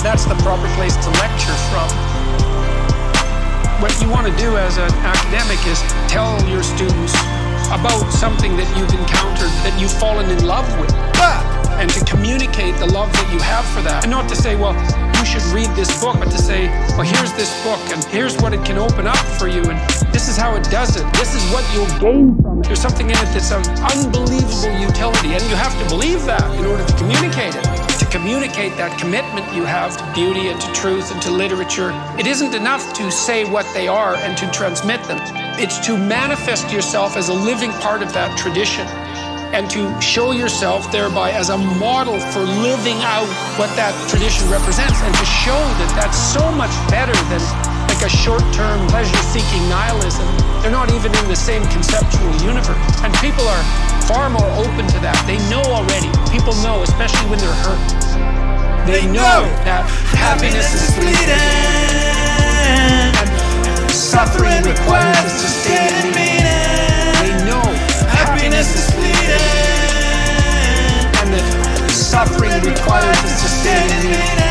That's 0.00 0.24
the 0.24 0.36
proper 0.40 0.72
place 0.72 0.96
to 0.96 1.10
lecture 1.20 1.58
from. 1.68 1.92
What 3.84 3.92
you 4.00 4.08
want 4.08 4.26
to 4.26 4.32
do 4.40 4.56
as 4.56 4.78
an 4.78 4.88
academic 5.04 5.60
is 5.66 5.84
tell 6.08 6.32
your 6.48 6.62
students 6.62 7.12
about 7.68 8.08
something 8.08 8.56
that 8.56 8.68
you've 8.72 8.88
encountered 8.96 9.52
that 9.68 9.78
you've 9.78 9.92
fallen 10.00 10.30
in 10.30 10.46
love 10.46 10.64
with. 10.80 10.88
And 11.78 11.88
to 11.90 12.04
communicate 12.04 12.74
the 12.80 12.86
love 12.86 13.12
that 13.12 13.32
you 13.32 13.38
have 13.38 13.64
for 13.70 13.80
that. 13.82 14.02
And 14.02 14.10
not 14.10 14.28
to 14.30 14.34
say, 14.34 14.56
well, 14.56 14.74
you 15.14 15.24
should 15.24 15.46
read 15.54 15.70
this 15.78 15.88
book, 16.02 16.18
but 16.18 16.30
to 16.30 16.38
say, 16.38 16.66
well, 16.98 17.06
here's 17.06 17.32
this 17.34 17.54
book 17.62 17.78
and 17.94 18.02
here's 18.10 18.36
what 18.38 18.52
it 18.52 18.64
can 18.64 18.78
open 18.78 19.06
up 19.06 19.22
for 19.38 19.46
you. 19.46 19.62
And 19.62 19.78
this 20.10 20.28
is 20.28 20.36
how 20.36 20.56
it 20.56 20.64
does 20.70 20.96
it. 20.96 21.06
This 21.14 21.34
is 21.38 21.42
what 21.54 21.62
you'll 21.72 21.86
gain 22.02 22.34
from 22.42 22.58
it. 22.58 22.66
There's 22.66 22.80
something 22.80 23.06
in 23.06 23.14
it 23.14 23.30
that's 23.30 23.52
of 23.54 23.62
unbelievable 23.94 24.74
utility. 24.74 25.38
And 25.38 25.42
you 25.46 25.54
have 25.54 25.70
to 25.78 25.88
believe 25.88 26.24
that 26.26 26.42
in 26.58 26.66
order 26.66 26.84
to 26.84 26.94
communicate 26.96 27.54
it. 27.54 27.64
To 27.98 28.06
communicate 28.10 28.76
that 28.76 28.98
commitment 28.98 29.46
you 29.54 29.64
have 29.64 29.96
to 29.98 30.04
beauty 30.14 30.48
and 30.48 30.60
to 30.60 30.72
truth 30.72 31.12
and 31.12 31.22
to 31.22 31.30
literature, 31.30 31.90
it 32.18 32.26
isn't 32.26 32.54
enough 32.54 32.92
to 32.94 33.10
say 33.12 33.44
what 33.44 33.66
they 33.72 33.86
are 33.86 34.16
and 34.16 34.36
to 34.38 34.50
transmit 34.50 35.02
them. 35.04 35.18
It's 35.62 35.78
to 35.86 35.96
manifest 35.96 36.72
yourself 36.72 37.16
as 37.16 37.28
a 37.28 37.34
living 37.34 37.70
part 37.78 38.02
of 38.02 38.12
that 38.14 38.36
tradition 38.36 38.86
and 39.52 39.68
to 39.70 39.88
show 40.00 40.32
yourself 40.32 40.90
thereby 40.92 41.32
as 41.32 41.48
a 41.48 41.56
model 41.56 42.20
for 42.32 42.40
living 42.40 42.98
out 43.00 43.28
what 43.56 43.72
that 43.76 43.94
tradition 44.08 44.48
represents 44.50 45.00
and 45.00 45.14
to 45.16 45.24
show 45.24 45.58
that 45.80 45.90
that's 45.96 46.18
so 46.18 46.44
much 46.52 46.72
better 46.92 47.16
than 47.32 47.40
like 47.88 48.04
a 48.04 48.08
short-term 48.08 48.86
pleasure-seeking 48.88 49.68
nihilism. 49.68 50.28
They're 50.62 50.70
not 50.70 50.92
even 50.92 51.10
in 51.16 51.26
the 51.26 51.36
same 51.36 51.64
conceptual 51.72 52.30
universe. 52.44 52.78
And 53.02 53.10
people 53.18 53.42
are 53.48 53.64
far 54.06 54.30
more 54.30 54.46
open 54.60 54.86
to 54.86 54.98
that. 55.00 55.18
They 55.26 55.40
know 55.50 55.64
already. 55.66 56.12
People 56.30 56.54
know, 56.62 56.82
especially 56.86 57.26
when 57.26 57.40
they're 57.40 57.60
hurt. 57.64 57.80
They 58.86 59.04
know 59.08 59.48
that 59.66 59.88
happiness 60.14 60.70
is 60.76 60.94
fleeting. 60.94 61.42
And 63.18 63.90
suffering 63.90 64.62
requires 64.62 65.32
sustained 65.32 66.14
meaning. 66.14 66.46
They 67.18 67.34
know 67.48 67.64
happiness 68.06 68.76
is 68.76 68.84
fleeting. 68.86 68.97
And 71.20 71.32
that 71.32 71.90
suffering 71.90 72.52
requires 72.62 73.18
a 73.18 73.28
sustained. 73.28 74.48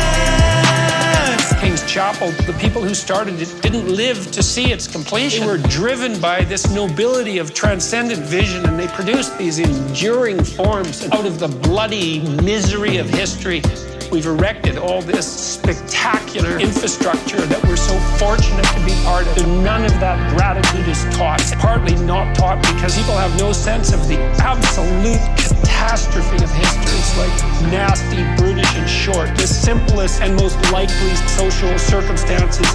King's 1.60 1.84
Chapel, 1.90 2.30
the 2.46 2.52
people 2.60 2.82
who 2.82 2.94
started 2.94 3.40
it 3.42 3.60
didn't 3.62 3.88
live 3.88 4.30
to 4.30 4.42
see 4.42 4.70
its 4.72 4.86
completion. 4.86 5.40
They 5.40 5.46
were 5.46 5.58
driven 5.68 6.20
by 6.20 6.44
this 6.44 6.70
nobility 6.70 7.38
of 7.38 7.52
transcendent 7.52 8.22
vision, 8.22 8.64
and 8.66 8.78
they 8.78 8.86
produced 8.88 9.36
these 9.36 9.58
enduring 9.58 10.42
forms 10.44 11.04
out 11.10 11.26
of 11.26 11.38
the 11.38 11.48
bloody 11.48 12.20
misery 12.42 12.98
of 12.98 13.10
history. 13.10 13.62
We've 14.10 14.24
erected 14.24 14.78
all 14.78 15.02
this 15.02 15.28
spectacular 15.28 16.58
infrastructure 16.58 17.44
that 17.44 17.62
we're 17.64 17.76
so 17.76 17.92
fortunate 18.16 18.64
to 18.64 18.80
be 18.80 18.96
part 19.04 19.26
of. 19.26 19.36
And 19.36 19.62
none 19.62 19.84
of 19.84 19.92
that 20.00 20.16
gratitude 20.34 20.88
is 20.88 21.04
taught. 21.16 21.44
Partly 21.58 21.94
not 22.06 22.34
taught 22.34 22.62
because 22.72 22.96
people 22.96 23.12
have 23.12 23.36
no 23.38 23.52
sense 23.52 23.92
of 23.92 24.00
the 24.08 24.16
absolute 24.40 25.20
catastrophe 25.36 26.42
of 26.42 26.48
history. 26.48 26.96
It's 26.96 27.18
like 27.20 27.36
nasty, 27.68 28.24
brutish, 28.40 28.74
and 28.76 28.88
short. 28.88 29.28
The 29.36 29.46
simplest 29.46 30.22
and 30.22 30.34
most 30.36 30.56
likely 30.72 31.14
social 31.28 31.76
circumstances. 31.78 32.66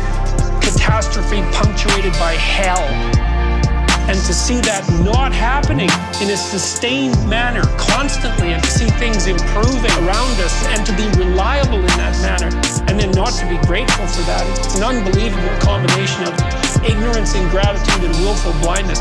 Catastrophe 0.61 1.41
punctuated 1.49 2.14
by 2.22 2.34
hell. 2.38 3.32
And 4.10 4.20
to 4.28 4.34
see 4.34 4.60
that 4.68 4.84
not 5.04 5.32
happening 5.32 5.90
in 6.20 6.28
a 6.30 6.38
sustained 6.38 7.16
manner 7.28 7.64
constantly 7.80 8.52
and 8.52 8.62
to 8.62 8.70
see 8.70 8.90
things 9.00 9.28
improving 9.28 9.96
around 10.04 10.36
us 10.44 10.54
and 10.76 10.86
to 10.86 10.92
be 11.00 11.08
reliable 11.16 11.80
in 11.80 11.96
that 11.96 12.12
manner 12.20 12.52
and 12.92 13.00
then 13.00 13.12
not 13.12 13.32
to 13.40 13.48
be 13.48 13.56
grateful 13.66 14.06
for 14.08 14.22
that, 14.28 14.44
it's 14.60 14.76
an 14.76 14.84
unbelievable 14.84 15.56
combination 15.64 16.28
of 16.28 16.36
ignorance, 16.84 17.34
ingratitude, 17.34 18.04
and 18.04 18.14
willful 18.20 18.52
blindness. 18.60 19.00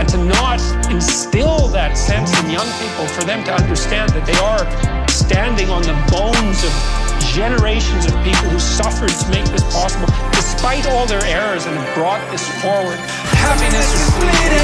And 0.00 0.08
to 0.08 0.18
not 0.24 0.60
instill 0.90 1.68
that 1.68 1.98
sense 1.98 2.32
in 2.40 2.50
young 2.50 2.68
people 2.80 3.06
for 3.06 3.24
them 3.24 3.44
to 3.44 3.52
understand 3.52 4.10
that 4.16 4.24
they 4.24 4.38
are 4.40 4.64
standing 5.08 5.68
on 5.68 5.82
the 5.82 5.94
bones 6.08 6.64
of 6.64 7.07
generations 7.38 8.04
of 8.04 8.12
people 8.24 8.50
who 8.50 8.58
suffered 8.58 9.14
to 9.14 9.30
make 9.30 9.46
this 9.54 9.62
possible, 9.70 10.10
despite 10.32 10.84
all 10.88 11.06
their 11.06 11.22
errors, 11.24 11.66
and 11.66 11.78
have 11.78 11.94
brought 11.94 12.18
this 12.32 12.42
forward. 12.58 12.98
Happiness 13.30 13.94
is 13.94 14.10
fleeting, 14.18 14.58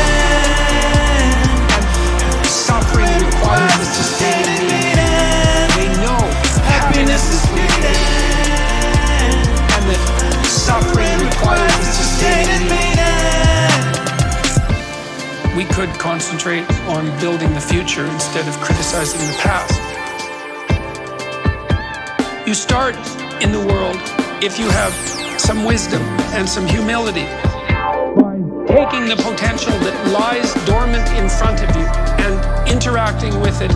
suffering 2.42 3.14
requires 3.30 3.78
a 3.78 3.86
sustained 3.94 4.59
meaning. 4.66 4.98
They 5.78 5.86
know 6.02 6.18
happiness 6.66 7.22
is 7.30 7.46
fleeting, 7.46 8.02
and 9.22 9.86
that 9.86 10.02
suffering 10.51 11.14
requires 11.30 11.78
a 11.78 11.94
sustained 11.94 12.59
meaning. 12.74 13.14
We 15.56 15.64
could 15.72 15.94
concentrate 16.02 16.66
on 16.90 17.06
building 17.20 17.55
the 17.55 17.60
future 17.60 18.05
instead 18.06 18.48
of 18.48 18.59
criticizing 18.59 19.20
the 19.30 19.38
past. 19.38 20.03
You 22.46 22.52
start 22.52 22.94
in 23.42 23.52
the 23.52 23.64
world 23.72 23.96
if 24.44 24.58
you 24.58 24.68
have 24.68 24.92
some 25.40 25.64
wisdom 25.64 26.02
and 26.36 26.46
some 26.46 26.66
humility 26.66 27.24
by 28.20 28.36
taking 28.68 29.08
the 29.08 29.16
potential 29.16 29.72
that 29.80 29.96
lies 30.12 30.52
dormant 30.66 31.08
in 31.16 31.30
front 31.30 31.64
of 31.64 31.74
you 31.74 31.86
and 32.20 32.68
interacting 32.68 33.40
with 33.40 33.62
it 33.62 33.72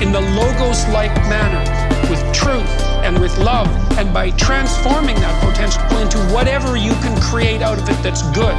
in 0.00 0.12
the 0.12 0.20
logos 0.32 0.88
like 0.96 1.12
manner 1.28 1.60
with 2.08 2.24
truth 2.32 2.64
and 3.04 3.20
with 3.20 3.36
love 3.36 3.68
and 3.98 4.14
by 4.14 4.30
transforming 4.30 5.16
that 5.16 5.36
potential 5.44 5.84
into 5.98 6.16
whatever 6.32 6.74
you 6.74 6.92
can 7.04 7.20
create 7.20 7.60
out 7.60 7.78
of 7.78 7.86
it 7.86 8.02
that's 8.02 8.22
good. 8.32 8.56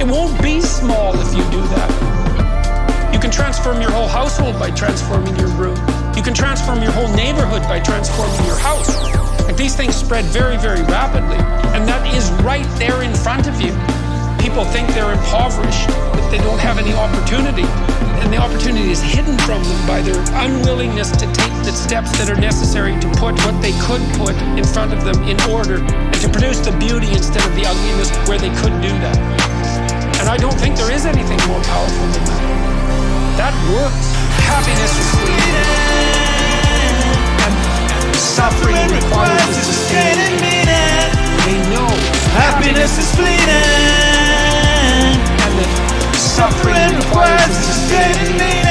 It 0.00 0.06
won't 0.06 0.40
be 0.40 0.60
small 0.60 1.18
if 1.18 1.34
you 1.34 1.42
do 1.50 1.66
that. 1.74 3.10
You 3.12 3.18
can 3.18 3.32
transform 3.32 3.80
your 3.80 3.90
whole 3.90 4.06
household 4.06 4.56
by 4.60 4.70
transforming 4.70 5.34
your 5.34 5.48
room. 5.58 5.93
You 6.16 6.22
can 6.22 6.32
transform 6.32 6.80
your 6.80 6.92
whole 6.92 7.08
neighborhood 7.14 7.62
by 7.62 7.80
transforming 7.80 8.46
your 8.46 8.58
house. 8.58 8.94
Like 9.44 9.56
these 9.56 9.74
things 9.74 9.96
spread 9.96 10.24
very, 10.26 10.56
very 10.56 10.82
rapidly. 10.86 11.36
And 11.74 11.88
that 11.88 12.06
is 12.14 12.30
right 12.46 12.66
there 12.78 13.02
in 13.02 13.12
front 13.12 13.50
of 13.50 13.60
you. 13.60 13.74
People 14.38 14.64
think 14.64 14.86
they're 14.94 15.10
impoverished, 15.10 15.90
that 15.90 16.28
they 16.30 16.38
don't 16.38 16.60
have 16.60 16.78
any 16.78 16.94
opportunity. 16.94 17.66
And 18.22 18.32
the 18.32 18.38
opportunity 18.38 18.94
is 18.94 19.02
hidden 19.02 19.36
from 19.42 19.62
them 19.64 19.80
by 19.90 20.00
their 20.00 20.16
unwillingness 20.38 21.10
to 21.18 21.26
take 21.34 21.52
the 21.66 21.74
steps 21.74 22.14
that 22.22 22.30
are 22.30 22.38
necessary 22.38 22.94
to 23.00 23.08
put 23.18 23.34
what 23.42 23.58
they 23.60 23.74
could 23.82 24.00
put 24.14 24.38
in 24.54 24.64
front 24.64 24.94
of 24.94 25.02
them 25.02 25.18
in 25.26 25.36
order 25.50 25.82
and 25.82 26.20
to 26.22 26.28
produce 26.30 26.62
the 26.62 26.72
beauty 26.78 27.10
instead 27.10 27.42
of 27.42 27.52
the 27.58 27.66
ugliness 27.66 28.14
where 28.30 28.38
they 28.38 28.54
could 28.62 28.72
do 28.78 28.94
that. 29.02 29.18
And 30.22 30.28
I 30.30 30.38
don't 30.38 30.56
think 30.62 30.78
there 30.78 30.94
is 30.94 31.06
anything 31.10 31.42
more 31.50 31.60
powerful 31.66 32.06
than 32.14 32.22
that. 32.22 32.42
That 33.36 33.54
works. 33.74 34.13
Happiness 34.50 34.94
is 35.02 35.10
fleeting. 35.20 35.64
Suffering 38.14 38.88
requires 38.90 39.48
a 39.56 39.64
sustaining 39.64 40.40
meaning. 40.40 41.10
They 41.46 41.58
know 41.72 41.88
Happiness 42.36 42.98
is 42.98 43.10
fleeting. 43.16 43.54
suffering 46.18 46.96
requires 46.96 47.50
a 47.50 47.62
sustaining 47.70 48.32
meaning. 48.36 48.64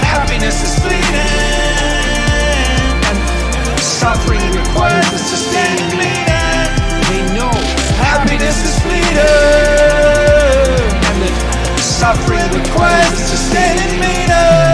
Happiness 0.00 0.62
is 0.62 0.78
fleeting. 0.78 1.28
Suffering 3.78 4.46
requires 4.52 5.08
a 5.12 5.18
sustaining 5.18 5.90
meaning. 5.98 6.68
They 7.10 7.22
know 7.36 7.52
Happiness 7.98 8.58
is 8.64 8.78
fleeting. 8.82 9.87
Suffering 11.98 12.48
requires 12.52 13.12
a 13.12 13.26
sustaining 13.26 13.98
meaning. 13.98 14.67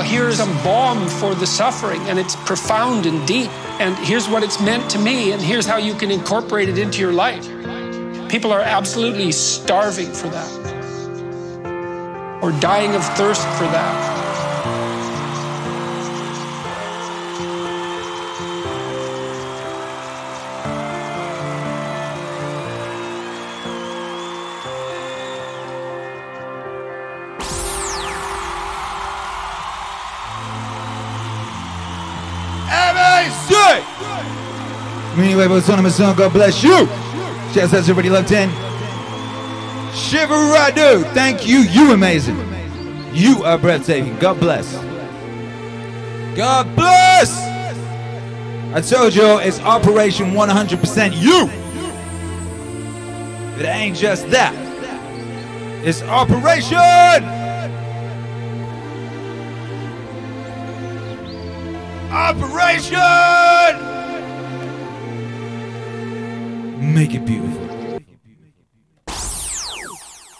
Well, 0.00 0.08
here's 0.08 0.40
a 0.40 0.46
balm 0.64 1.06
for 1.06 1.34
the 1.34 1.46
suffering, 1.46 2.00
and 2.08 2.18
it's 2.18 2.34
profound 2.34 3.04
and 3.04 3.28
deep, 3.28 3.50
and 3.80 3.94
here's 3.98 4.26
what 4.30 4.42
it's 4.42 4.58
meant 4.58 4.90
to 4.90 4.98
me, 4.98 5.32
and 5.32 5.42
here's 5.42 5.66
how 5.66 5.76
you 5.76 5.92
can 5.92 6.10
incorporate 6.10 6.70
it 6.70 6.78
into 6.78 7.00
your 7.00 7.12
life. 7.12 7.46
People 8.30 8.50
are 8.50 8.62
absolutely 8.62 9.30
starving 9.30 10.10
for 10.10 10.28
that, 10.28 10.50
or 12.42 12.50
dying 12.60 12.94
of 12.94 13.04
thirst 13.14 13.42
for 13.58 13.64
that. 13.64 14.09
Anyway, 35.40 35.54
what's 35.54 35.70
on 35.70 35.82
my? 35.82 36.14
God 36.18 36.34
bless 36.34 36.62
you. 36.62 36.86
Shouts 37.54 37.72
out 37.72 37.84
to 37.84 37.90
everybody 37.90 38.10
locked 38.10 38.30
in. 38.30 38.50
Shivaradu, 39.90 41.10
thank 41.14 41.46
you. 41.46 41.60
You 41.60 41.92
amazing. 41.92 42.36
You 43.14 43.42
are 43.44 43.56
breathtaking. 43.56 44.18
God 44.18 44.38
bless. 44.38 44.70
God 46.36 46.76
bless. 46.76 47.34
I 48.74 48.82
told 48.82 49.14
you 49.14 49.38
it's 49.38 49.60
Operation 49.60 50.32
100% 50.32 51.16
you. 51.16 51.48
It 53.58 53.66
ain't 53.66 53.96
just 53.96 54.28
that. 54.28 54.54
It's 55.82 56.02
Operation. 56.02 56.76
Operation. 62.12 63.49
Make 66.94 67.14
it 67.14 67.24
beautiful. 67.24 67.66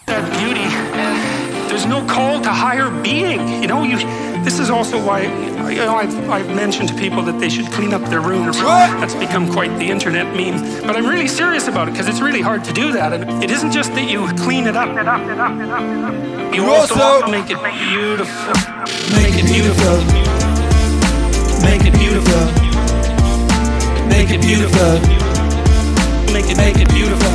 that 0.07 0.27
beauty. 0.39 0.67
There's 1.69 1.87
no 1.87 2.05
call 2.07 2.41
to 2.43 2.51
higher 2.51 2.91
being. 3.03 3.63
You 3.63 3.69
know, 3.69 3.85
you. 3.85 3.99
This 4.45 4.59
is 4.59 4.69
also 4.71 4.99
why 5.05 5.23
you 5.71 5.77
know 5.77 5.95
I've, 5.95 6.31
I've 6.31 6.49
mentioned 6.49 6.89
to 6.89 6.95
people 6.97 7.23
that 7.23 7.39
they 7.39 7.49
should 7.49 7.67
clean 7.67 7.95
up 7.95 8.03
their 8.11 8.21
rooms. 8.21 8.59
That's 8.59 9.15
become 9.15 9.53
quite 9.53 9.71
the 9.79 9.89
internet 9.91 10.35
meme. 10.35 10.87
But 10.87 10.97
I'm 10.97 11.07
really 11.07 11.29
serious 11.29 11.69
about 11.69 11.87
it 11.89 11.93
because 11.93 12.09
it's 12.09 12.21
really 12.21 12.41
hard 12.41 12.65
to 12.65 12.73
do 12.73 12.93
that. 12.93 13.13
And 13.13 13.45
it 13.45 13.51
isn't 13.51 13.71
just 13.71 13.93
that 13.95 14.11
you 14.11 14.27
clean 14.43 14.67
it 14.67 14.77
up. 14.77 14.89
You 16.53 16.65
also, 16.65 16.95
also- 17.01 17.31
make 17.31 17.51
it 17.51 17.63
beautiful. 17.63 18.55
Make 19.15 19.37
it 19.39 19.47
beautiful. 19.47 19.97
Make 21.63 21.85
it 21.87 21.95
beautiful. 21.95 22.45
Make 24.09 24.31
it 24.31 24.41
beautiful. 24.43 25.20
Make 26.33 26.47
it 26.47 26.57
make 26.57 26.79
it 26.79 26.89
beautiful. 26.95 27.31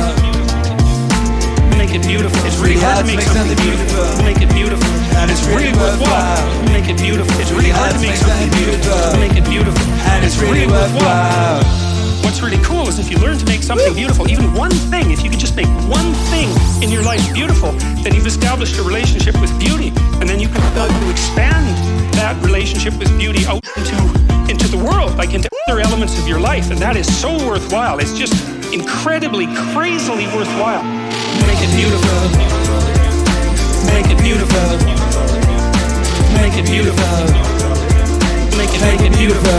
Make 1.76 1.92
it 1.92 2.00
beautiful. 2.06 2.40
It's 2.48 2.56
really 2.56 2.80
hard 2.80 3.04
to 3.04 3.06
make 3.06 3.20
something 3.20 3.56
beautiful. 3.60 4.24
Make 4.24 4.40
it 4.40 4.48
beautiful. 4.56 4.88
And 5.20 5.30
it's 5.30 5.44
really 5.46 5.72
worthwhile. 5.76 6.40
Make 6.72 6.88
it 6.88 6.96
beautiful. 6.96 7.30
It's 7.38 7.52
really 7.52 7.68
hard 7.68 7.92
to 7.92 8.00
make 8.00 8.16
something 8.16 8.50
beautiful. 8.56 9.20
Make 9.20 9.36
it 9.36 9.44
beautiful. 9.44 9.84
And 10.16 10.24
it's 10.24 10.40
really 10.40 10.66
worthwhile. 10.66 11.60
What's 12.24 12.40
really 12.40 12.62
cool 12.64 12.88
is 12.88 12.98
if 12.98 13.10
you 13.10 13.18
learn 13.18 13.36
to 13.36 13.44
make 13.44 13.62
something 13.62 13.92
beautiful, 13.92 14.30
even 14.30 14.52
one 14.54 14.72
thing, 14.88 15.10
if 15.10 15.22
you 15.22 15.28
could 15.28 15.40
just 15.40 15.56
make 15.56 15.68
one 15.92 16.16
thing 16.32 16.48
in 16.82 16.90
your 16.90 17.04
life 17.04 17.22
beautiful, 17.34 17.72
then 18.00 18.14
you've 18.14 18.26
established 18.26 18.78
a 18.78 18.82
relationship 18.82 19.38
with 19.40 19.52
beauty. 19.60 19.92
And 20.20 20.28
then 20.28 20.40
you 20.40 20.48
can 20.48 20.64
to 20.74 21.10
expand 21.10 21.68
that 22.16 22.34
relationship 22.42 22.98
with 22.98 23.12
beauty 23.18 23.44
out 23.46 23.60
into, 23.76 23.96
into 24.50 24.68
the 24.68 24.80
world, 24.80 25.16
like 25.16 25.34
into 25.34 25.48
other 25.68 25.80
elements 25.80 26.16
of 26.16 26.28
your 26.28 26.38
life. 26.38 26.70
And 26.70 26.78
that 26.78 26.94
is 26.94 27.10
so 27.10 27.34
worthwhile. 27.42 27.98
It's 27.98 28.14
just 28.14 28.38
incredibly, 28.70 29.50
crazily 29.74 30.30
worthwhile. 30.30 30.86
Make 31.42 31.58
it 31.58 31.72
beautiful. 31.74 32.22
Make 33.90 34.06
it 34.06 34.18
beautiful. 34.22 34.68
Make 36.38 36.54
it 36.54 36.70
beautiful. 36.70 37.18
Make 38.54 38.70
it, 38.70 38.82
make 38.86 39.02
it 39.02 39.14
beautiful. 39.18 39.58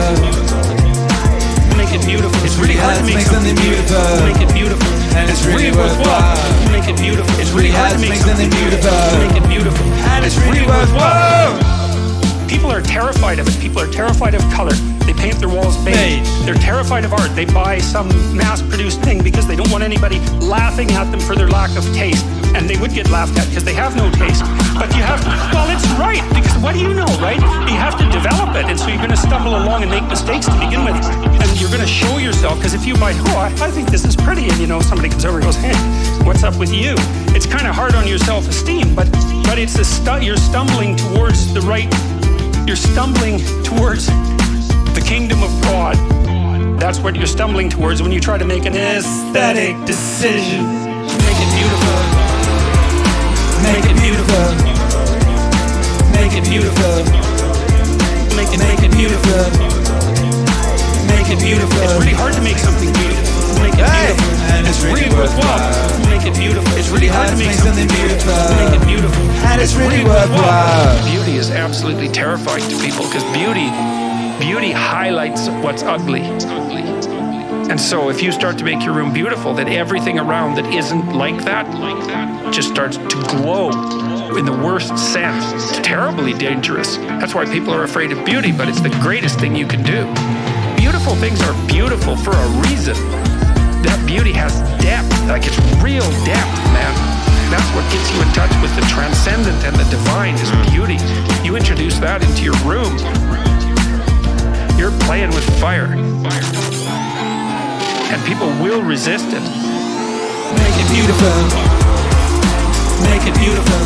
Make 1.76 1.92
it 1.92 2.04
beautiful. 2.08 2.40
It's 2.48 2.56
really 2.56 2.80
hard 2.80 2.96
to 2.96 3.04
make 3.04 3.28
something 3.28 3.56
beautiful. 3.60 4.00
Make 4.24 4.40
it 4.40 4.52
beautiful. 4.56 4.88
And 5.20 5.28
it's 5.28 5.44
really 5.44 5.76
worthwhile. 5.76 6.40
Make 6.72 6.88
it 6.88 6.96
beautiful. 6.96 7.36
It's 7.36 7.52
really 7.52 7.76
hard 7.76 7.92
to 7.92 8.00
make 8.00 8.16
something 8.24 8.48
beautiful. 8.48 8.96
Make 9.28 9.44
it 9.44 9.48
beautiful. 9.52 9.84
And 10.16 10.24
it's 10.24 10.40
really 10.40 10.64
worthwhile. 10.64 11.67
People 12.48 12.72
are 12.72 12.82
terrified 12.82 13.40
of 13.40 13.48
it. 13.48 13.60
People 13.62 13.80
are 13.80 13.92
terrified 13.92 14.34
of 14.34 14.42
color. 14.54 14.74
They 15.06 15.14
paint 15.14 15.40
their 15.40 15.50
walls 15.50 15.78
beige. 15.86 16.28
They're 16.44 16.56
terrified 16.56 17.06
of 17.06 17.14
art. 17.14 17.34
They 17.36 17.46
buy 17.46 17.80
some 17.80 18.08
mass-produced 18.36 19.02
thing 19.02 19.24
because 19.24 19.48
they 19.48 19.56
don't 19.56 19.72
want 19.72 19.84
anybody 19.84 20.20
laughing 20.40 20.92
at 20.92 21.12
them 21.12 21.20
for 21.20 21.36
their 21.36 21.48
lack 21.48 21.76
of 21.78 21.84
taste. 21.94 22.26
And 22.56 22.70
they 22.70 22.78
would 22.78 22.92
get 22.92 23.10
laughed 23.10 23.38
at 23.38 23.48
because 23.48 23.64
they 23.64 23.74
have 23.74 23.96
no 23.96 24.10
taste. 24.12 24.44
But 24.76 24.94
you 24.96 25.04
have 25.04 25.22
to, 25.24 25.30
well, 25.54 25.70
it's 25.70 25.88
right, 26.00 26.24
because 26.34 26.58
what 26.62 26.74
do 26.74 26.80
you 26.80 26.94
know, 26.94 27.08
right? 27.22 27.40
You 27.40 27.78
have 27.78 27.98
to 28.00 28.06
develop 28.12 28.56
it. 28.56 28.66
And 28.66 28.80
so 28.80 28.88
you're 28.88 28.98
going 28.98 29.12
to 29.12 29.18
stumble 29.18 29.56
along 29.56 29.84
and 29.84 29.92
make 29.92 30.04
mistakes 30.08 30.46
to 30.48 30.54
begin 30.54 30.84
with. 30.84 30.96
And 30.96 31.62
you're 31.62 31.70
going 31.70 31.82
to 31.82 31.88
show 31.88 32.18
yourself, 32.18 32.58
because 32.58 32.74
if 32.74 32.86
you 32.86 32.96
buy, 32.96 33.14
oh, 33.14 33.38
I, 33.38 33.48
I 33.64 33.72
think 33.72 33.90
this 33.90 34.04
is 34.06 34.16
pretty, 34.16 34.50
and 34.50 34.58
you 34.60 34.68
know, 34.68 34.82
somebody 34.82 35.10
comes 35.10 35.26
over 35.26 35.38
and 35.38 35.46
goes, 35.46 35.56
hey, 35.56 35.76
what's 36.24 36.44
up 36.44 36.56
with 36.58 36.74
you? 36.74 36.96
It's 37.36 37.46
kind 37.46 37.68
of 37.68 37.76
hard 37.76 37.96
on 37.96 38.08
your 38.08 38.20
self-esteem, 38.20 38.96
but 38.96 39.08
but 39.48 39.58
it's 39.58 39.80
a 39.80 39.86
stu- 39.86 40.26
you're 40.26 40.36
stumbling 40.36 40.98
towards 40.98 41.54
the 41.54 41.62
right, 41.62 41.90
you're 42.68 42.76
stumbling 42.76 43.40
towards 43.64 44.08
the 44.94 45.02
kingdom 45.06 45.42
of 45.42 45.50
God. 45.62 45.96
That's 46.78 47.00
what 47.00 47.16
you're 47.16 47.26
stumbling 47.26 47.70
towards 47.70 48.02
when 48.02 48.12
you 48.12 48.20
try 48.20 48.38
to 48.38 48.44
make 48.44 48.66
an 48.66 48.76
aesthetic 48.76 49.74
decision. 49.86 50.66
Make 51.24 51.40
it 51.40 51.52
beautiful. 51.56 51.98
Make 53.64 53.86
it 53.88 53.98
beautiful. 54.04 54.48
Make 56.12 56.34
it 56.36 56.44
beautiful. 56.44 57.06
Make 58.36 58.52
it 58.52 58.60
make 58.60 58.84
it 58.84 58.92
beautiful. 58.92 59.44
Make 61.08 61.32
it 61.32 61.40
beautiful. 61.40 61.84
It's 61.84 61.94
really 61.94 62.14
hard 62.14 62.34
to 62.34 62.42
make 62.42 62.58
something 62.58 62.92
beautiful. 62.92 63.64
Make 63.64 63.76
it 63.76 63.86
beautiful. 63.86 64.37
And 64.68 64.76
it's 64.76 64.84
really 64.84 65.08
worthwhile. 65.16 66.00
Make 66.10 66.28
it 66.28 66.36
beautiful. 66.36 66.68
It's 66.78 66.90
really 66.90 67.08
hard 67.08 67.30
to 67.30 67.38
make 67.38 67.54
something 67.54 67.88
beautiful. 67.88 68.36
Make 68.52 68.76
it 68.76 68.86
beautiful. 68.86 69.24
And 69.48 69.62
it's 69.62 69.76
really 69.76 70.04
worthwhile. 70.04 71.08
Beauty 71.08 71.38
is 71.38 71.52
absolutely 71.52 72.10
terrifying 72.10 72.68
to 72.68 72.76
people 72.84 73.08
because 73.08 73.24
beauty, 73.32 73.72
beauty 74.44 74.74
highlights 74.74 75.48
what's 75.64 75.84
ugly. 75.84 76.20
And 77.72 77.80
so 77.80 78.10
if 78.10 78.22
you 78.22 78.34
start 78.34 78.58
to 78.58 78.66
make 78.66 78.84
your 78.84 78.94
room 78.94 79.14
beautiful, 79.14 79.54
then 79.54 79.70
everything 79.70 80.20
around 80.20 80.56
that 80.56 80.66
isn't 80.74 81.14
like 81.14 81.46
that, 81.46 81.74
like 81.80 82.06
that, 82.08 82.54
just 82.54 82.68
starts 82.68 82.98
to 82.98 83.24
glow 83.30 83.70
in 84.36 84.44
the 84.44 84.52
worst 84.52 84.98
sense. 84.98 85.54
It's 85.54 85.80
terribly 85.80 86.34
dangerous. 86.34 86.98
That's 86.98 87.34
why 87.34 87.46
people 87.46 87.74
are 87.74 87.84
afraid 87.84 88.12
of 88.12 88.26
beauty, 88.26 88.52
but 88.52 88.68
it's 88.68 88.82
the 88.82 88.90
greatest 89.00 89.40
thing 89.40 89.56
you 89.56 89.66
can 89.66 89.82
do. 89.82 90.04
beautiful 90.76 91.16
things 91.16 91.42
are 91.42 91.68
beautiful 91.68 92.18
for 92.18 92.32
a 92.32 92.48
reason. 92.68 93.27
That 93.84 94.02
beauty 94.06 94.34
has 94.34 94.58
depth, 94.82 95.12
like 95.28 95.46
it's 95.46 95.58
real 95.84 96.08
depth, 96.26 96.54
man. 96.74 97.18
That's 97.52 97.70
what 97.72 97.88
gets 97.92 98.12
you 98.12 98.20
in 98.22 98.28
touch 98.36 98.52
with 98.62 98.76
the 98.76 98.84
transcendent 98.92 99.64
and 99.64 99.76
the 99.76 99.88
divine 99.88 100.36
is 100.36 100.52
mm. 100.52 100.72
beauty. 100.72 101.00
You 101.48 101.56
introduce 101.56 101.98
that 102.00 102.22
into 102.24 102.44
your 102.44 102.60
room. 102.68 102.92
You're 104.78 104.92
playing 105.08 105.32
with 105.32 105.48
fire. 105.60 105.88
And 108.12 108.20
people 108.28 108.48
will 108.60 108.84
resist 108.84 109.32
it. 109.32 109.44
Make 110.60 110.76
it 110.76 110.88
beautiful. 110.92 111.32
Make 113.08 113.24
it 113.24 113.36
beautiful. 113.40 113.82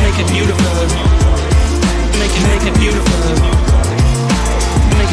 Make 0.00 0.16
it 0.16 0.28
beautiful. 0.32 0.72
Make 2.16 2.32
it, 2.32 2.42
make 2.48 2.64
it 2.72 2.78
beautiful. 2.80 3.71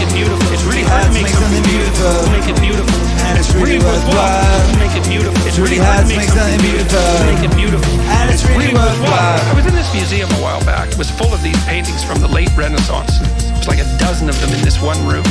It 0.10 0.16
beautiful. 0.16 0.54
It's 0.54 0.64
really 0.66 0.82
hard 0.82 1.06
to 1.06 1.14
make 1.14 1.28
something 1.30 1.64
beautiful. 1.70 2.14
Make 2.34 2.50
it 2.50 2.60
beautiful. 2.62 2.98
And 3.30 3.38
it's 3.38 3.54
really 3.54 3.78
worthwhile. 3.78 4.58
Make 4.82 4.96
it 4.98 5.06
beautiful. 5.06 5.38
It's 5.46 5.60
really 5.60 5.78
hard 5.78 6.08
to 6.08 6.16
make 6.18 6.30
something 6.30 6.62
beautiful. 6.62 7.06
Make 7.30 7.44
it 7.46 7.54
beautiful. 7.56 7.94
And 8.18 8.30
it's 8.34 8.46
really 8.50 8.74
worthwhile. 8.74 9.40
I 9.46 9.54
was 9.54 9.66
in 9.66 9.76
this 9.76 9.94
museum 9.94 10.30
a 10.32 10.42
while 10.42 10.64
back. 10.66 10.90
It 10.90 10.98
was 10.98 11.12
full 11.12 11.34
of 11.34 11.44
these 11.44 11.58
paintings 11.66 12.04
from 12.04 12.22
the 12.22 12.28
late 12.28 12.50
Renaissance. 12.58 13.20
There 13.20 13.58
was 13.58 13.68
like 13.68 13.80
a 13.80 13.90
dozen 13.98 14.30
of 14.30 14.40
them 14.42 14.50
in 14.50 14.62
this 14.66 14.82
one 14.82 14.98
room. 15.06 15.26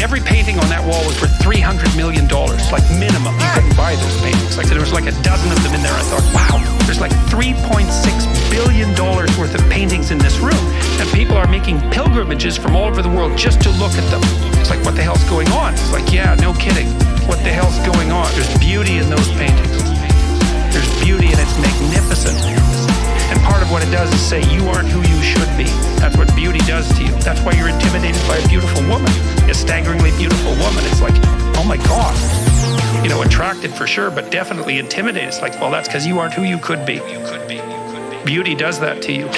Every 0.00 0.20
painting 0.20 0.58
on 0.58 0.68
that 0.68 0.82
wall 0.84 1.04
was 1.06 1.20
worth 1.20 1.34
three 1.40 1.60
hundred 1.60 1.94
million 1.96 2.26
dollars, 2.28 2.60
like 2.72 2.84
minimum. 2.90 3.34
You 3.38 3.50
couldn't 3.54 3.76
buy 3.76 3.96
those 3.96 4.16
paintings. 4.22 4.56
Like 4.56 4.66
there 4.66 4.80
was 4.80 4.92
like 4.92 5.06
a 5.06 5.16
dozen 5.22 5.50
of 5.52 5.60
them 5.62 5.74
in 5.74 5.82
there. 5.82 5.94
I 5.94 6.04
thought, 6.06 6.26
wow, 6.34 6.56
there's 6.84 7.00
like 7.00 7.14
three 7.28 7.54
point 7.70 7.88
six 7.90 8.26
billion 8.50 8.94
dollars 8.94 9.30
worth 9.38 9.54
of 9.54 9.62
paintings 9.70 10.10
in 10.10 10.18
this 10.18 10.38
room, 10.38 10.62
and 11.00 11.08
people 11.10 11.36
are 11.36 11.46
making 11.46 11.80
pilgrimages 11.90 12.56
from 12.56 12.76
all 12.76 12.88
over 12.88 13.02
the 13.02 13.10
world 13.10 13.36
just 13.36 13.60
to 13.62 13.70
look 13.78 13.92
at 13.94 14.06
them. 14.10 14.22
It's 14.60 14.70
like, 14.70 14.84
what 14.84 14.94
the 14.94 15.02
hell's 15.02 15.24
going 15.28 15.48
on? 15.52 15.74
It's 15.74 15.92
like, 15.92 16.12
yeah, 16.12 16.34
no 16.36 16.52
kidding. 16.54 16.88
What 17.26 17.38
the 17.46 17.52
hell's 17.52 17.78
going 17.86 18.10
on? 18.10 18.30
There's 18.34 18.52
beauty 18.58 18.98
in 18.98 19.08
those 19.08 19.28
paintings. 19.38 19.78
There's 20.74 20.90
beauty 21.02 21.30
and 21.30 21.38
it's 21.38 21.56
magnificent. 21.58 22.71
Part 23.42 23.62
of 23.62 23.70
what 23.70 23.82
it 23.82 23.90
does 23.90 24.12
is 24.12 24.20
say 24.20 24.40
you 24.54 24.66
aren't 24.68 24.88
who 24.88 25.00
you 25.00 25.22
should 25.22 25.48
be. 25.56 25.64
That's 25.98 26.16
what 26.16 26.34
beauty 26.34 26.60
does 26.60 26.88
to 26.96 27.04
you. 27.04 27.12
That's 27.20 27.40
why 27.42 27.52
you're 27.52 27.68
intimidated 27.68 28.22
by 28.28 28.36
a 28.36 28.48
beautiful 28.48 28.82
woman, 28.88 29.10
a 29.50 29.54
staggeringly 29.54 30.10
beautiful 30.16 30.52
woman. 30.52 30.84
It's 30.86 31.00
like, 31.00 31.14
oh 31.56 31.64
my 31.66 31.76
God. 31.76 32.14
You 33.02 33.08
know, 33.10 33.22
attracted 33.22 33.72
for 33.72 33.86
sure, 33.86 34.10
but 34.10 34.30
definitely 34.30 34.78
intimidated. 34.78 35.28
It's 35.28 35.40
like, 35.42 35.60
well, 35.60 35.70
that's 35.70 35.88
because 35.88 36.06
you 36.06 36.18
aren't 36.20 36.34
who 36.34 36.44
you 36.44 36.58
could 36.58 36.86
be. 36.86 36.94
You 36.94 37.20
could 37.24 37.48
be. 37.48 37.60
Beauty 38.24 38.54
does 38.54 38.78
that 38.80 39.02
to 39.02 39.12
you 39.12 39.28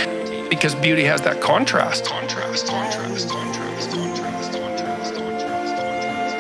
because 0.51 0.75
beauty 0.75 1.05
has 1.05 1.23
that 1.23 1.41
contrast. 1.41 2.05
Contrast, 2.05 2.67
contrast, 2.67 3.31
contrast, 3.31 3.91
contrast, 3.91 4.53
contrast, 4.53 5.15
contrast, 5.15 5.15
contrast. 5.15 6.35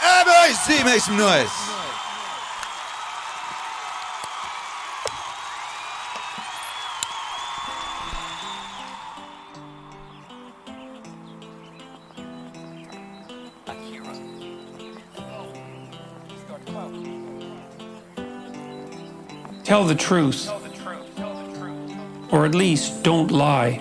Everybody 0.04 0.52
see, 0.52 0.84
make 0.84 1.00
some 1.00 1.16
noise. 1.16 1.83
Tell 19.74 19.82
the 19.82 19.96
truth. 19.96 20.48
Or 22.30 22.46
at 22.46 22.54
least 22.54 23.02
don't 23.02 23.32
lie. 23.32 23.80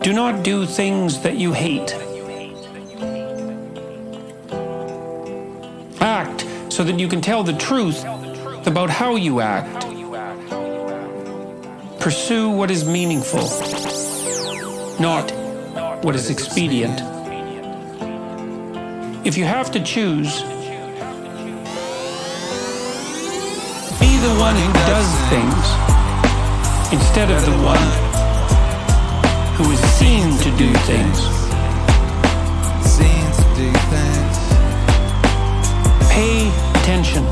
Do 0.00 0.14
not 0.14 0.42
do 0.42 0.64
things 0.64 1.20
that 1.20 1.36
you 1.36 1.52
hate. 1.52 1.92
Act 6.00 6.46
so 6.72 6.84
that 6.84 6.98
you 6.98 7.08
can 7.08 7.20
tell 7.20 7.44
the 7.44 7.58
truth 7.58 8.02
about 8.66 8.88
how 8.88 9.16
you 9.16 9.42
act. 9.42 9.84
Pursue 12.00 12.48
what 12.48 12.70
is 12.70 12.86
meaningful, 12.86 13.44
not 14.98 15.30
what 16.02 16.16
is 16.16 16.30
expedient. 16.30 17.17
If 19.28 19.36
you 19.36 19.44
have 19.44 19.70
to 19.72 19.80
choose, 19.84 20.40
be 24.00 24.16
the 24.24 24.34
one 24.40 24.56
who 24.56 24.72
does 24.88 25.10
things 25.28 25.64
instead 26.94 27.30
of 27.30 27.44
the 27.44 27.52
one 27.62 27.88
who 29.52 29.70
is 29.70 29.80
seen 29.98 30.34
to 30.38 30.50
do 30.56 30.72
things. 30.88 31.18
Seen 32.88 33.24
to 33.36 33.44
do 33.54 33.70
things. 33.92 34.36
Pay. 36.10 36.48
Attention. 36.80 37.22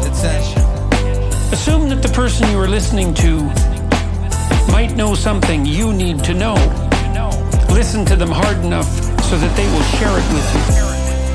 Assume 1.50 1.88
that 1.88 2.02
the 2.02 2.12
person 2.12 2.46
you 2.50 2.58
are 2.58 2.68
listening 2.68 3.14
to 3.14 3.40
might 4.70 4.92
know 4.96 5.14
something 5.14 5.64
you 5.64 5.94
need 5.94 6.22
to 6.24 6.34
know. 6.34 6.56
Listen 7.70 8.04
to 8.04 8.16
them 8.16 8.30
hard 8.30 8.58
enough 8.58 8.92
so 9.30 9.38
that 9.38 9.56
they 9.56 9.64
will 9.72 9.86
share 9.96 10.12
it 10.12 10.34
with 10.34 10.80
you. 10.82 10.85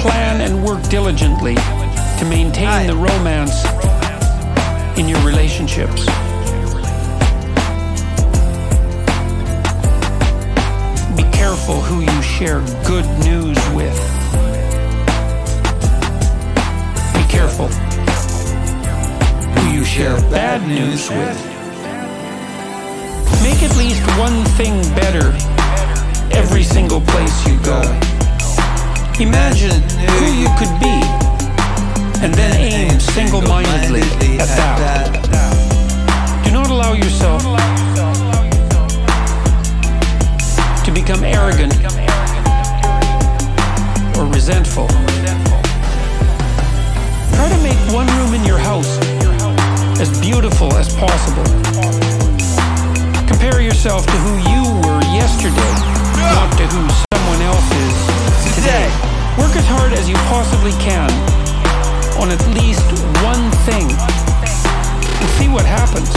Plan 0.01 0.41
and 0.41 0.63
work 0.65 0.81
diligently 0.89 1.53
to 1.53 2.25
maintain 2.27 2.87
the 2.87 2.95
romance 2.95 3.63
in 4.97 5.07
your 5.07 5.19
relationships. 5.23 6.05
Be 11.15 11.21
careful 11.31 11.81
who 11.81 12.01
you 12.01 12.21
share 12.23 12.61
good 12.83 13.05
news 13.19 13.57
with. 13.75 13.95
Be 17.13 17.23
careful 17.29 17.67
who 19.53 19.69
you 19.71 19.85
share 19.85 20.17
bad 20.31 20.67
news 20.67 21.09
with. 21.11 21.37
Make 23.43 23.61
at 23.61 23.77
least 23.77 24.01
one 24.17 24.43
thing 24.57 24.81
better 24.95 25.31
every 26.35 26.63
single 26.63 27.01
place 27.01 27.47
you 27.47 27.59
go. 27.59 28.10
Imagine 29.21 29.81
who 30.17 30.33
you 30.33 30.47
could 30.57 30.73
be, 30.79 30.97
and 32.25 32.33
then 32.33 32.55
aim 32.57 32.99
single 32.99 33.41
mindedly 33.43 34.01
at 34.39 34.47
that. 34.57 36.43
Do 36.43 36.51
not 36.51 36.71
allow 36.71 36.93
yourself 36.93 37.43
to 40.83 40.91
become 40.91 41.23
arrogant 41.23 41.71
or 44.17 44.25
resentful. 44.33 44.87
Try 47.37 47.47
to 47.47 47.59
make 47.61 47.77
one 47.93 48.07
room 48.17 48.33
in 48.33 48.43
your 48.43 48.57
house 48.57 48.97
as 50.01 50.09
beautiful 50.19 50.73
as 50.73 50.95
possible. 50.95 51.45
Compare 53.27 53.61
yourself 53.61 54.03
to 54.07 54.17
who 54.25 54.33
you 54.49 54.63
were 54.81 55.01
yesterday, 55.13 55.73
not 56.17 56.57
to 56.57 56.65
who 56.65 56.89
someone 57.13 57.41
else 57.43 57.71
is 57.85 58.55
today. 58.55 59.10
Work 59.37 59.55
as 59.55 59.65
hard 59.65 59.93
as 59.93 60.09
you 60.09 60.15
possibly 60.27 60.71
can 60.73 61.09
on 62.21 62.29
at 62.31 62.45
least 62.53 62.85
one 63.23 63.49
thing 63.65 63.87
and 63.89 65.29
see 65.37 65.47
what 65.47 65.65
happens. 65.65 66.09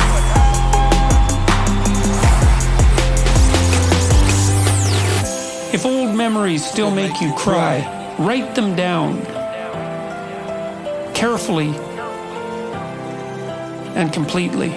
If 5.73 5.87
old 5.87 6.15
memories 6.15 6.65
still 6.65 6.91
make 6.91 7.21
you 7.21 7.33
cry, 7.35 7.83
write 8.19 8.55
them 8.55 8.77
down 8.77 9.23
carefully 11.15 11.69
and 13.97 14.13
completely. 14.13 14.71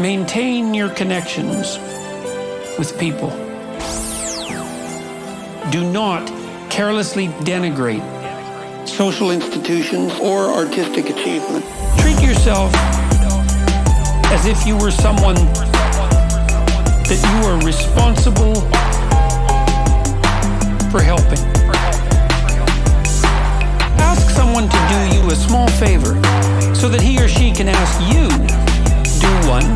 Maintain 0.00 0.72
your 0.72 0.90
connections 0.90 1.78
with 2.78 2.96
people. 2.98 3.49
Do 5.70 5.88
not 5.92 6.26
carelessly 6.68 7.28
denigrate 7.46 8.02
social 8.88 9.30
institutions 9.30 10.12
or 10.18 10.46
artistic 10.46 11.08
achievement. 11.10 11.64
Treat 11.98 12.20
yourself 12.20 12.72
as 14.34 14.46
if 14.46 14.66
you 14.66 14.76
were 14.76 14.90
someone 14.90 15.36
that 17.06 17.20
you 17.22 17.48
are 17.48 17.64
responsible 17.64 18.54
for 20.90 21.00
helping. 21.00 21.38
Ask 24.00 24.28
someone 24.30 24.68
to 24.68 24.78
do 24.88 25.16
you 25.16 25.30
a 25.30 25.36
small 25.36 25.68
favor 25.68 26.14
so 26.74 26.88
that 26.88 27.00
he 27.00 27.22
or 27.22 27.28
she 27.28 27.52
can 27.52 27.68
ask 27.68 28.00
you 28.12 28.26
do 29.20 29.30
one 29.48 29.66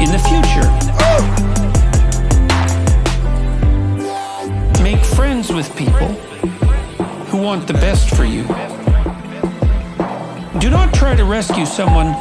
in 0.00 0.12
the 0.12 0.22
future. 0.22 0.70
Make 1.56 1.65
friends 5.36 5.52
with 5.52 5.76
people 5.76 6.08
who 7.28 7.36
want 7.36 7.66
the 7.66 7.74
best 7.74 8.08
for 8.16 8.24
you. 8.24 8.42
Do 10.58 10.70
not 10.70 10.94
try 10.94 11.14
to 11.14 11.24
rescue 11.24 11.66
someone 11.66 12.14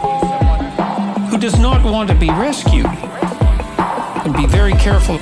who 1.29 1.37
does 1.37 1.57
not 1.57 1.81
want 1.85 2.09
to 2.09 2.15
be 2.15 2.27
rescued. 2.29 2.85
And 4.25 4.35
be 4.35 4.45
very 4.47 4.73
careful 4.73 5.15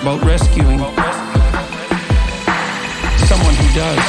about 0.00 0.22
rescuing 0.24 0.78
someone 3.28 3.54
who 3.60 3.68
does. 3.74 4.00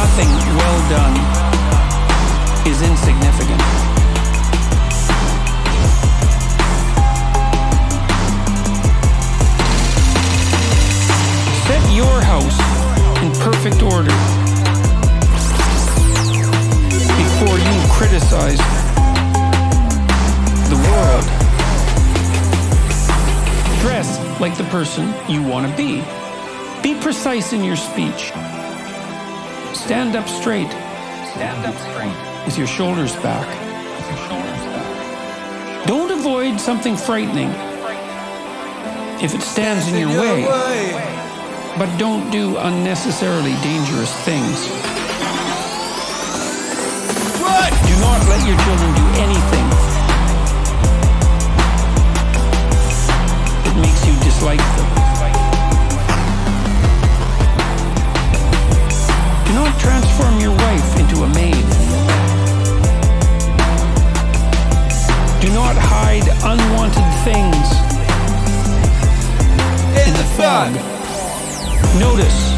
Nothing 0.00 0.30
well 0.60 0.80
done 0.90 1.16
is 2.68 2.82
insignificant. 2.82 3.95
Your 11.96 12.20
house 12.20 12.60
in 13.24 13.32
perfect 13.40 13.82
order 13.82 14.12
before 17.16 17.56
you 17.56 17.76
criticize 17.96 18.58
the 20.68 20.76
world. 20.76 21.24
Dress 23.80 24.20
like 24.42 24.54
the 24.58 24.64
person 24.64 25.06
you 25.26 25.42
want 25.42 25.66
to 25.70 25.74
be. 25.74 26.02
Be 26.82 27.00
precise 27.00 27.54
in 27.54 27.64
your 27.64 27.76
speech. 27.76 28.30
Stand 29.74 30.16
up 30.16 30.28
straight. 30.28 30.70
Stand 31.32 31.64
up 31.64 31.74
straight. 31.88 32.44
With 32.44 32.58
your 32.58 32.66
shoulders 32.66 33.16
back. 33.16 33.46
Don't 35.86 36.10
avoid 36.10 36.60
something 36.60 36.94
frightening 36.94 37.48
if 39.24 39.34
it 39.34 39.40
stands 39.40 39.88
in 39.88 39.96
your 39.96 40.20
way. 40.20 41.15
But 41.78 41.94
don't 41.98 42.30
do 42.30 42.56
unnecessarily 42.56 43.52
dangerous 43.62 44.10
things. 44.24 44.66
Do 47.84 47.94
not 48.00 48.26
let 48.28 48.40
your 48.48 48.56
children 48.64 48.94
do 48.94 49.06
anything 49.20 49.68
that 53.62 53.76
makes 53.76 54.06
you 54.06 54.14
dislike 54.24 54.64
them. 54.76 54.88
Do 59.44 59.52
not 59.52 59.78
transform 59.78 60.40
your 60.40 60.56
wife 60.56 60.98
into 60.98 61.24
a 61.24 61.28
maid. 61.34 61.66
Do 65.42 65.52
not 65.52 65.76
hide 65.76 66.26
unwanted 66.42 67.04
things 67.22 67.68
in 70.06 70.14
the 70.14 70.24
fog. 70.38 70.95
Notice 71.98 72.52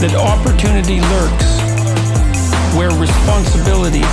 that 0.00 0.12
opportunity 0.14 1.00
lurks 1.00 1.48
where 2.76 2.90
responsibility 3.00 4.04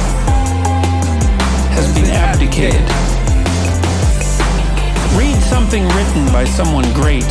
has 1.75 1.93
been 1.93 2.07
abdicated. 2.07 2.87
Read 5.19 5.35
something 5.43 5.83
written 5.83 6.31
by 6.31 6.45
someone 6.45 6.87
great. 6.93 7.27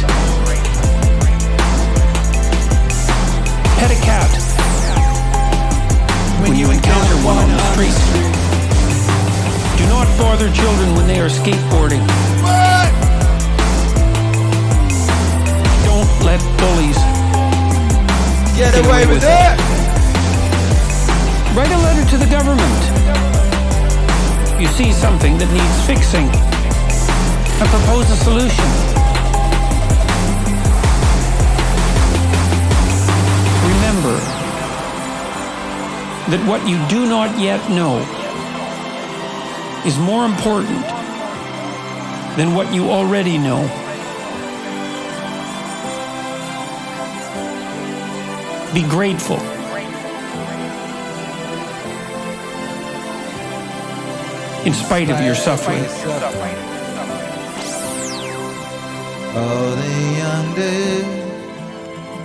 Pet 3.81 3.90
a 3.90 4.01
cat 4.05 4.28
when 6.44 6.56
you 6.56 6.70
encounter 6.70 7.16
one 7.24 7.39
on 7.39 7.48
the 7.48 7.62
street. 7.73 7.97
Do 9.78 9.86
not 9.89 10.06
bother 10.18 10.52
children 10.52 10.94
when 10.94 11.06
they 11.06 11.20
are 11.20 11.28
skateboarding. 11.28 12.26
Let 16.27 16.43
bullies 16.59 16.98
Get 18.57 18.74
away 18.86 19.07
with 19.07 19.23
it! 19.23 19.57
Write 21.55 21.70
a 21.70 21.77
letter 21.77 22.09
to 22.09 22.16
the 22.16 22.24
government. 22.24 22.82
You 24.59 24.66
see 24.69 24.93
something 24.93 25.36
that 25.36 25.51
needs 25.53 25.86
fixing 25.86 26.27
and 27.61 27.69
propose 27.69 28.11
a 28.11 28.16
solution. 28.16 28.65
Remember 33.73 34.16
that 36.31 36.43
what 36.48 36.66
you 36.66 36.78
do 36.89 37.07
not 37.07 37.39
yet 37.39 37.61
know 37.69 38.01
is 39.86 39.98
more 39.98 40.24
important 40.24 40.81
than 42.39 42.55
what 42.55 42.73
you 42.73 42.90
already 42.90 43.36
know. 43.36 43.86
Be 48.77 48.82
grateful. 48.82 49.40
In 54.66 54.74
spite 54.74 55.09
of 55.09 55.19
your 55.23 55.35
suffering. 55.35 55.82
Oh, 59.35 59.74
the 59.81 59.94
young 60.20 60.55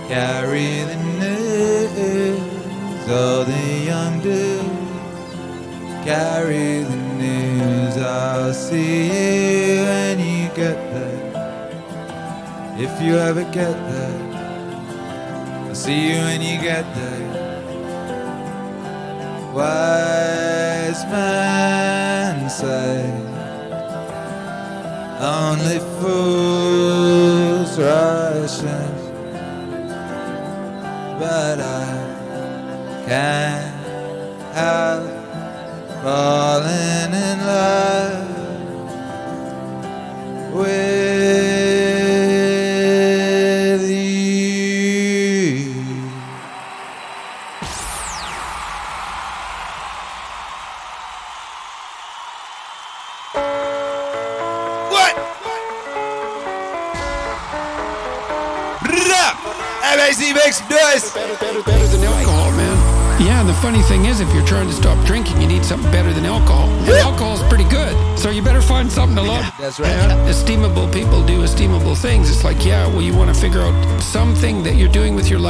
carry 0.08 0.84
the 0.84 0.96
news. 1.22 1.94
Oh, 3.08 3.44
the 3.44 3.66
young 3.86 4.20
carry 6.04 6.82
the 6.82 6.96
news. 7.16 7.96
I'll 7.96 8.52
see 8.52 9.06
you 9.06 9.84
when 9.84 10.18
you 10.20 10.48
get 10.48 10.76
there. 10.92 11.22
If 12.76 13.00
you 13.00 13.16
ever 13.16 13.44
get 13.44 13.72
there, 13.88 14.01
see 15.82 16.12
you 16.12 16.18
when 16.28 16.40
you 16.40 16.60
get 16.60 16.84
there. 16.94 17.28
Wise 19.52 21.04
men 21.06 22.48
say 22.48 23.02
only 25.18 25.80
fools 25.98 26.51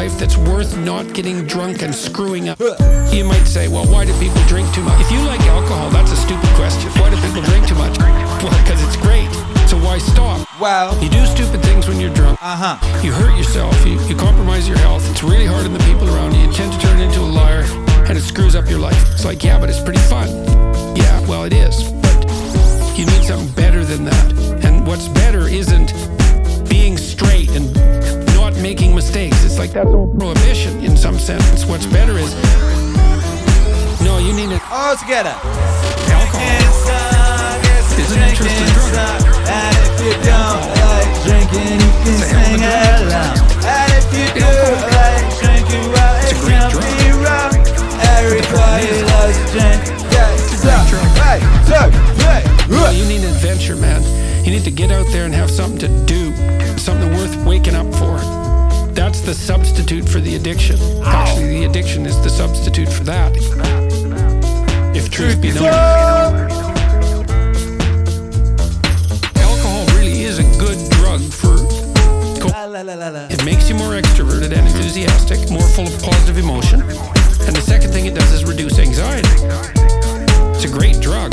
life 0.03 0.19
that's 0.19 0.37
worth 0.37 0.77
not 0.79 1.05
getting 1.15 1.47
drunk 1.47 1.81
and 1.83 1.95
screwing 1.95 2.49
up. 2.49 2.59
You 3.15 3.23
might 3.23 3.47
say, 3.47 3.69
well, 3.69 3.87
why 3.87 4.05
do 4.05 4.13
people 4.19 4.43
drink 4.49 4.67
too 4.75 4.83
much? 4.83 5.01
If 5.01 5.13
you 5.13 5.21
like 5.23 5.41
alcohol, 5.43 5.91
that's 5.91 6.11
a 6.11 6.17
stupid 6.17 6.49
question. 6.61 6.91
Why 7.01 7.09
do 7.09 7.17
people 7.27 7.43
drink 7.43 7.69
too 7.69 7.77
much? 7.77 7.97
Well, 8.43 8.51
because 8.63 8.83
it's 8.83 8.97
great. 8.97 9.31
So 9.71 9.77
why 9.79 9.99
stop? 9.99 10.39
Well, 10.61 10.91
You 11.01 11.09
do 11.09 11.25
stupid 11.27 11.63
things 11.63 11.87
when 11.87 12.01
you're 12.01 12.13
drunk. 12.15 12.37
uh 12.43 12.57
huh. 12.65 13.01
You 13.05 13.13
hurt 13.13 13.37
yourself. 13.39 13.75
You, 13.87 13.95
you 14.09 14.17
compromise 14.17 14.67
your 14.67 14.79
health. 14.79 15.09
It's 15.09 15.23
really 15.23 15.47
hard 15.47 15.65
on 15.67 15.73
the 15.73 15.85
people 15.91 16.09
around 16.13 16.35
you. 16.35 16.41
You 16.47 16.53
tend 16.53 16.73
to 16.73 16.81
turn 16.81 16.99
into 17.01 17.21
a 17.21 17.31
liar, 17.41 17.63
and 18.09 18.19
it 18.19 18.23
screws 18.23 18.57
up 18.57 18.69
your 18.69 18.81
life. 18.81 19.01
It's 19.13 19.25
like, 19.25 19.45
yeah, 19.45 19.57
but 19.61 19.69
it's 19.71 19.81
pretty 19.81 20.03
fun. 20.15 20.29
Yeah, 20.97 21.15
well, 21.29 21.45
it 21.45 21.53
is. 21.53 21.77
But 22.07 22.19
you 22.99 23.07
need 23.07 23.23
something 23.31 23.53
better 23.55 23.85
than 23.85 24.05
that. 24.07 24.33
And 24.67 24.85
what's 24.85 25.07
better 25.09 25.47
isn't 25.47 25.91
like 29.63 29.71
that's 29.71 29.91
all 29.95 30.09
prohibition 30.19 30.83
in 30.83 30.97
some 30.97 31.17
sense. 31.21 31.65
What's 31.67 31.87
better 31.87 32.19
is 32.19 32.35
no, 34.03 34.19
you 34.19 34.33
need 34.35 34.51
an 34.51 34.61
All 34.73 34.97
together. 34.97 35.31
alcohol. 36.11 36.83
An 38.03 38.19
interesting 38.29 38.73
drug. 38.91 39.23
And 39.47 39.75
if 39.87 39.95
you 40.03 40.13
don't 40.27 40.67
like 40.83 41.11
drinking, 41.23 41.79
you 41.79 41.91
can 42.03 42.19
sing 42.27 42.59
along. 42.59 43.39
And 43.63 43.89
if 44.03 44.07
you 44.11 44.27
do 44.35 44.51
like 44.99 45.27
drinking, 45.39 45.87
well, 45.95 46.15
it 46.19 46.33
It's 46.33 46.43
a 46.43 46.45
great 46.45 46.59
can't 46.59 46.73
drug. 46.75 46.99
be 46.99 47.11
wrong. 47.23 47.55
Everybody 48.19 48.87
is- 48.91 49.07
loves 49.15 49.39
to 49.39 49.47
drink. 49.55 49.81
Yeah, 50.11 50.37
so, 50.59 50.75
drug. 50.91 51.07
hey, 51.23 51.39
so, 51.71 51.81
hey, 52.27 52.43
Well, 52.69 52.93
you 52.93 53.05
need 53.05 53.23
an 53.23 53.31
adventure, 53.31 53.77
man. 53.77 54.03
You 54.45 54.51
need 54.51 54.65
to 54.65 54.73
get 54.73 54.91
out 54.91 55.07
there 55.13 55.25
and 55.25 55.33
have 55.35 55.51
something 55.53 55.79
to 55.79 55.89
do, 56.13 56.33
something 56.79 57.15
worth 57.15 57.37
waking 57.47 57.77
up 57.77 57.87
for. 57.95 58.19
That's 58.95 59.21
the 59.21 59.35
substitute 59.35 60.09
for 60.09 60.21
the 60.21 60.37
addiction. 60.37 60.79
Actually, 61.03 61.61
the 61.61 61.65
addiction 61.65 62.07
is 62.07 62.23
the 62.23 62.31
substitute 62.31 62.89
for 62.89 63.05
that. 63.05 63.33
If 64.95 65.11
truth 65.11 65.41
be 65.41 65.53
known, 65.53 65.65
alcohol 69.37 69.87
really 69.97 70.23
is 70.23 70.39
a 70.39 70.45
good 70.59 70.79
drug 70.93 71.21
for. 71.21 71.53
It 73.31 73.45
makes 73.45 73.69
you 73.69 73.75
more 73.77 73.93
extroverted 73.93 74.53
and 74.53 74.67
enthusiastic, 74.67 75.51
more 75.51 75.67
full 75.69 75.87
of 75.87 76.03
positive 76.03 76.39
emotion. 76.39 76.83
And 76.83 77.57
the 77.57 77.63
second 77.63 77.93
thing 77.93 78.07
it 78.07 78.15
does 78.15 78.33
is 78.33 78.45
reduce 78.45 78.79
anxiety. 78.79 79.29
It's 80.55 80.65
a 80.65 80.69
great 80.69 81.01
drug. 81.01 81.31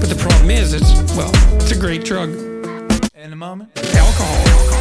But 0.00 0.08
the 0.08 0.16
problem 0.18 0.50
is, 0.50 0.72
it's, 0.72 0.92
well, 1.16 1.30
it's 1.56 1.72
a 1.72 1.78
great 1.78 2.04
drug. 2.04 2.30
In 3.14 3.32
a 3.32 3.36
moment. 3.36 3.70
Alcohol 3.76 4.75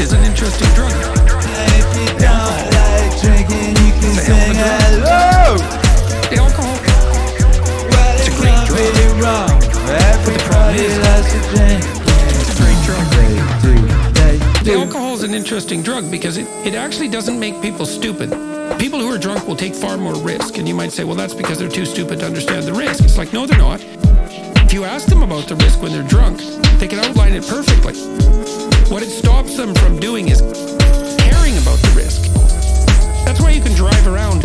is 0.00 0.12
an 0.12 0.22
interesting 0.24 0.68
drug. 0.74 0.92
If 0.92 1.86
you 1.96 2.06
don't 2.18 2.64
like 2.76 3.12
drinking, 3.20 3.70
you 3.80 3.92
can 3.98 4.12
It's 4.12 4.26
sing 4.26 4.56
along. 4.56 5.60
Alcohol, 6.36 6.76
Well, 7.90 8.16
It's 8.18 8.28
great 8.38 8.52
can't 8.52 8.68
drug. 8.68 8.94
be 8.94 9.06
wrong. 9.22 9.62
Everybody 9.88 10.84
loves 11.04 11.28
to 11.32 11.38
drink. 11.54 11.82
it's 12.28 12.50
a 12.50 12.56
great 12.62 12.80
drug. 12.84 13.06
They 13.16 13.30
do, 13.62 13.74
they 14.12 14.64
The 14.64 14.78
alcohol 14.80 15.14
is 15.14 15.22
an 15.22 15.34
interesting 15.34 15.82
drug 15.82 16.10
because 16.10 16.36
it, 16.36 16.46
it 16.66 16.74
actually 16.74 17.08
doesn't 17.08 17.38
make 17.38 17.60
people 17.62 17.86
stupid. 17.86 18.30
People 18.78 19.00
who 19.00 19.08
are 19.12 19.18
drunk 19.18 19.46
will 19.48 19.56
take 19.56 19.74
far 19.74 19.96
more 19.96 20.14
risk. 20.16 20.58
And 20.58 20.68
you 20.68 20.74
might 20.74 20.92
say, 20.92 21.04
well, 21.04 21.14
that's 21.16 21.34
because 21.34 21.58
they're 21.58 21.68
too 21.68 21.86
stupid 21.86 22.18
to 22.20 22.26
understand 22.26 22.64
the 22.64 22.74
risk. 22.74 23.02
It's 23.02 23.16
like, 23.16 23.32
no, 23.32 23.46
they're 23.46 23.58
not. 23.58 23.80
If 24.66 24.72
you 24.74 24.84
ask 24.84 25.06
them 25.06 25.22
about 25.22 25.46
the 25.48 25.54
risk 25.56 25.80
when 25.80 25.92
they're 25.92 26.02
drunk, 26.08 26.38
they 26.78 26.88
can 26.88 26.98
outline 26.98 27.32
it 27.32 27.46
perfectly. 27.46 27.94
What 28.88 29.02
it 29.02 29.10
stops 29.10 29.56
them 29.56 29.74
from 29.74 29.98
doing 29.98 30.28
is 30.28 30.40
caring 31.18 31.58
about 31.58 31.78
the 31.82 31.92
risk. 31.96 32.22
That's 33.24 33.40
why 33.40 33.50
you 33.50 33.60
can 33.60 33.74
drive 33.74 34.06
around 34.06 34.42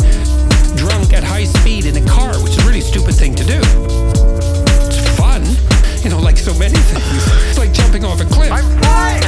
drunk 0.75 1.13
at 1.13 1.23
high 1.23 1.43
speed 1.43 1.85
in 1.85 1.95
a 1.95 2.05
car, 2.09 2.33
which 2.41 2.57
is 2.57 2.63
a 2.63 2.67
really 2.67 2.81
stupid 2.81 3.13
thing 3.13 3.35
to 3.35 3.43
do. 3.45 3.61
It's 4.89 4.97
fun, 5.15 5.45
you 6.03 6.09
know, 6.09 6.19
like 6.19 6.37
so 6.37 6.53
many 6.57 6.75
things. 6.89 7.23
It's 7.49 7.59
like 7.59 7.71
jumping 7.71 8.03
off 8.03 8.19
a 8.19 8.25
cliff. 8.25 8.49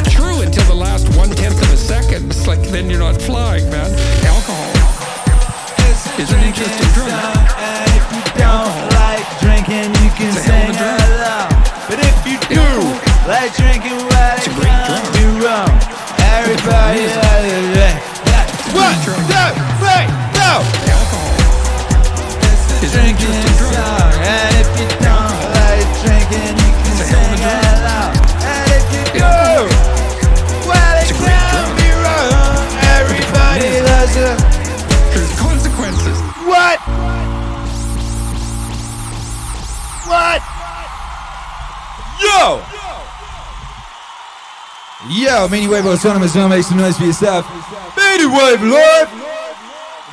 True 0.09 0.41
until 0.41 0.65
the 0.65 0.75
last 0.75 1.07
one 1.15 1.29
tenth 1.29 1.61
of 1.61 1.71
a 1.71 1.77
second. 1.77 2.25
It's 2.27 2.47
like 2.47 2.61
then 2.69 2.89
you're 2.89 2.99
not 2.99 3.21
flying, 3.21 3.69
man. 3.69 3.91
Alcohol 4.25 4.73
is 6.19 6.31
an 6.31 6.43
interesting 6.43 6.89
drug. 6.93 7.09
And 7.09 7.89
if 7.93 8.05
you 8.13 8.23
don't 8.41 8.75
like 8.97 9.25
drinking, 9.39 9.93
you 10.01 10.09
can 10.17 10.29
It's 10.33 10.47
a 10.47 10.51
hell 10.51 10.69
of 10.69 10.73
sing 10.73 10.81
drug. 10.81 11.73
But 11.89 11.99
if 12.01 12.17
you 12.25 12.37
do 12.49 12.65
like 13.27 13.55
drinking, 13.55 13.97
well, 14.09 14.37
It's 14.37 14.47
a 14.47 14.53
great 14.53 14.85
drug. 14.87 15.02
Be. 15.43 15.67
Everybody 16.39 17.03
is- 17.03 17.17
loves 17.19 17.51
to 17.51 17.61
drink. 17.75 17.99
One, 18.71 18.95
two, 19.83 20.07
go! 20.39 20.51
Is 22.79 22.95
an 22.95 23.03
Drinking 23.03 23.43
song. 23.75 24.13
And 24.23 24.55
if 24.55 24.69
you 24.79 24.87
don't 25.03 25.39
like 25.59 25.87
drinking, 25.99 26.55
you 26.63 26.71
can 26.79 26.95
It's 26.95 27.03
a 27.03 27.07
hell 27.11 27.27
sing 27.35 27.43
along. 27.75 28.11
And 28.39 28.71
if 28.71 28.85
you 28.95 29.03
do, 29.19 29.33
well, 30.63 30.95
it 30.95 31.11
It's 31.11 31.11
a 31.11 31.17
great 31.19 31.35
can't 31.35 31.75
be 31.75 31.89
wrong. 31.91 32.63
Everybody 33.03 33.81
loves 33.83 34.15
to. 34.15 34.31
There's 35.11 35.33
consequences. 35.39 36.17
What? 36.47 36.79
What? 40.07 40.39
Yo! 42.23 42.82
Yo, 45.09 45.47
Meaning 45.49 45.69
Wave 45.69 45.85
Autonomous, 45.85 46.33
don't 46.33 46.49
make 46.49 46.63
some 46.63 46.77
noise 46.77 46.97
for 46.97 47.03
yourself. 47.03 47.45
Meaning 47.97 48.31
Wave 48.31 48.61
Live! 48.61 49.09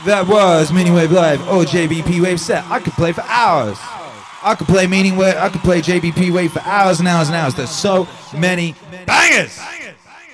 That 0.05 0.27
was 0.27 0.73
Meaning 0.73 0.95
Wave 0.95 1.13
Live, 1.13 1.39
OJBP 1.41 2.21
Wave 2.21 2.41
set. 2.41 2.65
I 2.67 2.81
could 2.81 2.95
play 2.95 3.13
for 3.13 3.23
hours. 3.23 3.79
I 4.43 4.57
could 4.57 4.67
play 4.67 4.89
Meaning 4.89 5.17
Wave, 5.17 5.37
I 5.37 5.49
could 5.49 5.61
play 5.61 5.81
JBP 5.81 6.33
Wave 6.33 6.53
for 6.53 6.61
hours 6.61 6.99
and 6.99 7.07
hours 7.07 7.29
and 7.29 7.37
hours. 7.37 7.55
There's 7.55 7.71
so 7.71 8.09
many 8.37 8.75
bangers! 9.07 9.61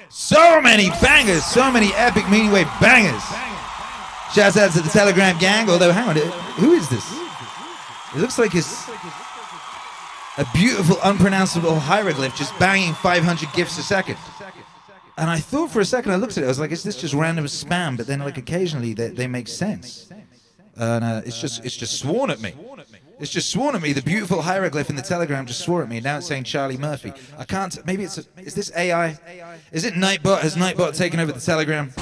So 0.08 0.60
many 0.62 0.88
bangers! 1.02 1.44
So 1.44 1.70
many 1.70 1.92
epic 1.94 2.26
Meaning 2.30 2.50
Wave 2.50 2.68
bangers! 2.80 3.22
Shouts 4.32 4.56
out 4.56 4.72
to 4.72 4.80
the 4.80 4.88
Telegram 4.88 5.36
gang. 5.38 5.68
Although, 5.68 5.92
hang 5.92 6.08
on, 6.08 6.16
who 6.56 6.72
is 6.72 6.88
this? 6.88 7.04
It 8.14 8.20
looks 8.20 8.38
like 8.38 8.54
it's 8.54 8.88
a 10.38 10.46
beautiful, 10.54 10.98
unpronounceable 11.02 11.78
hieroglyph 11.78 12.34
just 12.34 12.58
banging 12.58 12.94
500 12.94 13.52
gifts 13.52 13.76
a 13.78 13.82
second. 13.82 14.16
And 15.18 15.30
I 15.30 15.38
thought 15.38 15.70
for 15.70 15.80
a 15.80 15.84
second, 15.84 16.12
I 16.12 16.16
looked 16.16 16.36
at 16.36 16.42
it, 16.42 16.46
I 16.46 16.48
was 16.48 16.58
like, 16.58 16.72
is 16.72 16.82
this 16.82 16.96
just 16.96 17.14
random 17.14 17.46
spam? 17.46 17.96
But 17.96 18.06
then, 18.06 18.20
like, 18.20 18.36
occasionally 18.36 18.92
they, 18.92 19.08
they 19.08 19.26
make 19.26 19.48
sense. 19.48 20.10
And 20.78 21.04
uh, 21.04 21.22
it's 21.24 21.40
just 21.40 21.64
it's 21.64 21.74
just 21.74 21.98
sworn 21.98 22.30
at 22.30 22.40
me. 22.40 22.52
It's 23.18 23.30
just 23.30 23.48
sworn 23.48 23.74
at 23.74 23.80
me. 23.80 23.94
The 23.94 24.02
beautiful 24.02 24.42
hieroglyph 24.42 24.90
in 24.90 24.96
the 24.96 25.00
telegram 25.00 25.46
just 25.46 25.60
swore 25.60 25.82
at 25.82 25.88
me. 25.88 26.00
Now 26.00 26.18
it's 26.18 26.26
saying 26.26 26.44
Charlie 26.44 26.76
Murphy. 26.76 27.14
I 27.38 27.44
can't. 27.44 27.84
Maybe 27.86 28.04
it's. 28.04 28.18
A, 28.18 28.24
is 28.36 28.54
this 28.54 28.70
AI? 28.76 29.18
Is 29.72 29.86
it 29.86 29.94
Nightbot? 29.94 30.40
Has 30.40 30.54
Nightbot 30.54 30.94
taken 30.94 31.18
over 31.18 31.32
the 31.32 31.40
telegram? 31.40 31.94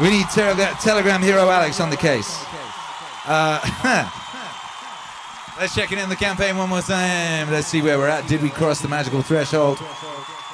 We 0.00 0.10
need 0.10 0.26
Telegram, 0.28 0.74
Telegram 0.76 1.20
hero 1.20 1.50
Alex 1.50 1.80
on 1.80 1.90
the 1.90 1.96
case. 1.96 2.44
Uh, 3.26 3.58
let's 5.60 5.74
check 5.74 5.90
it 5.90 5.98
in 5.98 6.08
the 6.08 6.16
campaign 6.16 6.56
one 6.56 6.68
more 6.68 6.80
time. 6.80 7.50
Let's 7.50 7.66
see 7.66 7.82
where 7.82 7.98
we're 7.98 8.08
at. 8.08 8.28
Did 8.28 8.42
we 8.42 8.48
cross 8.48 8.80
the 8.80 8.88
magical 8.88 9.22
threshold 9.22 9.78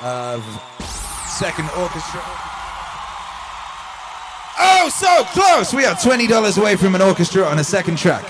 of 0.03 0.43
second 1.29 1.69
orchestra? 1.79 2.21
Oh, 4.61 4.91
so 4.93 5.25
close! 5.39 5.73
We 5.73 5.85
are 5.85 5.95
$20 5.95 6.59
away 6.59 6.77
from 6.77 6.95
an 6.95 7.03
orchestra 7.03 7.45
on 7.45 7.59
a 7.59 7.65
second 7.65 7.99
track. 7.99 8.25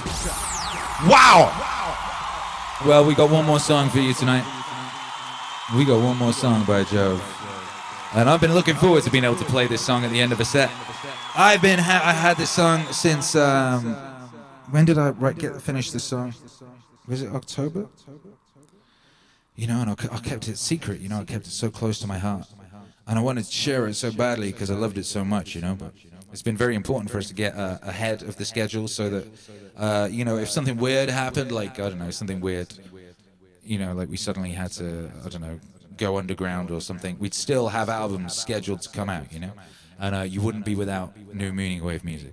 Wow! 1.07 1.53
Well, 2.87 3.05
we 3.05 3.15
got 3.15 3.31
one 3.31 3.45
more 3.45 3.61
song 3.61 3.89
for 3.91 3.99
you 3.99 4.15
tonight. 4.15 4.45
We 5.77 5.85
got 5.85 6.03
one 6.03 6.17
more 6.17 6.33
song 6.33 6.65
by 6.65 6.85
Jove. 6.85 7.23
And 8.15 8.29
I've 8.31 8.41
been 8.41 8.55
looking 8.55 8.75
forward 8.75 9.03
to 9.05 9.11
being 9.11 9.25
able 9.25 9.37
to 9.37 9.45
play 9.45 9.67
this 9.67 9.85
song 9.85 10.05
at 10.05 10.11
the 10.11 10.21
end 10.21 10.33
of 10.33 10.41
a 10.41 10.45
set. 10.45 10.71
I've 11.35 11.61
been 11.61 11.79
ha- 11.79 12.03
I 12.05 12.13
had 12.13 12.37
this 12.37 12.51
song 12.51 12.85
since 12.91 13.35
um, 13.35 13.95
when 14.71 14.85
did 14.85 14.97
I 14.97 15.11
write 15.11 15.39
get 15.39 15.61
finish 15.61 15.91
this 15.91 16.05
song? 16.05 16.35
Was 17.07 17.23
it 17.23 17.33
October? 17.33 17.87
You 19.59 19.67
know, 19.67 19.81
and 19.81 19.91
I, 19.91 20.19
kept 20.21 20.47
it 20.47 20.57
secret. 20.57 21.01
You 21.01 21.09
know, 21.09 21.19
I 21.19 21.25
kept 21.25 21.49
it 21.49 21.51
so 21.51 21.69
close 21.69 21.99
to 21.99 22.07
my 22.07 22.17
heart, 22.17 22.47
and 23.09 23.19
I 23.19 23.23
wanted 23.23 23.45
to 23.45 23.53
share 23.53 23.89
it 23.89 23.95
so 23.95 24.13
badly 24.13 24.53
because 24.53 24.71
I 24.71 24.77
loved 24.77 24.99
it 24.99 25.05
so 25.05 25.25
much. 25.25 25.57
You 25.57 25.63
know, 25.63 25.75
but 25.75 25.93
it's 26.33 26.43
been 26.43 26.57
very 26.57 26.77
important 26.77 27.11
for 27.11 27.19
us 27.19 27.27
to 27.27 27.35
get 27.35 27.57
uh, 27.57 27.79
ahead 27.83 28.23
of 28.23 28.37
the 28.37 28.45
schedule 28.45 28.87
so 28.87 29.11
that 29.11 29.27
uh, 29.77 30.09
you 30.09 30.25
know 30.25 30.39
if 30.39 30.49
something 30.49 30.77
weird 30.77 31.11
happened, 31.11 31.51
like 31.51 31.81
I 31.81 31.89
don't 31.89 31.99
know, 31.99 32.13
something 32.13 32.39
weird, 32.41 32.73
you 33.65 33.79
know, 33.81 33.95
like 33.95 34.09
we 34.09 34.17
suddenly 34.17 34.53
had 34.53 34.71
to 34.73 35.11
I 35.27 35.29
don't 35.29 35.43
know 35.43 35.59
go 35.97 36.19
underground 36.19 36.71
or 36.71 36.81
something, 36.81 37.19
we'd 37.19 37.35
still 37.35 37.67
have 37.67 37.89
albums 37.89 38.37
scheduled 38.37 38.83
to 38.83 38.89
come 38.91 39.11
out. 39.11 39.33
You 39.33 39.41
know. 39.41 39.53
and 39.99 40.15
uh, 40.15 40.21
you 40.21 40.41
wouldn't 40.41 40.65
be 40.65 40.77
without 40.77 41.17
new 41.35 41.53
meaning 41.53 41.83
wave 41.83 42.05
music. 42.05 42.33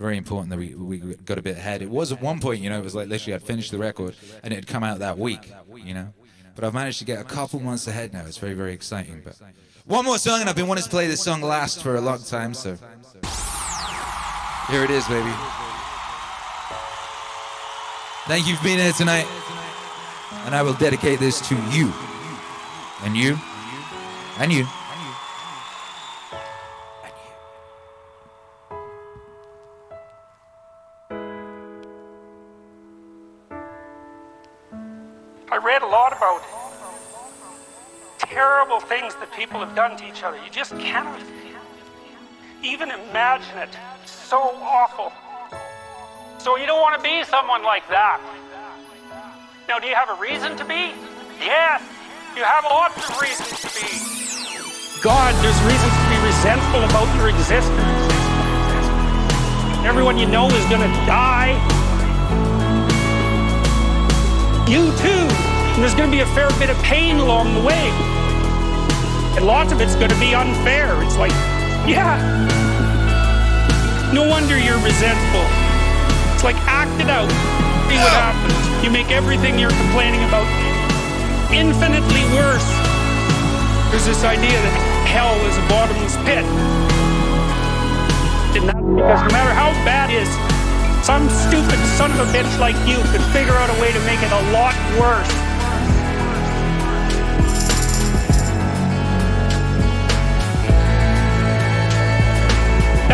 Very 0.00 0.16
important 0.16 0.50
that 0.50 0.58
we, 0.58 0.74
we 0.74 0.98
got 0.98 1.38
a 1.38 1.42
bit 1.42 1.58
ahead. 1.58 1.80
It 1.80 1.90
was 1.90 2.10
at 2.10 2.20
one 2.20 2.40
point, 2.40 2.60
you 2.60 2.70
know, 2.70 2.78
it 2.78 2.82
was 2.82 2.96
like 2.96 3.06
literally 3.08 3.34
I'd 3.34 3.42
finished 3.42 3.70
the 3.70 3.78
record 3.78 4.16
and 4.42 4.52
it 4.52 4.56
had 4.56 4.66
come 4.66 4.82
out 4.82 4.98
that 4.98 5.16
week, 5.16 5.52
you 5.76 5.94
know. 5.94 6.12
But 6.60 6.66
I've 6.66 6.74
managed 6.74 6.98
to 6.98 7.06
get 7.06 7.18
a 7.18 7.24
couple 7.24 7.58
months 7.58 7.86
ahead 7.86 8.12
now. 8.12 8.26
It's 8.26 8.36
very, 8.36 8.52
very 8.52 8.74
exciting. 8.74 9.22
But 9.24 9.40
one 9.86 10.04
more 10.04 10.18
song, 10.18 10.40
and 10.40 10.48
I've 10.50 10.56
been 10.56 10.66
wanting 10.66 10.84
to 10.84 10.90
play 10.90 11.06
this 11.06 11.24
song 11.24 11.40
last 11.40 11.82
for 11.82 11.96
a 11.96 12.02
long 12.02 12.22
time, 12.22 12.52
so 12.52 12.76
here 14.68 14.84
it 14.84 14.90
is, 14.90 15.08
baby. 15.08 15.32
Thank 18.26 18.46
you 18.46 18.56
for 18.56 18.64
being 18.64 18.78
here 18.78 18.92
tonight. 18.92 19.26
And 20.44 20.54
I 20.54 20.62
will 20.62 20.74
dedicate 20.74 21.18
this 21.18 21.40
to 21.48 21.54
you. 21.70 21.90
And 23.04 23.16
you. 23.16 23.38
And 24.38 24.52
you. 24.52 24.66
I 24.66 24.79
things 38.90 39.14
that 39.22 39.30
people 39.30 39.62
have 39.62 39.70
done 39.78 39.94
to 39.96 40.02
each 40.02 40.26
other. 40.26 40.36
You 40.42 40.50
just 40.50 40.74
cannot 40.82 41.22
even 42.58 42.90
imagine 42.90 43.56
it. 43.62 43.70
It's 44.02 44.10
so 44.10 44.50
awful. 44.58 45.14
So 46.42 46.58
you 46.58 46.66
don't 46.66 46.82
want 46.82 46.98
to 46.98 47.02
be 47.06 47.22
someone 47.22 47.62
like 47.62 47.86
that. 47.86 48.18
Now, 49.70 49.78
do 49.78 49.86
you 49.86 49.94
have 49.94 50.10
a 50.10 50.18
reason 50.18 50.58
to 50.58 50.66
be? 50.66 50.90
Yes, 51.38 51.86
you 52.34 52.42
have 52.42 52.66
lots 52.66 52.98
of 52.98 53.14
reasons 53.22 53.62
to 53.62 53.70
be. 53.78 53.86
God, 54.98 55.38
there's 55.38 55.62
reasons 55.62 55.94
to 55.94 56.06
be 56.10 56.18
resentful 56.26 56.82
about 56.82 57.06
your 57.14 57.30
existence. 57.30 58.02
Everyone 59.86 60.18
you 60.18 60.26
know 60.26 60.50
is 60.50 60.66
going 60.66 60.82
to 60.82 60.94
die. 61.06 61.54
You 64.66 64.90
too. 64.98 65.30
And 65.30 65.78
there's 65.78 65.94
going 65.94 66.10
to 66.10 66.16
be 66.16 66.26
a 66.26 66.30
fair 66.34 66.50
bit 66.58 66.74
of 66.74 66.76
pain 66.82 67.22
along 67.22 67.54
the 67.54 67.62
way. 67.62 68.19
And 69.36 69.46
lots 69.46 69.72
of 69.72 69.80
it's 69.80 69.94
going 69.94 70.10
to 70.10 70.18
be 70.18 70.34
unfair. 70.34 71.02
It's 71.02 71.16
like, 71.16 71.32
yeah. 71.86 72.18
No 74.12 74.26
wonder 74.26 74.58
you're 74.58 74.82
resentful. 74.82 75.46
It's 76.34 76.42
like 76.42 76.56
act 76.66 77.00
it 77.00 77.08
out. 77.08 77.30
See 77.86 77.98
what 77.98 78.14
happens. 78.14 78.84
You 78.84 78.90
make 78.90 79.10
everything 79.10 79.58
you're 79.58 79.74
complaining 79.74 80.22
about 80.24 80.46
infinitely 81.52 82.22
worse. 82.34 82.66
There's 83.90 84.06
this 84.06 84.22
idea 84.22 84.54
that 84.54 84.74
hell 85.06 85.34
is 85.50 85.58
a 85.58 85.64
bottomless 85.66 86.14
pit. 86.22 86.46
And 88.54 88.66
that's 88.66 88.82
because 88.82 89.22
no 89.26 89.32
matter 89.34 89.54
how 89.54 89.70
bad 89.82 90.10
it 90.10 90.22
is, 90.22 90.30
some 91.06 91.26
stupid 91.30 91.78
son 91.98 92.10
of 92.14 92.22
a 92.22 92.28
bitch 92.30 92.50
like 92.58 92.78
you 92.86 92.98
could 93.10 93.22
figure 93.34 93.54
out 93.54 93.70
a 93.70 93.76
way 93.82 93.90
to 93.90 94.00
make 94.06 94.22
it 94.22 94.30
a 94.30 94.42
lot 94.54 94.74
worse. 94.98 95.49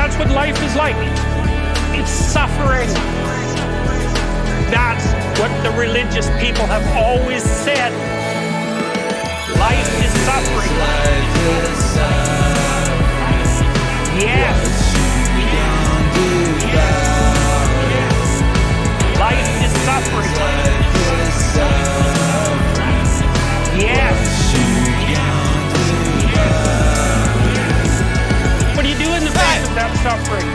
That's 0.06 0.18
what 0.18 0.30
life 0.30 0.62
is 0.62 0.76
like. 0.76 0.94
It's 1.98 2.12
suffering. 2.12 2.88
That's 4.70 5.04
what 5.40 5.50
the 5.64 5.72
religious 5.76 6.28
people 6.38 6.64
have 6.66 6.86
always 6.96 7.42
said. 7.42 7.90
Life 9.58 10.04
is 10.04 10.12
suffering. 10.22 10.70
Yes. 14.22 14.62
Life 19.18 19.64
is 19.64 19.72
suffering. 19.82 20.30
Yes. 23.76 24.25
That 29.76 29.92
suffering? 30.00 30.48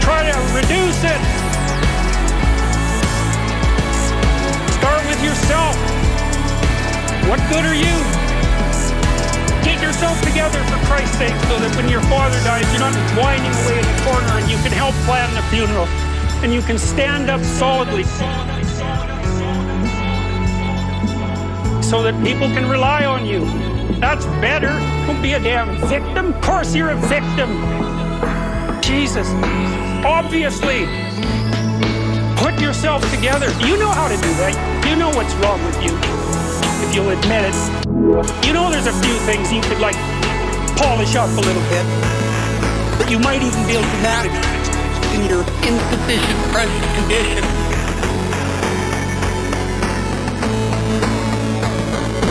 Try 0.00 0.24
to 0.24 0.36
reduce 0.56 1.00
it. 1.04 1.20
Start 4.80 5.04
with 5.04 5.20
yourself. 5.20 5.76
What 7.28 7.40
good 7.52 7.68
are 7.68 7.76
you? 7.76 7.92
Get 9.68 9.82
yourself 9.84 10.16
together 10.24 10.64
for 10.72 10.80
Christ's 10.88 11.18
sake 11.18 11.36
so 11.52 11.60
that 11.60 11.76
when 11.76 11.90
your 11.92 12.00
father 12.08 12.40
dies, 12.40 12.64
you're 12.72 12.80
not 12.80 12.96
whining 13.20 13.52
away 13.64 13.76
in 13.76 13.84
the 13.84 14.00
corner 14.08 14.40
and 14.40 14.48
you 14.48 14.56
can 14.64 14.72
help 14.72 14.96
plan 15.04 15.28
the 15.36 15.44
funeral 15.52 15.84
and 16.40 16.54
you 16.54 16.62
can 16.62 16.78
stand 16.78 17.28
up 17.28 17.42
solidly 17.44 18.04
so 21.84 22.02
that 22.02 22.16
people 22.24 22.48
can 22.48 22.66
rely 22.66 23.04
on 23.04 23.26
you. 23.26 23.73
That's 24.00 24.26
better. 24.40 24.72
Don't 25.06 25.20
be 25.22 25.32
a 25.32 25.40
damn 25.40 25.76
victim. 25.88 26.34
Of 26.34 26.40
course, 26.42 26.74
you're 26.74 26.90
a 26.90 26.96
victim. 27.08 27.50
Jesus. 28.80 29.28
Obviously. 30.04 30.86
Put 32.36 32.60
yourself 32.60 33.00
together. 33.10 33.50
You 33.66 33.78
know 33.78 33.90
how 33.90 34.08
to 34.08 34.16
do 34.16 34.32
that. 34.42 34.52
You 34.86 34.96
know 34.96 35.08
what's 35.10 35.34
wrong 35.40 35.62
with 35.64 35.82
you. 35.82 35.96
If 36.84 36.94
you'll 36.94 37.10
admit 37.10 37.48
it. 37.48 37.56
You 38.46 38.52
know 38.52 38.70
there's 38.70 38.86
a 38.86 38.96
few 39.00 39.14
things 39.24 39.52
you 39.52 39.62
could, 39.62 39.80
like, 39.80 39.96
polish 40.76 41.16
up 41.16 41.30
a 41.30 41.40
little 41.40 41.64
bit. 41.72 41.86
But 42.98 43.10
you 43.10 43.18
might 43.18 43.42
even 43.42 43.66
be 43.66 43.72
able 43.72 43.88
to 43.88 44.02
manage 44.02 44.36
in 45.14 45.24
your 45.30 45.40
insufficient 45.64 46.38
present 46.52 46.84
condition. 47.00 47.63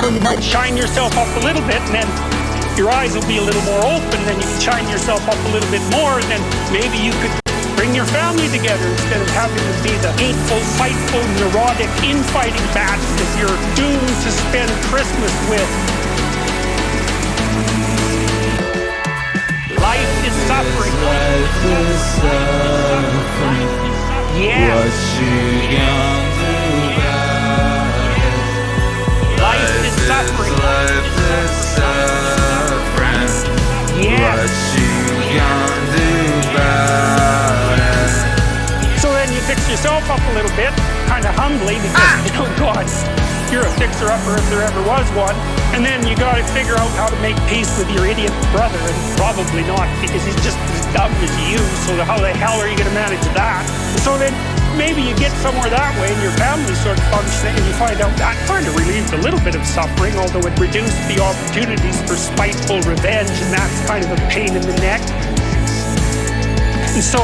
So 0.04 0.12
you 0.12 0.20
might 0.20 0.44
shine 0.44 0.76
yourself 0.76 1.16
up 1.16 1.32
a 1.40 1.46
little 1.48 1.64
bit 1.64 1.80
and 1.80 1.96
then 1.96 2.10
your 2.76 2.92
eyes 2.92 3.16
will 3.16 3.24
be 3.24 3.38
a 3.38 3.42
little 3.42 3.64
more 3.64 3.96
open, 3.96 4.20
and 4.20 4.28
then 4.28 4.36
you 4.36 4.44
can 4.44 4.60
shine 4.60 4.84
yourself 4.92 5.24
up 5.30 5.40
a 5.48 5.50
little 5.56 5.72
bit 5.72 5.80
more, 5.96 6.20
and 6.20 6.28
then 6.28 6.44
maybe 6.76 7.00
you 7.00 7.16
could 7.24 7.32
bring 7.80 7.96
your 7.96 8.04
family 8.12 8.52
together 8.52 8.84
instead 8.84 9.22
of 9.22 9.30
having 9.32 9.56
to 9.64 9.76
be 9.80 9.96
the 10.04 10.12
hateful, 10.20 10.60
fightful, 10.76 11.24
neurotic, 11.40 11.88
infighting 12.04 12.68
batch 12.76 13.00
that 13.00 13.32
you're 13.40 13.56
doomed 13.80 14.16
to 14.28 14.30
spend 14.44 14.68
Christmas 14.92 15.32
with. 15.48 15.72
Life 19.80 20.16
is 20.28 20.36
suffering. 20.52 20.92
Life 21.00 21.64
is 21.80 21.96
suffering. 22.20 23.72
Yes. 24.36 24.68
What 24.68 24.92
you 25.24 25.32
gonna 25.72 26.28
do 26.44 26.60
about 26.92 27.24
it? 27.96 28.34
Life 29.44 29.83
suffering. 30.08 30.54
Suffering. 31.76 33.30
Yes. 34.04 34.20
What 34.20 34.52
you 34.76 34.92
gonna 35.38 35.80
do 35.96 36.12
about 36.52 37.80
it? 37.80 38.12
So 39.00 39.08
then 39.14 39.32
you 39.32 39.40
fix 39.48 39.64
yourself 39.70 40.04
up 40.10 40.20
a 40.20 40.34
little 40.36 40.52
bit, 40.56 40.74
kind 41.08 41.26
of 41.26 41.34
humbly, 41.36 41.80
because, 41.80 42.26
you 42.28 42.34
know, 42.36 42.48
God, 42.60 42.88
you're 43.52 43.66
a 43.66 43.74
fixer-upper 43.78 44.36
if 44.36 44.46
there 44.50 44.64
ever 44.64 44.82
was 44.84 45.06
one. 45.14 45.36
And 45.74 45.86
then 45.86 46.06
you 46.08 46.16
got 46.16 46.36
to 46.38 46.44
figure 46.54 46.76
out 46.76 46.90
how 46.98 47.08
to 47.08 47.18
make 47.22 47.38
peace 47.48 47.70
with 47.78 47.90
your 47.92 48.06
idiot 48.06 48.34
brother, 48.52 48.78
and 48.78 48.98
probably 49.18 49.64
not, 49.64 49.88
because 50.02 50.24
he's 50.26 50.36
just 50.44 50.58
as 50.58 50.86
dumb 50.94 51.12
as 51.24 51.34
you, 51.50 51.58
so 51.86 51.96
how 52.04 52.20
the 52.20 52.34
hell 52.34 52.60
are 52.60 52.68
you 52.68 52.76
going 52.78 52.90
to 52.90 52.94
manage 52.94 53.24
that? 53.34 53.66
So 54.02 54.18
then 54.18 54.34
maybe 54.78 55.02
you 55.02 55.16
get 55.18 55.32
somewhere 55.42 55.70
that 55.70 55.94
way, 56.02 56.12
and 56.12 56.22
your 56.22 56.34
family 56.38 56.74
sort 56.82 56.98
of 56.98 57.06
functioning, 57.10 57.56
and 57.58 57.66
you 57.66 57.74
find 57.74 58.00
out 58.02 58.16
that 58.18 58.38
kind 58.48 58.66
of 58.66 58.76
relieves 58.76 59.12
a 59.14 59.18
little 59.18 59.40
bit 59.42 59.56
of 59.56 59.66
suffering, 59.66 60.16
although 60.18 60.46
it 60.46 60.56
reduced 60.60 60.98
the 61.08 61.22
opportunities 61.22 61.98
for 62.08 62.16
spiteful 62.16 62.82
revenge, 62.90 63.30
and 63.30 63.50
that's 63.54 63.78
kind 63.86 64.04
of 64.04 64.12
a 64.12 64.20
pain 64.30 64.56
in 64.56 64.62
the 64.62 64.78
neck. 64.82 65.02
And 66.94 67.04
so 67.04 67.20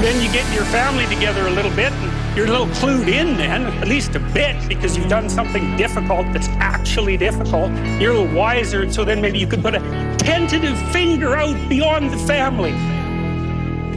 then 0.00 0.22
you 0.22 0.30
get 0.30 0.46
your 0.54 0.64
family 0.70 1.06
together 1.06 1.46
a 1.46 1.50
little 1.50 1.74
bit, 1.74 1.92
and 1.92 2.36
you're 2.36 2.46
a 2.46 2.50
little 2.50 2.70
clued 2.78 3.08
in 3.08 3.36
then, 3.36 3.66
at 3.66 3.88
least 3.88 4.14
a 4.14 4.20
bit, 4.20 4.56
because 4.68 4.96
you've 4.96 5.08
done 5.08 5.28
something 5.28 5.76
difficult 5.76 6.26
that's 6.32 6.48
actually 6.60 7.16
difficult. 7.16 7.72
You're 8.00 8.12
a 8.12 8.20
little 8.20 8.34
wiser, 8.36 8.82
and 8.82 8.94
so 8.94 9.04
then 9.04 9.20
maybe 9.20 9.38
you 9.38 9.46
could 9.46 9.62
put 9.62 9.74
a 9.74 9.80
tentative 10.18 10.78
finger 10.92 11.34
out 11.34 11.56
beyond 11.68 12.10
the 12.10 12.18
family 12.18 12.74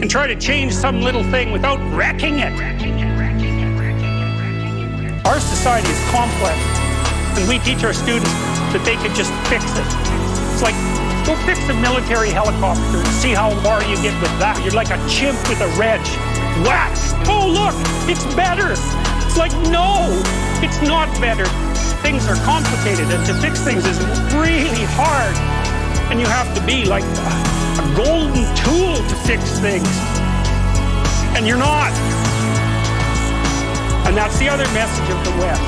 and 0.01 0.09
try 0.09 0.25
to 0.25 0.35
change 0.35 0.73
some 0.73 0.99
little 0.99 1.23
thing 1.29 1.51
without 1.51 1.79
wrecking 1.95 2.39
it. 2.39 2.51
Our 5.25 5.39
society 5.39 5.87
is 5.89 6.09
complex, 6.09 6.57
and 7.37 7.47
we 7.47 7.59
teach 7.59 7.83
our 7.83 7.93
students 7.93 8.33
that 8.73 8.81
they 8.83 8.97
could 8.97 9.13
just 9.13 9.31
fix 9.45 9.63
it. 9.77 9.85
It's 10.51 10.65
like, 10.65 10.75
go 11.23 11.37
fix 11.45 11.61
a 11.69 11.77
military 11.77 12.31
helicopter 12.33 12.97
and 12.97 13.13
see 13.21 13.31
how 13.31 13.53
far 13.61 13.83
you 13.85 13.95
get 14.01 14.17
with 14.19 14.33
that. 14.41 14.57
You're 14.65 14.73
like 14.73 14.89
a 14.89 14.97
chimp 15.07 15.37
with 15.47 15.61
a 15.61 15.69
wrench. 15.77 16.09
Whack! 16.65 16.97
Oh, 17.29 17.45
look, 17.45 17.77
it's 18.09 18.25
better. 18.33 18.73
It's 18.73 19.37
like, 19.37 19.53
no, 19.69 20.09
it's 20.65 20.81
not 20.81 21.07
better. 21.21 21.45
Things 22.01 22.25
are 22.25 22.35
complicated, 22.41 23.05
and 23.13 23.21
to 23.29 23.33
fix 23.37 23.61
things 23.61 23.85
is 23.85 24.01
really 24.33 24.83
hard. 24.97 25.37
And 26.09 26.19
you 26.19 26.25
have 26.25 26.49
to 26.57 26.61
be 26.65 26.83
like 26.85 27.05
a, 27.05 27.60
a 27.79 27.95
golden 27.95 28.45
tool 28.55 28.95
to 28.95 29.15
fix 29.27 29.59
things. 29.59 29.87
And 31.35 31.47
you're 31.47 31.57
not. 31.57 31.91
And 34.05 34.17
that's 34.17 34.37
the 34.39 34.49
other 34.49 34.65
message 34.73 35.09
of 35.09 35.23
the 35.23 35.31
West. 35.39 35.61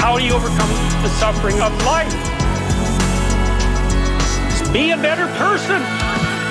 How 0.00 0.16
do 0.18 0.24
you 0.24 0.34
overcome 0.34 0.70
the 1.02 1.08
suffering 1.18 1.60
of 1.60 1.72
life? 1.84 2.12
Be 4.72 4.90
a 4.90 4.96
better 4.96 5.26
person. 5.38 5.82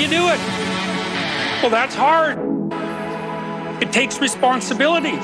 you 0.01 0.07
do 0.07 0.27
it. 0.29 0.39
Well, 1.61 1.69
that's 1.69 1.93
hard. 1.93 2.39
It 3.83 3.93
takes 3.93 4.19
responsibility. 4.19 5.17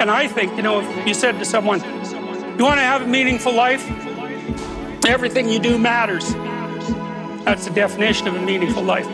And 0.00 0.10
I 0.10 0.26
think, 0.26 0.56
you 0.56 0.62
know, 0.62 0.80
if 0.80 1.06
you 1.06 1.14
said 1.14 1.38
to 1.38 1.44
someone, 1.44 1.80
You 1.80 2.64
want 2.64 2.78
to 2.78 2.84
have 2.84 3.02
a 3.02 3.06
meaningful 3.06 3.54
life? 3.54 3.88
Everything 5.06 5.48
you 5.48 5.60
do 5.60 5.78
matters. 5.78 6.32
That's 7.44 7.66
the 7.66 7.74
definition 7.74 8.26
of 8.26 8.34
a 8.34 8.40
meaningful 8.40 8.82
life. 8.82 9.06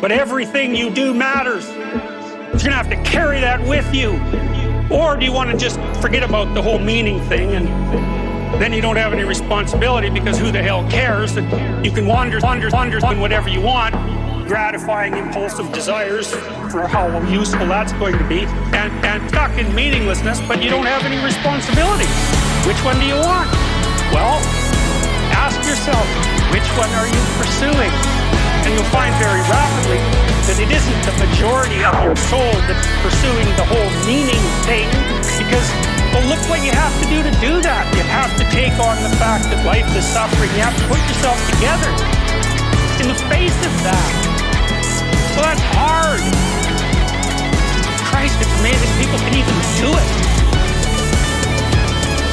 But 0.00 0.12
everything 0.12 0.74
you 0.74 0.90
do 0.90 1.14
matters. 1.14 1.66
You're 1.68 1.78
going 1.78 2.58
to 2.58 2.70
have 2.72 2.90
to 2.90 3.02
carry 3.02 3.40
that 3.40 3.60
with 3.66 3.94
you. 3.94 4.10
Or 4.90 5.16
do 5.16 5.24
you 5.24 5.32
want 5.32 5.50
to 5.50 5.56
just 5.56 5.78
forget 6.02 6.22
about 6.22 6.52
the 6.54 6.60
whole 6.60 6.78
meaning 6.78 7.20
thing 7.28 7.54
and 7.54 8.29
then 8.58 8.72
you 8.72 8.80
don't 8.80 8.96
have 8.96 9.12
any 9.12 9.24
responsibility 9.24 10.10
because 10.10 10.38
who 10.38 10.50
the 10.50 10.62
hell 10.62 10.88
cares? 10.90 11.36
You 11.36 11.90
can 11.92 12.06
wander, 12.06 12.40
wander, 12.40 12.68
wander 12.70 13.04
on 13.06 13.20
whatever 13.20 13.48
you 13.48 13.60
want, 13.60 13.94
gratifying 14.48 15.16
impulsive 15.16 15.70
desires 15.72 16.32
for 16.72 16.86
how 16.86 17.06
useful 17.28 17.66
that's 17.66 17.92
going 17.94 18.18
to 18.18 18.26
be, 18.26 18.40
and, 18.74 18.90
and 19.06 19.28
stuck 19.30 19.56
in 19.58 19.72
meaninglessness, 19.74 20.40
but 20.48 20.62
you 20.62 20.70
don't 20.70 20.86
have 20.86 21.04
any 21.04 21.22
responsibility. 21.24 22.10
Which 22.66 22.82
one 22.82 22.98
do 22.98 23.06
you 23.06 23.14
want? 23.14 23.46
Well, 24.10 24.42
ask 25.30 25.54
yourself, 25.62 26.02
which 26.50 26.66
one 26.74 26.90
are 26.98 27.06
you 27.06 27.22
pursuing? 27.38 27.94
And 28.66 28.74
you'll 28.74 28.92
find 28.92 29.14
very 29.22 29.40
rapidly 29.46 30.02
that 30.50 30.58
it 30.58 30.68
isn't 30.68 31.00
the 31.06 31.14
majority 31.22 31.80
of 31.86 31.94
your 32.02 32.18
soul 32.28 32.52
that's 32.66 32.86
pursuing 33.06 33.46
the 33.54 33.66
whole 33.70 33.90
meaning 34.04 34.42
thing, 34.66 34.90
because, 35.38 35.70
well, 36.12 36.26
look 36.26 36.42
what 36.50 36.64
you 36.64 36.72
have 36.74 36.94
to 37.02 37.06
do 37.06 37.22
to 37.22 37.30
do 37.38 37.62
that. 37.62 37.86
You 37.94 38.02
have 38.02 38.34
to 38.38 38.44
take 38.50 38.74
on 38.82 38.98
the 39.02 39.14
fact 39.16 39.46
that 39.50 39.62
life 39.62 39.86
is 39.94 40.02
suffering. 40.02 40.50
You 40.58 40.66
have 40.66 40.74
to 40.74 40.86
put 40.90 40.98
yourself 41.06 41.38
together 41.54 41.90
in 42.98 43.06
the 43.06 43.18
face 43.30 43.54
of 43.62 43.74
that. 43.86 44.10
So 45.34 45.46
that's 45.46 45.62
hard. 45.78 46.22
Christ, 48.10 48.34
it's 48.42 48.56
amazing 48.58 48.90
people 48.98 49.18
can 49.22 49.38
even 49.38 49.54
do 49.78 49.90
it. 49.94 50.10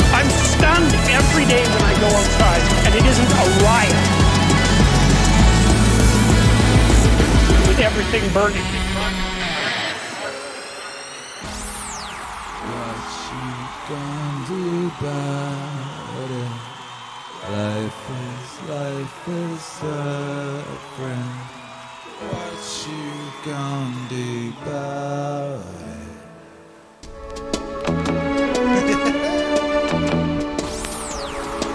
I'm 0.09 0.29
stunned 0.49 0.93
every 1.13 1.45
day 1.45 1.61
when 1.61 1.83
I 1.85 1.93
go 2.01 2.09
outside, 2.09 2.63
and 2.89 2.91
it 2.97 3.05
isn't 3.05 3.31
a 3.37 3.45
riot 3.61 3.97
with 7.69 7.77
everything 7.77 8.25
burning. 8.33 8.86
About 14.87 16.31
it? 16.31 16.51
Life 17.51 18.09
is, 18.11 18.49
life 18.69 19.27
is 19.27 19.61
suffering. 19.61 21.29
What 22.19 22.59
you 22.87 23.07
gonna 23.45 24.09
do 24.09 24.53
about 24.61 25.61
it? 25.83 26.07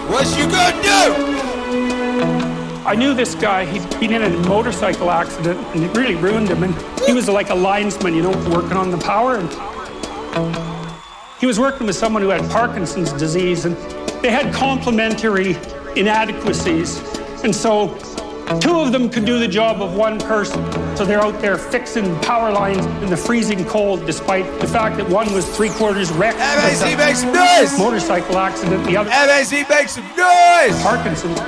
what 0.10 0.26
you 0.38 0.44
gonna 0.50 0.82
do? 0.82 0.98
I 2.86 2.94
knew 2.94 3.14
this 3.14 3.34
guy. 3.34 3.64
He'd 3.66 3.88
been 4.00 4.12
in 4.12 4.22
a 4.22 4.30
motorcycle 4.48 5.10
accident, 5.10 5.58
and 5.74 5.84
it 5.84 5.96
really 5.96 6.16
ruined 6.16 6.48
him. 6.48 6.62
And 6.62 6.74
he 7.06 7.12
was 7.12 7.28
like 7.28 7.50
a 7.50 7.54
linesman, 7.54 8.14
you 8.14 8.22
know, 8.22 8.32
working 8.50 8.76
on 8.76 8.90
the 8.90 8.98
power. 8.98 9.36
And 9.36 10.71
he 11.42 11.46
was 11.46 11.58
working 11.58 11.88
with 11.88 11.96
someone 11.96 12.22
who 12.22 12.28
had 12.28 12.48
Parkinson's 12.52 13.12
disease, 13.14 13.64
and 13.64 13.76
they 14.22 14.30
had 14.30 14.54
complementary 14.54 15.56
inadequacies. 15.96 17.02
And 17.42 17.52
so, 17.52 17.98
two 18.60 18.78
of 18.78 18.92
them 18.92 19.10
could 19.10 19.24
do 19.24 19.40
the 19.40 19.48
job 19.48 19.82
of 19.82 19.96
one 19.96 20.20
person. 20.20 20.64
So 20.96 21.04
they're 21.04 21.20
out 21.20 21.40
there 21.40 21.58
fixing 21.58 22.16
power 22.20 22.52
lines 22.52 22.86
in 23.02 23.10
the 23.10 23.16
freezing 23.16 23.64
cold, 23.64 24.06
despite 24.06 24.44
the 24.60 24.68
fact 24.68 24.96
that 24.98 25.08
one 25.08 25.32
was 25.32 25.44
three 25.56 25.70
quarters 25.70 26.12
wrecked. 26.12 26.38
MAC, 26.38 26.94
a 26.94 26.96
make 26.96 27.16
some 27.16 27.32
noise! 27.32 27.76
Motorcycle 27.76 28.38
accident. 28.38 28.86
The 28.86 28.96
other 28.96 29.10
MAC, 29.10 29.68
make 29.68 29.88
some 29.88 30.06
noise! 30.16 30.80
Parkinson's. 30.80 31.40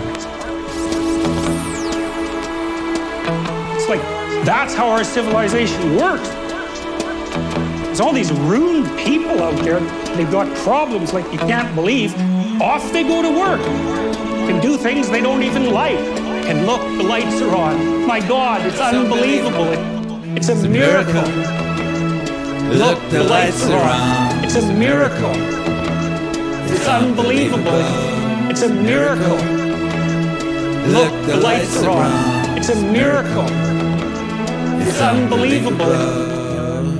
It's 3.76 3.88
like 3.88 4.02
that's 4.44 4.74
how 4.74 4.88
our 4.88 5.04
civilization 5.04 5.94
works. 5.94 6.43
There's 7.94 8.00
all 8.00 8.12
these 8.12 8.32
ruined 8.32 8.88
people 8.98 9.40
out 9.40 9.54
there. 9.62 9.78
They've 10.16 10.28
got 10.28 10.52
problems 10.64 11.12
like 11.12 11.30
you 11.32 11.38
can't 11.38 11.72
believe. 11.76 12.12
Off 12.60 12.92
they 12.92 13.04
go 13.04 13.22
to 13.22 13.30
work. 13.30 13.60
Can 14.48 14.60
do 14.60 14.76
things 14.76 15.08
they 15.08 15.20
don't 15.20 15.44
even 15.44 15.70
like. 15.70 16.00
And 16.50 16.66
look, 16.66 16.80
the 16.98 17.04
lights 17.04 17.40
are 17.40 17.54
on. 17.54 18.04
My 18.04 18.18
God, 18.18 18.66
it's 18.66 18.80
unbelievable. 18.80 19.68
It- 19.70 20.36
it's 20.36 20.48
a 20.48 20.68
miracle. 20.68 21.22
Look, 22.82 22.98
the 23.10 23.22
lights 23.22 23.64
are 23.70 23.88
on. 23.88 24.44
It's 24.44 24.56
a 24.56 24.72
miracle. 24.72 25.30
It's 26.74 26.88
unbelievable. 26.88 27.80
It's 28.50 28.62
a 28.62 28.70
miracle. 28.70 29.38
Look, 30.88 31.12
the 31.26 31.36
lights 31.36 31.80
are 31.84 31.90
on. 31.90 32.58
It's 32.58 32.70
a 32.70 32.74
miracle. 32.74 33.46
It's 34.82 35.00
unbelievable. 35.00 35.92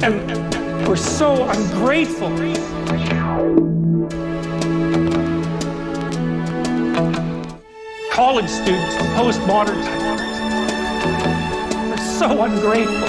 And 0.05 0.44
we're 0.87 0.97
so 0.97 1.49
ungrateful. 1.49 2.29
College 8.13 8.49
students, 8.49 8.95
postmodern, 9.17 9.83
are 11.91 11.97
so 11.99 12.45
ungrateful. 12.45 13.09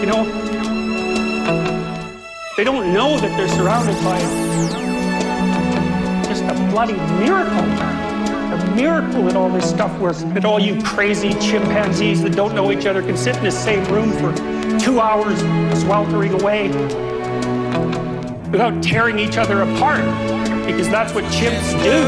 You 0.00 0.06
know, 0.06 0.24
they 2.56 2.64
don't 2.64 2.92
know 2.92 3.18
that 3.18 3.36
they're 3.36 3.48
surrounded 3.48 3.94
by 4.02 4.18
just 6.24 6.42
a 6.44 6.54
bloody 6.70 6.94
miracle. 7.24 7.64
A 8.52 8.74
miracle 8.74 9.22
that 9.24 9.36
all 9.36 9.48
this 9.48 9.68
stuff 9.70 9.96
works. 10.00 10.22
That 10.22 10.44
all 10.44 10.60
you 10.60 10.82
crazy 10.82 11.30
chimpanzees 11.34 12.22
that 12.22 12.34
don't 12.34 12.54
know 12.54 12.72
each 12.72 12.84
other 12.84 13.00
can 13.00 13.16
sit 13.16 13.36
in 13.36 13.44
the 13.44 13.50
same 13.50 13.84
room 13.92 14.10
for 14.12 14.34
two 14.78 15.00
hours 15.00 15.38
sweltering 15.82 16.32
away 16.42 17.11
without 18.52 18.82
tearing 18.82 19.18
each 19.18 19.36
other 19.38 19.62
apart. 19.62 20.04
Because 20.66 20.88
that's 20.88 21.12
what 21.12 21.24
chimps 21.24 21.72
do. 21.82 21.98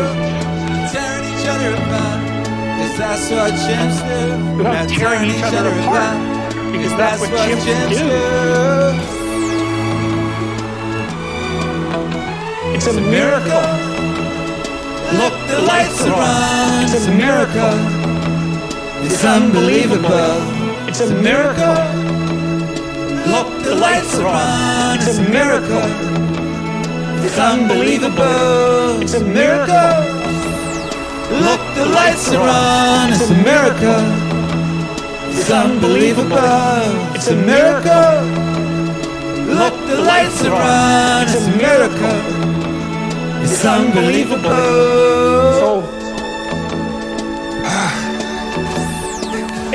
Tearing 0.93 1.25
each 1.33 1.47
other 1.49 1.71
apart, 1.75 2.21
'cause 2.79 2.97
that's 2.97 3.31
what 3.31 3.53
chimps 3.65 3.99
do. 4.09 4.57
Without 4.59 4.89
tearing 4.89 5.31
each 5.31 5.43
other 5.43 5.71
apart, 5.81 6.17
because 6.71 6.95
that's 6.97 7.21
what 7.21 7.31
chimps 7.31 7.65
do. 7.65 8.05
It's 12.75 12.87
a 12.87 12.93
miracle. 13.01 13.67
Look, 15.21 15.35
the 15.49 15.59
lights 15.63 16.01
are 16.03 16.15
on. 16.15 16.85
It's 16.85 17.07
a 17.07 17.11
miracle. 17.11 17.79
It's 19.05 19.25
unbelievable. 19.25 20.37
It's 20.89 21.01
a 21.01 21.15
miracle. 21.15 21.77
Look, 23.33 23.49
the 23.65 23.75
lights 23.75 24.19
are 24.19 24.27
on. 24.27 24.97
It's 24.97 25.19
a 25.19 25.23
miracle. 25.23 25.89
It's 27.37 27.43
unbelievable. 27.43 29.03
It's 29.03 29.15
a 29.15 29.25
miracle. 29.25 29.75
Look, 31.43 31.61
the 31.75 31.85
lights 31.85 32.33
are 32.33 32.49
on. 32.49 33.13
It's 33.13 33.29
a 33.29 33.35
miracle. 33.35 34.07
It's 35.35 35.51
unbelievable. 35.51 37.17
It's 37.17 37.27
a 37.27 37.35
miracle. 37.35 38.23
Look, 39.53 39.75
the 39.89 39.97
lights 40.03 40.45
are 40.45 40.55
on. 40.55 41.27
It's 41.27 41.47
a 41.49 41.57
miracle. 41.57 42.23
It's 43.43 43.65
unbelievable. 43.65 44.45
So, 45.59 45.83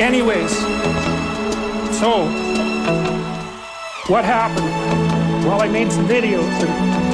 anyways, 0.00 0.56
so 2.00 2.24
what 4.08 4.24
happened? 4.24 5.44
Well, 5.44 5.60
I 5.60 5.68
made 5.68 5.92
some 5.92 6.08
videos 6.08 6.62
and 6.62 7.09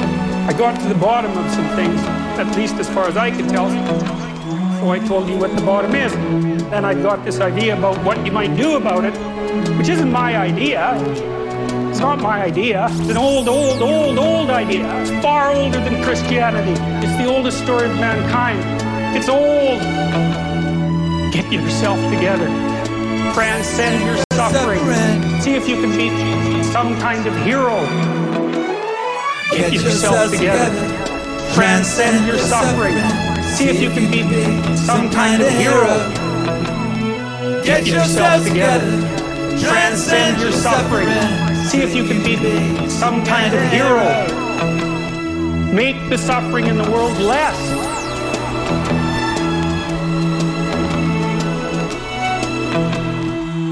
I 0.47 0.53
got 0.53 0.79
to 0.79 0.87
the 0.87 0.95
bottom 0.95 1.37
of 1.37 1.51
some 1.51 1.67
things, 1.75 1.99
at 2.39 2.55
least 2.55 2.75
as 2.75 2.87
far 2.87 3.05
as 3.09 3.17
I 3.17 3.31
could 3.31 3.49
tell. 3.49 3.69
So 4.79 4.89
I 4.89 4.99
told 5.05 5.27
you 5.27 5.35
what 5.35 5.53
the 5.53 5.61
bottom 5.61 5.93
is. 5.93 6.13
Then 6.69 6.85
I 6.85 6.93
got 6.93 7.25
this 7.25 7.41
idea 7.41 7.77
about 7.77 8.01
what 8.05 8.25
you 8.25 8.31
might 8.31 8.55
do 8.55 8.77
about 8.77 9.03
it, 9.03 9.13
which 9.77 9.89
isn't 9.89 10.09
my 10.09 10.37
idea. 10.37 10.93
It's 11.89 11.99
not 11.99 12.21
my 12.21 12.43
idea. 12.43 12.87
It's 12.91 13.09
an 13.09 13.17
old, 13.17 13.49
old, 13.49 13.81
old, 13.81 14.17
old 14.17 14.49
idea. 14.49 14.87
It's 15.01 15.11
far 15.21 15.51
older 15.53 15.81
than 15.81 16.01
Christianity. 16.01 16.79
It's 17.05 17.17
the 17.17 17.25
oldest 17.25 17.61
story 17.61 17.89
of 17.89 17.95
mankind. 17.95 18.59
It's 19.17 19.27
old. 19.27 19.81
Get 21.33 21.51
yourself 21.51 21.99
together. 22.13 22.47
Transcend 23.33 24.01
your 24.05 24.23
suffering. 24.31 24.79
See 25.41 25.55
if 25.55 25.67
you 25.67 25.75
can 25.81 25.91
be 25.97 26.63
some 26.71 26.97
kind 27.01 27.27
of 27.27 27.35
hero. 27.43 28.26
Get, 29.51 29.73
yourself, 29.73 30.31
together. 30.31 31.53
Transcend 31.53 32.27
your 32.27 32.37
suffering. 32.37 32.97
See 33.43 33.69
if 33.69 33.81
you 33.81 33.89
can 33.89 34.11
be 34.11 34.23
some 34.75 35.09
kind 35.09 35.41
of 35.41 35.49
hero. 35.49 35.97
Get 37.63 37.87
yourself 37.87 38.45
together. 38.45 38.99
Transcend 39.59 40.41
your 40.41 40.51
suffering. 40.51 41.07
See 41.65 41.81
if 41.81 41.95
you 41.95 42.05
can 42.05 42.23
be 42.23 42.35
some 42.89 43.25
kind 43.25 43.53
of 43.53 43.61
hero. 43.71 44.27
Make 45.73 46.09
the 46.09 46.17
suffering 46.17 46.67
in 46.67 46.77
the 46.77 46.89
world 46.91 47.17
less. 47.17 47.57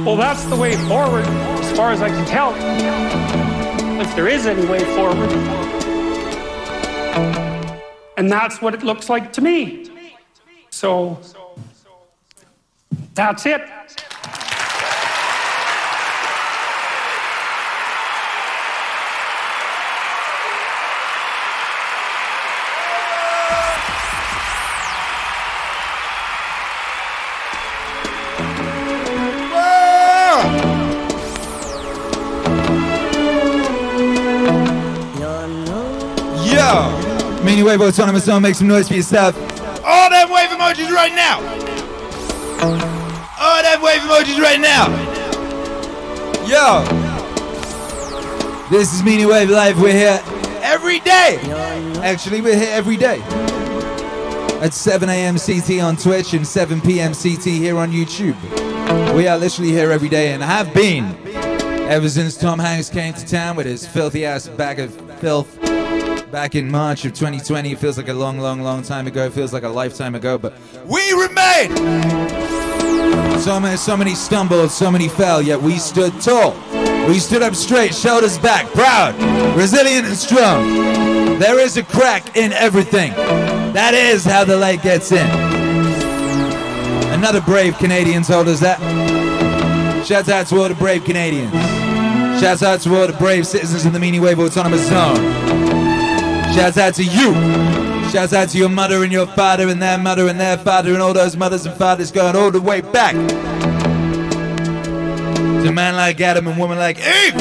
Well, 0.05 0.15
that's 0.15 0.45
the 0.45 0.55
way 0.55 0.75
forward, 0.87 1.25
as 1.25 1.75
far 1.75 1.91
as 1.91 2.01
I 2.01 2.09
can 2.09 2.25
tell. 2.25 3.44
If 3.97 4.15
there 4.15 4.27
is 4.27 4.45
any 4.45 4.65
way 4.65 4.83
forward. 4.95 5.31
And 8.17 8.31
that's 8.31 8.61
what 8.61 8.73
it 8.73 8.83
looks 8.83 9.09
like 9.09 9.31
to 9.33 9.41
me. 9.41 9.89
So, 10.69 11.19
that's 13.13 13.45
it. 13.45 13.61
Meaning 37.55 37.67
Wave 37.67 37.81
Autonomous 37.83 38.25
Zone, 38.25 38.41
make 38.41 38.53
some 38.53 38.67
noise 38.67 38.89
for 38.89 38.95
yourself. 38.95 39.33
All 39.85 40.09
them 40.09 40.29
wave 40.29 40.49
emojis 40.49 40.91
right 40.91 41.13
now! 41.13 41.39
All 43.39 43.63
them 43.63 43.81
wave 43.81 44.01
emojis 44.01 44.41
right 44.41 44.59
now! 44.59 44.89
Yo! 46.45 46.83
This 48.69 48.93
is 48.93 49.01
Meaning 49.03 49.29
Wave 49.29 49.49
Live. 49.49 49.79
We're 49.79 49.93
here 49.93 50.21
every 50.63 50.99
day. 50.99 51.39
Actually, 52.03 52.41
we're 52.41 52.59
here 52.59 52.73
every 52.73 52.97
day. 52.97 53.21
At 54.61 54.73
7 54.73 55.07
a.m. 55.07 55.37
CT 55.37 55.79
on 55.79 55.95
Twitch 55.95 56.33
and 56.33 56.45
7 56.45 56.81
p.m. 56.81 57.13
CT 57.13 57.45
here 57.45 57.77
on 57.77 57.89
YouTube. 57.89 58.35
We 59.15 59.29
are 59.29 59.37
literally 59.37 59.71
here 59.71 59.91
every 59.91 60.09
day 60.09 60.33
and 60.33 60.43
have 60.43 60.73
been 60.73 61.05
ever 61.87 62.09
since 62.09 62.35
Tom 62.35 62.59
Hanks 62.59 62.89
came 62.89 63.13
to 63.13 63.25
town 63.25 63.55
with 63.55 63.65
his 63.65 63.87
filthy 63.87 64.25
ass 64.25 64.49
bag 64.49 64.81
of 64.81 64.93
filth 65.21 65.64
back 66.35 66.53
in 66.53 66.69
March 66.69 67.05
of 67.05 67.13
2020. 67.13 67.71
It 67.71 67.79
feels 67.79 67.95
like 67.95 68.09
a 68.09 68.13
long, 68.13 68.39
long, 68.39 68.61
long 68.61 68.83
time 68.83 69.07
ago. 69.07 69.25
It 69.25 69.31
feels 69.31 69.53
like 69.53 69.63
a 69.63 69.69
lifetime 69.69 70.15
ago, 70.15 70.37
but 70.37 70.51
we 70.85 70.99
remain. 71.13 71.69
So 73.39 73.57
many, 73.57 73.77
so 73.77 73.95
many 73.95 74.15
stumbled, 74.15 74.69
so 74.69 74.91
many 74.91 75.07
fell, 75.07 75.41
yet 75.41 75.61
we 75.61 75.77
stood 75.77 76.11
tall. 76.19 76.51
We 77.07 77.19
stood 77.19 77.41
up 77.41 77.55
straight, 77.55 77.95
shoulders 77.95 78.37
back, 78.37 78.65
proud, 78.73 79.15
resilient, 79.55 80.07
and 80.07 80.17
strong. 80.17 81.39
There 81.39 81.57
is 81.57 81.77
a 81.77 81.83
crack 81.83 82.35
in 82.35 82.51
everything. 82.51 83.13
That 83.71 83.93
is 83.93 84.25
how 84.25 84.43
the 84.43 84.57
light 84.57 84.83
gets 84.83 85.13
in. 85.13 85.25
Another 87.13 87.39
brave 87.39 87.77
Canadian 87.77 88.23
told 88.23 88.49
us 88.49 88.59
that. 88.59 88.77
Shouts 90.05 90.27
out 90.27 90.47
to 90.47 90.57
all 90.57 90.67
the 90.67 90.75
brave 90.75 91.05
Canadians. 91.05 91.53
Shouts 92.41 92.61
out 92.61 92.81
to 92.81 92.93
all 92.93 93.07
the 93.07 93.13
brave 93.13 93.47
citizens 93.47 93.85
in 93.85 93.93
the 93.93 93.99
Meaning 94.01 94.21
Wave 94.21 94.39
Autonomous 94.39 94.85
Zone. 94.89 95.54
Shouts 96.55 96.77
out 96.77 96.93
to 96.93 97.03
you. 97.03 97.33
Shouts 98.11 98.31
out 98.31 98.47
to 98.47 98.57
your 98.57 98.69
mother 98.69 99.03
and 99.03 99.11
your 99.11 99.27
father 99.27 99.67
and 99.67 99.81
their 99.81 99.97
mother 99.97 100.29
and 100.29 100.39
their 100.39 100.57
father 100.57 100.93
and 100.93 101.01
all 101.01 101.11
those 101.11 101.35
mothers 101.35 101.65
and 101.65 101.75
fathers 101.75 102.13
going 102.13 102.33
all 102.33 102.49
the 102.49 102.61
way 102.61 102.79
back. 102.79 103.13
To 105.65 105.71
man 105.73 105.95
like 105.97 106.21
Adam 106.21 106.47
and 106.47 106.57
woman 106.57 106.77
like 106.77 106.97
Eve. 106.99 107.35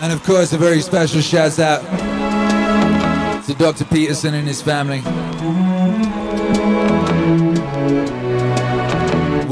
And 0.00 0.12
of 0.12 0.22
course, 0.22 0.52
a 0.52 0.58
very 0.58 0.80
special 0.80 1.20
shout 1.20 1.58
out 1.58 1.82
to 3.46 3.54
Dr. 3.54 3.84
Peterson 3.86 4.34
and 4.34 4.46
his 4.46 4.62
family. 4.62 5.02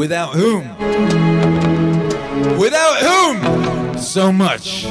Without 0.01 0.35
whom? 0.35 0.67
Without 2.57 2.97
whom? 3.03 3.99
So 3.99 4.33
much. 4.33 4.87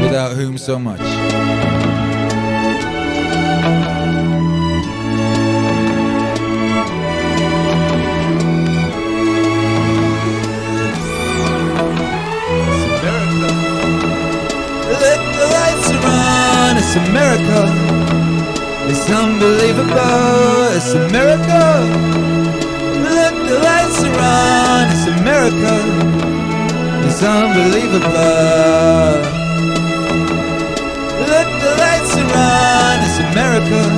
Without 0.00 0.36
whom 0.36 0.56
so 0.56 0.78
much. 0.78 1.00
Let 15.00 15.18
the 15.34 15.46
lights 15.56 15.90
on, 16.04 16.76
it's. 16.76 17.85
It's 18.88 19.10
unbelievable, 19.10 20.68
it's 20.76 20.92
a 20.94 21.08
miracle. 21.10 21.82
Let 23.18 23.34
the 23.48 23.58
lights 23.58 24.00
are 24.04 24.14
on, 24.14 24.88
it's 24.92 25.06
a 25.06 25.08
miracle. 25.26 25.86
It's 27.06 27.20
unbelievable. 27.22 29.20
Let 31.32 31.48
the 31.62 31.70
lights 31.82 32.14
are 32.22 32.32
on, 32.38 32.96
it's 33.06 33.18
a 33.18 33.20
miracle. 33.34 33.92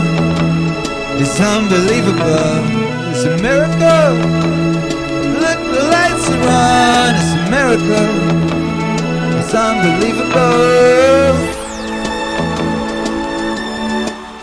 It's 1.21 1.39
unbelievable, 1.39 2.65
it's 3.11 3.25
a 3.25 3.27
miracle. 3.43 4.15
Let 5.45 5.59
the 5.75 5.83
lights 5.95 6.27
are 6.35 6.49
on, 6.49 7.11
it's 7.21 7.33
a 7.35 7.37
miracle. 7.51 8.11
It's 9.39 9.53
unbelievable. 9.55 11.58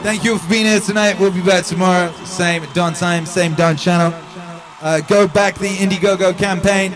Thank 0.06 0.23
you 0.23 0.38
for 0.38 0.48
being 0.48 0.68
here 0.68 0.80
tonight. 0.80 1.19
We'll 1.19 1.32
be 1.32 1.41
back 1.41 1.65
tomorrow, 1.65 2.14
same 2.26 2.64
Don 2.76 2.94
time, 2.94 3.26
same 3.26 3.56
Don 3.56 3.76
channel. 3.76 4.14
Uh, 4.80 5.02
go 5.02 5.27
back 5.27 5.57
the 5.57 5.68
Indiegogo 5.68 6.38
campaign. 6.38 6.94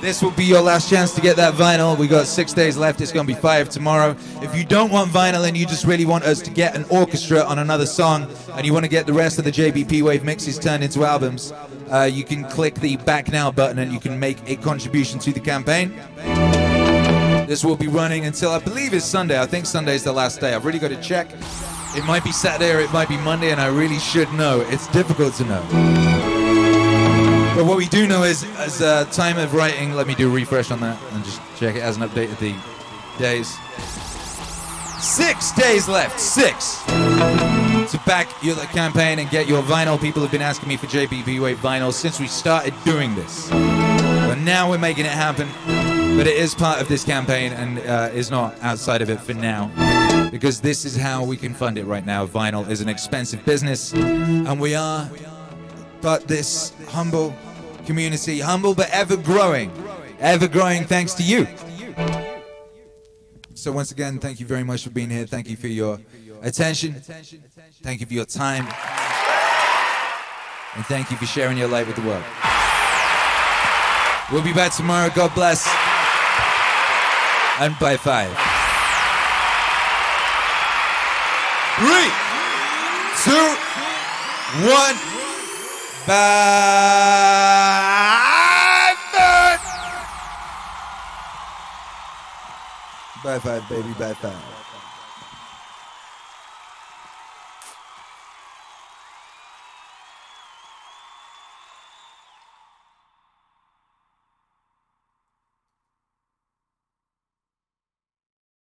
This 0.00 0.22
will 0.22 0.30
be 0.30 0.44
your 0.44 0.60
last 0.60 0.88
chance 0.88 1.12
to 1.16 1.20
get 1.20 1.34
that 1.34 1.54
vinyl. 1.54 1.98
We 1.98 2.06
got 2.06 2.28
six 2.28 2.52
days 2.52 2.76
left. 2.76 3.00
It's 3.00 3.10
going 3.10 3.26
to 3.26 3.34
be 3.34 3.38
five 3.40 3.70
tomorrow. 3.70 4.14
If 4.40 4.56
you 4.56 4.64
don't 4.64 4.92
want 4.92 5.10
vinyl 5.10 5.48
and 5.48 5.56
you 5.56 5.66
just 5.66 5.84
really 5.84 6.06
want 6.06 6.22
us 6.22 6.40
to 6.42 6.50
get 6.52 6.76
an 6.76 6.84
orchestra 6.90 7.40
on 7.40 7.58
another 7.58 7.86
song 7.86 8.30
and 8.52 8.64
you 8.64 8.72
want 8.72 8.84
to 8.84 8.88
get 8.88 9.08
the 9.08 9.12
rest 9.12 9.40
of 9.40 9.44
the 9.44 9.50
JBP 9.50 10.02
Wave 10.02 10.22
mixes 10.22 10.56
turned 10.56 10.84
into 10.84 11.04
albums, 11.04 11.52
uh, 11.90 12.08
you 12.10 12.22
can 12.22 12.44
click 12.44 12.76
the 12.76 12.98
Back 12.98 13.32
Now 13.32 13.50
button 13.50 13.80
and 13.80 13.92
you 13.92 13.98
can 13.98 14.20
make 14.20 14.38
a 14.48 14.54
contribution 14.54 15.18
to 15.18 15.32
the 15.32 15.40
campaign. 15.40 15.92
This 17.48 17.64
will 17.64 17.76
be 17.76 17.88
running 17.88 18.26
until 18.26 18.52
I 18.52 18.60
believe 18.60 18.94
it's 18.94 19.04
Sunday. 19.04 19.40
I 19.40 19.46
think 19.46 19.66
Sunday's 19.66 20.04
the 20.04 20.12
last 20.12 20.40
day. 20.40 20.54
I've 20.54 20.64
really 20.64 20.78
got 20.78 20.90
to 20.90 21.02
check. 21.02 21.28
It 21.96 22.04
might 22.04 22.24
be 22.24 22.32
Saturday 22.32 22.72
or 22.72 22.80
it 22.80 22.92
might 22.92 23.08
be 23.08 23.16
Monday, 23.18 23.50
and 23.52 23.60
I 23.60 23.66
really 23.66 23.98
should 23.98 24.32
know. 24.32 24.60
It's 24.68 24.88
difficult 24.88 25.34
to 25.34 25.44
know. 25.44 25.62
But 27.54 27.66
what 27.66 27.76
we 27.76 27.86
do 27.86 28.08
know 28.08 28.24
is, 28.24 28.44
as 28.58 28.82
uh, 28.82 29.04
time 29.06 29.38
of 29.38 29.54
writing, 29.54 29.92
let 29.92 30.08
me 30.08 30.14
do 30.16 30.28
a 30.28 30.34
refresh 30.34 30.72
on 30.72 30.80
that 30.80 31.00
and 31.12 31.24
just 31.24 31.40
check 31.56 31.76
it. 31.76 31.82
Hasn't 31.82 32.04
updated 32.10 32.38
the 32.40 32.56
days. 33.16 33.56
Six 35.00 35.52
days 35.52 35.88
left. 35.88 36.18
Six. 36.18 36.82
To 36.84 38.00
back 38.06 38.28
your 38.42 38.56
campaign 38.56 39.20
and 39.20 39.30
get 39.30 39.46
your 39.46 39.62
vinyl. 39.62 40.00
People 40.00 40.22
have 40.22 40.32
been 40.32 40.42
asking 40.42 40.68
me 40.68 40.76
for 40.76 40.86
JBP 40.86 41.40
Wave 41.40 41.58
vinyl 41.58 41.92
since 41.92 42.18
we 42.18 42.26
started 42.26 42.74
doing 42.84 43.14
this. 43.14 43.48
But 43.50 44.38
now 44.38 44.68
we're 44.68 44.78
making 44.78 45.04
it 45.04 45.12
happen. 45.12 45.48
But 46.16 46.26
it 46.26 46.36
is 46.36 46.56
part 46.56 46.80
of 46.80 46.88
this 46.88 47.04
campaign 47.04 47.52
and 47.52 47.78
uh, 47.78 48.10
is 48.12 48.32
not 48.32 48.60
outside 48.62 49.00
of 49.00 49.10
it 49.10 49.20
for 49.20 49.34
now. 49.34 49.70
Because 50.34 50.60
this 50.60 50.84
is 50.84 50.96
how 50.96 51.22
we 51.22 51.36
can 51.36 51.54
fund 51.54 51.78
it 51.78 51.84
right 51.84 52.04
now. 52.04 52.26
Vinyl 52.26 52.68
is 52.68 52.80
an 52.80 52.88
expensive 52.88 53.44
business. 53.44 53.92
And 53.92 54.60
we 54.60 54.74
are 54.74 55.08
but 56.00 56.26
this 56.26 56.72
humble 56.88 57.32
community, 57.86 58.40
humble 58.40 58.74
but 58.74 58.90
ever 58.90 59.16
growing, 59.16 59.70
ever 60.18 60.48
growing 60.48 60.86
thanks 60.86 61.14
to 61.14 61.22
you. 61.22 61.46
So 63.54 63.70
once 63.70 63.92
again, 63.92 64.18
thank 64.18 64.40
you 64.40 64.46
very 64.46 64.64
much 64.64 64.82
for 64.82 64.90
being 64.90 65.08
here. 65.08 65.24
Thank 65.24 65.48
you 65.48 65.54
for 65.54 65.68
your 65.68 66.00
attention. 66.42 66.94
Thank 66.94 68.00
you 68.00 68.06
for 68.06 68.14
your 68.14 68.24
time. 68.24 68.66
And 70.74 70.84
thank 70.86 71.12
you 71.12 71.16
for 71.16 71.26
sharing 71.26 71.56
your 71.56 71.68
light 71.68 71.86
with 71.86 71.94
the 71.94 72.02
world. 72.02 72.24
We'll 74.32 74.42
be 74.42 74.52
back 74.52 74.74
tomorrow. 74.74 75.10
God 75.14 75.32
bless. 75.32 75.64
And 77.60 77.78
by 77.78 77.96
five. 77.96 78.53
Three, 81.76 82.10
two, 83.24 83.46
one. 84.68 84.96
Bye. 86.06 87.34
Bye 93.24 93.38
five, 93.40 93.68
baby. 93.68 93.92
Bye 93.98 94.14
five. 94.14 94.53